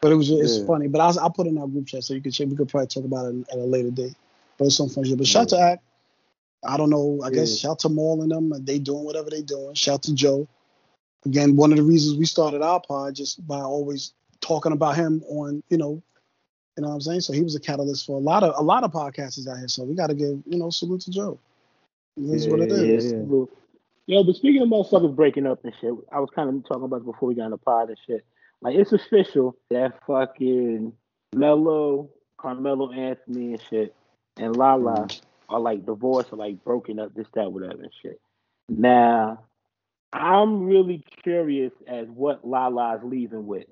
But 0.00 0.12
it 0.12 0.16
was 0.16 0.30
it's 0.30 0.58
Yeah. 0.58 0.66
funny. 0.66 0.88
But 0.88 1.00
I'll, 1.00 1.20
I'll 1.20 1.30
put 1.30 1.46
it 1.46 1.50
in 1.50 1.58
our 1.58 1.68
group 1.68 1.86
chat 1.86 2.04
so 2.04 2.14
you 2.14 2.20
can 2.20 2.32
check. 2.32 2.48
We 2.48 2.56
could 2.56 2.68
probably 2.68 2.88
talk 2.88 3.04
about 3.04 3.26
it 3.26 3.46
at 3.52 3.58
a 3.58 3.64
later 3.64 3.90
date. 3.90 4.16
But 4.58 4.66
it's 4.66 4.76
some 4.76 4.88
fun 4.88 5.04
shit. 5.04 5.18
But 5.18 5.26
shout 5.26 5.50
to 5.50 5.58
Ak. 5.58 5.80
I 6.66 6.76
don't 6.76 6.90
know. 6.90 7.20
I 7.22 7.30
guess 7.30 7.56
shout 7.56 7.78
to 7.80 7.88
Mal 7.88 8.22
and 8.22 8.30
them. 8.30 8.52
They 8.64 8.78
doing 8.78 9.04
whatever 9.04 9.30
they 9.30 9.42
doing. 9.42 9.74
Shout 9.74 10.02
to 10.04 10.14
Joe. 10.14 10.48
Again, 11.26 11.56
one 11.56 11.72
of 11.72 11.78
the 11.78 11.84
reasons 11.84 12.18
we 12.18 12.26
started 12.26 12.62
our 12.62 12.80
pod 12.80 13.14
just 13.14 13.46
by 13.46 13.58
always 13.58 14.12
talking 14.40 14.72
about 14.72 14.96
him 14.96 15.22
on, 15.28 15.62
you 15.70 15.78
know, 15.78 16.02
you 16.76 16.82
know 16.82 16.88
what 16.88 16.94
I'm 16.94 17.00
saying. 17.00 17.20
So 17.20 17.32
he 17.32 17.42
was 17.42 17.54
a 17.54 17.60
catalyst 17.60 18.06
for 18.06 18.16
a 18.16 18.20
lot 18.20 18.42
of 18.42 18.54
a 18.58 18.62
lot 18.62 18.84
of 18.84 18.92
podcasters 18.92 19.46
out 19.48 19.58
here. 19.58 19.68
So 19.68 19.84
we 19.84 19.94
got 19.94 20.08
to 20.08 20.14
give 20.14 20.42
you 20.46 20.58
know 20.58 20.70
salute 20.70 21.02
to 21.02 21.10
Joe. 21.10 21.38
It 22.16 22.34
is 22.34 22.48
what 22.48 22.60
it 22.60 22.70
Yeah, 22.70 22.76
is. 22.76 23.12
yeah. 23.12 23.18
Yo, 23.18 23.48
Yo, 24.06 24.22
but 24.22 24.36
speaking 24.36 24.60
of 24.60 24.68
motherfuckers 24.68 25.14
breaking 25.14 25.46
up 25.46 25.64
and 25.64 25.72
shit, 25.80 25.92
I 26.12 26.20
was 26.20 26.28
kind 26.34 26.48
of 26.48 26.68
talking 26.68 26.84
about 26.84 27.00
it 27.00 27.06
before 27.06 27.28
we 27.28 27.34
got 27.34 27.46
in 27.46 27.50
the 27.52 27.58
pod 27.58 27.88
and 27.88 27.98
shit. 28.06 28.24
Like 28.60 28.76
it's 28.76 28.92
official 28.92 29.56
that 29.70 29.98
fucking 30.06 30.92
Melo, 31.34 32.10
Carmelo 32.36 32.92
Anthony 32.92 33.52
and 33.52 33.62
shit, 33.70 33.94
and 34.36 34.56
Lala 34.56 35.06
mm. 35.06 35.20
are 35.48 35.60
like 35.60 35.86
divorced 35.86 36.32
or 36.32 36.36
like 36.36 36.62
broken 36.64 36.98
up, 36.98 37.14
this, 37.14 37.26
that, 37.34 37.50
whatever 37.50 37.82
and 37.82 37.92
shit. 38.02 38.20
Now, 38.68 39.44
I'm 40.14 40.64
really 40.64 41.04
curious 41.24 41.72
as 41.88 42.06
what 42.06 42.46
Lala's 42.46 43.00
leaving 43.02 43.46
with 43.48 43.66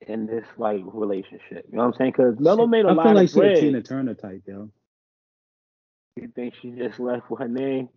in 0.00 0.26
this 0.26 0.46
like 0.56 0.80
relationship. 0.86 1.66
You 1.70 1.76
know 1.76 1.84
what 1.86 1.94
I'm 1.94 1.94
saying? 1.98 2.12
Because 2.12 2.40
Melo 2.40 2.66
made 2.66 2.86
a 2.86 2.88
I 2.88 2.92
lot 2.92 3.06
feel 3.06 3.14
like 3.14 3.24
of 3.26 3.30
she 3.34 3.40
a. 3.40 3.60
Tina 3.60 3.82
Turner 3.82 4.14
type, 4.14 4.42
yo. 4.46 4.70
You 6.16 6.28
think 6.34 6.54
she 6.60 6.70
just 6.70 6.98
left 6.98 7.30
with 7.30 7.40
her 7.40 7.48
name? 7.48 7.90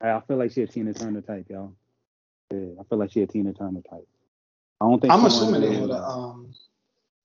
I 0.00 0.10
I 0.10 0.20
feel 0.26 0.36
like 0.36 0.50
she 0.50 0.62
a 0.62 0.66
Tina 0.66 0.92
Turner 0.92 1.20
type, 1.20 1.46
yo. 1.48 1.74
Yeah, 2.50 2.80
I 2.80 2.82
feel 2.82 2.98
like 2.98 3.12
she 3.12 3.22
a 3.22 3.26
Tina 3.28 3.52
Turner 3.52 3.82
type. 3.88 4.08
I 4.80 4.86
don't 4.86 5.00
think 5.00 5.12
I'm 5.12 5.24
assuming 5.24 5.60
they 5.60 5.72
had 5.72 5.84
a. 5.84 5.86
that. 5.88 6.02
Um, 6.02 6.52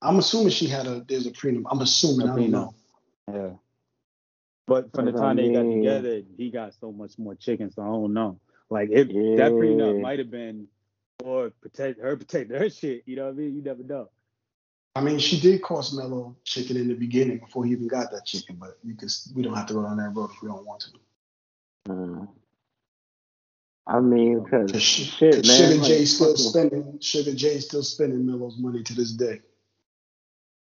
I'm 0.04 0.20
assuming 0.20 0.52
she 0.52 0.68
had 0.68 0.86
a. 0.86 1.04
There's 1.08 1.26
a 1.26 1.32
prenup. 1.32 1.64
I'm 1.72 1.82
assuming. 1.82 2.28
A 2.28 2.34
I 2.34 2.36
don't 2.36 2.52
know. 2.52 2.76
Yeah. 3.34 3.50
But 4.68 4.94
from 4.94 5.06
the 5.06 5.12
That's 5.12 5.22
what 5.22 5.26
I 5.26 5.28
time 5.30 5.36
they 5.38 5.54
got 5.54 5.64
together, 5.64 6.22
he 6.38 6.52
got 6.52 6.74
so 6.80 6.92
much 6.92 7.18
more 7.18 7.34
chicken, 7.34 7.72
so 7.72 7.82
I 7.82 7.86
don't 7.86 8.14
know. 8.14 8.40
Like 8.70 8.90
if 8.92 9.08
that 9.08 9.52
prenup 9.52 9.96
Yeah. 9.96 10.02
might 10.02 10.20
have 10.20 10.32
been 10.32 10.68
for 11.20 11.50
protect 11.62 12.00
her 12.02 12.16
protecting 12.18 12.58
her 12.58 12.70
shit, 12.70 13.04
you 13.06 13.16
know 13.16 13.26
what 13.26 13.34
I 13.34 13.38
mean? 13.38 13.56
You 13.56 13.62
never 13.62 13.84
know. 13.84 14.10
I 14.96 15.02
mean, 15.02 15.20
she 15.20 15.40
did 15.40 15.62
cost 15.62 15.94
Melo 15.94 16.36
chicken 16.46 16.78
in 16.78 16.88
the 16.88 16.94
beginning 16.94 17.40
before 17.40 17.66
he 17.66 17.72
even 17.74 17.88
got 17.88 18.12
that 18.12 18.26
chicken, 18.26 18.56
but 18.60 18.78
we 18.84 18.96
can. 18.96 19.10
We 19.36 19.44
don't 19.44 19.54
have 19.54 19.68
to 19.68 19.74
go 19.74 19.84
down 19.84 19.98
that 19.98 20.14
road 20.16 20.30
if 20.34 20.42
we 20.42 20.48
don't 20.48 20.66
want 20.66 20.82
to. 20.82 21.92
Mm. 21.92 22.28
I 23.88 24.00
mean, 24.00 24.44
because 24.44 24.72
Cause, 24.72 24.82
shit, 24.82 25.36
cause 25.36 25.48
man. 25.48 25.58
Sugar 25.70 25.80
like, 25.82 25.88
J 25.88 26.06
still 26.06 26.28
fucking- 26.32 26.44
spending. 26.46 27.00
Sugar 27.02 27.34
J 27.36 27.60
still 27.60 27.84
spending 27.84 28.26
Melo's 28.26 28.58
money 28.58 28.82
to 28.84 28.94
this 28.96 29.12
day. 29.12 29.42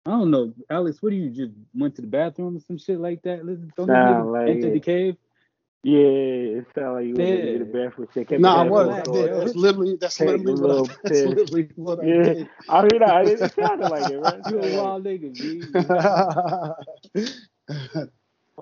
I 0.08 0.12
don't 0.12 0.32
know, 0.32 0.52
Alex. 0.70 1.02
What 1.04 1.12
do 1.12 1.16
you 1.18 1.30
just 1.30 1.52
went 1.76 1.95
to 1.97 2.02
the 2.02 2.08
bathroom 2.08 2.58
or 2.58 2.60
some 2.62 2.80
shit 2.80 2.99
like 2.99 3.22
that? 3.24 3.45
Listen, 3.45 3.72
Don't 3.78 3.86
Sound 3.88 4.26
you 4.26 4.32
like 4.32 4.49
enter 4.49 4.72
the 4.72 4.80
cave? 4.80 5.18
Yeah, 5.84 5.98
it 6.60 6.68
sounded 6.76 6.94
like 6.94 7.06
you 7.08 7.18
went 7.18 7.28
Yeah. 7.28 7.54
to 7.54 7.60
the 7.60 7.66
bathroom. 7.66 8.08
Shit, 8.14 8.28
kept 8.30 8.42
Nah, 8.42 8.62
I 8.62 8.64
was. 8.64 8.64
headphones 8.64 9.00
I 9.00 9.06
did. 9.08 9.36
That's 9.36 9.56
literally. 9.56 9.98
That's 10.00 10.20
Take 10.20 10.22
literally 10.22 10.48
a 10.48 10.56
what 10.56 10.72
I. 10.72 10.78
little 10.78 10.88
That's 11.04 11.26
literally 11.26 11.70
what 11.76 12.00
I 12.02 12.04
Yeah, 12.04 12.14
did. 12.14 12.50
I 12.70 12.82
mean, 12.84 13.00
nah, 13.00 13.22
it, 13.24 13.42
it 13.42 13.56
sounded 13.56 13.88
like 13.88 14.08
it, 14.08 14.20
right? 14.20 14.40
You 14.46 14.62
a 14.62 14.68
wild 14.68 15.06
nigga, 15.06 15.40
B. 15.40 15.74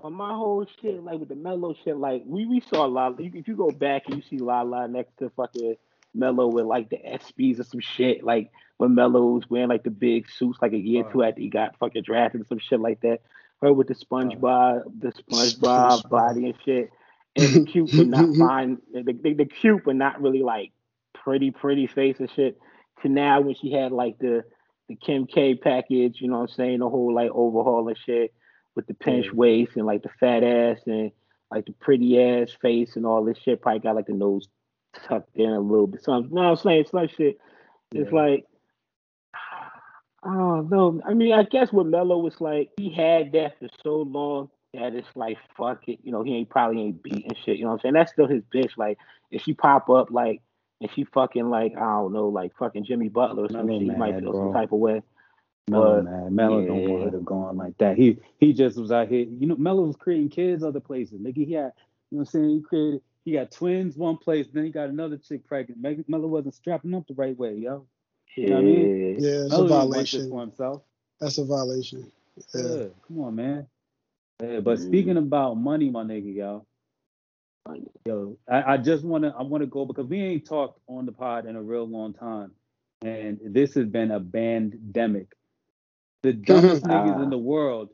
On 0.04 0.12
my 0.14 0.34
whole 0.36 0.66
shit, 0.82 1.04
like 1.04 1.20
with 1.20 1.30
the 1.30 1.36
Melo 1.36 1.76
shit, 1.86 1.96
like 1.98 2.24
we, 2.26 2.46
we 2.48 2.60
saw 2.62 2.86
a 2.86 2.90
lot. 2.90 3.20
You, 3.22 3.32
if 3.36 3.48
you 3.48 3.56
go 3.56 3.72
back 3.72 4.04
and 4.08 4.18
you 4.18 4.24
see 4.30 4.40
Lala 4.40 4.88
next 4.88 5.16
to 5.20 5.30
fucking 5.38 5.76
Melo 6.16 6.48
with 6.48 6.66
like 6.66 6.90
the 6.90 6.98
SBs 6.98 7.60
or 7.60 7.64
some 7.64 7.80
shit, 7.82 8.24
like 8.24 8.52
when 8.78 8.96
Melo 8.96 9.22
was 9.28 9.48
wearing 9.50 9.70
like 9.70 9.84
the 9.84 9.92
big 9.92 10.30
suits 10.32 10.58
like 10.62 10.74
a 10.74 10.78
year 10.80 11.02
or 11.02 11.04
two 11.12 11.22
uh. 11.22 11.24
after 11.24 11.42
he 11.42 11.50
got 11.50 11.78
fucking 11.80 12.04
drafted 12.04 12.42
and 12.42 12.48
some 12.50 12.60
shit 12.60 12.80
like 12.82 13.02
that. 13.02 13.20
Her 13.62 13.72
with 13.74 13.88
the 13.88 13.96
uh. 14.22 14.36
SpongeBob, 14.36 14.84
the 15.00 15.14
SpongeBob 15.32 15.32
SpongeBob. 15.32 16.10
body 16.10 16.46
and 16.48 16.56
shit, 16.66 16.90
and 17.36 17.68
cute 17.68 17.92
but 17.96 18.08
not 18.08 18.26
mm-hmm. 18.26 18.40
fine. 18.40 18.78
The, 18.94 19.14
the, 19.14 19.34
the 19.34 19.46
cute 19.46 19.84
but 19.86 19.96
not 19.96 20.22
really 20.22 20.44
like 20.44 20.72
pretty 21.14 21.52
pretty 21.52 21.88
face 21.88 22.20
and 22.20 22.32
shit. 22.32 22.58
To 23.02 23.10
now 23.10 23.42
when 23.42 23.56
she 23.56 23.72
had 23.72 23.92
like 23.92 24.18
the 24.20 24.44
the 24.88 24.96
Kim 24.96 25.28
K 25.28 25.56
package, 25.56 26.18
you 26.20 26.28
know 26.28 26.40
what 26.40 26.50
I'm 26.50 26.56
saying, 26.56 26.80
the 26.80 26.90
whole 26.90 27.14
like 27.14 27.32
overhaul 27.32 27.88
and 27.88 27.98
shit 27.98 28.34
with 28.76 28.88
the 28.88 28.94
pinch 28.94 29.32
waist 29.32 29.74
and 29.76 29.86
like 29.86 30.04
the 30.04 30.10
fat 30.20 30.44
ass 30.44 30.80
and 30.86 31.12
like 31.52 31.66
the 31.66 31.74
pretty 31.74 32.22
ass 32.22 32.50
face 32.62 32.96
and 32.96 33.06
all 33.06 33.24
this 33.24 33.38
shit. 33.38 33.62
Probably 33.62 33.80
got 33.80 33.96
like 33.96 34.08
the 34.08 34.14
nose 34.14 34.48
tucked 35.08 35.36
in 35.36 35.50
a 35.50 35.60
little 35.60 35.88
bit. 35.88 36.04
So 36.04 36.14
I'm, 36.14 36.30
no, 36.32 36.42
I'm 36.42 36.56
saying 36.56 36.82
it's 36.82 36.94
like 36.94 37.12
shit. 37.12 37.38
It's 37.94 38.12
Yeah. 38.12 38.20
like 38.20 38.46
I 40.24 40.34
don't 40.34 40.70
know. 40.70 41.02
I 41.06 41.14
mean, 41.14 41.34
I 41.34 41.44
guess 41.44 41.72
what 41.72 41.86
Melo 41.86 42.18
was 42.18 42.42
like, 42.42 42.70
he 42.78 42.92
had 42.92 43.32
that 43.34 43.58
for 43.60 43.70
so 43.84 44.02
long 44.02 44.50
that 44.74 44.94
it's 44.96 45.08
like 45.16 45.38
fuck 45.58 45.88
it. 45.88 46.00
You 46.04 46.12
know, 46.12 46.24
he 46.24 46.36
ain't 46.36 46.50
probably 46.50 46.82
ain't 46.82 47.04
beating 47.04 47.36
shit. 47.46 47.58
You 47.58 47.64
know 47.64 47.72
what 47.72 47.76
I'm 47.76 47.80
saying? 47.82 47.94
That's 47.96 48.12
still 48.12 48.28
his 48.28 48.44
bitch. 48.54 48.78
Like 48.78 48.98
if 49.32 49.42
she 49.44 49.54
pop 49.54 49.90
up 49.90 50.12
like 50.12 50.42
and 50.82 50.90
she 50.94 51.04
fucking 51.06 51.50
like 51.50 51.74
I 51.76 51.80
don't 51.80 52.14
know, 52.14 52.28
like 52.30 52.56
fucking 52.58 52.86
Jimmy 52.86 53.10
Butler 53.10 53.46
or 53.46 53.50
something, 53.50 53.68
Melo 53.68 53.80
he 53.80 53.86
might 54.00 54.14
mad, 54.14 54.24
feel 54.24 54.32
bro. 54.34 54.46
some 54.46 54.54
type 54.54 54.72
of 54.72 54.80
way. 54.80 55.02
Melo, 55.68 55.98
But, 55.98 56.06
man, 56.06 56.36
Melo 56.36 56.62
don't 56.66 56.90
want 56.90 57.04
her 57.06 57.12
to 57.12 57.24
go 57.24 57.36
on 57.36 57.58
like 57.58 57.78
that. 57.78 57.98
He 57.98 58.18
he 58.40 58.54
just 58.54 58.78
was 58.78 58.92
out 58.92 59.08
here. 59.08 59.26
You 59.26 59.48
know, 59.48 59.56
Melo 59.56 59.84
was 59.84 59.96
creating 59.96 60.30
kids 60.30 60.64
other 60.64 60.80
places. 60.80 61.20
Nigga, 61.20 61.46
he 61.46 61.54
had, 61.54 61.74
you 62.12 62.18
know, 62.18 62.20
what 62.20 62.20
I'm 62.22 62.26
saying 62.26 62.50
he 62.50 62.62
created. 62.62 63.02
He 63.26 63.34
got 63.34 63.52
twins 63.52 63.96
one 63.96 64.18
place, 64.18 64.48
then 64.52 64.64
he 64.64 64.72
got 64.72 64.90
another 64.90 65.18
chick 65.18 65.46
pregnant. 65.46 65.82
Meg- 65.82 66.06
Melo 66.08 66.28
wasn't 66.28 66.56
strapping 66.56 66.96
up 66.96 67.06
the 67.08 67.14
right 67.14 67.38
way, 67.38 67.54
yo. 67.56 67.86
Yeah, 68.36 68.44
You 68.44 68.50
know 68.50 68.56
what 68.56 68.62
I 68.62 68.64
mean? 68.64 69.20
yeah, 69.20 69.30
it's 69.46 69.46
a 69.46 69.50
Melo 69.50 69.68
didn't 69.68 69.90
want 69.90 69.92
this 69.92 70.12
violation. 70.12 70.30
for 70.30 70.42
himself. 70.42 70.82
That's 71.20 71.38
a 71.38 71.46
violation. 71.46 72.12
Yeah. 72.56 72.62
Yeah, 72.62 72.86
come 73.08 73.20
on, 73.20 73.36
man. 73.36 73.68
Yeah, 74.42 74.60
but 74.62 74.80
Mm. 74.80 74.84
speaking 74.88 75.18
about 75.18 75.56
money, 75.56 75.90
my 75.90 76.04
nigga, 76.04 76.34
yo, 76.36 76.66
yo, 78.06 78.38
I, 78.48 78.74
I 78.74 78.78
just 78.78 79.04
wanna 79.04 79.34
I 79.38 79.44
wanna 79.44 79.68
go 79.68 79.86
because 79.86 80.08
we 80.08 80.22
ain't 80.22 80.46
talked 80.46 80.80
on 80.88 81.06
the 81.06 81.12
pod 81.12 81.46
in 81.48 81.56
a 81.56 81.64
real 81.64 81.86
long 81.88 82.14
time, 82.14 82.54
and 83.04 83.40
this 83.44 83.76
has 83.76 83.88
been 83.88 84.12
a 84.12 84.20
pandemic. 84.22 85.28
The 86.24 86.34
dumbest 86.34 86.86
niggas 86.86 87.20
Ah. 87.20 87.24
in 87.24 87.30
the 87.30 87.38
world, 87.38 87.90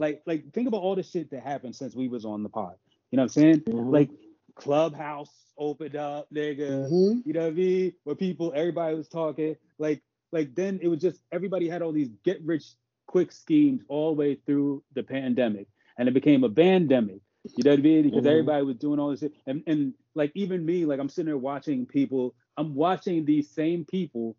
like 0.00 0.22
like 0.26 0.52
think 0.52 0.68
about 0.68 0.82
all 0.82 0.96
the 0.96 1.02
shit 1.02 1.30
that 1.30 1.42
happened 1.42 1.76
since 1.76 1.94
we 1.96 2.08
was 2.08 2.24
on 2.24 2.42
the 2.42 2.48
pod. 2.50 2.76
You 3.10 3.16
know 3.16 3.22
what 3.24 3.36
I'm 3.36 3.42
saying? 3.42 3.60
Mhm. 3.62 3.92
Like 3.92 4.10
Clubhouse 4.56 5.32
opened 5.58 5.96
up, 5.96 6.28
nigga. 6.34 6.88
hmm 6.88 7.20
You 7.26 7.32
know 7.34 7.42
what 7.42 7.48
I 7.48 7.52
mean? 7.52 7.92
Where 8.04 8.16
people, 8.16 8.52
everybody 8.54 8.96
was 8.96 9.08
talking. 9.08 9.56
Like, 9.78 10.02
like 10.32 10.54
then 10.54 10.80
it 10.82 10.88
was 10.88 11.00
just 11.00 11.22
everybody 11.32 11.68
had 11.68 11.82
all 11.82 11.92
these 11.92 12.10
get 12.24 12.42
rich 12.44 12.74
quick 13.06 13.32
schemes 13.32 13.82
all 13.88 14.14
the 14.14 14.18
way 14.20 14.34
through 14.46 14.82
the 14.94 15.02
pandemic, 15.02 15.68
and 16.00 16.08
it 16.08 16.12
became 16.12 16.42
a 16.44 16.48
pandemic. 16.48 17.20
You 17.56 17.62
know 17.62 17.72
what 17.72 17.78
I 17.80 17.82
mean? 17.82 18.02
Because 18.04 18.24
Mhm. 18.24 18.30
everybody 18.30 18.64
was 18.64 18.76
doing 18.76 18.98
all 18.98 19.10
this 19.10 19.20
shit, 19.20 19.34
and 19.46 19.62
and 19.66 19.94
like 20.14 20.32
even 20.34 20.64
me, 20.64 20.86
like 20.86 20.98
I'm 20.98 21.10
sitting 21.10 21.26
there 21.26 21.36
watching 21.36 21.84
people. 21.86 22.34
I'm 22.56 22.74
watching 22.74 23.24
these 23.26 23.50
same 23.50 23.84
people 23.84 24.34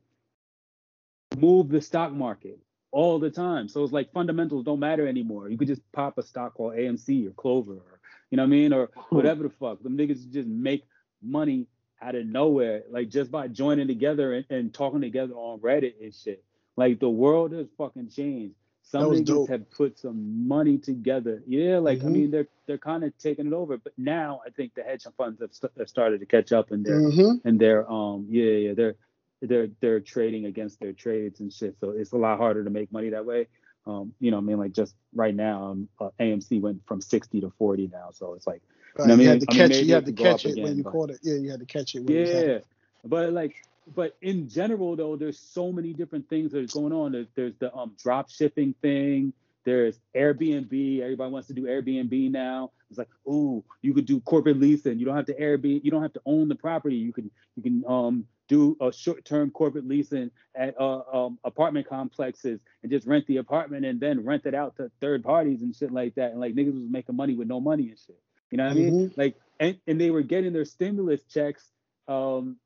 move 1.38 1.70
the 1.70 1.82
stock 1.82 2.14
market 2.14 2.60
all 2.92 3.20
the 3.20 3.30
time. 3.30 3.68
So 3.68 3.84
it's 3.84 3.94
like 3.94 4.12
fundamentals 4.12 4.66
don't 4.66 4.80
matter 4.80 5.08
anymore. 5.08 5.50
You 5.50 5.58
could 5.58 5.68
just 5.68 5.82
pop 5.92 6.18
a 6.18 6.24
stock 6.24 6.56
called 6.56 6.74
AMC 6.74 7.28
or 7.28 7.32
Clover, 7.32 7.74
or 7.74 8.02
you 8.32 8.38
know 8.38 8.44
what 8.44 8.48
I 8.48 8.50
mean, 8.50 8.74
or 8.74 8.90
whatever 9.10 9.44
the 9.44 9.50
fuck. 9.52 9.84
Them 9.84 9.98
niggas 9.98 10.32
just 10.32 10.48
make 10.48 10.84
money 11.22 11.68
out 12.02 12.16
of 12.16 12.26
nowhere, 12.26 12.84
like 12.90 13.10
just 13.10 13.30
by 13.30 13.48
joining 13.48 13.88
together 13.88 14.34
and, 14.34 14.46
and 14.50 14.74
talking 14.74 15.02
together 15.02 15.36
on 15.36 15.60
Reddit 15.60 15.94
and 16.02 16.14
shit. 16.14 16.44
Like 16.76 17.00
the 17.00 17.10
world 17.10 17.52
has 17.52 17.68
fucking 17.78 18.10
changed. 18.10 18.56
Some 18.84 19.12
niggas 19.12 19.26
dope. 19.26 19.50
have 19.50 19.70
put 19.72 20.00
some 20.00 20.48
money 20.48 20.78
together. 20.78 21.42
Yeah, 21.48 21.78
like 21.80 22.02
I 22.02 22.08
Mhm. 22.08 22.12
mean, 22.12 22.32
they're 22.32 22.48
they're 22.66 22.78
kind 22.78 23.04
of 23.04 23.18
taking 23.18 23.48
it 23.48 23.54
over. 23.54 23.78
But 23.78 23.94
now 23.98 24.42
I 24.46 24.50
think 24.50 24.74
the 24.74 24.84
hedge 24.84 25.06
funds 25.18 25.40
have, 25.42 25.54
st- 25.54 25.72
have 25.78 25.90
started 25.90 26.20
to 26.20 26.26
catch 26.26 26.52
up 26.52 26.72
and 26.72 26.86
they're 26.86 27.00
hmm 27.12 27.34
and 27.46 27.60
they're 27.60 27.90
um 27.92 28.28
yeah 28.30 28.52
yeah 28.52 28.74
they're 28.74 28.96
they're 29.42 29.68
they're 29.80 30.00
trading 30.00 30.46
against 30.46 30.80
their 30.80 30.94
trades 30.94 31.40
and 31.40 31.52
shit. 31.54 31.78
So 31.80 31.92
it's 31.92 32.12
a 32.12 32.18
lot 32.18 32.38
harder 32.38 32.64
to 32.64 32.70
make 32.70 32.92
money 32.92 33.10
that 33.10 33.26
way. 33.26 33.48
Um, 33.88 34.14
you 34.20 34.30
know, 34.30 34.38
I 34.38 34.42
mean, 34.42 34.58
like 34.60 34.74
just 34.74 34.96
right 35.16 35.34
now, 35.34 35.64
um, 35.72 35.90
uh, 36.00 36.10
AMC 36.20 36.62
went 36.62 36.86
from 36.86 37.02
60 37.02 37.42
to 37.42 37.50
40 37.58 37.88
now. 37.92 38.10
So 38.12 38.34
it's 38.36 38.46
like 38.46 38.62
Right. 38.98 39.08
know 39.08 39.14
what 39.16 39.22
I 39.22 39.24
you 39.24 39.30
mean? 39.30 39.40
had 39.40 39.40
to 39.40 39.46
I 39.50 39.56
catch 39.56 39.70
maybe 39.70 39.82
it. 39.82 39.88
You 39.88 39.94
had 39.96 40.06
to 40.06 40.12
could 40.12 40.18
go 40.18 40.24
up 40.26 40.30
catch 40.32 40.46
it 40.46 40.62
when 40.62 40.78
you 40.78 40.84
but- 40.84 40.92
caught 40.92 41.10
it. 41.12 41.20
Yeah, 41.24 41.36
you 41.36 41.50
had 41.50 41.60
to 41.62 41.66
catch 41.66 41.96
it 41.96 42.04
when 42.04 42.16
it 42.18 42.28
yeah, 42.48 42.60
but 43.06 43.32
like, 43.34 43.56
but 43.88 44.16
in 44.22 44.48
general 44.50 44.96
though, 44.96 45.16
there's 45.16 45.40
so 45.40 45.72
many 45.72 45.94
different 45.94 46.30
things 46.30 46.52
that 46.52 46.64
are 46.64 46.80
going 46.80 46.94
on. 46.94 47.12
There's, 47.12 47.28
there's 47.36 47.56
the 47.60 47.74
um 47.74 47.96
drop 48.02 48.30
shipping 48.30 48.76
thing. 48.82 49.34
There's 49.64 50.00
Airbnb. 50.16 51.02
Everybody 51.02 51.32
wants 51.32 51.48
to 51.50 51.54
do 51.54 51.64
Airbnb 51.64 52.32
now. 52.32 52.72
It's 52.90 52.98
like, 52.98 53.10
ooh, 53.28 53.64
you 53.82 53.94
could 53.94 54.06
do 54.06 54.20
corporate 54.22 54.60
leasing. 54.60 54.98
You 55.00 55.06
don't 55.06 55.16
have 55.16 55.28
to 55.28 55.36
Airbnb. 55.36 55.84
You 55.84 55.92
don't 55.92 56.02
have 56.02 56.14
to 56.14 56.22
own 56.26 56.48
the 56.48 56.56
property. 56.56 56.96
You 56.96 57.14
can 57.14 57.30
you 57.56 57.64
can 57.64 57.84
um 57.88 58.26
do 58.48 58.76
a 58.82 58.92
short-term 58.92 59.50
corporate 59.50 59.88
leasing 59.88 60.30
at 60.56 60.78
uh, 60.78 61.02
um, 61.14 61.40
apartment 61.46 61.88
complexes 61.88 62.60
and 62.84 62.92
just 62.92 63.08
rent 63.08 63.26
the 63.28 63.38
apartment 63.38 63.86
and 63.86 63.98
then 63.98 64.26
rent 64.26 64.46
it 64.46 64.54
out 64.54 64.76
to 64.76 64.92
third 65.00 65.24
parties 65.24 65.62
and 65.62 65.74
shit 65.74 65.90
like 65.90 66.14
that. 66.16 66.32
And 66.32 66.40
like 66.42 66.54
niggas 66.54 66.74
was 66.74 66.92
making 66.92 67.16
money 67.16 67.34
with 67.34 67.48
no 67.48 67.62
money 67.62 67.88
and 67.88 67.98
shit. 67.98 68.20
You 68.50 68.58
know 68.58 68.66
what 68.66 68.72
I 68.72 68.76
mean? 68.76 69.12
Like, 69.16 69.36
and, 69.62 69.78
and 69.88 70.02
they 70.02 70.10
were 70.10 70.22
getting 70.22 70.52
their 70.52 70.66
stimulus 70.66 71.22
checks, 71.24 71.66
um, 72.10 72.58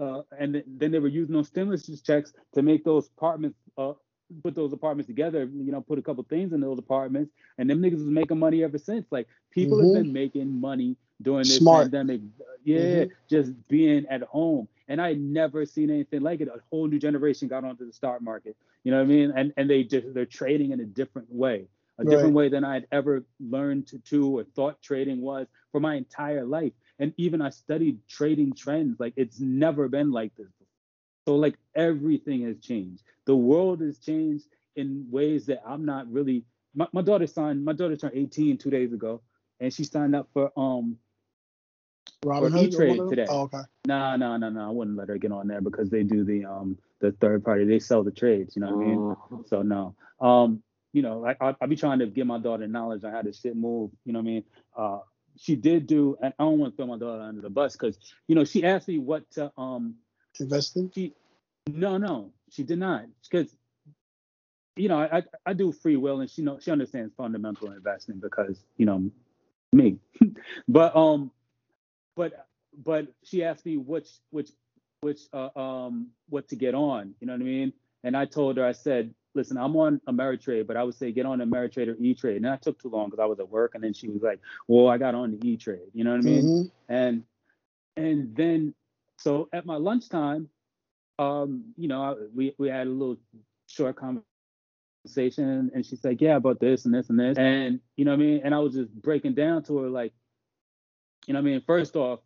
uh, 0.00 0.22
and 0.38 0.62
then 0.66 0.90
they 0.90 0.98
were 0.98 1.08
using 1.08 1.34
those 1.34 1.48
stimulus 1.48 1.86
checks 2.02 2.32
to 2.54 2.62
make 2.62 2.84
those 2.84 3.08
apartments, 3.08 3.58
uh, 3.78 3.92
put 4.42 4.54
those 4.54 4.72
apartments 4.72 5.06
together. 5.06 5.44
You 5.44 5.72
know, 5.72 5.80
put 5.80 5.98
a 5.98 6.02
couple 6.02 6.24
things 6.24 6.52
in 6.52 6.60
those 6.60 6.78
apartments, 6.78 7.32
and 7.58 7.68
them 7.70 7.80
niggas 7.80 7.98
was 7.98 8.06
making 8.06 8.38
money 8.38 8.64
ever 8.64 8.78
since. 8.78 9.06
Like, 9.10 9.28
people 9.50 9.78
Mhm. 9.78 9.80
have 9.80 9.92
been 9.92 10.12
making 10.12 10.60
money 10.60 10.96
during 11.22 11.48
this 11.48 11.62
Smart. 11.62 11.64
pandemic. 11.64 12.20
Yeah, 12.64 13.04
just 13.28 13.52
being 13.68 14.06
at 14.06 14.22
home, 14.22 14.68
and 14.88 15.00
I 15.00 15.14
never 15.14 15.64
seen 15.66 15.90
anything 15.90 16.22
like 16.22 16.40
it. 16.40 16.48
A 16.48 16.60
whole 16.70 16.86
new 16.86 16.98
generation 16.98 17.48
got 17.48 17.64
onto 17.64 17.86
the 17.86 17.92
stock 17.92 18.20
market. 18.22 18.56
You 18.84 18.90
know 18.92 18.98
what 18.98 19.04
I 19.04 19.08
mean? 19.08 19.32
And 19.36 19.52
and 19.56 19.70
they 19.70 19.84
just 19.84 20.12
they're 20.14 20.26
trading 20.26 20.72
in 20.72 20.80
a 20.80 20.86
different 20.86 21.30
way 21.32 21.68
a 21.98 22.04
different 22.04 22.34
Right. 22.34 22.34
way 22.34 22.48
than 22.48 22.64
I'd 22.64 22.88
ever 22.90 23.24
learned 23.38 23.86
to, 23.88 23.98
to 24.00 24.38
or 24.38 24.44
thought 24.56 24.82
trading 24.82 25.20
was 25.20 25.46
for 25.70 25.80
my 25.80 25.94
entire 25.94 26.44
life. 26.44 26.72
And 26.98 27.12
even 27.16 27.42
I 27.42 27.50
studied 27.50 28.06
trading 28.08 28.52
trends. 28.54 29.00
Like 29.00 29.14
it's 29.16 29.40
never 29.40 29.88
been 29.88 30.10
like 30.12 30.34
this. 30.36 30.46
before. 30.46 30.66
So 31.26 31.36
like 31.36 31.56
everything 31.74 32.42
has 32.42 32.58
changed. 32.58 33.02
The 33.26 33.36
world 33.36 33.80
has 33.80 33.98
changed 33.98 34.44
in 34.76 35.06
ways 35.10 35.46
that 35.46 35.62
I'm 35.66 35.84
not 35.84 36.10
really. 36.10 36.44
My, 36.74 36.88
my 36.92 37.02
daughter 37.02 37.26
signed. 37.26 37.64
My 37.64 37.72
daughter 37.72 37.96
turned 37.96 38.16
18 38.16 38.58
two 38.58 38.70
days 38.70 38.92
ago, 38.92 39.22
and 39.60 39.72
she 39.72 39.84
signed 39.84 40.14
up 40.14 40.28
for 40.32 40.52
um. 40.56 40.98
Robin 42.24 42.54
Or 42.54 42.58
Hood, 42.58 42.68
E-Trade 42.68 42.88
one 42.88 43.00
of 43.00 43.06
them? 43.06 43.16
today. 43.18 43.26
Oh, 43.30 43.40
okay. 43.42 43.60
Nah, 43.86 44.16
nah, 44.16 44.36
nah, 44.38 44.48
nah. 44.48 44.68
I 44.68 44.70
wouldn't 44.70 44.96
let 44.96 45.08
her 45.08 45.18
get 45.18 45.30
on 45.30 45.46
there 45.46 45.60
because 45.60 45.90
they 45.90 46.02
do 46.02 46.24
the 46.24 46.44
um 46.46 46.78
the 47.00 47.12
third 47.12 47.44
party. 47.44 47.64
They 47.64 47.78
sell 47.78 48.02
the 48.02 48.10
trades. 48.10 48.56
You 48.56 48.62
know 48.62 48.68
what 48.68 48.82
I 48.82 48.86
mean? 48.86 49.16
Mhm. 49.30 49.48
So 49.48 49.62
no. 49.62 49.94
Um, 50.20 50.62
you 50.92 51.02
know, 51.02 51.18
like 51.18 51.36
I, 51.40 51.54
I 51.60 51.66
be 51.66 51.76
trying 51.76 51.98
to 51.98 52.06
give 52.06 52.26
my 52.26 52.38
daughter 52.38 52.66
knowledge 52.66 53.04
on 53.04 53.12
how 53.12 53.22
this 53.22 53.40
shit 53.40 53.56
move. 53.56 53.90
You 54.04 54.12
know 54.12 54.20
what 54.20 54.22
I 54.22 54.26
mean? 54.26 54.44
Uh, 54.76 54.98
she 55.36 55.56
did 55.56 55.86
do, 55.86 56.16
and 56.22 56.32
I 56.38 56.44
don't 56.44 56.58
want 56.58 56.72
to 56.72 56.76
throw 56.76 56.86
my 56.86 56.98
daughter 56.98 57.22
under 57.22 57.40
the 57.40 57.50
bus 57.50 57.76
because 57.76 57.98
you 58.28 58.34
know 58.34 58.44
she 58.44 58.64
asked 58.64 58.88
me 58.88 58.98
what 58.98 59.30
to 59.32 59.52
um. 59.56 59.96
Investing. 60.40 60.90
She, 60.92 61.14
no, 61.68 61.96
no, 61.96 62.32
she 62.50 62.62
did 62.62 62.78
not 62.78 63.04
because. 63.30 63.54
You 64.76 64.88
know, 64.88 64.98
I, 64.98 65.18
I 65.18 65.22
I 65.46 65.52
do 65.52 65.70
free 65.70 65.96
will, 65.96 66.20
and 66.20 66.28
she 66.28 66.42
know 66.42 66.58
she 66.58 66.72
understands 66.72 67.14
fundamental 67.16 67.70
investing 67.70 68.18
because 68.18 68.58
you 68.76 68.86
know 68.86 69.08
me, 69.72 69.98
but 70.68 70.96
um, 70.96 71.30
but 72.16 72.46
but 72.76 73.06
she 73.22 73.44
asked 73.44 73.64
me 73.64 73.76
which 73.76 74.08
which 74.30 74.50
which 75.00 75.20
uh, 75.32 75.50
um 75.56 76.08
what 76.28 76.48
to 76.48 76.56
get 76.56 76.74
on. 76.74 77.14
You 77.20 77.28
know 77.28 77.34
what 77.34 77.42
I 77.42 77.44
mean? 77.44 77.72
And 78.02 78.16
I 78.16 78.24
told 78.24 78.56
her, 78.56 78.66
I 78.66 78.72
said, 78.72 79.14
listen, 79.34 79.56
I'm 79.56 79.76
on 79.76 80.00
Ameritrade, 80.08 80.66
but 80.66 80.76
I 80.76 80.82
would 80.82 80.94
say 80.94 81.12
get 81.12 81.26
on 81.26 81.38
Ameritrade 81.40 81.88
or 81.88 81.96
E 81.98 82.14
Trade. 82.14 82.36
And 82.36 82.44
that 82.44 82.62
took 82.62 82.80
too 82.80 82.88
long 82.88 83.10
because 83.10 83.22
I 83.22 83.26
was 83.26 83.40
at 83.40 83.48
work. 83.48 83.74
And 83.74 83.82
then 83.82 83.92
she 83.92 84.08
was 84.08 84.22
like, 84.22 84.40
well, 84.68 84.88
I 84.88 84.98
got 84.98 85.14
on 85.14 85.38
the 85.38 85.48
E 85.48 85.56
Trade. 85.56 85.90
You 85.92 86.04
know 86.04 86.10
what 86.12 86.20
I 86.20 86.22
mean? 86.22 86.44
Mhm. 86.44 86.70
And 86.88 87.24
and 87.96 88.34
then 88.36 88.74
so 89.18 89.48
at 89.52 89.66
my 89.66 89.76
lunchtime, 89.76 90.48
um, 91.18 91.72
you 91.76 91.88
know, 91.88 92.02
I, 92.02 92.14
we 92.34 92.54
we 92.58 92.68
had 92.68 92.86
a 92.86 92.90
little 92.90 93.16
short 93.66 93.96
conversation, 93.96 95.70
and 95.74 95.86
she's 95.86 96.04
like, 96.04 96.20
"Yeah, 96.20 96.36
about 96.36 96.60
this 96.60 96.84
and 96.84 96.94
this 96.94 97.10
and 97.10 97.18
this," 97.18 97.38
and 97.38 97.80
you 97.96 98.04
know 98.04 98.10
what 98.12 98.20
I 98.20 98.24
mean. 98.26 98.40
And 98.44 98.54
I 98.54 98.58
was 98.58 98.74
just 98.74 98.92
breaking 98.92 99.34
down 99.34 99.62
to 99.64 99.78
her 99.78 99.88
like, 99.88 100.12
you 101.26 101.34
know 101.34 101.40
what 101.40 101.48
I 101.48 101.52
mean. 101.52 101.62
First 101.66 101.96
off, 101.96 102.20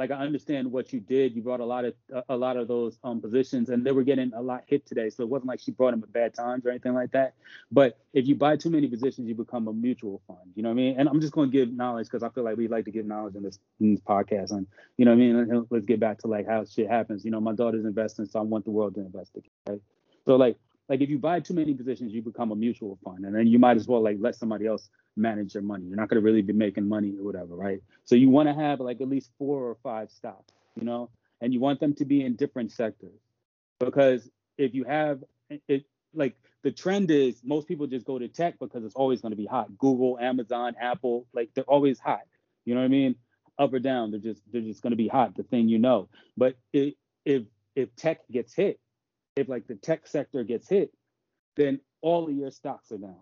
like 0.00 0.10
I 0.10 0.14
understand 0.14 0.72
what 0.72 0.94
you 0.94 1.00
did. 1.00 1.36
You 1.36 1.42
brought 1.42 1.60
a 1.60 1.64
lot 1.64 1.84
of 1.84 1.92
a 2.30 2.36
lot 2.36 2.56
of 2.56 2.68
those 2.68 2.98
um, 3.04 3.20
positions, 3.20 3.68
and 3.68 3.84
they 3.84 3.92
were 3.92 4.02
getting 4.02 4.32
a 4.32 4.40
lot 4.40 4.64
hit 4.66 4.86
today. 4.86 5.10
So 5.10 5.22
it 5.22 5.28
wasn't 5.28 5.48
like 5.48 5.60
she 5.60 5.72
brought 5.72 5.90
them 5.90 6.02
at 6.02 6.10
bad 6.10 6.32
times 6.32 6.64
or 6.64 6.70
anything 6.70 6.94
like 6.94 7.10
that. 7.12 7.34
But 7.70 7.98
if 8.14 8.26
you 8.26 8.34
buy 8.34 8.56
too 8.56 8.70
many 8.70 8.88
positions, 8.88 9.28
you 9.28 9.34
become 9.34 9.68
a 9.68 9.74
mutual 9.74 10.22
fund. 10.26 10.38
You 10.54 10.62
know 10.62 10.70
what 10.70 10.74
I 10.74 10.76
mean? 10.76 10.94
And 10.98 11.06
I'm 11.06 11.20
just 11.20 11.34
going 11.34 11.50
to 11.50 11.52
give 11.52 11.70
knowledge 11.70 12.06
because 12.06 12.22
I 12.22 12.30
feel 12.30 12.44
like 12.44 12.56
we 12.56 12.66
like 12.66 12.86
to 12.86 12.90
give 12.90 13.04
knowledge 13.04 13.34
in 13.34 13.42
this, 13.42 13.58
in 13.78 13.92
this 13.92 14.00
podcast. 14.00 14.52
And 14.52 14.66
you 14.96 15.04
know 15.04 15.10
what 15.10 15.18
I 15.18 15.44
mean? 15.44 15.66
Let's 15.68 15.84
get 15.84 16.00
back 16.00 16.18
to 16.20 16.28
like 16.28 16.48
how 16.48 16.64
shit 16.64 16.88
happens. 16.88 17.22
You 17.22 17.30
know, 17.30 17.40
my 17.40 17.52
daughter's 17.52 17.84
investing, 17.84 18.24
so 18.24 18.38
I 18.38 18.42
want 18.42 18.64
the 18.64 18.70
world 18.70 18.94
to 18.94 19.00
invest. 19.02 19.36
Right? 19.68 19.82
So 20.24 20.36
like 20.36 20.56
like 20.90 21.00
if 21.00 21.08
you 21.08 21.18
buy 21.20 21.38
too 21.38 21.54
many 21.54 21.72
positions, 21.72 22.12
you 22.12 22.20
become 22.20 22.50
a 22.50 22.56
mutual 22.56 22.98
fund, 23.04 23.24
and 23.24 23.32
then 23.32 23.46
you 23.46 23.60
might 23.60 23.76
as 23.76 23.86
well 23.86 24.02
like 24.02 24.16
let 24.18 24.34
somebody 24.34 24.66
else 24.66 24.90
manage 25.16 25.54
your 25.54 25.62
money. 25.62 25.86
You're 25.86 25.96
not 25.96 26.08
going 26.08 26.20
to 26.20 26.24
really 26.24 26.42
be 26.42 26.52
making 26.52 26.88
money 26.88 27.14
or 27.16 27.24
whatever, 27.24 27.54
right? 27.54 27.80
So 28.04 28.16
you 28.16 28.28
want 28.28 28.48
to 28.48 28.54
have 28.54 28.80
like 28.80 29.00
at 29.00 29.08
least 29.08 29.30
four 29.38 29.62
or 29.62 29.76
five 29.84 30.10
stocks, 30.10 30.52
you 30.74 30.84
know, 30.84 31.08
and 31.40 31.54
you 31.54 31.60
want 31.60 31.78
them 31.78 31.94
to 31.94 32.04
be 32.04 32.24
in 32.24 32.34
different 32.34 32.72
sectors 32.72 33.20
because 33.78 34.28
if 34.58 34.74
you 34.74 34.82
have 34.82 35.22
it, 35.68 35.84
like 36.12 36.34
the 36.64 36.72
trend 36.72 37.12
is 37.12 37.40
most 37.44 37.68
people 37.68 37.86
just 37.86 38.04
go 38.04 38.18
to 38.18 38.26
tech 38.26 38.58
because 38.58 38.84
it's 38.84 38.96
always 38.96 39.20
going 39.20 39.30
to 39.30 39.36
be 39.36 39.46
hot. 39.46 39.78
Google, 39.78 40.18
Amazon, 40.18 40.74
Apple, 40.80 41.24
like 41.32 41.50
they're 41.54 41.62
always 41.64 42.00
hot. 42.00 42.22
You 42.64 42.74
know 42.74 42.80
what 42.80 42.86
I 42.86 42.88
mean? 42.88 43.14
Up 43.60 43.72
or 43.72 43.78
down, 43.78 44.10
they're 44.10 44.18
just 44.18 44.42
they're 44.52 44.60
just 44.60 44.82
going 44.82 44.90
to 44.90 44.96
be 44.96 45.06
hot. 45.06 45.36
The 45.36 45.44
thing 45.44 45.68
you 45.68 45.78
know, 45.78 46.08
but 46.36 46.56
it, 46.72 46.96
if 47.24 47.44
if 47.76 47.94
tech 47.94 48.26
gets 48.28 48.52
hit, 48.52 48.80
if 49.40 49.48
like 49.48 49.66
the 49.66 49.74
tech 49.74 50.06
sector 50.06 50.44
gets 50.44 50.68
hit, 50.68 50.92
then 51.56 51.80
all 52.00 52.28
of 52.28 52.34
your 52.34 52.50
stocks 52.50 52.92
are 52.92 52.98
down. 52.98 53.16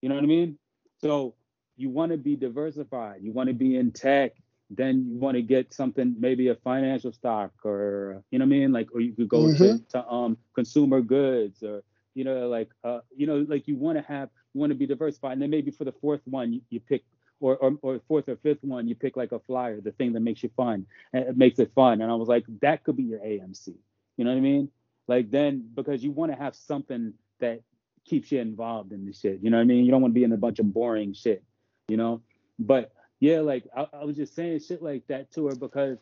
You 0.00 0.08
know 0.08 0.14
what 0.14 0.24
I 0.24 0.28
mean? 0.28 0.58
So 1.00 1.34
you 1.76 1.90
want 1.90 2.12
to 2.12 2.18
be 2.18 2.36
diversified. 2.36 3.20
You 3.22 3.32
want 3.32 3.48
to 3.48 3.54
be 3.54 3.76
in 3.76 3.92
tech. 3.92 4.32
Then 4.70 5.06
you 5.08 5.18
want 5.18 5.36
to 5.36 5.42
get 5.42 5.72
something, 5.72 6.16
maybe 6.18 6.48
a 6.48 6.54
financial 6.54 7.12
stock, 7.12 7.52
or 7.64 8.22
you 8.30 8.38
know 8.38 8.44
what 8.44 8.54
I 8.54 8.58
mean, 8.58 8.72
like, 8.72 8.88
or 8.94 9.00
you 9.00 9.14
could 9.14 9.28
go 9.28 9.44
mm-hmm. 9.44 9.78
to, 9.78 9.84
to 9.90 10.06
um 10.06 10.36
consumer 10.54 11.00
goods, 11.00 11.62
or 11.62 11.82
you 12.14 12.24
know, 12.24 12.48
like 12.48 12.68
uh, 12.84 13.00
you 13.16 13.26
know, 13.26 13.46
like 13.48 13.66
you 13.66 13.76
want 13.76 13.96
to 13.96 14.04
have, 14.04 14.28
you 14.52 14.60
want 14.60 14.70
to 14.70 14.76
be 14.76 14.86
diversified, 14.86 15.32
and 15.32 15.42
then 15.42 15.48
maybe 15.48 15.70
for 15.70 15.84
the 15.84 15.94
fourth 16.02 16.20
one, 16.26 16.52
you, 16.52 16.60
you 16.68 16.80
pick 16.80 17.02
or, 17.40 17.56
or, 17.56 17.78
or 17.82 18.00
fourth 18.08 18.28
or 18.28 18.36
fifth 18.36 18.62
one, 18.62 18.88
you 18.88 18.94
pick 18.94 19.16
like 19.16 19.32
a 19.32 19.38
flyer, 19.38 19.80
the 19.80 19.92
thing 19.92 20.12
that 20.12 20.20
makes 20.20 20.42
you 20.42 20.50
fun, 20.56 20.86
and 21.12 21.24
it 21.24 21.36
makes 21.36 21.58
it 21.58 21.72
fun. 21.74 22.00
And 22.02 22.10
I 22.10 22.14
was 22.14 22.28
like, 22.28 22.44
that 22.60 22.84
could 22.84 22.96
be 22.96 23.04
your 23.04 23.20
AMC. 23.20 23.74
You 24.16 24.24
know 24.24 24.30
what 24.30 24.36
I 24.36 24.40
mean? 24.40 24.70
Like 25.08 25.30
then, 25.30 25.68
because 25.74 26.04
you 26.04 26.12
want 26.12 26.32
to 26.32 26.38
have 26.38 26.54
something 26.54 27.14
that 27.40 27.62
keeps 28.04 28.30
you 28.30 28.40
involved 28.40 28.92
in 28.92 29.06
the 29.06 29.12
shit. 29.12 29.40
You 29.42 29.50
know 29.50 29.56
what 29.56 29.62
I 29.62 29.66
mean? 29.66 29.84
You 29.84 29.90
don't 29.90 30.02
want 30.02 30.12
to 30.12 30.18
be 30.18 30.24
in 30.24 30.32
a 30.32 30.36
bunch 30.36 30.58
of 30.58 30.72
boring 30.72 31.14
shit, 31.14 31.42
you 31.88 31.96
know? 31.96 32.22
But 32.58 32.92
yeah, 33.20 33.40
like 33.40 33.64
I, 33.76 33.86
I 33.92 34.04
was 34.04 34.16
just 34.16 34.34
saying 34.34 34.60
shit 34.60 34.82
like 34.82 35.06
that 35.08 35.32
to 35.32 35.46
her 35.46 35.56
because 35.56 35.98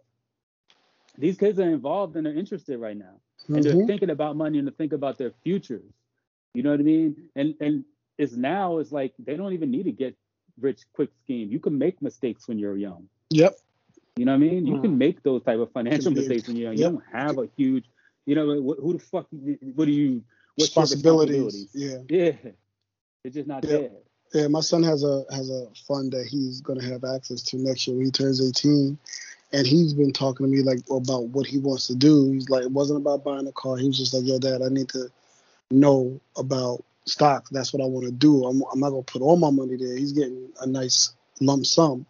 these 1.18 1.36
kids 1.36 1.58
are 1.58 1.70
involved 1.70 2.16
and 2.16 2.26
they're 2.26 2.34
interested 2.34 2.78
right 2.78 2.96
now. 2.96 3.20
And 3.48 3.58
mm-hmm. 3.58 3.78
they're 3.78 3.86
thinking 3.86 4.10
about 4.10 4.36
money 4.36 4.58
and 4.58 4.66
they 4.66 4.72
think 4.72 4.92
about 4.92 5.18
their 5.18 5.32
futures. 5.42 5.92
You 6.54 6.62
know 6.62 6.70
what 6.70 6.80
I 6.80 6.84
mean? 6.84 7.16
And 7.36 7.54
and 7.60 7.84
it's 8.18 8.32
now 8.32 8.78
it's 8.78 8.90
like 8.90 9.12
they 9.18 9.36
don't 9.36 9.52
even 9.52 9.70
need 9.70 9.84
to 9.84 9.92
get 9.92 10.16
rich 10.60 10.80
quick 10.94 11.10
scheme. 11.22 11.50
You 11.50 11.60
can 11.60 11.78
make 11.78 12.00
mistakes 12.00 12.48
when 12.48 12.58
you're 12.58 12.76
young. 12.76 13.08
Yep. 13.30 13.56
You 14.16 14.24
know 14.24 14.32
what 14.32 14.36
I 14.36 14.48
mean? 14.48 14.66
You 14.66 14.76
mm. 14.76 14.82
can 14.82 14.96
make 14.96 15.22
those 15.22 15.42
type 15.42 15.58
of 15.58 15.70
financial 15.72 16.12
mistakes 16.12 16.48
when 16.48 16.56
you're 16.56 16.72
young. 16.72 16.78
Yep. 16.78 16.92
You 16.92 16.98
don't 16.98 17.20
have 17.20 17.38
a 17.38 17.48
huge, 17.56 17.84
you 18.26 18.34
know, 18.34 18.46
who 18.46 18.92
the 18.92 18.98
fuck, 18.98 19.26
what 19.74 19.86
do 19.86 19.92
you, 19.92 20.22
What's 20.56 20.70
responsibilities. 20.70 21.68
Yeah. 21.72 21.98
Yeah. 22.08 22.32
It's 23.24 23.34
just 23.34 23.46
not 23.46 23.64
yeah. 23.64 23.70
there. 23.70 23.90
Yeah, 24.34 24.48
my 24.48 24.60
son 24.60 24.82
has 24.82 25.04
a 25.04 25.24
has 25.30 25.50
a 25.50 25.68
fund 25.86 26.12
that 26.12 26.26
he's 26.26 26.60
gonna 26.60 26.84
have 26.84 27.04
access 27.04 27.42
to 27.42 27.58
next 27.58 27.86
year 27.86 27.96
when 27.96 28.06
he 28.06 28.10
turns 28.10 28.46
18. 28.46 28.98
And 29.52 29.66
he's 29.66 29.94
been 29.94 30.12
talking 30.12 30.44
to 30.44 30.50
me 30.50 30.62
like 30.62 30.80
about 30.90 31.28
what 31.28 31.46
he 31.46 31.58
wants 31.58 31.86
to 31.86 31.94
do. 31.94 32.32
He's 32.32 32.50
like, 32.50 32.64
it 32.64 32.70
wasn't 32.70 33.00
about 33.00 33.22
buying 33.22 33.46
a 33.46 33.52
car. 33.52 33.76
He 33.76 33.86
was 33.86 33.96
just 33.96 34.12
like, 34.12 34.24
yo, 34.24 34.38
dad, 34.38 34.60
I 34.60 34.68
need 34.68 34.88
to 34.90 35.08
know 35.70 36.20
about 36.36 36.84
stocks. 37.04 37.50
That's 37.50 37.72
what 37.72 37.82
I 37.82 37.86
want 37.86 38.06
to 38.06 38.12
do. 38.12 38.44
I'm, 38.44 38.62
I'm 38.72 38.80
not 38.80 38.90
gonna 38.90 39.02
put 39.02 39.22
all 39.22 39.36
my 39.36 39.50
money 39.50 39.76
there. 39.76 39.96
He's 39.96 40.12
getting 40.12 40.48
a 40.60 40.66
nice 40.66 41.12
lump 41.40 41.66
sum. 41.66 42.06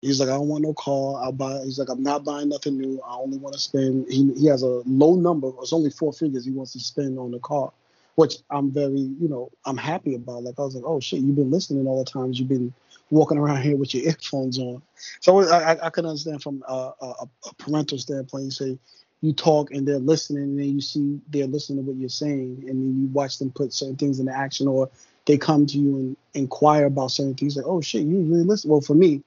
He's 0.00 0.20
like, 0.20 0.28
I 0.28 0.32
don't 0.32 0.48
want 0.48 0.62
no 0.62 0.74
car. 0.74 1.20
I'll 1.22 1.32
buy. 1.32 1.60
He's 1.64 1.78
like, 1.78 1.88
I'm 1.88 2.02
not 2.02 2.24
buying 2.24 2.48
nothing 2.50 2.78
new. 2.78 3.00
I 3.04 3.16
only 3.16 3.38
want 3.38 3.54
to 3.54 3.60
spend. 3.60 4.06
He 4.08 4.32
he 4.34 4.46
has 4.46 4.62
a 4.62 4.82
low 4.86 5.16
number. 5.16 5.50
It's 5.60 5.72
only 5.72 5.90
four 5.90 6.12
figures 6.12 6.44
he 6.44 6.52
wants 6.52 6.72
to 6.74 6.80
spend 6.80 7.18
on 7.18 7.32
the 7.32 7.40
car, 7.40 7.72
which 8.14 8.36
I'm 8.50 8.70
very, 8.70 9.00
you 9.00 9.28
know, 9.28 9.50
I'm 9.64 9.76
happy 9.76 10.14
about. 10.14 10.44
Like 10.44 10.54
I 10.58 10.62
was 10.62 10.76
like, 10.76 10.84
oh 10.86 11.00
shit, 11.00 11.20
you've 11.20 11.34
been 11.34 11.50
listening 11.50 11.86
all 11.88 12.04
the 12.04 12.10
times 12.10 12.38
you've 12.38 12.48
been 12.48 12.72
walking 13.10 13.38
around 13.38 13.62
here 13.62 13.76
with 13.76 13.92
your 13.92 14.04
earphones 14.04 14.58
on. 14.60 14.82
So 15.20 15.40
I 15.40 15.72
I, 15.72 15.86
I 15.86 15.90
can 15.90 16.06
understand 16.06 16.42
from 16.42 16.62
a, 16.68 16.92
a, 17.00 17.06
a 17.46 17.54
parental 17.58 17.98
standpoint. 17.98 18.44
You 18.44 18.50
say 18.52 18.78
you 19.20 19.32
talk 19.32 19.72
and 19.72 19.86
they're 19.86 19.98
listening, 19.98 20.44
and 20.44 20.58
then 20.60 20.74
you 20.76 20.80
see 20.80 21.20
they're 21.28 21.48
listening 21.48 21.84
to 21.84 21.90
what 21.90 21.98
you're 21.98 22.08
saying, 22.08 22.64
and 22.68 22.68
then 22.68 23.02
you 23.02 23.08
watch 23.08 23.40
them 23.40 23.50
put 23.50 23.72
certain 23.72 23.96
things 23.96 24.20
into 24.20 24.32
action, 24.32 24.68
or 24.68 24.90
they 25.26 25.38
come 25.38 25.66
to 25.66 25.76
you 25.76 25.96
and 25.96 26.16
inquire 26.34 26.86
about 26.86 27.10
certain 27.10 27.34
things. 27.34 27.56
Like, 27.56 27.66
oh 27.66 27.80
shit, 27.80 28.02
you 28.02 28.20
really 28.20 28.44
listen. 28.44 28.70
Well, 28.70 28.80
for 28.80 28.94
me 28.94 29.24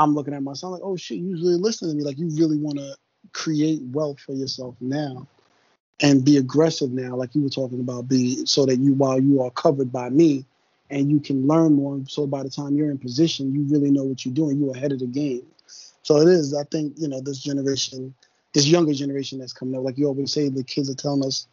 I'm 0.00 0.14
looking 0.14 0.32
at 0.32 0.42
myself 0.42 0.72
like, 0.72 0.82
oh 0.82 0.96
shit, 0.96 1.18
you 1.18 1.34
really 1.34 1.56
listen 1.56 1.90
to 1.90 1.94
me. 1.94 2.02
Like 2.02 2.18
you 2.18 2.30
really 2.30 2.56
want 2.56 2.78
to 2.78 2.96
create 3.32 3.82
wealth 3.82 4.18
for 4.20 4.32
yourself 4.32 4.74
now 4.80 5.28
and 6.00 6.24
be 6.24 6.38
aggressive 6.38 6.90
now, 6.90 7.14
like 7.16 7.34
you 7.34 7.42
were 7.42 7.50
talking 7.50 7.80
about, 7.80 8.08
be 8.08 8.46
so 8.46 8.64
that 8.64 8.78
you 8.78 8.94
while 8.94 9.20
you 9.20 9.42
are 9.42 9.50
covered 9.50 9.92
by 9.92 10.08
me 10.08 10.46
and 10.88 11.10
you 11.10 11.20
can 11.20 11.46
learn 11.46 11.74
more. 11.74 12.00
So 12.08 12.26
by 12.26 12.42
the 12.42 12.48
time 12.48 12.76
you're 12.76 12.90
in 12.90 12.96
position, 12.96 13.54
you 13.54 13.62
really 13.64 13.90
know 13.90 14.04
what 14.04 14.24
you're 14.24 14.34
doing. 14.34 14.58
You're 14.58 14.74
ahead 14.74 14.92
of 14.92 15.00
the 15.00 15.06
game. 15.06 15.44
So 16.02 16.16
it 16.16 16.28
is. 16.28 16.54
I 16.54 16.64
think 16.64 16.94
you 16.96 17.06
know 17.06 17.20
this 17.20 17.38
generation, 17.38 18.14
this 18.54 18.66
younger 18.66 18.94
generation 18.94 19.38
that's 19.38 19.52
coming 19.52 19.76
up. 19.76 19.84
Like 19.84 19.98
you 19.98 20.06
always 20.06 20.32
say, 20.32 20.48
the 20.48 20.64
kids 20.64 20.88
are 20.88 20.94
telling 20.94 21.24
us 21.24 21.46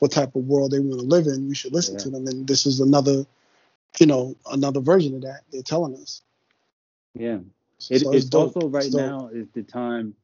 what 0.00 0.10
type 0.10 0.34
of 0.34 0.44
world 0.44 0.72
they 0.72 0.80
want 0.80 1.00
to 1.00 1.06
live 1.06 1.28
in. 1.28 1.48
We 1.48 1.54
should 1.54 1.72
listen 1.72 1.94
yeah. 1.94 2.00
to 2.00 2.10
them. 2.10 2.26
And 2.26 2.48
this 2.48 2.66
is 2.66 2.80
another, 2.80 3.24
you 4.00 4.06
know, 4.06 4.34
another 4.50 4.80
version 4.80 5.14
of 5.14 5.22
that. 5.22 5.42
They're 5.52 5.62
telling 5.62 5.94
us. 5.94 6.22
Yeah. 7.14 7.38
It, 7.90 8.00
so 8.00 8.12
it's, 8.12 8.26
it's 8.26 8.34
also 8.34 8.68
right 8.68 8.84
it's 8.84 8.94
now 8.94 9.28
is 9.32 9.48
the 9.54 9.62
time 9.62 10.14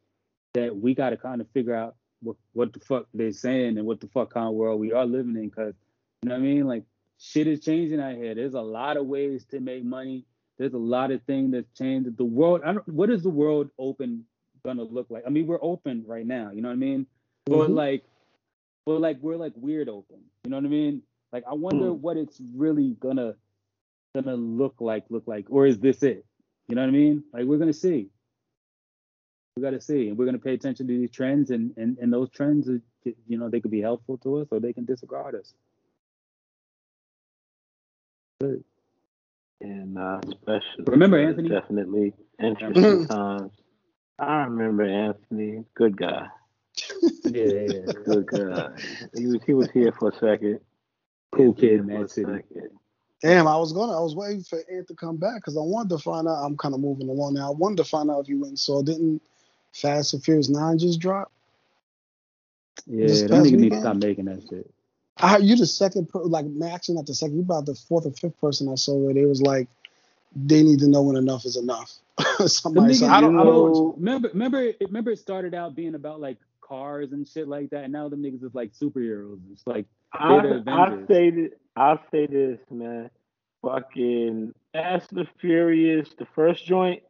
that 0.54 0.76
we 0.76 0.94
got 0.94 1.11
to 1.11 1.16
kind 1.16 1.40
of 1.40 1.48
figure 1.50 1.74
out 1.74 1.94
what, 2.20 2.36
what 2.52 2.72
the 2.72 2.80
fuck 2.80 3.06
they're 3.14 3.32
saying 3.32 3.78
and 3.78 3.86
what 3.86 4.00
the 4.00 4.09
fuck 4.09 4.32
kind 4.32 4.48
of 4.48 4.54
world 4.54 4.80
we 4.80 4.92
are 4.92 5.06
living 5.06 5.36
in. 5.36 5.50
Cause 5.50 5.74
you 6.22 6.28
know 6.28 6.34
what 6.34 6.40
I 6.40 6.44
mean? 6.44 6.66
Like 6.66 6.84
shit 7.18 7.46
is 7.46 7.61
changing 7.61 8.00
out 8.00 8.16
here. 8.16 8.34
There's 8.34 8.54
a 8.54 8.61
lot 8.61 8.96
of 8.96 9.06
ways 9.06 9.44
to 9.50 9.61
make 9.61 9.84
money. 9.84 10.24
There's 10.59 10.74
a 10.74 10.78
lot 10.78 11.11
of 11.11 11.22
things 11.22 11.52
that's 11.52 11.70
changed. 11.76 12.16
The 12.16 12.24
world, 12.24 12.62
I 12.64 12.72
don't, 12.72 12.88
what 12.88 13.11
is 13.11 13.22
the 13.22 13.30
world 13.30 13.70
open 13.78 14.24
gonna 14.64 14.82
look 14.82 15.06
like? 15.11 15.22
I 15.26 15.30
mean, 15.30 15.46
we're 15.46 15.62
open 15.62 16.04
right 16.06 16.26
now. 16.26 16.50
You 16.52 16.62
know 16.62 16.68
what 16.68 16.74
I 16.74 16.78
mean? 16.78 17.06
Mm-hmm. 17.48 17.59
But 17.59 17.70
like, 17.70 18.04
but 18.84 19.00
like 19.00 19.18
we're 19.20 19.36
like 19.36 19.52
weird 19.54 19.88
open. 19.88 20.18
You 20.44 20.50
know 20.50 20.56
what 20.56 20.64
I 20.64 20.68
mean? 20.68 21.02
Like 21.32 21.44
I 21.48 21.54
wonder 21.54 21.86
mm. 21.86 21.98
what 21.98 22.16
it's 22.16 22.40
really 22.54 22.96
gonna 23.00 23.34
gonna 24.14 24.34
look 24.34 24.76
like. 24.80 25.04
Look 25.11 25.24
like, 25.26 25.46
or 25.48 25.66
is 25.66 25.78
this 25.78 26.02
it? 26.02 26.24
You 26.69 26.75
know 26.75 26.83
what 26.83 26.89
I 26.89 26.93
mean? 26.93 27.25
Like 27.33 27.45
we're 27.45 27.59
gonna 27.59 27.73
see. 27.73 28.11
We 29.57 29.62
got 29.62 29.71
to 29.71 29.81
see, 29.81 30.09
and 30.09 30.16
we're 30.16 30.27
gonna 30.27 30.39
pay 30.39 30.55
attention 30.55 30.87
to 30.87 30.93
these 30.97 31.11
trends, 31.11 31.51
and 31.51 31.73
and 31.77 31.99
and 31.99 32.12
those 32.12 32.31
trends, 32.31 32.69
you 33.05 33.39
know, 33.39 33.49
they 33.49 33.61
could 33.61 33.71
be 33.71 33.81
helpful 33.81 34.19
to 34.19 34.39
us, 34.39 34.49
or 34.51 34.61
they 34.61 34.73
can 34.73 34.85
disregard 34.85 35.35
us. 35.35 35.53
Good. 38.41 38.62
And 39.61 39.99
uh, 39.99 40.21
especially 40.29 40.85
remember 40.87 41.19
Anthony. 41.19 41.49
Definitely 41.49 42.12
interesting 42.41 43.09
times. 43.09 43.53
I 44.19 44.43
remember 44.43 44.85
Anthony, 44.85 45.64
good 45.75 45.97
guy. 45.97 46.27
yeah, 47.25 47.45
yeah, 47.45 47.93
good 48.05 48.27
guy. 48.27 48.71
He 49.16 49.27
was 49.27 49.41
he 49.45 49.55
was 49.55 49.71
here 49.73 49.93
for 49.99 50.11
a 50.11 50.19
second. 50.19 50.61
Cool 51.33 51.55
kid, 51.55 51.85
man. 51.85 52.09
City. 52.09 52.45
Damn, 53.21 53.49
I 53.49 53.57
was 53.57 53.73
gonna, 53.73 53.97
I 53.97 54.01
was 54.01 54.14
waiting 54.14 54.43
for 54.43 54.62
Ant 54.71 54.87
to 54.89 54.95
come 54.95 55.16
back 55.16 55.37
because 55.37 55.57
I 55.57 55.61
wanted 55.61 55.91
to 55.91 55.99
find 55.99 56.29
out. 56.29 56.45
I'm 56.45 56.57
kind 56.57 56.75
of 56.75 56.81
moving 56.81 57.09
along 57.09 57.35
now. 57.35 57.49
I 57.49 57.55
wanted 57.55 57.79
to 57.79 57.85
find 57.85 58.11
out 58.11 58.21
if 58.21 58.29
you 58.29 58.39
went 58.39 58.51
and 58.51 58.59
saw. 58.59 58.81
Didn't 58.83 59.21
Fast 59.73 60.14
and 60.14 60.23
Furious 60.23 60.49
Nine 60.49 60.79
just 60.79 61.01
drop? 61.01 61.33
Yeah, 62.87 63.07
that 63.07 63.31
nigga 63.31 63.59
need 63.59 63.73
to 63.73 63.81
stop 63.81 63.97
making 63.97 64.27
that 64.27 64.43
shit. 64.49 64.71
I 65.16 65.39
you 65.39 65.57
the 65.57 65.66
second, 65.66 66.09
per, 66.09 66.21
like 66.21 66.47
actually 66.64 66.95
not 66.95 67.07
the 67.07 67.14
second. 67.14 67.37
You 67.37 67.43
about 67.43 67.66
the 67.66 67.75
fourth 67.75 68.07
or 68.07 68.12
fifth 68.12 68.41
person 68.41 68.69
I 68.69 68.77
saw 68.77 68.95
where 68.95 69.14
they 69.14 69.25
was 69.25 69.43
like, 69.43 69.69
they 70.35 70.62
need 70.62 70.79
to 70.81 70.89
know 70.89 71.03
when 71.03 71.16
enough 71.16 71.45
is 71.45 71.57
enough. 71.57 71.93
Somebody, 72.47 72.95
so 72.95 73.07
I 73.07 73.21
don't, 73.21 73.39
I 73.39 73.45
don't 73.45 73.97
remember. 73.97 74.29
Remember, 74.29 74.73
remember 74.81 75.11
it 75.11 75.19
started 75.19 75.55
out 75.55 75.75
being 75.75 75.97
about 75.97 76.21
like 76.21 76.37
cars 76.61 77.12
and 77.12 77.27
shit 77.27 77.49
like 77.49 77.71
that, 77.71 77.85
and 77.85 77.93
now 77.93 78.09
the 78.09 78.16
niggas 78.16 78.45
is 78.45 78.55
like 78.55 78.73
superheroes. 78.75 79.41
It's 79.53 79.66
like 79.66 79.87
I, 80.12 80.62
I 80.68 80.90
say 81.09 81.30
this, 81.30 81.50
I'll 81.76 82.00
say 82.12 82.26
this, 82.26 82.59
man. 82.70 83.11
Fucking 83.62 84.54
Fast 84.72 85.12
and 85.12 85.28
Furious, 85.40 86.09
the 86.18 86.26
first 86.34 86.66
joint, 86.66 87.02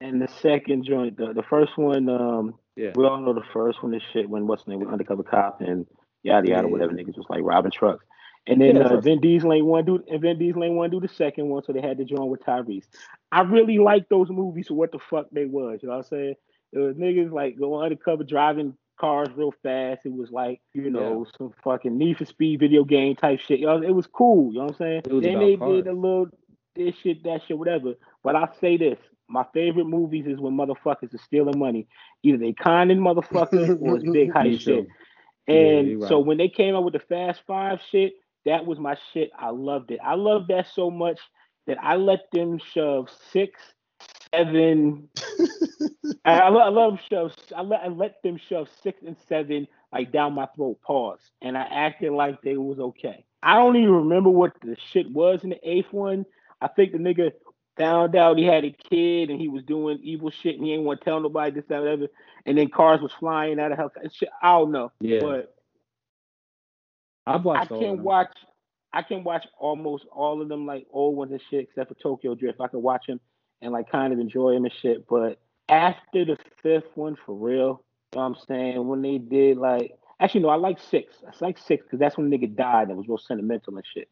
And 0.00 0.22
the 0.22 0.28
second 0.42 0.84
joint, 0.86 1.18
the, 1.18 1.34
the 1.34 1.44
first 1.50 1.78
one, 1.78 2.08
um, 2.10 2.54
Yeah. 2.76 2.92
we 2.96 3.04
all 3.06 3.20
know 3.20 3.34
the 3.34 3.42
first 3.54 3.82
one 3.82 3.94
is 3.94 4.02
shit 4.14 4.30
when 4.30 4.46
what's 4.46 4.64
the 4.64 4.72
name 4.72 4.80
was 4.80 4.90
undercover 4.90 5.24
cop 5.24 5.60
and 5.62 5.86
yada 6.24 6.48
yada 6.48 6.68
Yeah. 6.68 6.72
whatever 6.72 6.94
niggas 6.94 7.18
was 7.18 7.26
like 7.30 7.42
robbing 7.44 7.72
trucks. 7.72 8.06
And 8.46 8.62
then 8.62 8.76
Yeah, 8.76 8.84
uh, 8.84 9.00
Vin 9.02 9.20
Diesel 9.20 9.52
ain't 9.54 9.66
one 9.66 9.86
do 9.86 10.04
and 10.10 10.22
Vin 10.22 10.38
Diesel 10.38 10.64
ain't 10.64 10.76
one 10.76 10.90
do 10.90 11.00
the 11.00 11.08
second 11.08 11.48
one, 11.50 11.64
so 11.64 11.74
they 11.74 11.82
had 11.82 11.98
to 11.98 12.06
join 12.06 12.30
with 12.30 12.44
Tyrese. 12.44 12.86
I 13.32 13.42
really 13.42 13.78
like 13.80 14.08
those 14.08 14.30
movies 14.30 14.68
for 14.68 14.74
what 14.76 14.92
the 14.92 15.00
fuck 15.10 15.28
they 15.32 15.46
was. 15.46 15.80
You 15.82 15.90
know 15.90 15.96
what 15.98 16.06
I'm 16.06 16.10
saying? 16.10 16.36
It 16.72 16.78
was 16.80 16.96
niggas 16.96 17.32
like 17.32 17.58
going 17.58 17.84
undercover 17.84 18.24
driving 18.24 18.76
cars 18.98 19.28
real 19.36 19.52
fast. 19.62 20.00
It 20.04 20.12
was 20.12 20.30
like, 20.30 20.60
you 20.74 20.90
know, 20.90 21.26
some 21.38 21.52
fucking 21.64 21.96
Need 21.96 22.18
for 22.18 22.24
Speed 22.24 22.60
video 22.60 22.84
game 22.84 23.16
type 23.16 23.40
shit. 23.40 23.60
You 23.60 23.66
know, 23.66 23.82
it 23.82 23.94
was 23.94 24.06
cool, 24.06 24.52
you 24.52 24.58
know 24.58 24.64
what 24.66 24.72
I'm 24.72 24.76
saying? 24.78 25.02
Then 25.22 25.38
they 25.40 25.56
cars. 25.56 25.76
did 25.84 25.86
a 25.88 25.92
little 25.92 26.28
this 26.76 26.94
shit, 27.02 27.24
that 27.24 27.40
shit, 27.46 27.58
whatever. 27.58 27.94
But 28.22 28.36
I 28.36 28.48
say 28.60 28.76
this. 28.76 28.98
My 29.30 29.44
favorite 29.52 29.86
movies 29.86 30.24
is 30.26 30.38
when 30.40 30.54
motherfuckers 30.56 31.12
are 31.14 31.18
stealing 31.18 31.58
money. 31.58 31.86
Either 32.22 32.38
they 32.38 32.52
conning 32.54 32.98
motherfuckers 32.98 33.78
or 33.80 33.96
it's 33.96 34.10
big 34.10 34.32
hype 34.34 34.52
shit. 34.52 34.64
too. 34.64 34.86
Yeah, 35.46 35.54
And 35.54 35.88
you're 35.88 36.08
so 36.08 36.18
right. 36.18 36.26
when 36.26 36.38
they 36.38 36.48
came 36.48 36.74
out 36.74 36.84
with 36.84 36.94
the 36.94 37.00
Fast 37.00 37.42
Five 37.46 37.80
shit, 37.90 38.14
that 38.46 38.64
was 38.64 38.78
my 38.78 38.96
shit. 39.12 39.30
I 39.38 39.50
loved 39.50 39.90
it. 39.90 40.00
I 40.02 40.14
loved 40.14 40.48
that 40.48 40.68
so 40.74 40.90
much 40.90 41.18
that 41.66 41.76
I 41.82 41.96
let 41.96 42.20
them 42.32 42.58
shove 42.72 43.08
six, 43.32 43.60
seven. 44.34 45.08
I, 46.24 46.40
I, 46.40 46.48
lo- 46.48 46.60
I 46.60 46.68
love 46.68 46.98
shove. 47.10 47.32
I 47.56 47.62
let, 47.62 47.80
I 47.80 47.88
let 47.88 48.22
them 48.22 48.38
shove 48.48 48.68
six 48.82 49.02
and 49.06 49.16
seven 49.28 49.66
like 49.92 50.12
down 50.12 50.34
my 50.34 50.46
throat. 50.56 50.78
Pause. 50.82 51.20
And 51.42 51.56
I 51.56 51.62
acted 51.62 52.12
like 52.12 52.42
they 52.42 52.56
was 52.56 52.78
okay. 52.78 53.24
I 53.42 53.54
don't 53.54 53.76
even 53.76 53.90
remember 53.90 54.30
what 54.30 54.52
the 54.62 54.76
shit 54.92 55.10
was 55.10 55.44
in 55.44 55.50
the 55.50 55.68
eighth 55.68 55.92
one. 55.92 56.26
I 56.60 56.68
think 56.68 56.92
the 56.92 56.98
nigga 56.98 57.30
found 57.78 58.16
out 58.16 58.36
he 58.36 58.44
had 58.44 58.64
a 58.64 58.70
kid 58.90 59.30
and 59.30 59.40
he 59.40 59.48
was 59.48 59.62
doing 59.62 60.00
evil 60.02 60.30
shit 60.30 60.56
and 60.56 60.64
he 60.64 60.74
ain't 60.74 60.82
want 60.82 61.00
to 61.00 61.04
tell 61.04 61.20
nobody 61.20 61.52
this, 61.52 61.64
that, 61.68 61.80
whatever. 61.80 62.08
And 62.44 62.58
then 62.58 62.68
cars 62.68 63.00
was 63.00 63.12
flying 63.12 63.60
out 63.60 63.72
of 63.72 63.78
hell. 63.78 63.92
Shit, 64.12 64.28
I 64.42 64.58
don't 64.58 64.72
know. 64.72 64.92
Yeah. 65.00 65.20
But 65.20 65.54
I've 67.26 67.44
watched 67.44 67.70
of 67.70 67.80
can 67.80 68.02
watch. 68.02 68.36
I 68.92 69.02
can 69.02 69.22
watch 69.22 69.46
almost 69.58 70.06
all 70.10 70.40
of 70.40 70.48
them, 70.48 70.64
like 70.66 70.86
old 70.90 71.14
ones 71.16 71.30
and 71.30 71.42
shit, 71.50 71.68
except 71.68 71.90
for 71.90 72.02
Tokyo 72.02 72.34
Drift. 72.34 72.60
I 72.60 72.68
can 72.68 72.82
watch 72.82 73.06
them 73.06 73.20
and 73.62 73.72
like 73.72 73.90
kind 73.90 74.12
of 74.12 74.18
enjoy 74.18 74.52
them 74.54 74.64
and 74.64 74.74
shit. 74.74 75.06
But 75.08 75.38
after 75.68 76.24
the 76.24 76.38
fifth 76.62 76.90
one, 76.94 77.16
for 77.26 77.34
real, 77.34 77.56
you 78.12 78.18
know 78.18 78.22
what 78.22 78.22
I'm 78.22 78.36
saying 78.46 78.86
when 78.86 79.02
they 79.02 79.18
did 79.18 79.56
like, 79.58 79.92
actually 80.20 80.42
no, 80.42 80.48
I 80.48 80.56
like 80.56 80.78
six. 80.80 81.14
I 81.26 81.32
like 81.44 81.58
six 81.58 81.84
because 81.84 81.98
that's 81.98 82.16
when 82.16 82.30
the 82.30 82.38
nigga 82.38 82.54
died 82.54 82.88
and 82.88 82.96
was 82.96 83.08
real 83.08 83.18
sentimental 83.18 83.76
and 83.76 83.84
shit. 83.94 84.08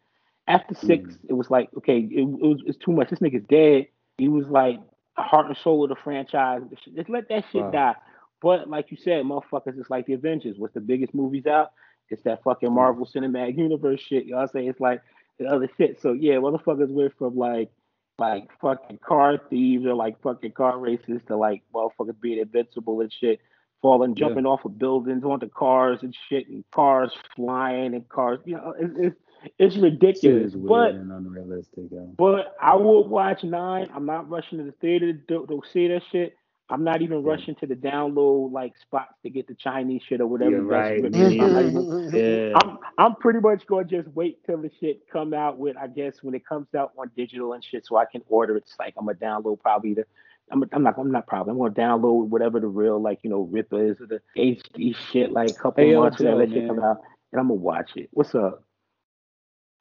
After 0.48 0.74
6 0.74 0.88
Mhm. 0.88 1.18
it 1.28 1.32
was 1.32 1.50
like 1.50 1.70
okay, 1.78 1.98
it, 1.98 2.20
it 2.20 2.24
was 2.24 2.62
it's 2.66 2.78
too 2.78 2.92
much. 2.92 3.10
This 3.10 3.18
nigga's 3.18 3.44
dead. 3.48 3.86
He 4.18 4.28
was 4.28 4.46
like 4.48 4.78
heart 5.16 5.46
and 5.46 5.56
soul 5.56 5.82
of 5.84 5.88
the 5.88 5.96
franchise. 5.96 6.62
Just 6.94 7.08
let 7.10 7.28
that 7.30 7.44
shit 7.50 7.64
Wow. 7.64 7.70
die. 7.70 7.94
But 8.42 8.68
like 8.70 8.90
you 8.90 8.96
said, 8.96 9.24
motherfuckers, 9.24 9.78
it's 9.78 9.90
like 9.90 10.06
the 10.06 10.12
Avengers. 10.12 10.56
What's 10.58 10.74
the 10.74 10.80
biggest 10.80 11.14
movies 11.14 11.46
out? 11.46 11.72
It's 12.10 12.22
that 12.22 12.44
fucking 12.44 12.72
Marvel 12.72 13.06
Cinematic 13.06 13.58
Universe 13.58 14.00
shit. 14.00 14.24
You 14.26 14.32
know 14.32 14.36
what 14.36 14.42
I'm 14.42 14.48
saying? 14.50 14.68
It's 14.68 14.78
like 14.80 15.02
the 15.38 15.46
other 15.46 15.68
shit. 15.76 16.00
So 16.00 16.12
yeah, 16.12 16.34
motherfuckers 16.34 16.90
went 16.90 17.14
from 17.18 17.36
like 17.36 17.70
like 18.18 18.48
fucking 18.60 18.98
car 19.06 19.38
thieves 19.50 19.84
or 19.86 19.94
like 19.94 20.20
fucking 20.22 20.52
car 20.52 20.78
races 20.78 21.20
to 21.28 21.36
like 21.36 21.62
motherfuckers 21.74 22.20
being 22.20 22.38
invincible 22.38 23.00
and 23.00 23.12
shit, 23.12 23.40
falling, 23.82 24.10
Yeah. 24.16 24.26
jumping 24.28 24.46
off 24.46 24.64
of 24.64 24.78
buildings 24.78 25.24
onto 25.24 25.48
cars 25.48 25.98
and 26.02 26.16
shit, 26.28 26.48
and 26.48 26.64
cars 26.72 27.12
flying 27.34 27.94
and 27.94 28.08
cars. 28.08 28.40
You 28.44 28.56
know, 28.56 28.74
it's 28.78 28.94
it's, 28.98 29.16
it's 29.58 29.76
ridiculous. 29.76 30.52
is 30.52 30.56
weird 30.56 30.68
But 30.68 30.94
and 30.94 31.12
unrealistic. 31.12 31.84
Yo. 31.90 32.14
but 32.16 32.54
I 32.60 32.74
will 32.76 33.06
watch 33.06 33.44
nine. 33.44 33.88
I'm 33.94 34.06
not 34.06 34.28
rushing 34.30 34.58
to 34.58 34.64
the 34.64 34.72
theater 34.72 35.12
to, 35.12 35.46
to 35.46 35.62
see 35.72 35.88
that 35.88 36.02
shit. 36.10 36.36
I'm 36.68 36.82
not 36.82 37.00
even 37.02 37.22
Yeah. 37.22 37.30
rushing 37.30 37.54
to 37.56 37.66
the 37.66 37.76
download 37.76 38.50
like 38.52 38.76
spots 38.78 39.14
to 39.22 39.30
get 39.30 39.46
the 39.46 39.54
Chinese 39.54 40.02
shit 40.02 40.20
or 40.20 40.26
whatever. 40.26 40.50
You're 40.50 40.62
right. 40.62 41.00
rip 41.02 41.14
Yeah. 41.14 41.44
I'm 41.44 41.68
even- 41.68 42.10
Yeah. 42.12 42.52
I'm 42.60 42.78
I'm 42.98 43.14
pretty 43.16 43.38
much 43.40 43.66
gonna 43.66 43.84
just 43.84 44.08
wait 44.08 44.44
till 44.44 44.58
the 44.58 44.70
shit 44.80 45.06
come 45.08 45.32
out 45.32 45.58
with 45.58 45.76
I 45.76 45.86
guess 45.86 46.22
when 46.22 46.34
it 46.34 46.44
comes 46.44 46.66
out 46.74 46.92
on 46.98 47.10
digital 47.16 47.52
and 47.52 47.62
shit 47.64 47.86
so 47.86 47.96
I 47.96 48.04
can 48.04 48.22
order 48.28 48.56
it. 48.56 48.64
It's 48.64 48.74
like 48.80 48.94
I'm 48.98 49.06
gonna 49.06 49.16
download 49.18 49.60
probably 49.60 49.94
the 49.94 50.06
I'm, 50.50 50.64
I'm 50.72 50.82
not 50.82 50.98
I'm 50.98 51.12
not 51.12 51.26
probably 51.28 51.52
I'm 51.52 51.58
gonna 51.58 51.70
download 51.72 52.28
whatever 52.28 52.58
the 52.58 52.66
real 52.68 53.00
like 53.00 53.20
you 53.22 53.30
know 53.30 53.42
Ripper 53.42 53.84
is 53.90 54.00
or 54.00 54.06
the 54.06 54.20
HD 54.36 54.94
shit 55.12 55.30
like 55.32 55.50
a 55.50 55.54
couple 55.54 55.84
Hey, 55.84 55.94
months 55.94 56.18
whenever 56.18 56.44
Joe, 56.46 56.52
that 56.52 56.54
shit 56.54 56.68
come 56.68 56.80
out 56.80 56.98
and 57.32 57.40
I'm 57.40 57.46
gonna 57.48 57.54
watch 57.60 57.92
it. 57.96 58.08
What's 58.12 58.34
up? 58.34 58.64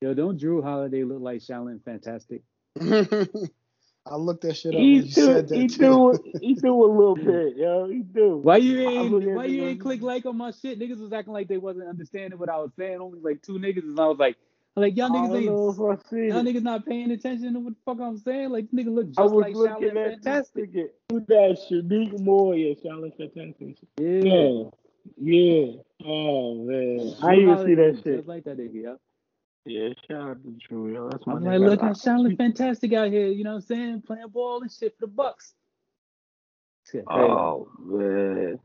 Yo, 0.01 0.13
don't 0.13 0.39
Jrue 0.39 0.61
Holiday 0.61 1.03
look 1.03 1.21
like 1.21 1.39
Shaolin 1.41 1.83
Fantastic? 1.83 2.43
I 4.07 4.17
looked 4.17 4.41
that 4.41 4.55
shit 4.55 4.75
up 4.75 4.81
you 4.81 5.01
He 5.01 5.09
do 5.09 5.47
he 5.51 5.67
too. 5.67 5.77
do 5.77 6.19
he 6.39 6.53
do 6.55 6.85
a 6.85 6.91
little 6.91 7.15
bit, 7.15 7.57
yo. 7.57 7.87
He 7.87 7.99
do. 7.99 8.37
Why 8.37 8.57
you 8.57 8.79
ain't 8.79 9.35
why 9.35 9.45
you 9.45 9.65
ain't 9.65 9.79
click 9.79 10.01
like 10.01 10.25
on 10.25 10.37
my 10.37 10.51
shit? 10.51 10.79
Niggas 10.79 10.99
was 10.99 11.11
acting 11.11 11.33
like 11.33 11.47
they 11.47 11.57
wasn't 11.57 11.87
understanding 11.87 12.37
what 12.37 12.49
I 12.49 12.57
was 12.57 12.71
saying. 12.77 12.99
Only 13.01 13.19
like 13.19 13.41
two 13.41 13.53
niggas, 13.53 13.83
and 13.83 13.99
I 13.99 14.05
was 14.07 14.19
like, 14.19 14.37
I'm 14.75 14.83
like 14.83 14.95
y'all 14.95 15.09
niggas 15.09 15.35
ain't 15.35 15.79
if 15.79 15.79
I 15.81 16.09
see 16.09 16.27
y'all 16.27 16.43
niggas 16.43 16.61
not 16.61 16.85
paying 16.85 17.09
attention 17.11 17.53
to 17.53 17.59
what 17.59 17.73
the 17.73 17.79
fuck 17.85 17.99
I'm 17.99 18.17
saying. 18.17 18.49
Like 18.49 18.65
nigga 18.71 18.93
look 18.93 19.07
just 19.07 19.19
I 19.19 19.23
was 19.23 19.33
like 19.33 19.55
looking 19.55 19.87
Shaolin 19.87 20.11
at 20.11 20.23
Fantastic. 20.23 20.73
this. 20.73 20.89
Who 21.09 21.19
that 21.21 21.57
Shanique 21.69 22.19
Moore? 22.19 22.55
Yeah, 22.55 22.75
Shaolin 22.75 23.17
Fantastic. 23.17 23.77
Yeah. 23.97 24.19
Yeah, 24.21 24.63
yeah. 25.17 25.71
Oh 26.05 26.55
man, 26.55 27.15
I 27.23 27.31
Drew 27.31 27.53
even 27.53 27.65
see 27.65 27.75
that 27.75 28.01
shit. 28.03 28.17
Just 28.17 28.27
like 28.27 28.43
that 28.43 28.57
nigga, 28.59 28.83
yo. 28.83 28.97
Yeah, 29.66 29.89
shout 30.07 30.30
out 30.30 30.43
to 30.43 30.49
Jrue. 30.70 30.93
Yo, 30.93 31.09
that's 31.09 31.26
my 31.26 31.34
I'm 31.34 31.39
nigga. 31.43 31.59
like, 31.59 31.70
look 31.72 31.84
I- 31.84 31.89
at 31.89 31.95
Shaolin 31.95 32.38
Fantastic 32.38 32.93
out 32.93 33.11
here. 33.11 33.28
You 33.28 33.43
know 33.43 33.51
what 33.51 33.55
I'm 33.57 33.61
saying? 33.63 34.01
Playing 34.05 34.28
ball 34.30 34.61
and 34.61 34.72
shit 34.72 34.93
for 34.99 35.07
the 35.07 35.11
Bucks. 35.11 35.53
Shit, 36.91 37.01
hey. 37.09 37.16
Oh 37.16 37.68
man. 37.80 38.59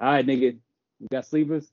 All 0.00 0.08
right, 0.10 0.26
nigga. 0.26 0.58
We 1.00 1.06
got 1.12 1.26
sleepers. 1.26 1.70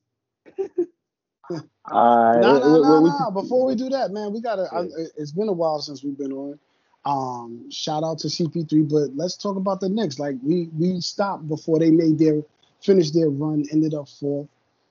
All 1.92 2.26
right. 2.32 2.40
No, 2.42 2.60
no, 2.60 2.82
no, 2.82 3.00
no. 3.06 3.32
Before 3.32 3.66
we 3.66 3.76
do 3.76 3.90
that, 3.90 4.12
man, 4.12 4.32
we 4.32 4.40
gotta. 4.42 4.68
I, 4.72 4.84
Yeah. 4.84 5.06
it's 5.18 5.32
been 5.32 5.50
a 5.50 5.54
while 5.54 5.80
since 5.82 6.04
we've 6.04 6.18
been 6.18 6.32
on. 6.32 6.60
Um, 7.06 7.70
shout 7.70 8.04
out 8.04 8.20
to 8.20 8.28
CP3, 8.30 8.88
but 8.90 9.16
let's 9.18 9.36
talk 9.36 9.58
about 9.58 9.82
the 9.82 9.90
Knicks. 9.90 10.20
Like 10.20 10.36
we 10.44 10.70
we 10.78 11.02
stopped 11.02 11.48
before 11.48 11.80
they 11.80 11.90
made 11.92 12.18
their 12.20 12.44
finished 12.82 13.14
their 13.14 13.30
run, 13.30 13.66
ended 13.72 13.94
up 13.94 14.08
fourth. 14.08 14.48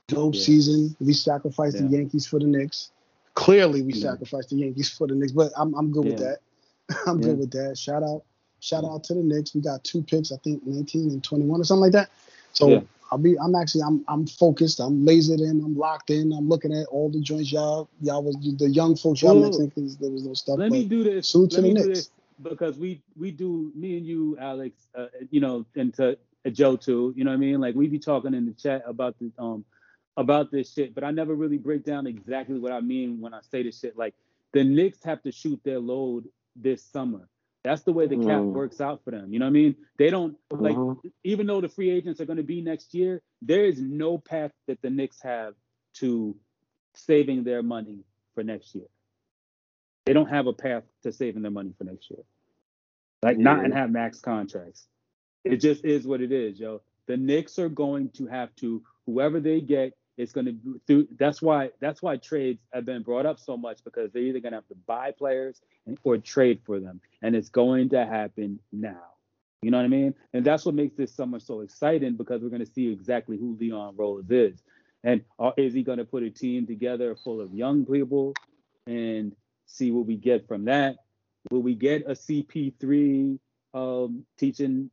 Dope 0.08 0.34
Yeah. 0.34 0.40
season. 0.42 0.96
We 1.00 1.12
sacrificed 1.14 1.78
the 1.78 1.86
Yankees 1.86 2.26
for 2.26 2.38
the 2.40 2.46
Knicks. 2.46 2.90
Clearly, 3.34 3.82
we 3.82 3.92
Yeah. 3.92 4.12
sacrificed 4.12 4.50
the 4.50 4.56
Yankees 4.56 4.90
for 4.90 5.06
the 5.06 5.14
Knicks, 5.14 5.32
but 5.32 5.52
I'm 5.56 5.74
I'm 5.74 5.90
good 5.90 6.06
with 6.06 6.18
that. 6.18 6.40
I'm 7.06 7.18
Yeah. 7.18 7.26
good 7.26 7.38
with 7.38 7.50
that. 7.52 7.78
Shout 7.78 8.02
out, 8.02 8.24
shout 8.60 8.84
out 8.84 9.04
to 9.04 9.14
the 9.14 9.22
Knicks. 9.22 9.54
We 9.54 9.60
got 9.60 9.82
two 9.84 10.02
picks, 10.02 10.32
I 10.32 10.36
think 10.38 10.66
19 10.66 11.10
and 11.10 11.24
21 11.24 11.60
or 11.60 11.64
something 11.64 11.80
like 11.82 11.92
that. 11.92 12.10
So 12.52 12.68
Yeah. 12.68 12.80
I'll 13.10 13.18
be 13.18 13.38
I'm 13.38 13.54
actually 13.54 13.82
I'm 13.82 14.04
I'm 14.08 14.26
focused. 14.26 14.80
I'm 14.80 15.04
lasered 15.06 15.40
in. 15.40 15.62
I'm 15.64 15.76
locked 15.76 16.10
in. 16.10 16.32
I'm 16.32 16.48
looking 16.48 16.72
at 16.72 16.86
all 16.86 17.10
the 17.10 17.20
joints 17.20 17.52
y'all 17.52 17.88
y'all 18.00 18.22
was 18.22 18.36
the 18.36 18.68
young 18.68 18.96
folks 18.96 19.22
y'all 19.22 19.34
mentioned 19.34 19.74
because 19.74 19.96
there 19.98 20.10
was 20.10 20.24
no 20.24 20.34
stuff. 20.34 20.58
Let 20.58 20.72
me 20.72 20.84
do 20.84 21.04
this. 21.04 21.28
salute 21.28 21.50
to 21.52 21.56
Let 21.56 21.62
the 21.62 21.68
me 21.68 21.74
do 21.74 21.86
Knicks. 21.86 21.88
this 21.96 22.10
because 22.42 22.78
we 22.78 23.02
we 23.18 23.30
do 23.30 23.70
me 23.74 23.96
and 23.98 24.06
you, 24.06 24.36
Alex. 24.40 24.86
Uh, 24.94 25.06
you 25.30 25.40
know, 25.40 25.64
and 25.76 25.92
to 25.94 26.18
uh, 26.46 26.50
Joe 26.50 26.76
too. 26.76 27.12
You 27.16 27.24
know 27.24 27.30
what 27.30 27.36
I 27.36 27.38
mean? 27.38 27.60
Like 27.60 27.74
we 27.74 27.86
be 27.86 27.98
talking 27.98 28.34
in 28.34 28.46
the 28.46 28.52
chat 28.52 28.82
about 28.86 29.16
the 29.18 29.30
um 29.38 29.64
about 30.16 30.50
this 30.50 30.72
shit, 30.72 30.94
but 30.94 31.04
I 31.04 31.10
never 31.10 31.34
really 31.34 31.58
break 31.58 31.84
down 31.84 32.06
exactly 32.06 32.58
what 32.58 32.72
I 32.72 32.80
mean 32.80 33.20
when 33.20 33.32
I 33.34 33.40
say 33.40 33.62
this 33.62 33.80
shit. 33.80 33.96
Like 33.96 34.14
the 34.52 34.64
Knicks 34.64 35.02
have 35.04 35.22
to 35.22 35.32
shoot 35.32 35.60
their 35.64 35.78
load 35.78 36.28
this 36.56 36.82
summer. 36.84 37.28
That's 37.64 37.82
the 37.82 37.92
way 37.92 38.06
the 38.08 38.16
cap 38.16 38.40
Mm. 38.42 38.52
works 38.52 38.80
out 38.80 39.02
for 39.04 39.12
them. 39.12 39.32
You 39.32 39.38
know 39.38 39.46
what 39.46 39.50
I 39.50 39.52
mean? 39.52 39.76
They 39.96 40.10
don't 40.10 40.36
like 40.50 40.76
Mhm. 40.76 41.12
even 41.24 41.46
though 41.46 41.60
the 41.60 41.68
free 41.68 41.90
agents 41.90 42.20
are 42.20 42.26
going 42.26 42.36
to 42.38 42.42
be 42.42 42.60
next 42.60 42.92
year, 42.92 43.22
there 43.40 43.64
is 43.64 43.80
no 43.80 44.18
path 44.18 44.52
that 44.66 44.82
the 44.82 44.90
Knicks 44.90 45.20
have 45.22 45.54
to 45.94 46.36
saving 46.94 47.44
their 47.44 47.62
money 47.62 48.04
for 48.34 48.42
next 48.42 48.74
year. 48.74 48.86
They 50.04 50.12
don't 50.12 50.28
have 50.28 50.46
a 50.48 50.52
path 50.52 50.84
to 51.04 51.12
saving 51.12 51.42
their 51.42 51.50
money 51.52 51.72
for 51.78 51.84
next 51.84 52.10
year. 52.10 52.24
Like 53.22 53.38
not 53.38 53.64
and 53.64 53.72
have 53.72 53.90
max 53.90 54.20
contracts. 54.20 54.88
It 55.44 55.58
just 55.58 55.84
is 55.84 56.06
what 56.06 56.20
it 56.20 56.32
is, 56.32 56.58
yo. 56.58 56.82
The 57.06 57.16
Knicks 57.16 57.58
are 57.58 57.68
going 57.68 58.10
to 58.10 58.26
have 58.26 58.54
to 58.56 58.82
whoever 59.06 59.40
they 59.40 59.60
get 59.60 59.96
is 60.16 60.32
going 60.32 60.46
to 60.46 60.80
through. 60.86 61.08
That's 61.18 61.40
why 61.40 61.70
that's 61.80 62.02
why 62.02 62.16
trades 62.16 62.60
have 62.72 62.84
been 62.84 63.02
brought 63.02 63.26
up 63.26 63.38
so 63.38 63.56
much 63.56 63.82
because 63.84 64.12
they're 64.12 64.22
either 64.22 64.40
going 64.40 64.52
to 64.52 64.58
have 64.58 64.68
to 64.68 64.74
buy 64.86 65.12
players 65.12 65.60
or 66.04 66.18
trade 66.18 66.60
for 66.64 66.80
them, 66.80 67.00
and 67.22 67.34
it's 67.34 67.48
going 67.48 67.90
to 67.90 68.04
happen 68.04 68.60
now. 68.72 69.02
You 69.62 69.70
know 69.70 69.78
what 69.78 69.84
I 69.84 69.88
mean? 69.88 70.14
And 70.32 70.44
that's 70.44 70.66
what 70.66 70.74
makes 70.74 70.96
this 70.96 71.14
summer 71.14 71.38
so 71.38 71.60
exciting 71.60 72.16
because 72.16 72.42
we're 72.42 72.48
going 72.48 72.64
to 72.64 72.72
see 72.72 72.88
exactly 72.88 73.38
who 73.38 73.56
Leon 73.60 73.94
Rose 73.96 74.28
is. 74.28 74.60
And 75.04 75.22
uh, 75.38 75.52
is 75.56 75.72
he 75.72 75.82
going 75.82 75.98
to 75.98 76.04
put 76.04 76.24
a 76.24 76.30
team 76.30 76.66
together 76.66 77.16
full 77.16 77.40
of 77.40 77.54
young 77.54 77.86
people 77.86 78.34
and 78.86 79.34
see 79.66 79.92
what 79.92 80.06
we 80.06 80.16
get 80.16 80.48
from 80.48 80.64
that? 80.64 80.96
Will 81.50 81.62
we 81.62 81.74
get 81.74 82.02
a 82.06 82.12
CP3 82.12 83.38
um, 83.74 84.24
teaching 84.36 84.90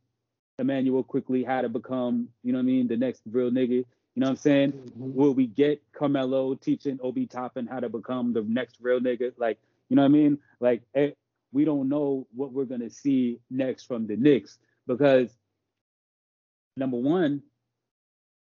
Immanuel 0.58 1.02
Quickley 1.02 1.42
how 1.42 1.62
to 1.62 1.68
become, 1.68 2.28
you 2.42 2.52
know 2.52 2.58
what 2.58 2.64
I 2.64 2.66
mean, 2.66 2.88
the 2.88 2.96
next 2.96 3.22
real 3.30 3.50
nigga? 3.50 3.84
You 4.14 4.20
know 4.20 4.26
what 4.26 4.30
I'm 4.30 4.36
saying? 4.36 4.72
Mhm. 4.72 5.14
Will 5.14 5.34
we 5.34 5.46
get 5.46 5.82
Carmelo 5.92 6.54
teaching 6.54 6.98
Obi 7.02 7.26
Toppin 7.26 7.66
how 7.66 7.80
to 7.80 7.88
become 7.88 8.32
the 8.32 8.42
next 8.42 8.78
real 8.80 9.00
nigga? 9.00 9.32
Like, 9.38 9.58
you 9.88 9.96
know 9.96 10.02
what 10.02 10.06
I 10.06 10.12
mean? 10.12 10.38
Like, 10.58 10.82
eh, 10.94 11.12
we 11.52 11.64
don't 11.64 11.88
know 11.88 12.26
what 12.34 12.52
we're 12.52 12.64
gonna 12.64 12.90
see 12.90 13.40
next 13.50 13.84
from 13.84 14.06
the 14.06 14.16
Knicks, 14.16 14.58
because 14.86 15.36
number 16.76 16.96
one, 16.96 17.42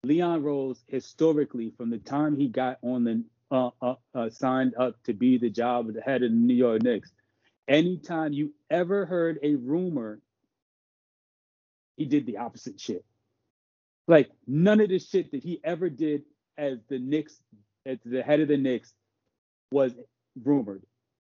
Leon 0.04 0.44
Rose 0.44 0.84
historically 0.88 1.72
from 1.72 1.90
the 1.90 1.98
time 1.98 2.36
he 2.36 2.48
got 2.48 2.78
on 2.82 3.04
the 3.04 3.24
uh, 3.52 3.72
uh, 3.82 3.96
uh, 4.14 4.30
signed 4.30 4.76
up 4.76 5.02
to 5.04 5.14
be 5.14 5.38
the 5.38 5.50
job 5.50 5.88
of 5.88 5.96
the 5.96 6.02
head 6.02 6.24
of 6.24 6.32
the 6.32 6.38
New 6.38 6.54
York 6.54 6.84
Knicks, 6.84 7.12
anytime 7.68 8.32
you 8.32 8.54
ever 8.70 9.06
heard 9.06 9.40
a 9.42 9.56
rumor, 9.56 10.22
he 11.98 12.06
did 12.06 12.26
the 12.28 12.38
opposite 12.38 12.80
shit. 12.80 13.04
Like 14.10 14.32
none 14.48 14.82
of 14.82 14.90
the 14.90 14.98
shit 14.98 15.32
that 15.32 15.44
he 15.44 15.62
ever 15.64 15.88
did 15.88 16.24
as 16.58 16.80
the 16.90 16.98
Knicks, 16.98 17.40
as 17.86 18.00
the 18.04 18.24
head 18.24 18.40
of 18.40 18.48
the 18.48 18.58
Knicks, 18.58 18.92
was 19.72 19.94
rumored. 20.44 20.82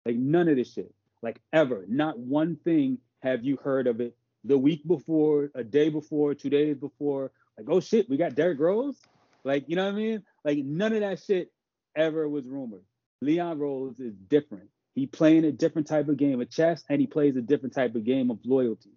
Like 0.05 0.15
none 0.15 0.47
of 0.47 0.57
this 0.57 0.73
shit. 0.73 0.93
Like 1.23 1.41
ever. 1.51 1.85
Not 1.87 2.19
one 2.19 2.55
thing 2.55 2.99
have 3.23 3.43
you 3.43 3.57
heard 3.57 3.87
of 3.87 3.99
it 3.99 4.15
the 4.43 4.59
week 4.59 4.87
before, 4.87 5.49
a 5.55 5.63
day 5.63 5.89
before, 5.89 6.35
two 6.35 6.51
days 6.51 6.77
before. 6.77 7.31
Like, 7.57 7.67
oh 7.67 7.79
shit, 7.79 8.07
we 8.11 8.15
got 8.15 8.35
Derrick 8.35 8.59
Rose. 8.59 8.99
Like, 9.43 9.65
you 9.67 9.75
know 9.75 9.85
what 9.85 9.95
I 9.95 9.97
mean? 9.97 10.23
Like 10.45 10.59
none 10.59 10.93
of 10.93 10.99
that 10.99 11.19
shit 11.19 11.51
ever 11.95 12.29
was 12.29 12.45
rumored. 12.45 12.83
Leon 13.23 13.57
Rose 13.57 13.99
is 13.99 14.13
different. 14.29 14.69
He 14.93 15.07
playing 15.07 15.45
a 15.45 15.51
different 15.51 15.87
type 15.87 16.09
of 16.09 16.17
game 16.17 16.39
of 16.41 16.51
chess 16.51 16.83
and 16.89 17.01
he 17.01 17.07
plays 17.07 17.35
a 17.37 17.41
different 17.41 17.73
type 17.73 17.95
of 17.95 18.03
game 18.03 18.29
of 18.29 18.37
loyalty. 18.45 18.91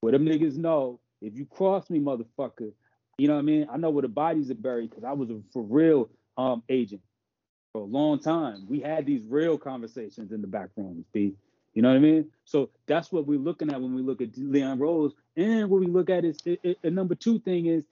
Where 0.00 0.12
them 0.12 0.24
niggas 0.24 0.56
know 0.56 1.00
if 1.20 1.34
you 1.34 1.46
cross 1.46 1.88
me, 1.90 2.00
motherfucker, 2.00 2.72
you 3.18 3.28
know 3.28 3.34
what 3.34 3.40
I 3.40 3.42
mean? 3.42 3.66
I 3.70 3.76
know 3.76 3.90
where 3.90 4.02
the 4.02 4.08
bodies 4.08 4.50
are 4.50 4.54
buried 4.54 4.90
because 4.90 5.04
I 5.04 5.12
was 5.12 5.30
a 5.30 5.40
for 5.52 5.62
real 5.62 6.10
um 6.36 6.62
agent 6.68 7.02
for 7.72 7.82
a 7.82 7.84
long 7.84 8.18
time. 8.18 8.66
We 8.68 8.80
had 8.80 9.06
these 9.06 9.22
real 9.26 9.58
conversations 9.58 10.32
in 10.32 10.40
the 10.40 10.46
back 10.46 10.70
rooms, 10.76 11.04
B. 11.12 11.34
You 11.74 11.82
know 11.82 11.90
what 11.90 11.96
I 11.96 12.00
mean? 12.00 12.30
So 12.46 12.70
that's 12.86 13.12
what 13.12 13.26
we're 13.26 13.38
looking 13.38 13.70
at 13.70 13.80
when 13.80 13.94
we 13.94 14.00
look 14.00 14.22
at 14.22 14.30
Leon 14.36 14.78
Rose. 14.78 15.12
And 15.36 15.68
what 15.68 15.80
we 15.80 15.86
look 15.86 16.08
at 16.08 16.24
is 16.24 16.38
a 16.82 16.88
number 16.88 17.14
two 17.14 17.38
thing 17.38 17.66
is, 17.66 17.84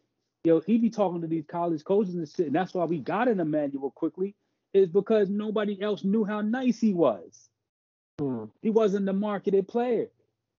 yo, 0.43 0.61
he 0.61 0.79
be 0.79 0.89
talking 0.89 1.21
to 1.21 1.27
these 1.27 1.45
college 1.47 1.85
coaches 1.85 2.15
and 2.15 2.27
shit. 2.27 2.47
And 2.47 2.55
that's 2.55 2.73
why 2.73 2.85
we 2.87 2.99
got 2.99 3.29
an 3.29 3.41
Immanuel 3.41 3.91
Quickley, 3.91 4.35
is 4.73 4.89
because 4.89 5.29
nobody 5.29 5.81
else 5.83 6.03
knew 6.03 6.25
how 6.25 6.41
nice 6.41 6.81
he 6.81 6.95
was. 6.95 7.51
Hmm. 8.19 8.45
He 8.63 8.71
wasn't 8.71 9.05
the 9.05 9.13
marketed 9.13 9.69
player. 9.69 10.07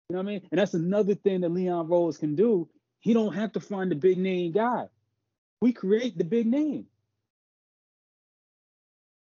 You 0.09 0.15
know 0.15 0.21
what 0.21 0.29
I 0.29 0.31
mean? 0.33 0.47
And 0.51 0.59
that's 0.59 0.73
another 0.75 1.15
thing 1.15 1.41
that 1.41 1.49
Leon 1.49 1.87
Rose 1.87 2.17
can 2.17 2.35
do. 2.35 2.69
He 2.99 3.13
don't 3.13 3.33
have 3.33 3.53
to 3.53 3.59
find 3.59 3.89
the 3.89 3.95
big 3.95 4.17
name 4.17 4.51
guy. 4.51 4.87
We 5.61 5.73
create 5.73 6.17
the 6.17 6.23
big 6.23 6.45
name. 6.45 6.85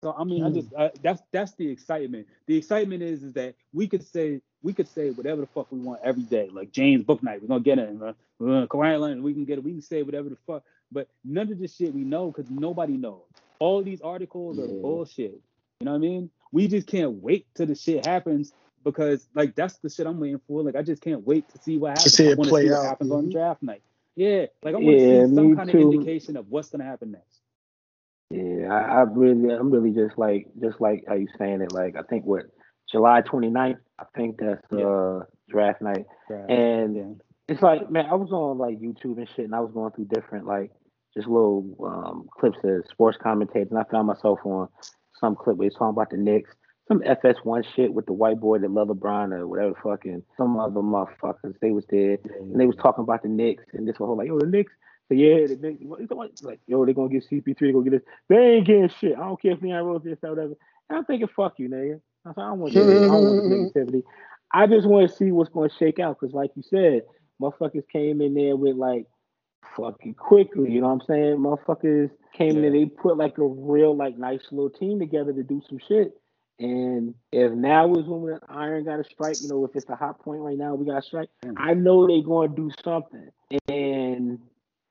So 0.03 0.15
I 0.17 0.25
mean, 0.25 0.45
I 0.45 0.51
just 0.51 0.73
uh, 0.75 0.89
that's 1.03 1.23
that's 1.33 1.55
the 1.55 1.69
excitement. 1.69 2.27
The 2.47 2.57
excitement 2.57 3.03
is 3.03 3.23
is 3.23 3.33
that 3.35 3.55
we 3.73 3.89
could 3.89 4.05
say 4.05 4.41
we 4.63 4.73
could 4.73 4.89
say 4.89 5.11
whatever 5.11 5.41
the 5.41 5.47
fuck 5.49 5.71
we 5.71 5.79
want 5.79 6.01
every 6.05 6.25
day. 6.25 6.49
Like 6.53 6.73
James 6.73 7.05
Bouknight, 7.05 7.43
we're 7.43 7.49
gonna 7.49 7.61
get 7.61 7.79
it. 7.79 7.97
Uh, 8.03 8.13
Kawhi 8.41 9.01
Leonard, 9.01 9.23
we 9.23 9.35
can 9.35 9.45
get 9.45 9.59
it. 9.59 9.65
We 9.65 9.73
can 9.73 9.83
say 9.83 10.03
whatever 10.03 10.29
the 10.29 10.37
fuck. 10.47 10.65
But 10.93 11.09
none 11.25 11.51
of 11.51 11.59
this 11.59 11.77
shit 11.77 11.95
we 11.95 12.03
know 12.03 12.31
because 12.31 12.51
nobody 12.51 12.97
knows. 12.97 13.23
All 13.59 13.83
these 13.83 14.01
articles 14.01 14.59
are 14.59 14.67
bullshit. 14.67 15.41
You 15.81 15.85
know 15.85 15.93
what 15.93 15.97
I 15.97 16.01
mean? 16.01 16.31
We 16.53 16.69
just 16.69 16.87
can't 16.87 17.23
wait 17.23 17.47
till 17.55 17.67
the 17.67 17.75
shit 17.75 18.07
happens 18.07 18.53
because 18.87 19.29
like 19.35 19.57
that's 19.57 19.77
the 19.79 19.91
shit 19.91 20.07
I'm 20.07 20.21
waiting 20.21 20.41
for. 20.47 20.63
Like 20.63 20.77
I 20.77 20.83
just 20.83 21.03
can't 21.03 21.27
wait 21.27 21.49
to 21.51 21.59
see 21.61 21.77
what 21.77 21.99
happens. 21.99 22.15
See 22.15 22.29
it 22.29 22.39
play 22.39 22.69
see 22.69 22.73
out. 22.73 22.79
what 22.79 22.87
happens 22.87 23.11
mm-hmm. 23.11 23.19
on 23.19 23.31
draft 23.31 23.63
night. 23.63 23.83
Yeah, 24.15 24.47
like 24.63 24.75
I 24.75 24.79
want 24.79 24.97
to 24.97 25.05
yeah, 25.05 25.27
see 25.27 25.35
some 25.35 25.57
kind 25.57 25.71
too. 25.71 25.89
of 25.89 25.93
indication 25.93 26.37
of 26.37 26.49
what's 26.49 26.71
gonna 26.71 26.85
happen 26.85 27.11
next. 27.11 27.41
Yeah, 28.31 28.73
I, 28.73 28.79
I 28.79 29.03
really, 29.03 29.55
I'm 29.55 29.71
really 29.71 29.91
just 29.91 30.17
like, 30.17 30.47
just 30.61 30.81
like 30.81 31.05
how 31.07 31.15
you 31.15 31.27
saying 31.37 31.61
it. 31.61 31.73
Like, 31.73 31.97
I 31.97 32.03
think 32.03 32.25
what 32.25 32.47
July 32.91 33.23
29th, 33.23 33.79
I 33.99 34.05
think 34.17 34.39
that's 34.39 34.63
yeah. 34.73 34.87
uh 34.87 35.25
draft 35.49 35.83
night, 35.83 36.07
draft. 36.29 36.51
and 36.51 36.97
yeah. 36.97 37.03
it's 37.49 37.63
like, 37.63 37.91
man, 37.91 38.07
I 38.07 38.15
was 38.15 38.31
on 38.31 38.57
like 38.57 38.79
YouTube 38.79 39.19
and 39.19 39.29
shit, 39.35 39.45
and 39.45 39.55
I 39.55 39.61
was 39.61 39.73
going 39.73 39.93
through 39.93 40.07
different 40.07 40.47
like 40.47 40.71
just 41.13 41.27
little 41.27 41.77
um 41.85 42.29
clips 42.39 42.59
of 42.63 42.85
sports 42.89 43.19
commentators, 43.21 43.71
and 43.71 43.81
I 43.81 43.85
found 43.91 44.07
myself 44.07 44.39
on 44.45 44.69
some 45.21 45.35
clip 45.35 45.57
where 45.57 45.67
he's 45.67 45.75
talking 45.75 45.89
about 45.89 46.11
the 46.11 46.17
Knicks, 46.17 46.55
some 46.89 47.01
FS1 47.01 47.65
shit 47.75 47.93
with 47.93 48.07
the 48.07 48.13
white 48.13 48.39
boy 48.39 48.59
that 48.59 48.71
loved 48.71 48.91
LeBron 48.91 49.33
or 49.33 49.49
whatever 49.49 49.75
fucking 49.83 50.23
some 50.37 50.59
other 50.59 50.81
motherfuckers. 50.81 51.55
They 51.61 51.73
was 51.73 51.85
there, 51.91 52.19
and 52.39 52.59
they 52.59 52.67
was 52.67 52.77
talking 52.77 53.03
about 53.03 53.23
the 53.23 53.29
Knicks, 53.29 53.65
and 53.73 53.89
this 53.89 53.97
whole 53.97 54.17
like, 54.17 54.29
yo, 54.29 54.39
the 54.39 54.47
Knicks 54.47 54.73
so 55.09 55.15
yeah, 55.15 55.47
they, 55.47 55.79
like, 56.43 56.61
yo, 56.67 56.85
they 56.85 56.93
gonna 56.93 57.09
get 57.09 57.29
CP3, 57.31 57.59
they 57.59 57.73
gonna 57.73 57.85
get 57.85 57.93
this. 57.93 58.03
They 58.29 58.37
ain't 58.37 58.67
getting 58.67 58.89
shit. 58.89 59.17
I 59.17 59.21
don't 59.21 59.41
care 59.41 59.53
if 59.53 59.63
Leon 59.63 59.85
Rose 59.85 60.03
this 60.03 60.19
or 60.23 60.31
whatever. 60.31 60.55
And 60.89 60.99
I'm 60.99 61.05
thinking, 61.05 61.29
fuck 61.29 61.55
you, 61.59 61.69
nigga. 61.69 62.01
I, 62.25 62.31
said, 62.31 62.41
I 62.43 62.49
don't 62.49 62.59
want 62.59 62.75
this. 62.75 62.85
I 62.85 63.07
don't 63.07 63.11
want 63.11 63.73
this 63.75 63.85
negativity. 63.85 64.03
I 64.53 64.67
just 64.67 64.87
want 64.87 65.09
to 65.09 65.17
see 65.17 65.31
what's 65.31 65.51
gonna 65.51 65.71
shake 65.79 66.01
out 66.01 66.19
because, 66.19 66.35
like 66.35 66.51
you 66.57 66.63
said, 66.63 67.03
motherfuckers 67.41 67.89
came 67.89 68.21
in 68.21 68.35
there 68.35 68.57
with 68.57 68.77
like 68.77 69.07
fucking 69.77 70.15
Quickley. 70.15 70.73
You 70.73 70.81
know 70.81 70.89
what 70.89 71.03
I'm 71.03 71.07
saying? 71.07 71.37
Motherfuckers 71.37 72.11
came 72.33 72.51
yeah. 72.51 72.57
in 72.57 72.63
there, 72.63 72.73
they 72.73 72.87
put 72.87 73.17
like 73.17 73.39
a 73.39 73.47
real 73.47 73.97
like 73.97 74.19
nice 74.19 74.43
little 74.51 74.71
team 74.71 74.99
together 74.99 75.33
to 75.33 75.43
do 75.45 75.63
some 75.69 75.79
shit. 75.87 76.21
And 76.59 77.15
if 77.33 77.53
now 77.53 77.93
is 77.95 78.07
when 78.07 78.39
Iron 78.49 78.85
got 78.85 79.01
a 79.01 79.05
strike, 79.05 79.37
you 79.43 79.49
know, 79.49 79.65
if 79.67 79.77
it's 79.77 79.89
a 79.91 79.97
hot 79.97 80.21
point 80.21 80.41
right 80.41 80.57
now, 80.57 80.75
we 80.75 80.87
got 80.87 81.03
to 81.03 81.07
strike. 81.07 81.29
I 81.57 81.75
know 81.75 82.07
they're 82.07 82.23
going 82.23 82.51
to 82.51 82.57
do 82.57 82.71
something. 82.83 83.29
And 83.69 84.39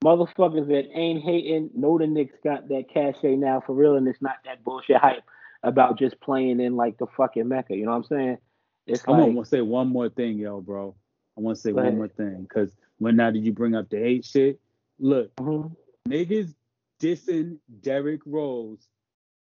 motherfuckers 0.03 0.68
that 0.68 0.86
ain't 0.93 1.24
hating 1.24 1.72
know 1.74 1.97
the 1.97 2.05
Knicks 2.05 2.36
got 2.43 2.68
that 2.70 2.86
cachet 2.93 3.36
now 3.36 3.63
for 3.66 3.74
real, 3.74 3.95
and 3.95 4.07
it's 4.07 4.22
not 4.22 4.38
that 4.45 4.63
bullshit 4.63 4.97
hype 4.97 5.24
about 5.63 5.97
just 5.97 6.20
playing 6.22 6.59
in 6.59 6.76
like 6.76 6.97
the 6.99 7.07
fucking 7.18 7.47
mecca. 7.47 7.76
You 7.76 7.86
know 7.86 7.91
what 7.91 7.97
I'm 7.97 8.03
saying? 8.03 8.38
It's 8.86 9.03
I 9.07 9.11
like, 9.11 9.34
gonna 9.34 9.45
say 9.45 9.61
one 9.61 9.88
more 9.88 10.09
thing, 10.09 10.38
yo, 10.38 10.61
bro. 10.61 10.95
I 11.38 11.41
want 11.41 11.57
to 11.57 11.61
say 11.61 11.72
one 11.72 11.97
more 11.97 12.07
thing 12.07 12.43
because 12.43 12.72
when 12.99 13.16
now 13.16 13.32
did 13.32 13.43
you 13.43 13.51
bring 13.51 13.76
up 13.76 13.89
the 13.89 13.97
hate 13.97 14.26
shit? 14.26 14.59
Look, 14.99 15.36
mm-hmm. 15.38 15.74
niggas 16.09 16.53
dissing 17.01 17.57
Derrick 17.82 18.22
Rose. 18.26 18.88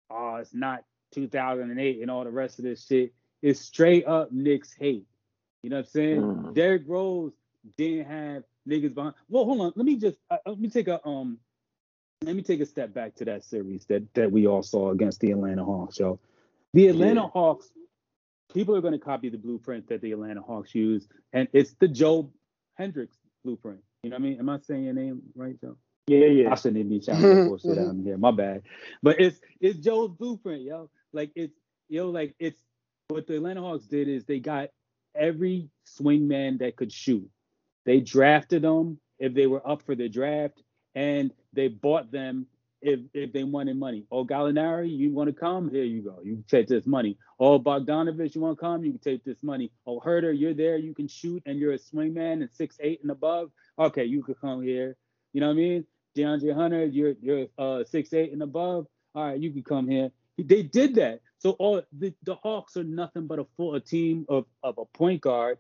Oh, 0.10 0.36
it's 0.36 0.54
not 0.54 0.84
2008 1.14 2.02
and 2.02 2.12
all 2.12 2.24
the 2.24 2.32
rest 2.32 2.60
of 2.60 2.66
this 2.66 2.86
shit. 2.86 3.14
is 3.42 3.60
straight 3.60 4.06
up 4.08 4.32
Knicks 4.32 4.74
hate. 4.74 5.06
You 5.62 5.70
know 5.70 5.78
what 5.78 5.86
I'm 5.86 5.92
saying? 5.92 6.22
Mm. 6.22 6.54
Derrick 6.54 6.84
Rose 6.86 7.34
didn't 7.78 8.06
have 8.06 8.44
niggas 8.68 8.94
behind. 8.94 9.16
Well, 9.30 9.46
hold 9.46 9.62
on. 9.62 9.74
Let 9.76 9.86
me 9.86 9.96
just 9.96 10.18
uh, 10.30 10.38
let 10.46 10.60
me 10.60 10.70
take 10.70 10.88
a 10.88 11.06
um. 11.08 11.40
Let 12.24 12.36
me 12.38 12.42
take 12.42 12.62
a 12.62 12.66
step 12.66 12.94
back 12.94 13.16
to 13.16 13.26
that 13.26 13.44
series 13.44 13.86
that 13.86 14.14
that 14.14 14.32
we 14.32 14.48
all 14.48 14.64
saw 14.64 14.92
against 14.92 15.20
the 15.20 15.32
Atlanta 15.32 15.64
Hawks. 15.64 15.98
So, 15.98 16.20
the 16.74 16.88
Atlanta 16.88 17.22
yeah. 17.22 17.30
Hawks, 17.34 17.70
people 18.54 18.76
are 18.76 18.82
going 18.82 18.94
to 18.94 19.00
copy 19.00 19.30
the 19.30 19.38
blueprint 19.38 19.90
that 19.90 20.02
the 20.02 20.14
Atlanta 20.14 20.42
Hawks 20.42 20.74
use, 20.74 21.08
and 21.34 21.48
it's 21.54 21.74
the 21.80 21.88
Joe 21.88 22.32
Hendricks 22.76 23.18
blueprint. 23.44 23.80
You 24.04 24.10
know 24.10 24.16
what 24.16 24.22
I 24.22 24.24
mean? 24.24 24.40
Am 24.40 24.50
I 24.50 24.60
saying 24.60 24.84
your 24.84 24.94
name 24.94 25.22
right, 25.36 25.60
Joe? 25.60 25.78
Yeah, 26.08 26.28
yeah. 26.28 26.52
I 26.52 26.56
shouldn't 26.56 26.78
even 26.78 26.90
be 26.90 27.02
shouting 27.02 27.48
bullshit 27.48 27.78
out 27.80 27.96
here. 28.04 28.18
My 28.18 28.32
bad. 28.32 28.64
But 29.02 29.20
it's 29.20 29.40
it's 29.60 29.80
Joe's 29.80 30.12
blueprint, 30.12 30.64
yo. 30.64 30.90
Like 31.14 31.32
it's 31.36 31.58
you 31.90 32.02
know, 32.02 32.10
like 32.10 32.36
it's 32.40 32.60
what 33.10 33.28
the 33.28 33.36
Atlanta 33.36 33.62
Hawks 33.62 33.86
did 33.86 34.08
is 34.08 34.26
they 34.26 34.40
got 34.40 34.70
every 35.16 35.70
swingman 36.00 36.60
that 36.60 36.76
could 36.76 36.92
shoot. 36.92 37.30
They 37.86 38.00
drafted 38.00 38.64
them 38.64 39.00
if 39.20 39.34
they 39.34 39.48
were 39.48 39.68
up 39.68 39.84
for 39.84 39.96
the 39.96 40.10
draft, 40.10 40.62
and 40.96 41.34
they 41.54 41.68
bought 41.68 42.12
them 42.12 42.48
if 42.82 43.00
if 43.14 43.32
they 43.34 43.44
wanted 43.44 43.78
money. 43.78 44.06
Oh, 44.12 44.26
Gallinari, 44.26 44.90
you 44.96 45.12
want 45.12 45.28
to 45.30 45.34
come? 45.34 45.70
Here 45.70 45.84
you 45.84 46.02
go. 46.02 46.20
You 46.24 46.44
take 46.48 46.68
this 46.68 46.86
money. 46.86 47.18
Oh, 47.40 47.60
Bogdanovich, 47.60 48.36
you 48.36 48.42
want 48.42 48.58
to 48.58 48.62
come? 48.62 48.84
You 48.84 48.92
can 48.92 49.00
take 49.00 49.24
this 49.24 49.44
money. 49.44 49.72
Oh, 49.86 50.00
Huerter, 50.00 50.38
you're 50.38 50.54
there. 50.54 50.78
You 50.78 50.94
can 50.94 51.08
shoot, 51.08 51.44
and 51.46 51.60
you're 51.60 51.74
a 51.74 51.80
swingman 51.80 52.42
and 52.42 52.50
six 52.52 52.78
eight 52.80 53.02
and 53.02 53.12
above. 53.12 53.52
Okay, 53.80 54.06
you 54.06 54.24
could 54.24 54.40
come 54.40 54.62
here. 54.64 54.96
You 55.34 55.42
know 55.42 55.48
what 55.48 55.54
I 55.54 55.58
mean? 55.58 55.86
DeAndre 56.18 56.54
Hunter, 56.56 56.86
you're 56.86 57.14
you're 57.22 57.48
uh 57.58 57.84
six 57.84 58.14
eight 58.14 58.32
and 58.34 58.44
above. 58.44 58.88
All 59.16 59.26
right, 59.28 59.40
you 59.40 59.52
can 59.52 59.64
come 59.64 59.88
here. 59.88 60.10
They 60.38 60.64
did 60.64 60.96
that. 60.96 61.22
So 61.40 61.52
all 61.52 61.82
the, 61.98 62.14
the 62.24 62.36
Hawks 62.36 62.78
are 62.78 62.84
nothing 62.84 63.28
but 63.28 63.40
a 63.40 63.46
full 63.58 63.76
a 63.76 63.80
team 63.80 64.26
of, 64.30 64.46
of 64.64 64.78
a 64.78 64.86
point 64.86 65.22
guard 65.22 65.58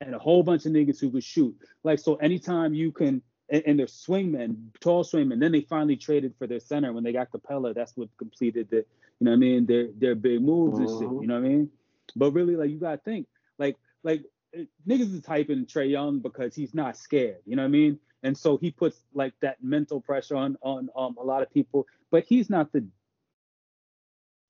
and 0.00 0.14
a 0.14 0.18
whole 0.18 0.42
bunch 0.42 0.66
of 0.66 0.72
niggas 0.72 1.00
who 1.00 1.10
could 1.10 1.24
shoot. 1.24 1.56
Like 1.82 1.98
so, 1.98 2.16
anytime 2.16 2.74
you 2.74 2.92
can, 2.92 3.22
and, 3.48 3.62
and 3.66 3.78
they're 3.78 3.86
swingmen, 3.86 4.68
tall 4.80 5.04
swingmen. 5.04 5.40
Then 5.40 5.52
they 5.52 5.60
finally 5.62 5.96
traded 5.96 6.34
for 6.38 6.46
their 6.46 6.60
center 6.60 6.92
when 6.92 7.04
they 7.04 7.12
got 7.12 7.30
Capela. 7.30 7.74
That's 7.74 7.96
what 7.96 8.08
completed 8.18 8.68
the, 8.70 8.76
you 8.78 8.84
know 9.20 9.30
what 9.30 9.36
I 9.36 9.38
mean? 9.38 9.66
Their 9.66 9.88
their 9.96 10.14
big 10.14 10.42
moves 10.42 10.78
and 10.78 10.88
shit. 10.88 11.00
You 11.00 11.26
know 11.26 11.34
what 11.34 11.44
I 11.44 11.48
mean? 11.48 11.70
But 12.16 12.32
really, 12.32 12.56
like 12.56 12.70
you 12.70 12.78
gotta 12.78 12.98
think, 12.98 13.26
like 13.58 13.76
like 14.02 14.24
niggas 14.88 15.14
is 15.14 15.22
typing 15.22 15.66
Trae 15.66 15.90
Young 15.90 16.20
because 16.20 16.54
he's 16.54 16.74
not 16.74 16.96
scared. 16.96 17.38
You 17.46 17.56
know 17.56 17.62
what 17.62 17.68
I 17.68 17.70
mean? 17.70 17.98
And 18.22 18.36
so 18.36 18.56
he 18.56 18.70
puts 18.70 18.98
like 19.12 19.34
that 19.40 19.62
mental 19.62 20.00
pressure 20.00 20.36
on 20.36 20.56
on 20.62 20.88
um, 20.96 21.16
a 21.20 21.24
lot 21.24 21.42
of 21.42 21.52
people. 21.52 21.86
But 22.10 22.24
he's 22.24 22.48
not 22.50 22.72
the 22.72 22.86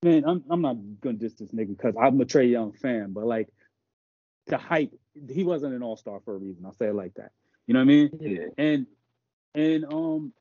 man. 0.04 0.24
I'm 0.24 0.44
I'm 0.48 0.62
not 0.62 0.76
gonna 1.00 1.16
diss 1.16 1.34
this 1.34 1.50
nigga 1.50 1.76
because 1.76 1.94
I'm 2.00 2.20
a 2.20 2.24
Trae 2.24 2.50
Young 2.50 2.72
fan. 2.72 3.12
But 3.12 3.26
like 3.26 3.48
the 4.46 4.58
hype 4.58 4.92
he 5.28 5.44
wasn't 5.44 5.74
an 5.74 5.82
all 5.82 5.96
star 5.96 6.20
for 6.24 6.34
a 6.34 6.38
reason. 6.38 6.64
I'll 6.64 6.74
say 6.74 6.86
it 6.86 6.94
like 6.94 7.14
that. 7.14 7.32
You 7.66 7.74
know 7.74 7.80
what 7.80 7.84
I 7.84 7.86
mean? 7.86 8.10
Yeah. 8.20 8.46
And 8.58 8.86
and 9.54 9.84
um, 9.92 10.32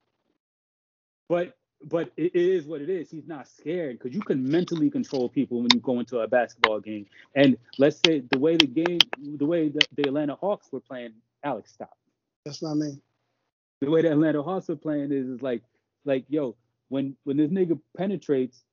but 1.29 1.55
but 1.83 2.11
it 2.17 2.35
is 2.35 2.65
what 2.65 2.81
it 2.81 2.89
is. 2.89 3.09
He's 3.09 3.27
not 3.27 3.47
scared 3.47 3.99
because 3.99 4.15
you 4.15 4.21
can 4.21 4.49
mentally 4.49 4.89
control 4.89 5.29
people 5.29 5.61
when 5.61 5.69
you 5.73 5.79
go 5.79 5.99
into 5.99 6.19
a 6.19 6.27
basketball 6.27 6.79
game. 6.79 7.05
And 7.35 7.57
let's 7.77 7.99
say 8.05 8.21
the 8.21 8.39
way 8.39 8.55
the 8.55 8.67
game, 8.67 8.99
the 9.19 9.45
way 9.45 9.69
the, 9.69 9.81
the 9.95 10.03
Atlanta 10.03 10.35
Hawks 10.35 10.71
were 10.71 10.79
playing 10.79 11.13
Alex, 11.43 11.73
stop. 11.73 11.97
That's 12.45 12.61
not 12.61 12.75
me. 12.75 12.99
The 13.81 13.89
way 13.89 14.01
the 14.01 14.11
Atlanta 14.11 14.41
Hawks 14.41 14.69
are 14.69 14.77
playing 14.77 15.11
is, 15.11 15.27
is 15.27 15.41
like, 15.41 15.61
like, 16.05 16.25
yo, 16.29 16.55
when 16.87 17.17
when 17.25 17.37
this 17.37 17.51
nigga 17.51 17.79
penetrates, 17.97 18.63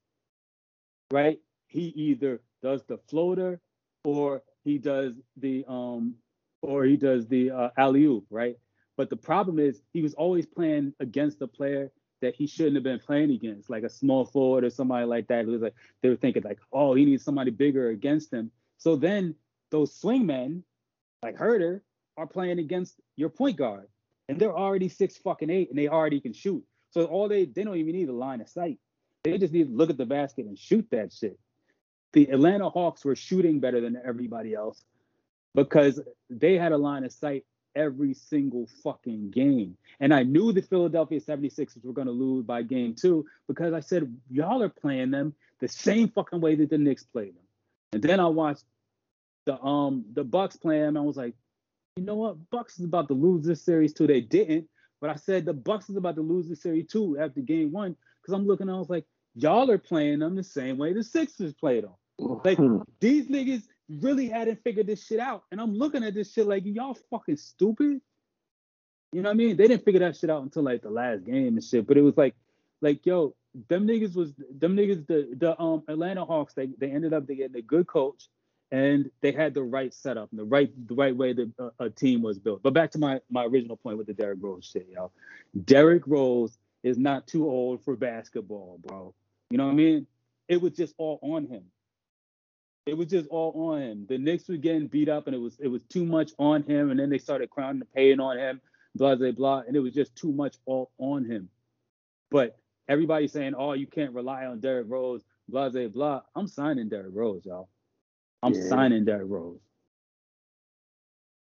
right? 1.10 1.38
He 1.66 1.92
either 1.96 2.40
does 2.62 2.84
the 2.84 2.98
floater 3.08 3.60
or 4.04 4.42
he 4.64 4.78
does 4.78 5.14
the 5.36 5.64
um 5.68 6.14
or 6.62 6.84
he 6.84 6.96
does 6.96 7.26
the 7.26 7.50
uh, 7.50 7.70
alley 7.78 8.04
oop, 8.04 8.26
right? 8.30 8.56
But 8.96 9.08
the 9.08 9.16
problem 9.16 9.58
is 9.58 9.80
he 9.92 10.02
was 10.02 10.14
always 10.14 10.44
playing 10.46 10.92
against 11.00 11.40
a 11.40 11.46
player 11.46 11.90
that 12.20 12.34
he 12.34 12.46
shouldn't 12.46 12.74
have 12.74 12.84
been 12.84 12.98
playing 12.98 13.30
against, 13.30 13.70
like 13.70 13.82
a 13.82 13.88
small 13.88 14.26
forward 14.26 14.62
or 14.62 14.70
somebody 14.70 15.06
like 15.06 15.26
that. 15.28 15.40
It 15.40 15.46
was 15.46 15.62
like 15.62 15.74
they 16.02 16.10
were 16.10 16.16
thinking 16.16 16.42
like, 16.42 16.58
oh, 16.72 16.94
he 16.94 17.06
needs 17.06 17.24
somebody 17.24 17.50
bigger 17.50 17.88
against 17.88 18.32
him. 18.32 18.50
So 18.76 18.96
then 18.96 19.34
those 19.70 19.98
swingmen, 19.98 20.62
like 21.22 21.38
Huerter, 21.38 21.80
are 22.16 22.26
playing 22.26 22.58
against 22.58 23.00
your 23.16 23.30
point 23.30 23.56
guard, 23.56 23.86
and 24.28 24.38
they're 24.38 24.56
already 24.56 24.88
six 24.88 25.16
fucking 25.16 25.48
eight, 25.48 25.70
and 25.70 25.78
they 25.78 25.88
already 25.88 26.20
can 26.20 26.34
shoot. 26.34 26.62
So 26.90 27.06
all 27.06 27.28
they 27.28 27.46
they 27.46 27.64
don't 27.64 27.76
even 27.76 27.94
need 27.94 28.08
a 28.08 28.12
line 28.12 28.40
of 28.40 28.48
sight. 28.48 28.78
They 29.22 29.38
just 29.38 29.52
need 29.52 29.68
to 29.68 29.76
look 29.76 29.90
at 29.90 29.98
the 29.98 30.06
basket 30.06 30.46
and 30.46 30.58
shoot 30.58 30.86
that 30.90 31.12
shit. 31.12 31.38
The 32.12 32.30
Atlanta 32.30 32.70
Hawks 32.70 33.04
were 33.04 33.14
shooting 33.14 33.60
better 33.60 33.80
than 33.80 34.00
everybody 34.04 34.54
else 34.54 34.82
because 35.54 36.00
they 36.28 36.56
had 36.56 36.72
a 36.72 36.78
line 36.78 37.04
of 37.04 37.12
sight 37.12 37.44
every 37.76 38.14
single 38.14 38.68
fucking 38.82 39.30
game. 39.30 39.76
And 40.00 40.12
I 40.12 40.22
knew 40.22 40.52
the 40.52 40.62
Philadelphia 40.62 41.20
76ers 41.20 41.84
were 41.84 41.92
going 41.92 42.06
to 42.06 42.12
lose 42.12 42.44
by 42.44 42.62
game 42.62 42.94
two 42.94 43.26
because 43.46 43.72
I 43.72 43.80
said, 43.80 44.12
y'all 44.30 44.62
are 44.62 44.68
playing 44.68 45.10
them 45.10 45.34
the 45.60 45.68
same 45.68 46.08
fucking 46.08 46.40
way 46.40 46.54
that 46.56 46.70
the 46.70 46.78
Knicks 46.78 47.04
played 47.04 47.34
them. 47.36 47.44
And 47.92 48.02
then 48.02 48.20
I 48.20 48.26
watched 48.26 48.64
the 49.46 49.60
um 49.60 50.04
the 50.12 50.24
Bucks 50.24 50.56
play 50.56 50.80
them. 50.80 50.96
I 50.96 51.00
was 51.00 51.16
like, 51.16 51.34
you 51.96 52.04
know 52.04 52.14
what? 52.14 52.50
Bucks 52.50 52.78
is 52.78 52.84
about 52.84 53.08
to 53.08 53.14
lose 53.14 53.44
this 53.44 53.62
series 53.62 53.92
too. 53.92 54.06
They 54.06 54.20
didn't, 54.20 54.68
but 55.00 55.10
I 55.10 55.16
said 55.16 55.44
the 55.44 55.52
Bucks 55.52 55.90
is 55.90 55.96
about 55.96 56.16
to 56.16 56.22
lose 56.22 56.48
this 56.48 56.62
series 56.62 56.86
too 56.86 57.18
after 57.18 57.40
game 57.40 57.72
one 57.72 57.96
because 58.30 58.40
I'm 58.40 58.46
looking. 58.46 58.70
I 58.70 58.78
was 58.78 58.90
like, 58.90 59.04
y'all 59.34 59.70
are 59.70 59.78
playing 59.78 60.20
them 60.20 60.36
the 60.36 60.44
same 60.44 60.78
way 60.78 60.92
the 60.92 61.02
Sixers 61.02 61.52
played 61.54 61.84
them. 61.84 61.94
Like 62.44 62.58
these 63.00 63.28
niggas 63.28 63.62
really 63.88 64.28
hadn't 64.28 64.62
figured 64.62 64.86
this 64.86 65.04
shit 65.04 65.18
out. 65.18 65.44
And 65.50 65.60
I'm 65.60 65.74
looking 65.74 66.04
at 66.04 66.14
this 66.14 66.32
shit 66.32 66.46
like 66.46 66.64
y'all 66.66 66.96
fucking 67.10 67.36
stupid. 67.36 68.00
You 69.12 69.22
know 69.22 69.30
what 69.30 69.34
I 69.34 69.36
mean? 69.36 69.56
They 69.56 69.66
didn't 69.66 69.84
figure 69.84 70.00
that 70.00 70.16
shit 70.16 70.30
out 70.30 70.42
until 70.42 70.62
like 70.62 70.82
the 70.82 70.90
last 70.90 71.24
game 71.24 71.56
and 71.56 71.64
shit. 71.64 71.86
But 71.86 71.96
it 71.96 72.02
was 72.02 72.16
like, 72.16 72.34
like 72.80 73.04
yo, 73.04 73.34
them 73.68 73.88
niggas 73.88 74.14
was 74.14 74.32
them 74.58 74.76
niggas 74.76 75.06
the 75.06 75.34
the 75.36 75.60
um 75.60 75.82
Atlanta 75.88 76.24
Hawks. 76.24 76.54
They 76.54 76.68
they 76.78 76.90
ended 76.90 77.12
up 77.12 77.26
getting 77.26 77.56
a 77.56 77.62
good 77.62 77.86
coach 77.86 78.28
and 78.70 79.10
they 79.20 79.32
had 79.32 79.54
the 79.54 79.62
right 79.62 79.92
setup 79.92 80.30
and 80.30 80.38
the 80.38 80.44
right 80.44 80.70
the 80.86 80.94
right 80.94 81.16
way 81.16 81.32
that 81.32 81.50
a, 81.58 81.86
a 81.86 81.90
team 81.90 82.22
was 82.22 82.38
built. 82.38 82.62
But 82.62 82.74
back 82.74 82.90
to 82.92 82.98
my 82.98 83.20
my 83.30 83.44
original 83.44 83.76
point 83.76 83.98
with 83.98 84.06
the 84.06 84.14
Derrick 84.14 84.38
Rose 84.40 84.70
shit, 84.70 84.88
y'all. 84.92 85.12
Derrick 85.64 86.02
Rose 86.06 86.56
is 86.82 86.98
not 86.98 87.26
too 87.26 87.48
old 87.48 87.82
for 87.84 87.96
basketball, 87.96 88.78
bro. 88.86 89.14
You 89.50 89.58
know 89.58 89.66
what 89.66 89.72
I 89.72 89.76
mean? 89.76 90.06
It 90.48 90.60
was 90.60 90.72
just 90.72 90.94
all 90.98 91.18
on 91.22 91.46
him. 91.46 91.64
It 92.86 92.94
was 92.96 93.08
just 93.08 93.28
all 93.28 93.70
on 93.70 93.82
him. 93.82 94.06
The 94.08 94.18
Knicks 94.18 94.48
were 94.48 94.56
getting 94.56 94.86
beat 94.86 95.08
up, 95.08 95.26
and 95.26 95.34
it 95.34 95.38
was 95.38 95.58
it 95.60 95.68
was 95.68 95.84
too 95.84 96.04
much 96.04 96.32
on 96.38 96.62
him. 96.62 96.90
And 96.90 96.98
then 96.98 97.10
they 97.10 97.18
started 97.18 97.50
crowning 97.50 97.78
the 97.78 97.84
pain 97.84 98.20
on 98.20 98.38
him, 98.38 98.60
blah 98.94 99.14
blah 99.14 99.32
blah, 99.32 99.62
and 99.66 99.76
it 99.76 99.80
was 99.80 99.94
just 99.94 100.16
too 100.16 100.32
much 100.32 100.56
all 100.66 100.90
on 100.98 101.24
him. 101.24 101.48
But 102.30 102.58
everybody's 102.88 103.32
saying, 103.32 103.54
"Oh, 103.54 103.74
you 103.74 103.86
can't 103.86 104.14
rely 104.14 104.46
on 104.46 104.60
Derrick 104.60 104.86
Rose," 104.88 105.22
blah 105.48 105.68
blah 105.68 105.88
blah. 105.88 106.22
I'm 106.34 106.48
signing 106.48 106.88
Derrick 106.88 107.14
Rose, 107.14 107.44
y'all. 107.44 107.68
I'm 108.42 108.54
Yeah. 108.54 108.68
signing 108.68 109.04
Derrick 109.04 109.28
Rose. 109.28 109.60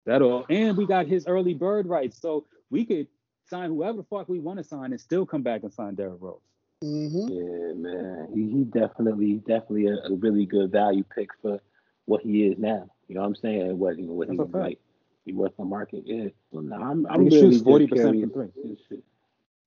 That 0.05 0.21
all. 0.23 0.45
And 0.49 0.75
we 0.75 0.87
got 0.87 1.05
his 1.05 1.27
early 1.27 1.53
bird 1.53 1.85
rights, 1.85 2.19
so 2.19 2.47
we 2.71 2.85
could 2.85 3.07
sign 3.51 3.69
whoever 3.69 3.97
the 3.97 4.03
fuck 4.03 4.27
we 4.29 4.39
want 4.39 4.57
to 4.57 4.63
sign 4.63 4.91
and 4.91 4.99
still 4.99 5.25
come 5.25 5.43
back 5.43 5.63
and 5.63 5.73
sign 5.73 5.93
Derrick 5.93 6.21
Rose. 6.21 6.39
hmm 6.81 7.27
Yeah, 7.27 7.73
man. 7.75 8.27
He, 8.33 8.49
he 8.49 8.63
definitely, 8.63 9.35
definitely 9.45 9.87
a, 9.87 9.95
a 9.95 10.15
really 10.15 10.45
good 10.45 10.71
value 10.71 11.03
pick 11.03 11.29
for 11.41 11.59
what 12.05 12.21
he 12.21 12.45
is 12.47 12.57
now. 12.57 12.89
You 13.07 13.15
know 13.15 13.21
what 13.21 13.27
I'm 13.27 13.35
saying? 13.35 13.77
What 13.77 13.97
you 13.97 14.07
know, 14.07 14.13
what 14.13 14.29
he 14.29 14.37
That's 14.37 14.49
a 14.49 14.57
was 14.57 14.63
like. 14.63 14.79
He 15.25 15.33
worth 15.33 15.55
the 15.57 15.65
market. 15.65 16.03
Yeah. 16.05 16.29
So 16.51 16.61
now 16.61 16.81
I'm, 16.81 17.05
I'm 17.05 17.29
He 17.29 17.37
really 17.37 17.57
shoots 17.57 17.91
40% 17.91 18.21
from 18.21 18.31
three. 18.31 19.03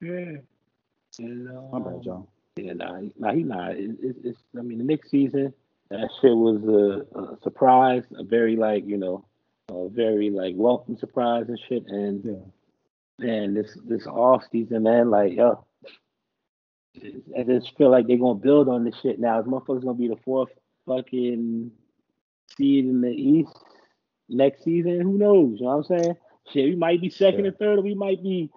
Yeah. 0.00 0.38
And, 1.20 1.48
um, 1.48 1.70
My 1.70 1.78
bad, 1.78 2.04
y'all. 2.04 2.28
Yeah, 2.56 2.72
nah, 2.72 2.98
he- 3.00 3.12
nah, 3.18 3.32
he 3.32 3.42
not. 3.42 3.72
It, 3.76 3.90
it, 4.02 4.16
it's. 4.24 4.38
I 4.58 4.62
mean, 4.62 4.78
the 4.78 4.84
next 4.84 5.10
season, 5.10 5.52
that 5.90 6.08
shit 6.20 6.34
was 6.34 6.62
a, 6.64 7.18
a 7.18 7.38
surprise, 7.42 8.04
a 8.16 8.24
very 8.24 8.56
like 8.56 8.86
you 8.86 8.96
know, 8.96 9.26
a 9.68 9.88
very 9.88 10.30
like 10.30 10.54
welcome 10.56 10.96
surprise 10.96 11.44
and 11.48 11.60
shit. 11.68 11.84
And 11.86 12.24
Yeah. 12.24 12.32
Man, 13.18 13.54
this 13.54 13.76
this 13.84 14.06
off 14.06 14.44
season, 14.50 14.84
man, 14.84 15.10
like 15.10 15.32
yo, 15.34 15.64
I 17.38 17.42
just 17.42 17.76
feel 17.76 17.90
like 17.90 18.06
they're 18.06 18.18
gonna 18.18 18.34
build 18.38 18.68
on 18.68 18.84
this 18.84 18.94
shit 19.02 19.18
now. 19.18 19.40
This 19.40 19.50
motherfucker's 19.50 19.84
gonna 19.84 19.94
be 19.98 20.08
the 20.08 20.16
fourth 20.24 20.50
fucking 20.86 21.70
seed 22.56 22.84
in 22.84 23.00
the 23.00 23.10
East 23.10 23.56
next 24.28 24.64
season. 24.64 25.00
Who 25.00 25.18
knows? 25.18 25.58
You 25.58 25.66
know 25.66 25.76
what 25.76 25.90
I'm 25.90 25.98
saying? 25.98 26.16
Shit, 26.52 26.64
we 26.66 26.76
might 26.76 27.00
be 27.00 27.10
second 27.10 27.44
Yeah. 27.44 27.50
or 27.50 27.54
third, 27.54 27.78
or 27.78 27.82
we 27.82 27.94
might 27.94 28.22
be 28.22 28.50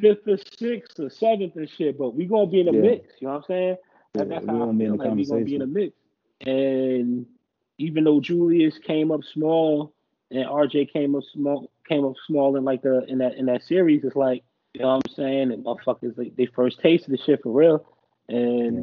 fifth 0.00 0.26
or 0.26 0.38
sixth 0.58 0.98
or 0.98 1.10
seventh 1.10 1.56
and 1.56 1.68
shit. 1.68 1.98
But 1.98 2.14
we 2.14 2.26
gonna 2.26 2.50
be 2.50 2.60
in 2.60 2.66
the 2.66 2.72
Yeah. 2.72 2.80
mix. 2.80 3.20
You 3.20 3.28
know 3.28 3.34
what 3.34 3.38
I'm 3.38 3.44
saying? 3.44 3.76
Yeah, 4.16 4.24
that's 4.24 4.46
how 4.46 4.54
I 4.54 4.58
gonna 4.58 4.72
be 4.72 4.84
in 4.84 4.90
feel 4.92 4.98
like 5.08 5.16
we 5.16 5.26
gonna 5.26 5.44
be 5.44 5.54
in 5.54 5.60
the 5.60 5.66
mix. 5.66 5.96
And 6.40 7.26
even 7.78 8.04
though 8.04 8.20
Julius 8.20 8.78
came 8.78 9.10
up 9.10 9.24
small 9.24 9.92
and 10.30 10.46
RJ 10.48 10.86
came 10.86 11.14
up 11.14 11.24
small, 11.24 11.70
came 11.88 12.04
up 12.04 12.14
small 12.26 12.56
in 12.56 12.64
like 12.64 12.82
the 12.82 13.04
in 13.08 13.18
that 13.18 13.34
in 13.34 13.46
that 13.46 13.62
series, 13.62 14.04
it's 14.04 14.16
like 14.16 14.44
you 14.72 14.80
know 14.82 14.96
what 14.96 15.06
I'm 15.08 15.14
saying. 15.14 15.52
And 15.52 15.64
motherfuckers, 15.64 16.18
like, 16.18 16.34
they 16.36 16.46
first 16.46 16.80
tasted 16.80 17.10
the 17.12 17.18
shit 17.18 17.42
for 17.42 17.52
real. 17.52 17.86
And 18.28 18.76
Yeah. 18.76 18.82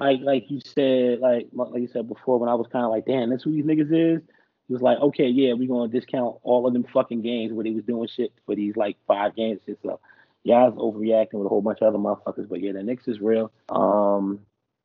like 0.00 0.20
like 0.22 0.50
you 0.50 0.60
said, 0.60 1.20
like 1.20 1.48
like 1.52 1.80
you 1.80 1.88
said 1.88 2.08
before, 2.08 2.38
when 2.38 2.48
I 2.48 2.54
was 2.54 2.66
kind 2.72 2.84
of 2.84 2.90
like, 2.90 3.06
damn, 3.06 3.30
that's 3.30 3.44
who 3.44 3.52
these 3.52 3.64
niggas 3.64 4.16
is. 4.16 4.22
It 4.68 4.72
was 4.72 4.82
like, 4.82 4.98
okay, 4.98 5.26
yeah, 5.28 5.52
we 5.54 5.66
gonna 5.66 5.88
discount 5.92 6.36
all 6.42 6.66
of 6.66 6.72
them 6.72 6.84
fucking 6.92 7.20
games 7.22 7.52
where 7.52 7.64
they 7.64 7.72
was 7.72 7.84
doing 7.84 8.08
shit 8.08 8.32
for 8.46 8.54
these 8.54 8.74
like 8.76 8.96
five 9.06 9.36
games 9.36 9.60
and 9.66 9.76
stuff. 9.84 10.00
Yeah, 10.44 10.56
I 10.56 10.68
was 10.68 10.74
overreacting 10.74 11.34
with 11.34 11.46
a 11.46 11.48
whole 11.48 11.60
bunch 11.62 11.80
of 11.82 11.88
other 11.88 11.98
motherfuckers, 11.98 12.48
but 12.48 12.60
yeah, 12.60 12.72
the 12.72 12.82
Knicks 12.82 13.06
is 13.06 13.20
real. 13.20 13.52
Um, 13.68 14.40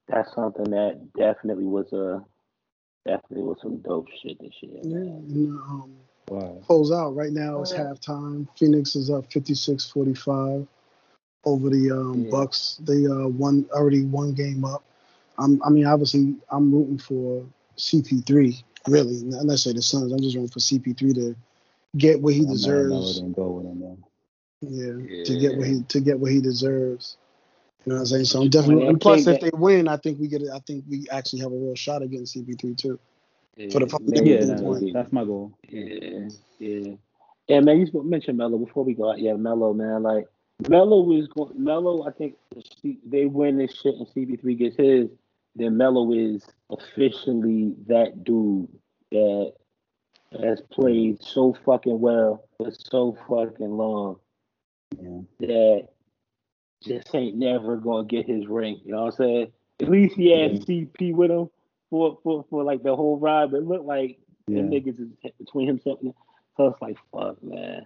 that's 0.08 0.34
something 0.36 0.66
that 0.72 1.14
definitely 1.18 1.64
was 1.66 1.92
a 1.94 2.24
definitely 3.08 3.44
was 3.44 3.58
some 3.62 3.78
dope 3.78 4.08
shit 4.22 4.40
this 4.40 4.54
year. 4.62 4.80
Yeah. 4.84 4.94
man. 5.00 5.26
And, 5.30 5.60
um, 5.62 5.94
Wow. 6.30 6.62
close 6.66 6.92
out 6.92 7.16
right 7.16 7.32
now. 7.32 7.62
It's 7.62 7.74
halftime. 7.74 8.48
Phoenix 8.58 8.96
is 8.96 9.10
up 9.10 9.30
56-45 9.30 10.68
over 11.46 11.70
the 11.70 11.92
um, 11.92 12.24
Yeah. 12.24 12.32
Bucks. 12.32 12.80
They 12.86 13.06
uh, 13.06 13.28
won 13.28 13.66
already 13.72 14.04
one 14.04 14.34
game 14.34 14.66
up. 14.66 14.84
I'm, 15.38 15.62
I 15.64 15.70
mean, 15.70 15.86
obviously, 15.86 16.36
I'm 16.50 16.74
rooting 16.74 16.98
for 16.98 17.46
CP3. 17.78 18.64
Really, 18.88 19.18
unless 19.38 19.64
say 19.64 19.74
the 19.74 19.82
Suns, 19.82 20.12
I'm 20.14 20.22
just 20.22 20.36
rooting 20.36 20.50
for 20.50 20.60
CP3 20.60 21.14
to 21.16 21.36
get 21.98 22.22
what 22.22 22.34
he 22.34 22.42
I'm 22.42 22.48
mad 22.48 22.54
deserves. 22.54 23.16
didn't 23.16 23.36
go 23.36 23.48
with 23.50 23.66
him, 23.66 23.80
man. 23.82 24.04
Yeah, 24.62 25.24
to 25.26 25.40
get 25.40 25.58
what 25.58 25.68
he 25.68 25.84
to 25.84 26.00
get 26.00 26.20
what 26.20 26.32
he 26.32 26.42
deserves. 26.42 27.18
You 27.86 27.92
know 27.92 27.96
what 27.96 28.00
I'm 28.02 28.06
saying? 28.08 28.26
So 28.26 28.42
I'm 28.42 28.50
definitely. 28.50 28.88
And 28.88 29.00
plus, 29.00 29.28
if 29.28 29.42
they 29.42 29.52
win, 29.54 29.88
I 29.88 29.98
think 29.98 30.20
we 30.20 30.28
get. 30.28 30.42
I 30.54 30.60
think 30.60 30.86
we 30.90 31.06
actually 31.12 31.42
have 31.42 31.52
a 31.52 31.56
real 31.56 31.76
shot 31.76 32.02
against 32.02 32.36
CP3 32.36 32.78
too. 32.78 33.00
For 33.58 33.80
the- 33.80 34.00
maybe- 34.04 34.30
Yeah, 34.30 34.36
Yeah, 34.36 34.46
that- 34.46 34.92
that's 34.94 35.12
my 35.12 35.26
goal. 35.26 35.54
Yeah, 35.68 36.30
yeah, 36.60 36.94
yeah, 37.48 37.60
man. 37.60 37.80
You 37.80 38.04
mentioned 38.04 38.38
Melo 38.38 38.58
before 38.60 38.84
we 38.84 38.94
go 38.94 39.10
out. 39.12 39.20
Yeah, 39.20 39.34
Melo, 39.34 39.74
man. 39.74 40.04
Like 40.04 40.28
Melo 40.70 41.12
is 41.14 41.28
going. 41.28 41.64
Melo, 41.64 42.04
I 42.08 42.12
think 42.12 42.36
they 43.06 43.26
win 43.26 43.58
this 43.58 43.74
shit 43.74 43.96
and 43.96 44.08
CP3 44.08 44.56
gets 44.56 44.76
his. 44.76 45.10
Then 45.56 45.76
Melo 45.76 46.12
is 46.14 46.46
officially 46.70 47.74
that 47.88 48.24
dude 48.24 48.68
that 49.12 49.54
has 50.40 50.62
played 50.70 51.22
so 51.24 51.54
fucking 51.66 52.00
well 52.00 52.44
for 52.58 52.70
so 52.72 53.18
fucking 53.28 53.72
long 53.76 54.18
Yeah. 55.02 55.22
that 55.40 55.88
just 56.84 57.16
ain't 57.16 57.38
never 57.38 57.78
gonna 57.78 58.06
get 58.06 58.28
his 58.28 58.46
ring. 58.48 58.80
You 58.86 58.92
know 58.92 59.06
what 59.06 59.14
I'm 59.20 59.26
saying? 59.26 59.52
At 59.80 59.90
least 59.90 60.16
he 60.16 60.30
had 60.30 60.54
Yeah. 60.54 60.60
CP 60.60 61.12
with 61.14 61.32
him 61.32 61.50
for, 61.90 62.18
for, 62.24 62.46
for 62.50 62.64
like 62.64 62.84
the 62.84 62.96
whole 62.96 63.18
ride, 63.18 63.52
but 63.52 63.58
it 63.58 63.64
looked 63.68 63.86
like 63.86 64.20
Yeah. 64.48 64.62
them 64.62 64.72
niggas 64.72 65.00
is 65.00 65.10
between 65.40 65.68
himself 65.68 66.00
and 66.02 66.14
so 66.56 66.68
it's 66.68 66.82
like 66.82 66.98
fuck 67.12 67.42
man. 67.44 67.86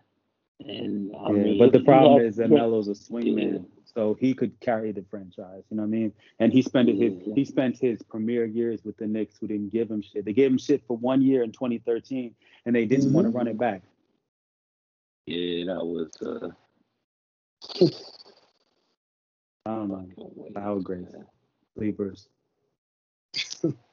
And 0.60 1.12
I 1.16 1.28
yeah. 1.32 1.34
mean 1.44 1.58
but 1.58 1.72
the 1.74 1.80
problem 1.84 2.22
is 2.22 2.36
that 2.38 2.50
Melo's 2.50 2.88
a 2.88 2.92
swingman, 2.92 3.66
so 3.86 4.14
he 4.14 4.34
could 4.34 4.60
carry 4.60 4.92
the 4.92 5.04
franchise. 5.10 5.64
You 5.70 5.78
know 5.78 5.84
what 5.84 5.88
I 5.88 5.90
mean? 5.90 6.14
And 6.40 6.54
he 6.54 6.62
spent 6.62 6.88
his 6.88 7.14
Yeah. 7.26 7.34
he 7.34 7.44
spent 7.46 7.78
his 7.80 8.02
premier 8.04 8.46
years 8.46 8.84
with 8.86 8.96
the 8.98 9.08
Knicks, 9.08 9.38
who 9.40 9.48
didn't 9.48 9.70
give 9.70 9.90
him 9.90 10.02
shit. 10.04 10.24
They 10.24 10.34
gave 10.34 10.52
him 10.52 10.58
shit 10.60 10.84
for 10.88 10.96
one 10.98 11.22
year 11.24 11.42
in 11.44 11.52
2013, 11.52 12.36
and 12.66 12.76
they 12.76 12.86
didn't 12.86 13.12
want 13.12 13.26
to 13.26 13.32
Mhm. 13.32 13.36
run 13.36 13.48
it 13.48 13.58
back. 13.58 13.82
Yeah, 15.26 15.66
that 15.74 15.86
was 15.86 16.12
uh 16.22 16.52
I 19.66 19.76
don't 19.76 19.90
know. 19.90 20.06
fucking 20.16 20.32
weird, 20.36 20.58
How 20.58 20.80
great. 20.80 21.12
man. 21.12 21.26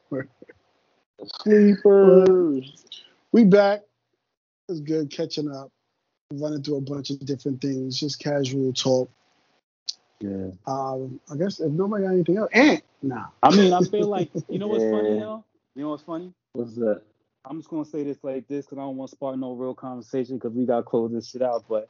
Sleepers. 0.09 0.29
Sleepers. 1.43 3.01
We 3.33 3.45
back. 3.45 3.83
It's 4.69 4.81
good 4.81 5.11
catching 5.11 5.51
up. 5.51 5.71
running 6.33 6.63
through 6.63 6.77
a 6.77 6.81
bunch 6.83 7.11
of 7.11 7.21
different 7.21 7.61
things, 7.61 7.99
just 7.99 8.21
casual 8.21 8.73
talk. 8.73 9.11
Yeah. 10.21 10.51
Um, 10.67 11.21
I 11.33 11.37
guess 11.37 11.61
if 11.61 11.71
nobody 11.73 12.05
got 12.05 12.13
anything 12.13 12.37
else, 12.37 12.51
and 12.53 12.83
nah. 13.03 13.27
I 13.43 13.55
mean, 13.55 13.73
I 13.73 13.81
feel 13.81 14.09
like 14.09 14.31
you 14.49 14.59
know 14.59 14.67
what's 14.67 14.85
funny, 14.85 15.15
Yeah. 15.15 15.21
y'all. 15.21 15.45
You 15.75 15.85
know 15.85 15.91
what's 15.91 16.03
funny? 16.03 16.33
What's 16.53 16.75
that? 16.75 17.03
I'm 17.45 17.59
just 17.59 17.71
gonna 17.71 17.85
say 17.85 18.03
this 18.03 18.19
like 18.23 18.47
this 18.49 18.67
because 18.67 18.79
I 18.79 18.83
don't 18.83 18.97
want 18.97 19.11
to 19.11 19.17
spark 19.17 19.39
no 19.39 19.53
real 19.53 19.75
conversation 19.75 20.37
because 20.37 20.53
we 20.53 20.67
gotta 20.67 20.83
close 20.83 21.13
this 21.13 21.29
shit 21.31 21.41
out. 21.41 21.65
But 21.69 21.89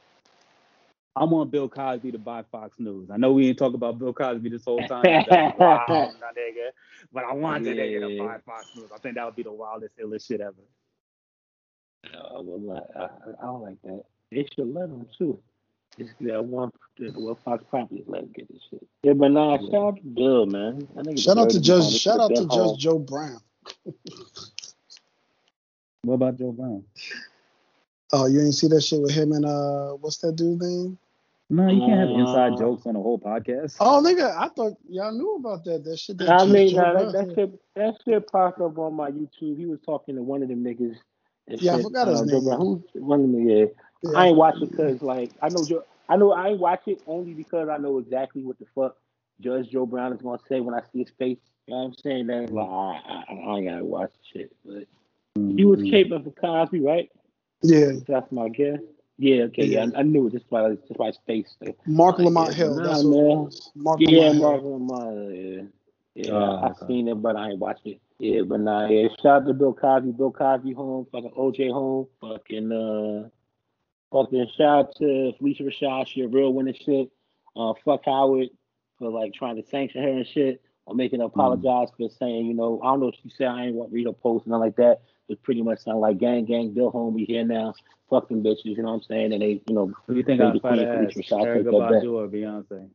I 1.19 1.25
want 1.25 1.51
Bill 1.51 1.67
Cosby 1.67 2.13
to 2.13 2.17
buy 2.17 2.43
Fox 2.49 2.79
News. 2.79 3.09
I 3.11 3.17
know 3.17 3.33
we 3.33 3.49
ain't 3.49 3.57
talk 3.57 3.73
about 3.73 3.99
Bill 3.99 4.13
Cosby 4.13 4.47
this 4.47 4.63
whole 4.63 4.79
time. 4.87 5.03
That's 5.03 5.27
wild, 5.59 5.89
my 5.89 6.31
nigga. 6.31 6.69
But 7.11 7.25
I 7.25 7.33
want 7.33 7.65
the 7.65 7.71
nigga 7.71 8.17
to 8.17 8.23
buy 8.25 8.37
Fox 8.45 8.67
News. 8.77 8.89
I 8.95 8.99
think 8.99 9.15
that 9.15 9.25
would 9.25 9.35
be 9.35 9.43
the 9.43 9.51
wildest, 9.51 9.97
illest 9.99 10.27
shit 10.27 10.39
ever. 10.39 10.55
Uh, 12.05 12.41
well, 12.41 12.87
I, 12.95 13.01
I, 13.01 13.05
I 13.37 13.45
don't 13.45 13.61
like 13.61 13.81
that. 13.83 14.05
They 14.31 14.47
should 14.55 14.73
let 14.73 14.85
him 14.85 15.07
too. 15.17 15.37
Just 15.97 16.13
that 16.21 16.45
one, 16.45 16.71
well, 16.97 17.37
Fox 17.43 17.65
probably 17.69 18.05
let 18.07 18.23
him 18.23 18.31
get 18.33 18.47
this 18.47 18.61
shit. 18.69 18.87
Yeah, 19.03 19.11
but 19.11 19.31
nah, 19.31 19.57
shout 19.57 19.73
out 19.73 19.95
to 19.97 20.03
Bill, 20.03 20.45
man. 20.45 20.87
That 20.95 21.05
nigga 21.05 21.21
Shout 21.21 21.37
out 21.37 21.49
to 21.49 21.59
Judge. 21.59 21.99
Shout 21.99 22.21
out 22.21 22.29
to 22.29 22.41
been 22.41 22.49
home. 22.49 22.75
Judge 22.75 22.79
Joe 22.79 22.97
Brown. 22.97 23.41
What 26.03 26.13
about 26.13 26.37
Joe 26.37 26.53
Brown? 26.53 26.85
Oh, 28.13 28.25
you 28.27 28.39
ain't 28.39 28.55
see 28.55 28.67
that 28.69 28.81
shit 28.81 29.01
with 29.01 29.11
him 29.11 29.33
and 29.33 29.45
uh, 29.45 29.89
what's 29.99 30.17
that 30.19 30.37
dude's 30.37 30.61
name? 30.61 30.97
No, 31.49 31.67
you 31.69 31.79
can't 31.81 31.99
have 31.99 32.09
inside 32.09 32.53
Uh, 32.53 32.57
jokes 32.59 32.85
on 32.85 32.95
a 32.95 33.01
whole 33.01 33.17
podcast. 33.19 33.75
Oh, 33.79 34.01
nigga, 34.03 34.35
I 34.37 34.49
thought 34.49 34.73
y'all 34.87 35.11
knew 35.11 35.35
about 35.35 35.63
that. 35.65 35.83
That 35.83 35.97
shit. 35.97 36.17
That 36.19 36.29
I 36.29 36.45
mean, 36.45 36.75
nah, 36.75 36.93
that, 36.93 37.11
that 37.11 37.35
shit, 37.35 37.59
that 37.75 37.95
shit 38.05 38.31
popped 38.31 38.61
up 38.61 38.77
on 38.77 38.93
my 38.93 39.09
YouTube. 39.09 39.57
He 39.57 39.65
was 39.65 39.79
talking 39.85 40.15
to 40.15 40.21
one 40.21 40.43
of 40.43 40.49
them 40.49 40.63
niggas. 40.63 40.95
and 41.47 41.61
Yeah, 41.61 41.75
I 41.77 41.81
forgot 41.81 42.07
his 42.07 42.21
uh, 42.21 42.25
name. 42.25 42.43
Who's 42.43 42.81
one 42.93 43.21
of 43.23 43.31
them? 43.31 43.47
Yeah, 43.49 43.65
Yeah, 44.03 44.11
I 44.17 44.27
ain't 44.27 44.37
watch 44.37 44.55
it 44.61 44.69
because 44.71 45.01
like 45.01 45.31
I 45.41 45.49
know 45.49 45.63
Joe. 45.65 45.83
I 46.07 46.17
know 46.17 46.31
I 46.33 46.49
ain't 46.49 46.59
watch 46.59 46.81
it 46.87 47.01
only 47.07 47.33
because 47.33 47.69
I 47.69 47.77
know 47.77 47.97
exactly 47.99 48.43
what 48.43 48.59
the 48.59 48.65
fuck 48.75 48.97
Judge 49.41 49.69
Joe 49.69 49.85
Brown 49.87 50.13
is 50.13 50.21
gonna 50.21 50.39
say 50.47 50.59
when 50.59 50.75
I 50.75 50.81
see 50.91 50.99
his 50.99 51.11
face. 51.17 51.39
You 51.67 51.73
know 51.73 51.79
what 51.81 51.85
I'm 51.87 51.93
saying? 51.95 52.27
That's 52.27 52.51
like 52.51 52.67
I, 52.67 52.71
I, 52.71 53.23
I 53.33 53.57
ain't 53.57 53.67
gotta 53.69 53.85
watch 53.85 54.11
the 54.13 54.39
shit. 54.39 54.55
But 54.65 54.85
he 55.55 55.65
was 55.65 55.79
Mhm. 55.79 55.91
caping 55.91 56.23
for 56.23 56.31
Cosby, 56.31 56.81
right? 56.81 57.09
yeah. 57.63 57.91
That's 58.07 58.31
my 58.31 58.49
guess. 58.49 58.79
Yeah, 59.21 59.43
okay, 59.43 59.65
yeah, 59.65 59.85
I, 59.95 59.99
I 59.99 60.03
knew 60.03 60.27
it 60.27 60.31
just 60.31 60.49
by 60.49 60.69
just 60.69 60.97
by 60.97 61.07
his 61.07 61.19
face. 61.27 61.53
So. 61.61 61.75
Marc 61.85 62.17
Like, 62.19 62.25
Lamont 62.25 62.49
yeah, 62.51 62.55
Hill. 62.55 62.75
nah, 62.75 62.83
That's 62.83 63.03
what 63.03 63.17
man. 63.27 63.51
Marc 63.75 63.99
Yeah, 63.99 64.19
Lamont 64.29 64.39
Marc 64.39 64.61
Hill. 64.61 64.71
Lamont. 64.71 65.35
Yeah, 65.35 65.61
yeah. 66.15 66.31
Oh, 66.31 66.55
I 66.63 66.67
okay. 66.69 66.87
seen 66.87 67.07
it, 67.09 67.15
but 67.21 67.35
I 67.35 67.49
ain't 67.49 67.59
watched 67.59 67.85
it. 67.85 67.99
Yeah, 68.19 68.43
but 68.43 68.61
nah, 68.61 68.87
yeah. 68.87 69.09
Shout 69.21 69.41
out 69.41 69.47
to 69.47 69.53
Bill 69.53 69.73
Cosby. 69.73 70.11
Bill 70.11 70.31
Cosby 70.31 70.71
home. 70.71 71.05
Fucking 71.11 71.31
OJ 71.37 71.69
home. 71.69 72.07
Fucking 72.21 72.71
uh, 72.71 73.27
fucking 74.09 74.47
shout 74.57 74.79
out 74.79 74.95
to 74.99 75.33
Phylicia 75.41 75.63
Rashad. 75.63 76.07
She 76.07 76.21
a 76.21 76.27
real 76.29 76.53
winning 76.53 76.73
shit. 76.73 77.09
Uh, 77.57 77.73
fuck 77.83 78.05
Howard 78.05 78.47
for 78.99 79.09
like 79.09 79.33
trying 79.33 79.61
to 79.61 79.67
sanction 79.69 80.01
her 80.01 80.09
and 80.09 80.27
shit, 80.27 80.61
or 80.85 80.95
making 80.95 81.19
her 81.19 81.25
apologize 81.25 81.89
for 81.97 82.09
saying, 82.19 82.45
you 82.45 82.53
know, 82.53 82.79
I 82.81 82.87
don't 82.87 83.01
know 83.01 83.09
if 83.09 83.15
she 83.21 83.29
said 83.29 83.47
I 83.47 83.65
ain't 83.65 83.75
want 83.75 83.89
to 83.89 83.95
read 83.95 84.07
her 84.07 84.13
post 84.13 84.45
and 84.45 84.51
nothing 84.51 84.61
like 84.61 84.75
that. 84.77 85.01
It 85.29 85.41
pretty 85.43 85.61
much 85.61 85.79
sound 85.79 85.99
like 85.99 86.17
gang, 86.17 86.45
gang, 86.45 86.71
Bill 86.73 86.89
home. 86.89 87.13
We 87.13 87.23
here 87.23 87.45
now. 87.45 87.75
Fuck 88.09 88.27
them 88.29 88.43
bitches. 88.43 88.65
You 88.65 88.77
know 88.81 88.89
what 88.89 88.95
I'm 88.95 89.01
saying? 89.03 89.31
And 89.33 89.41
they, 89.43 89.61
you 89.67 89.75
know, 89.75 89.93
Who 90.07 90.13
do 90.13 90.17
you 90.17 90.23
think 90.23 90.41
Lady 90.41 90.57
I'd 90.57 90.61
fight 90.63 90.75
Queen 90.77 90.87
ass? 90.87 91.13
Phylicia 91.13 91.29
Rashad 91.29 91.45
Erykah 91.45 91.53
take 91.55 91.63
that 91.65 91.71
back. 91.79 91.91
Badu 91.91 92.13
or 92.13 92.27
Beyonce? 92.27 92.89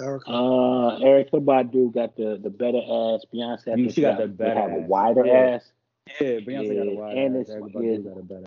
Erykah. 0.00 0.20
Uh, 0.28 0.98
Erykah 1.04 1.44
Badu 1.44 1.92
got 1.92 2.16
the 2.16 2.38
the 2.40 2.48
better 2.50 2.78
ass. 2.78 3.24
Beyonce, 3.34 3.72
I 3.72 3.74
You- 3.74 3.90
she 3.90 4.00
got 4.02 4.18
the 4.18 4.28
may 4.28 4.32
better 4.32 4.60
have 4.60 4.72
a 4.72 4.86
wider 4.86 5.26
Yeah. 5.26 5.32
ass. 5.32 5.72
Yeah, 6.20 6.26
Beyonce 6.38 6.76
got 6.76 6.86
a 6.86 6.90
wider 6.90 6.94
wide 6.94 7.16
and 7.18 7.36
ass. 7.36 7.42
it's- 7.48 7.60
Erykah 7.60 7.84
yeah. 8.04 8.10
Got 8.10 8.18
a 8.20 8.22
better. 8.22 8.44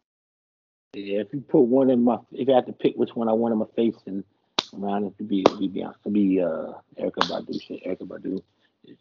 Yeah, 0.93 1.19
if 1.19 1.33
you 1.33 1.41
put 1.41 1.61
one 1.61 1.89
in 1.89 2.01
my, 2.03 2.19
if 2.31 2.47
I 2.47 2.53
had 2.53 2.67
to 2.67 2.73
pick 2.73 2.95
which 2.95 3.15
one 3.15 3.27
I 3.27 3.33
want 3.33 3.51
in 3.51 3.57
my 3.57 3.65
face, 3.75 3.97
and 4.05 4.23
man, 4.77 5.03
it 5.03 5.17
to 5.17 5.23
be 5.25 5.41
it'd 5.41 5.59
be 5.59 5.67
Beyonce, 5.67 5.95
it'd 6.05 6.13
be 6.13 6.39
uh 6.41 6.71
Erykah 6.97 7.27
Badu. 7.29 7.61
Shit, 7.61 7.83
Erykah 7.83 8.07
Badu. 8.07 8.41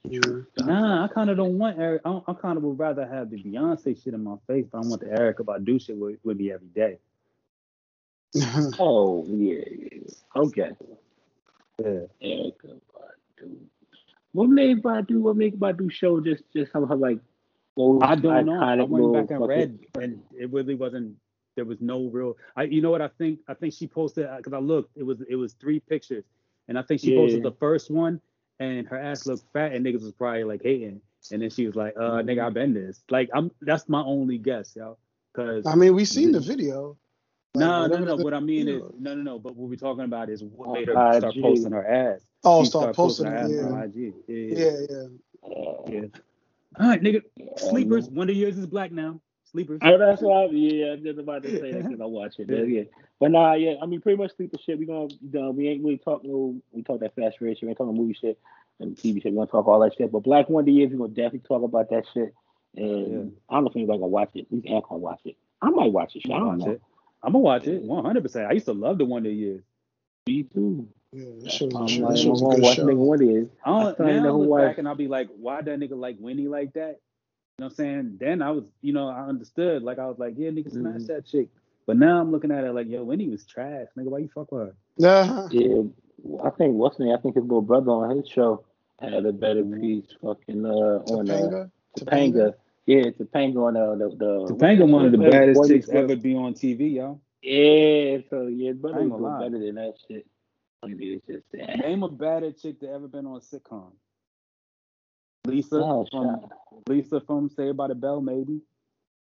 Yeah. 0.04 0.20
Nah, 0.59 1.04
I 1.04 1.09
kind 1.09 1.30
of 1.30 1.36
don't 1.36 1.59
want 1.59 1.78
Eric. 1.78 2.02
I, 2.04 2.20
I 2.26 2.32
kind 2.34 2.56
of 2.56 2.62
would 2.62 2.78
rather 2.78 3.06
have 3.06 3.30
the 3.30 3.42
Beyonce 3.42 4.02
shit 4.02 4.14
in 4.14 4.22
my 4.22 4.36
face, 4.46 4.66
but 4.70 4.78
I 4.78 4.80
want 4.82 5.00
the 5.00 5.09
Erykah 5.09 5.44
Badu 5.44 5.84
shit 5.84 5.96
with, 5.96 6.18
would 6.24 6.38
be 6.38 6.52
every 6.52 6.68
day. 6.68 6.98
Oh 8.78 9.26
yeah, 9.28 9.60
yeah. 9.68 10.00
okay. 10.36 10.70
Yeah. 11.78 12.06
Erykah 12.22 12.80
Badu. 12.94 13.56
What 14.32 14.48
made 14.48 14.82
Badu? 14.82 15.20
What 15.20 15.36
made 15.36 15.59
Badu 15.59 15.90
show 15.92 16.20
just 16.20 16.44
just 16.54 16.72
somehow 16.72 16.96
like? 16.96 17.18
I 18.02 18.14
don't 18.14 18.46
know. 18.46 18.62
I 18.62 18.76
went 18.82 19.12
back 19.14 19.30
and 19.30 19.40
fucking- 19.40 19.46
read, 19.48 19.78
and 20.00 20.22
it 20.38 20.52
really 20.52 20.74
wasn't. 20.74 21.16
There 21.54 21.64
was 21.66 21.80
no 21.82 22.06
real. 22.06 22.36
I, 22.56 22.62
you 22.64 22.80
know 22.80 22.90
what 22.90 23.02
I 23.02 23.09
think? 23.09 23.40
I 23.48 23.52
think 23.54 23.74
she 23.74 23.86
posted 23.86 24.26
because 24.38 24.52
I 24.54 24.59
looked. 24.59 24.96
It 24.96 25.02
was 25.04 25.20
it 25.28 25.36
was 25.36 25.52
three 25.54 25.80
pictures, 25.80 26.24
and 26.68 26.78
I 26.78 26.82
think 26.82 27.00
she 27.02 27.14
posted 27.14 27.42
the 27.42 27.52
first 27.52 27.90
one, 27.90 28.20
and 28.62 28.86
her 28.89 28.98
ass 28.98 29.26
looked 29.26 29.44
fat, 29.52 29.72
and 29.72 29.84
niggas 29.84 30.02
was 30.02 30.12
probably 30.12 30.44
like 30.44 30.62
hating, 30.62 31.01
and 31.30 31.43
then 31.43 31.51
she 31.51 31.66
was 31.66 31.74
like, 31.76 31.94
"Uh, 31.97 32.01
Mm-hmm. 32.01 32.28
nigga, 32.28 32.47
I 32.47 32.51
been 32.51 32.74
this." 32.74 33.02
Like 33.10 33.30
I'm. 33.34 33.51
That's 33.60 33.89
my 33.89 34.02
only 34.02 34.39
guess, 34.39 34.74
yo. 34.76 34.97
Cause 35.34 35.66
I 35.66 35.74
mean, 35.74 35.94
we 35.94 36.05
seen 36.05 36.32
the 36.32 36.40
video. 36.40 36.97
Like, 37.55 37.60
no, 37.60 37.86
no, 37.86 37.89
whatever 37.89 38.05
no. 38.06 38.16
What 38.24 38.34
I 38.34 38.40
mean 38.40 38.68
is, 38.68 38.82
no, 38.98 39.14
no, 39.14 39.22
no. 39.22 39.39
But 39.39 39.56
what 39.56 39.68
we're 39.68 39.76
talking 39.76 40.05
about 40.05 40.28
is 40.30 40.43
what 40.43 40.68
On 40.68 40.74
made 40.74 40.89
her 40.89 40.94
start 41.18 41.34
posting 41.40 41.72
her 41.72 41.86
ass. 41.86 42.20
Oh, 42.44 42.62
She 42.62 42.70
start 42.70 42.94
started 42.94 42.97
posting 42.97 43.26
her 43.26 43.34
it. 43.34 43.39
ass 43.44 43.51
Yeah. 43.51 43.62
on 43.64 43.82
IG. 43.82 44.14
Yeah, 44.26 44.36
yeah. 44.36 44.59
Yeah, 44.59 44.86
yeah. 44.90 46.01
Yeah. 46.01 46.06
All 46.80 46.89
right, 46.89 47.02
nigga. 47.02 47.22
Sleepers. 47.59 48.06
man. 48.09 48.14
Wonder 48.14 48.32
Years 48.32 48.56
is 48.59 48.66
black 48.66 48.93
now. 48.93 49.20
Sleepers. 49.53 49.81
Oh, 49.83 49.99
that's 49.99 50.23
why. 50.23 50.47
Yeah, 50.51 50.93
I'm 50.93 51.03
just 51.03 51.19
about 51.19 51.43
to 51.43 51.51
say 51.51 51.73
that 51.73 51.85
because 51.85 52.01
I 52.01 52.05
watch 52.07 52.35
it. 52.39 52.49
Yeah. 52.51 52.62
yeah, 52.62 52.83
but 53.20 53.31
nah, 53.31 53.53
yeah. 53.55 53.74
I 53.83 53.87
mean, 53.87 54.01
pretty 54.01 54.16
much 54.16 54.35
sleeper 54.37 54.57
shit. 54.59 54.79
We 54.79 54.87
gonna 54.87 55.05
uh, 55.07 55.51
we 55.51 55.69
ain't 55.69 55.85
really 55.85 55.99
talk 55.99 56.24
no. 56.24 56.57
We 56.73 56.83
talk 56.83 57.01
that 57.01 57.15
fast 57.15 57.37
race. 57.41 57.59
We 57.62 57.69
ain't 57.69 57.77
talking 57.79 57.95
movie 57.97 58.15
shit 58.19 58.39
and 58.81 58.97
TV 58.97 59.23
shit. 59.23 59.33
We 59.33 59.37
gonna 59.37 59.47
talk 59.47 59.66
all 59.69 59.81
that 59.81 59.95
shit. 59.97 60.11
But 60.11 60.20
Black 60.23 60.49
Wonder 60.49 60.70
Years, 60.70 60.91
we 60.91 60.97
gonna 60.99 61.11
definitely 61.11 61.41
talk 61.41 61.62
about 61.62 61.91
that 61.91 62.05
shit. 62.15 62.35
And 62.77 62.89
Yeah. 63.12 63.19
I 63.51 63.55
don't 63.55 63.65
know 63.65 63.70
if 63.70 63.77
anybody 63.77 63.99
gonna 63.99 64.09
watch 64.09 64.31
it. 64.35 64.47
These 64.51 64.62
ain't 64.66 64.85
gonna 64.89 64.99
watch 65.01 65.20
it. 65.27 65.37
I 65.61 65.69
might 65.70 65.93
watch 65.93 66.16
it. 66.16 66.23
Shit. 66.23 66.33
I 66.33 66.37
I'm 66.37 66.41
don't 66.41 66.59
gonna 66.59 66.65
watch 66.65 66.66
know. 66.66 66.73
it. 66.73 66.83
I'm 67.24 67.33
gonna 67.33 67.39
watch 67.45 67.66
it 67.66 67.83
100. 67.83 68.23
percent 68.23 68.47
I 68.51 68.53
used 68.53 68.66
to 68.66 68.73
love 68.73 68.99
the 68.99 69.05
Wonder 69.05 69.31
Years. 69.31 69.62
Me 70.27 70.45
too. 70.45 70.89
Yeah, 71.12 71.24
that 71.43 71.53
shit 71.53 71.74
I'm 71.74 71.83
was, 71.83 71.99
like, 71.99 72.11
that 72.15 72.19
shit 72.19 72.27
I'm 72.29 72.33
a 72.37 72.41
gonna 72.41 72.55
good 72.57 72.62
watch 72.65 72.77
show. 72.77 72.87
nigga 72.87 72.97
Wonder 72.97 73.24
Years. 73.24 73.49
I 73.66 73.70
I 73.70 73.83
don't, 73.83 73.95
still 73.95 74.07
ain't 74.07 74.15
now 74.16 74.20
I 74.20 74.24
know 74.24 74.33
who 74.33 74.39
look 74.41 74.49
was- 74.49 74.62
back 74.69 74.79
and 74.79 74.89
I'll 74.89 74.95
be 74.95 75.09
like, 75.09 75.29
why 75.37 75.61
that 75.61 75.79
nigga 75.79 75.99
like 75.99 76.16
Winnie 76.19 76.49
like 76.49 76.73
that? 76.73 77.01
You 77.62 77.68
know 77.68 77.74
what 77.76 77.84
I'm 77.84 77.94
saying? 77.94 78.16
Then 78.18 78.43
I 78.43 78.51
was, 78.51 78.64
you 78.80 78.93
know, 78.93 79.06
I 79.09 79.20
understood. 79.28 79.84
Like 79.84 80.01
I 80.01 80.06
was 80.09 80.18
like, 80.18 80.34
yeah, 80.36 80.51
nigga, 80.51 80.72
smash 80.72 81.02
Mhm. 81.02 81.06
that 81.06 81.24
chick. 81.26 81.48
But 81.86 81.97
now 81.97 82.20
I'm 82.20 82.32
looking 82.32 82.51
at 82.51 82.64
it 82.64 82.72
like, 82.72 82.89
yo, 82.89 83.05
Winnie 83.05 83.28
was 83.28 83.47
trash, 83.47 83.86
nigga. 83.97 84.06
Why 84.06 84.18
you 84.18 84.28
fuck 84.34 84.51
with 84.51 84.62
her? 84.66 84.76
Yeah. 84.97 85.47
Yeah, 85.52 85.82
I 86.43 86.51
think 86.51 86.74
what's 86.74 86.97
the 86.97 87.05
name? 87.05 87.14
I 87.16 87.20
think 87.20 87.36
his 87.36 87.44
little 87.44 87.62
brother 87.62 87.93
on 87.93 88.16
his 88.16 88.26
show 88.28 88.64
had 88.98 89.24
a 89.26 89.32
better 89.32 89.62
piece. 89.62 90.06
Fucking 90.20 90.66
uh, 90.66 90.68
on 91.06 91.30
uh, 91.30 91.34
Topanga. 91.34 91.70
Topanga. 92.01 92.55
Yeah, 92.86 93.02
Topanga 93.10 93.56
on 93.59 93.76
uh, 93.76 93.94
the 93.94 94.09
the. 94.16 94.55
Topanga, 94.55 94.90
one 94.90 95.05
of 95.06 95.12
the 95.12 95.18
Boy 95.18 95.30
baddest 95.30 95.60
Meets 95.60 95.68
chicks 95.68 95.89
World. 95.89 96.10
ever 96.10 96.20
be 96.20 96.34
on 96.34 96.55
TV, 96.55 96.94
yo. 96.94 97.20
Yeah, 97.43 98.18
so 98.28 98.48
yeah, 98.48 98.70
his 98.70 98.78
I 98.78 98.80
brother 98.80 99.01
ain't 99.02 99.10
was 99.12 99.20
gonna 99.20 99.22
doing 99.22 99.32
lie. 99.34 99.39
better 99.48 99.59
than 99.66 99.74
that 99.76 99.94
shit. 100.09 100.26
Like, 100.82 100.97
It's 100.98 101.26
just 101.28 101.44
sad. 101.52 101.78
Name 101.78 102.02
a 102.02 102.09
badder 102.09 102.51
chick 102.51 102.80
that 102.80 102.90
ever 102.90 103.06
been 103.06 103.24
on 103.26 103.36
a 103.36 103.40
sitcom. 103.40 103.93
Lisa 105.47 105.77
Oh, 105.77 106.06
from 106.10 106.40
shot. 106.40 106.52
Lisa 106.89 107.20
from 107.20 107.48
Saved 107.51 107.77
by 107.77 107.89
the 107.89 107.94
Bell, 107.94 108.20
maybe. 108.20 108.60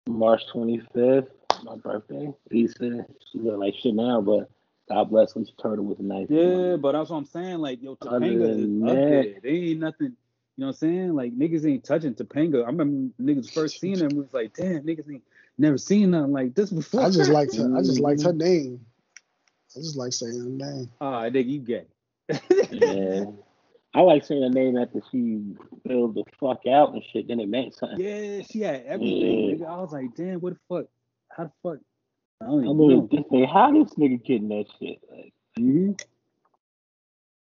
March 0.06 0.42
25th, 0.52 1.28
my 1.62 1.76
birthday. 1.76 2.32
Lisa, 2.50 3.06
she 3.30 3.38
look 3.38 3.58
like 3.58 3.74
shit 3.74 3.94
now, 3.94 4.20
but 4.20 4.50
God 4.88 5.04
bless 5.10 5.34
when 5.34 5.46
she 5.46 5.52
turned 5.52 5.86
with 5.86 5.98
a 6.00 6.02
nice. 6.02 6.26
Yeah, 6.28 6.76
but 6.76 6.92
that's 6.92 7.10
what 7.10 7.16
I'm 7.18 7.24
saying. 7.24 7.58
Like, 7.58 7.82
yo, 7.82 7.96
Topanga 7.96 8.50
is 8.50 8.56
than 8.56 8.88
up 8.88 8.96
there. 8.96 9.40
They 9.42 9.48
ain't 9.50 9.80
nothing. 9.80 10.16
You 10.56 10.62
know 10.62 10.66
what 10.66 10.72
I'm 10.72 10.72
saying? 10.74 11.14
Like 11.14 11.38
niggas 11.38 11.64
ain't 11.66 11.84
touching 11.84 12.14
Topanga. 12.14 12.62
I 12.64 12.66
remember 12.66 13.14
niggas 13.22 13.50
first 13.50 13.80
seeing 13.80 13.98
them 13.98 14.16
was 14.16 14.32
like, 14.34 14.52
damn, 14.52 14.82
niggas 14.82 15.10
ain't 15.10 15.22
never 15.56 15.78
seen 15.78 16.10
nothing 16.10 16.32
like 16.32 16.54
this 16.54 16.70
before. 16.70 17.02
I 17.04 17.08
just 17.10 17.30
liked 17.30 17.56
her. 17.56 17.74
I 17.74 17.80
just 17.80 17.98
Mhm. 17.98 18.02
liked 18.02 18.22
her 18.24 18.32
name. 18.34 18.84
I 19.74 19.80
just 19.80 19.96
like 19.96 20.12
saying 20.12 20.38
her 20.38 20.48
name. 20.48 20.90
Ah, 21.00 21.22
nigga, 21.22 21.48
you 21.48 21.60
gay. 21.60 21.84
Yeah. 22.70 23.24
I 23.94 24.00
like 24.02 24.24
saying 24.24 24.42
her 24.42 24.48
name 24.48 24.76
after 24.76 25.00
she 25.10 25.40
filled 25.86 26.14
the 26.14 26.24
fuck 26.38 26.66
out 26.66 26.92
and 26.94 27.02
shit. 27.12 27.26
Then 27.28 27.40
it 27.40 27.48
meant 27.48 27.74
something. 27.74 27.98
yeah, 27.98 28.42
she 28.42 28.60
had 28.60 28.84
everything, 28.86 29.58
Yeah. 29.58 29.66
I 29.72 29.80
was 29.80 29.92
like, 29.92 30.14
damn, 30.16 30.40
what 30.40 30.54
the 30.54 30.60
fuck? 30.68 30.86
How 31.28 31.44
the 31.44 31.52
fuck? 31.62 31.78
I 32.40 32.46
don't 32.46 32.60
I 32.60 32.64
even 32.64 32.78
mean, 32.78 32.88
know. 32.90 33.08
this 33.10 33.24
thing, 33.30 33.44
how 33.44 33.72
this 33.72 33.92
nigga 33.94 34.24
getting 34.24 34.48
that 34.48 34.66
shit? 34.78 35.00
Like, 35.10 35.32
hmm 35.58 35.92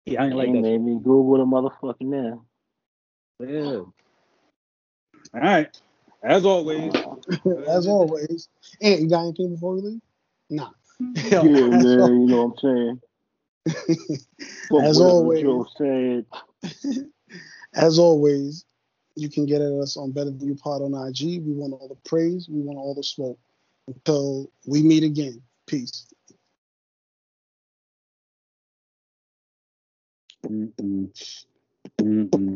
Yeah, 0.06 0.24
I 0.24 0.26
ain't 0.28 0.36
like 0.36 0.52
that. 0.52 0.62
made 0.62 0.82
me 0.82 0.96
Google 0.96 1.38
the 1.38 1.46
motherfucking 1.46 2.02
now. 2.02 2.46
Yeah. 3.40 3.82
All 5.34 5.42
right. 5.42 5.82
As 6.22 6.46
always. 6.46 6.94
As 7.68 7.88
always. 7.88 8.50
And 8.82 9.00
you 9.02 9.10
got 9.10 9.24
anything 9.24 9.54
before 9.56 9.76
we 9.76 9.82
leave? 9.82 10.02
Nah. 10.50 10.70
Yeah, 11.00 11.42
man, 11.44 11.84
you 12.22 12.28
know 12.28 12.46
what 12.48 12.64
I'm 12.64 12.76
saying? 12.76 13.02
As 14.84 15.00
always. 15.00 15.42
Joe 15.42 15.68
said. 15.78 16.26
As 17.76 18.00
always, 18.00 18.66
you 19.16 19.30
can 19.30 19.46
get 19.46 19.62
at 19.62 19.72
us 19.74 19.98
on 19.98 20.12
Better 20.12 20.32
Than 20.32 20.48
You 20.48 20.56
Pod 20.56 20.82
on 20.82 20.94
IG. 21.08 21.44
We 21.46 21.54
want 21.54 21.74
all 21.74 21.88
the 21.90 22.10
praise. 22.10 22.48
We 22.50 22.62
want 22.62 22.78
all 22.78 22.96
the 22.96 23.04
smoke. 23.04 23.40
Until 23.88 24.52
we 24.66 24.84
meet 24.84 25.04
again. 25.04 25.42
Peace. 25.68 26.08
Mm-mm. 30.46 31.10
Mm-mm. 32.02 32.54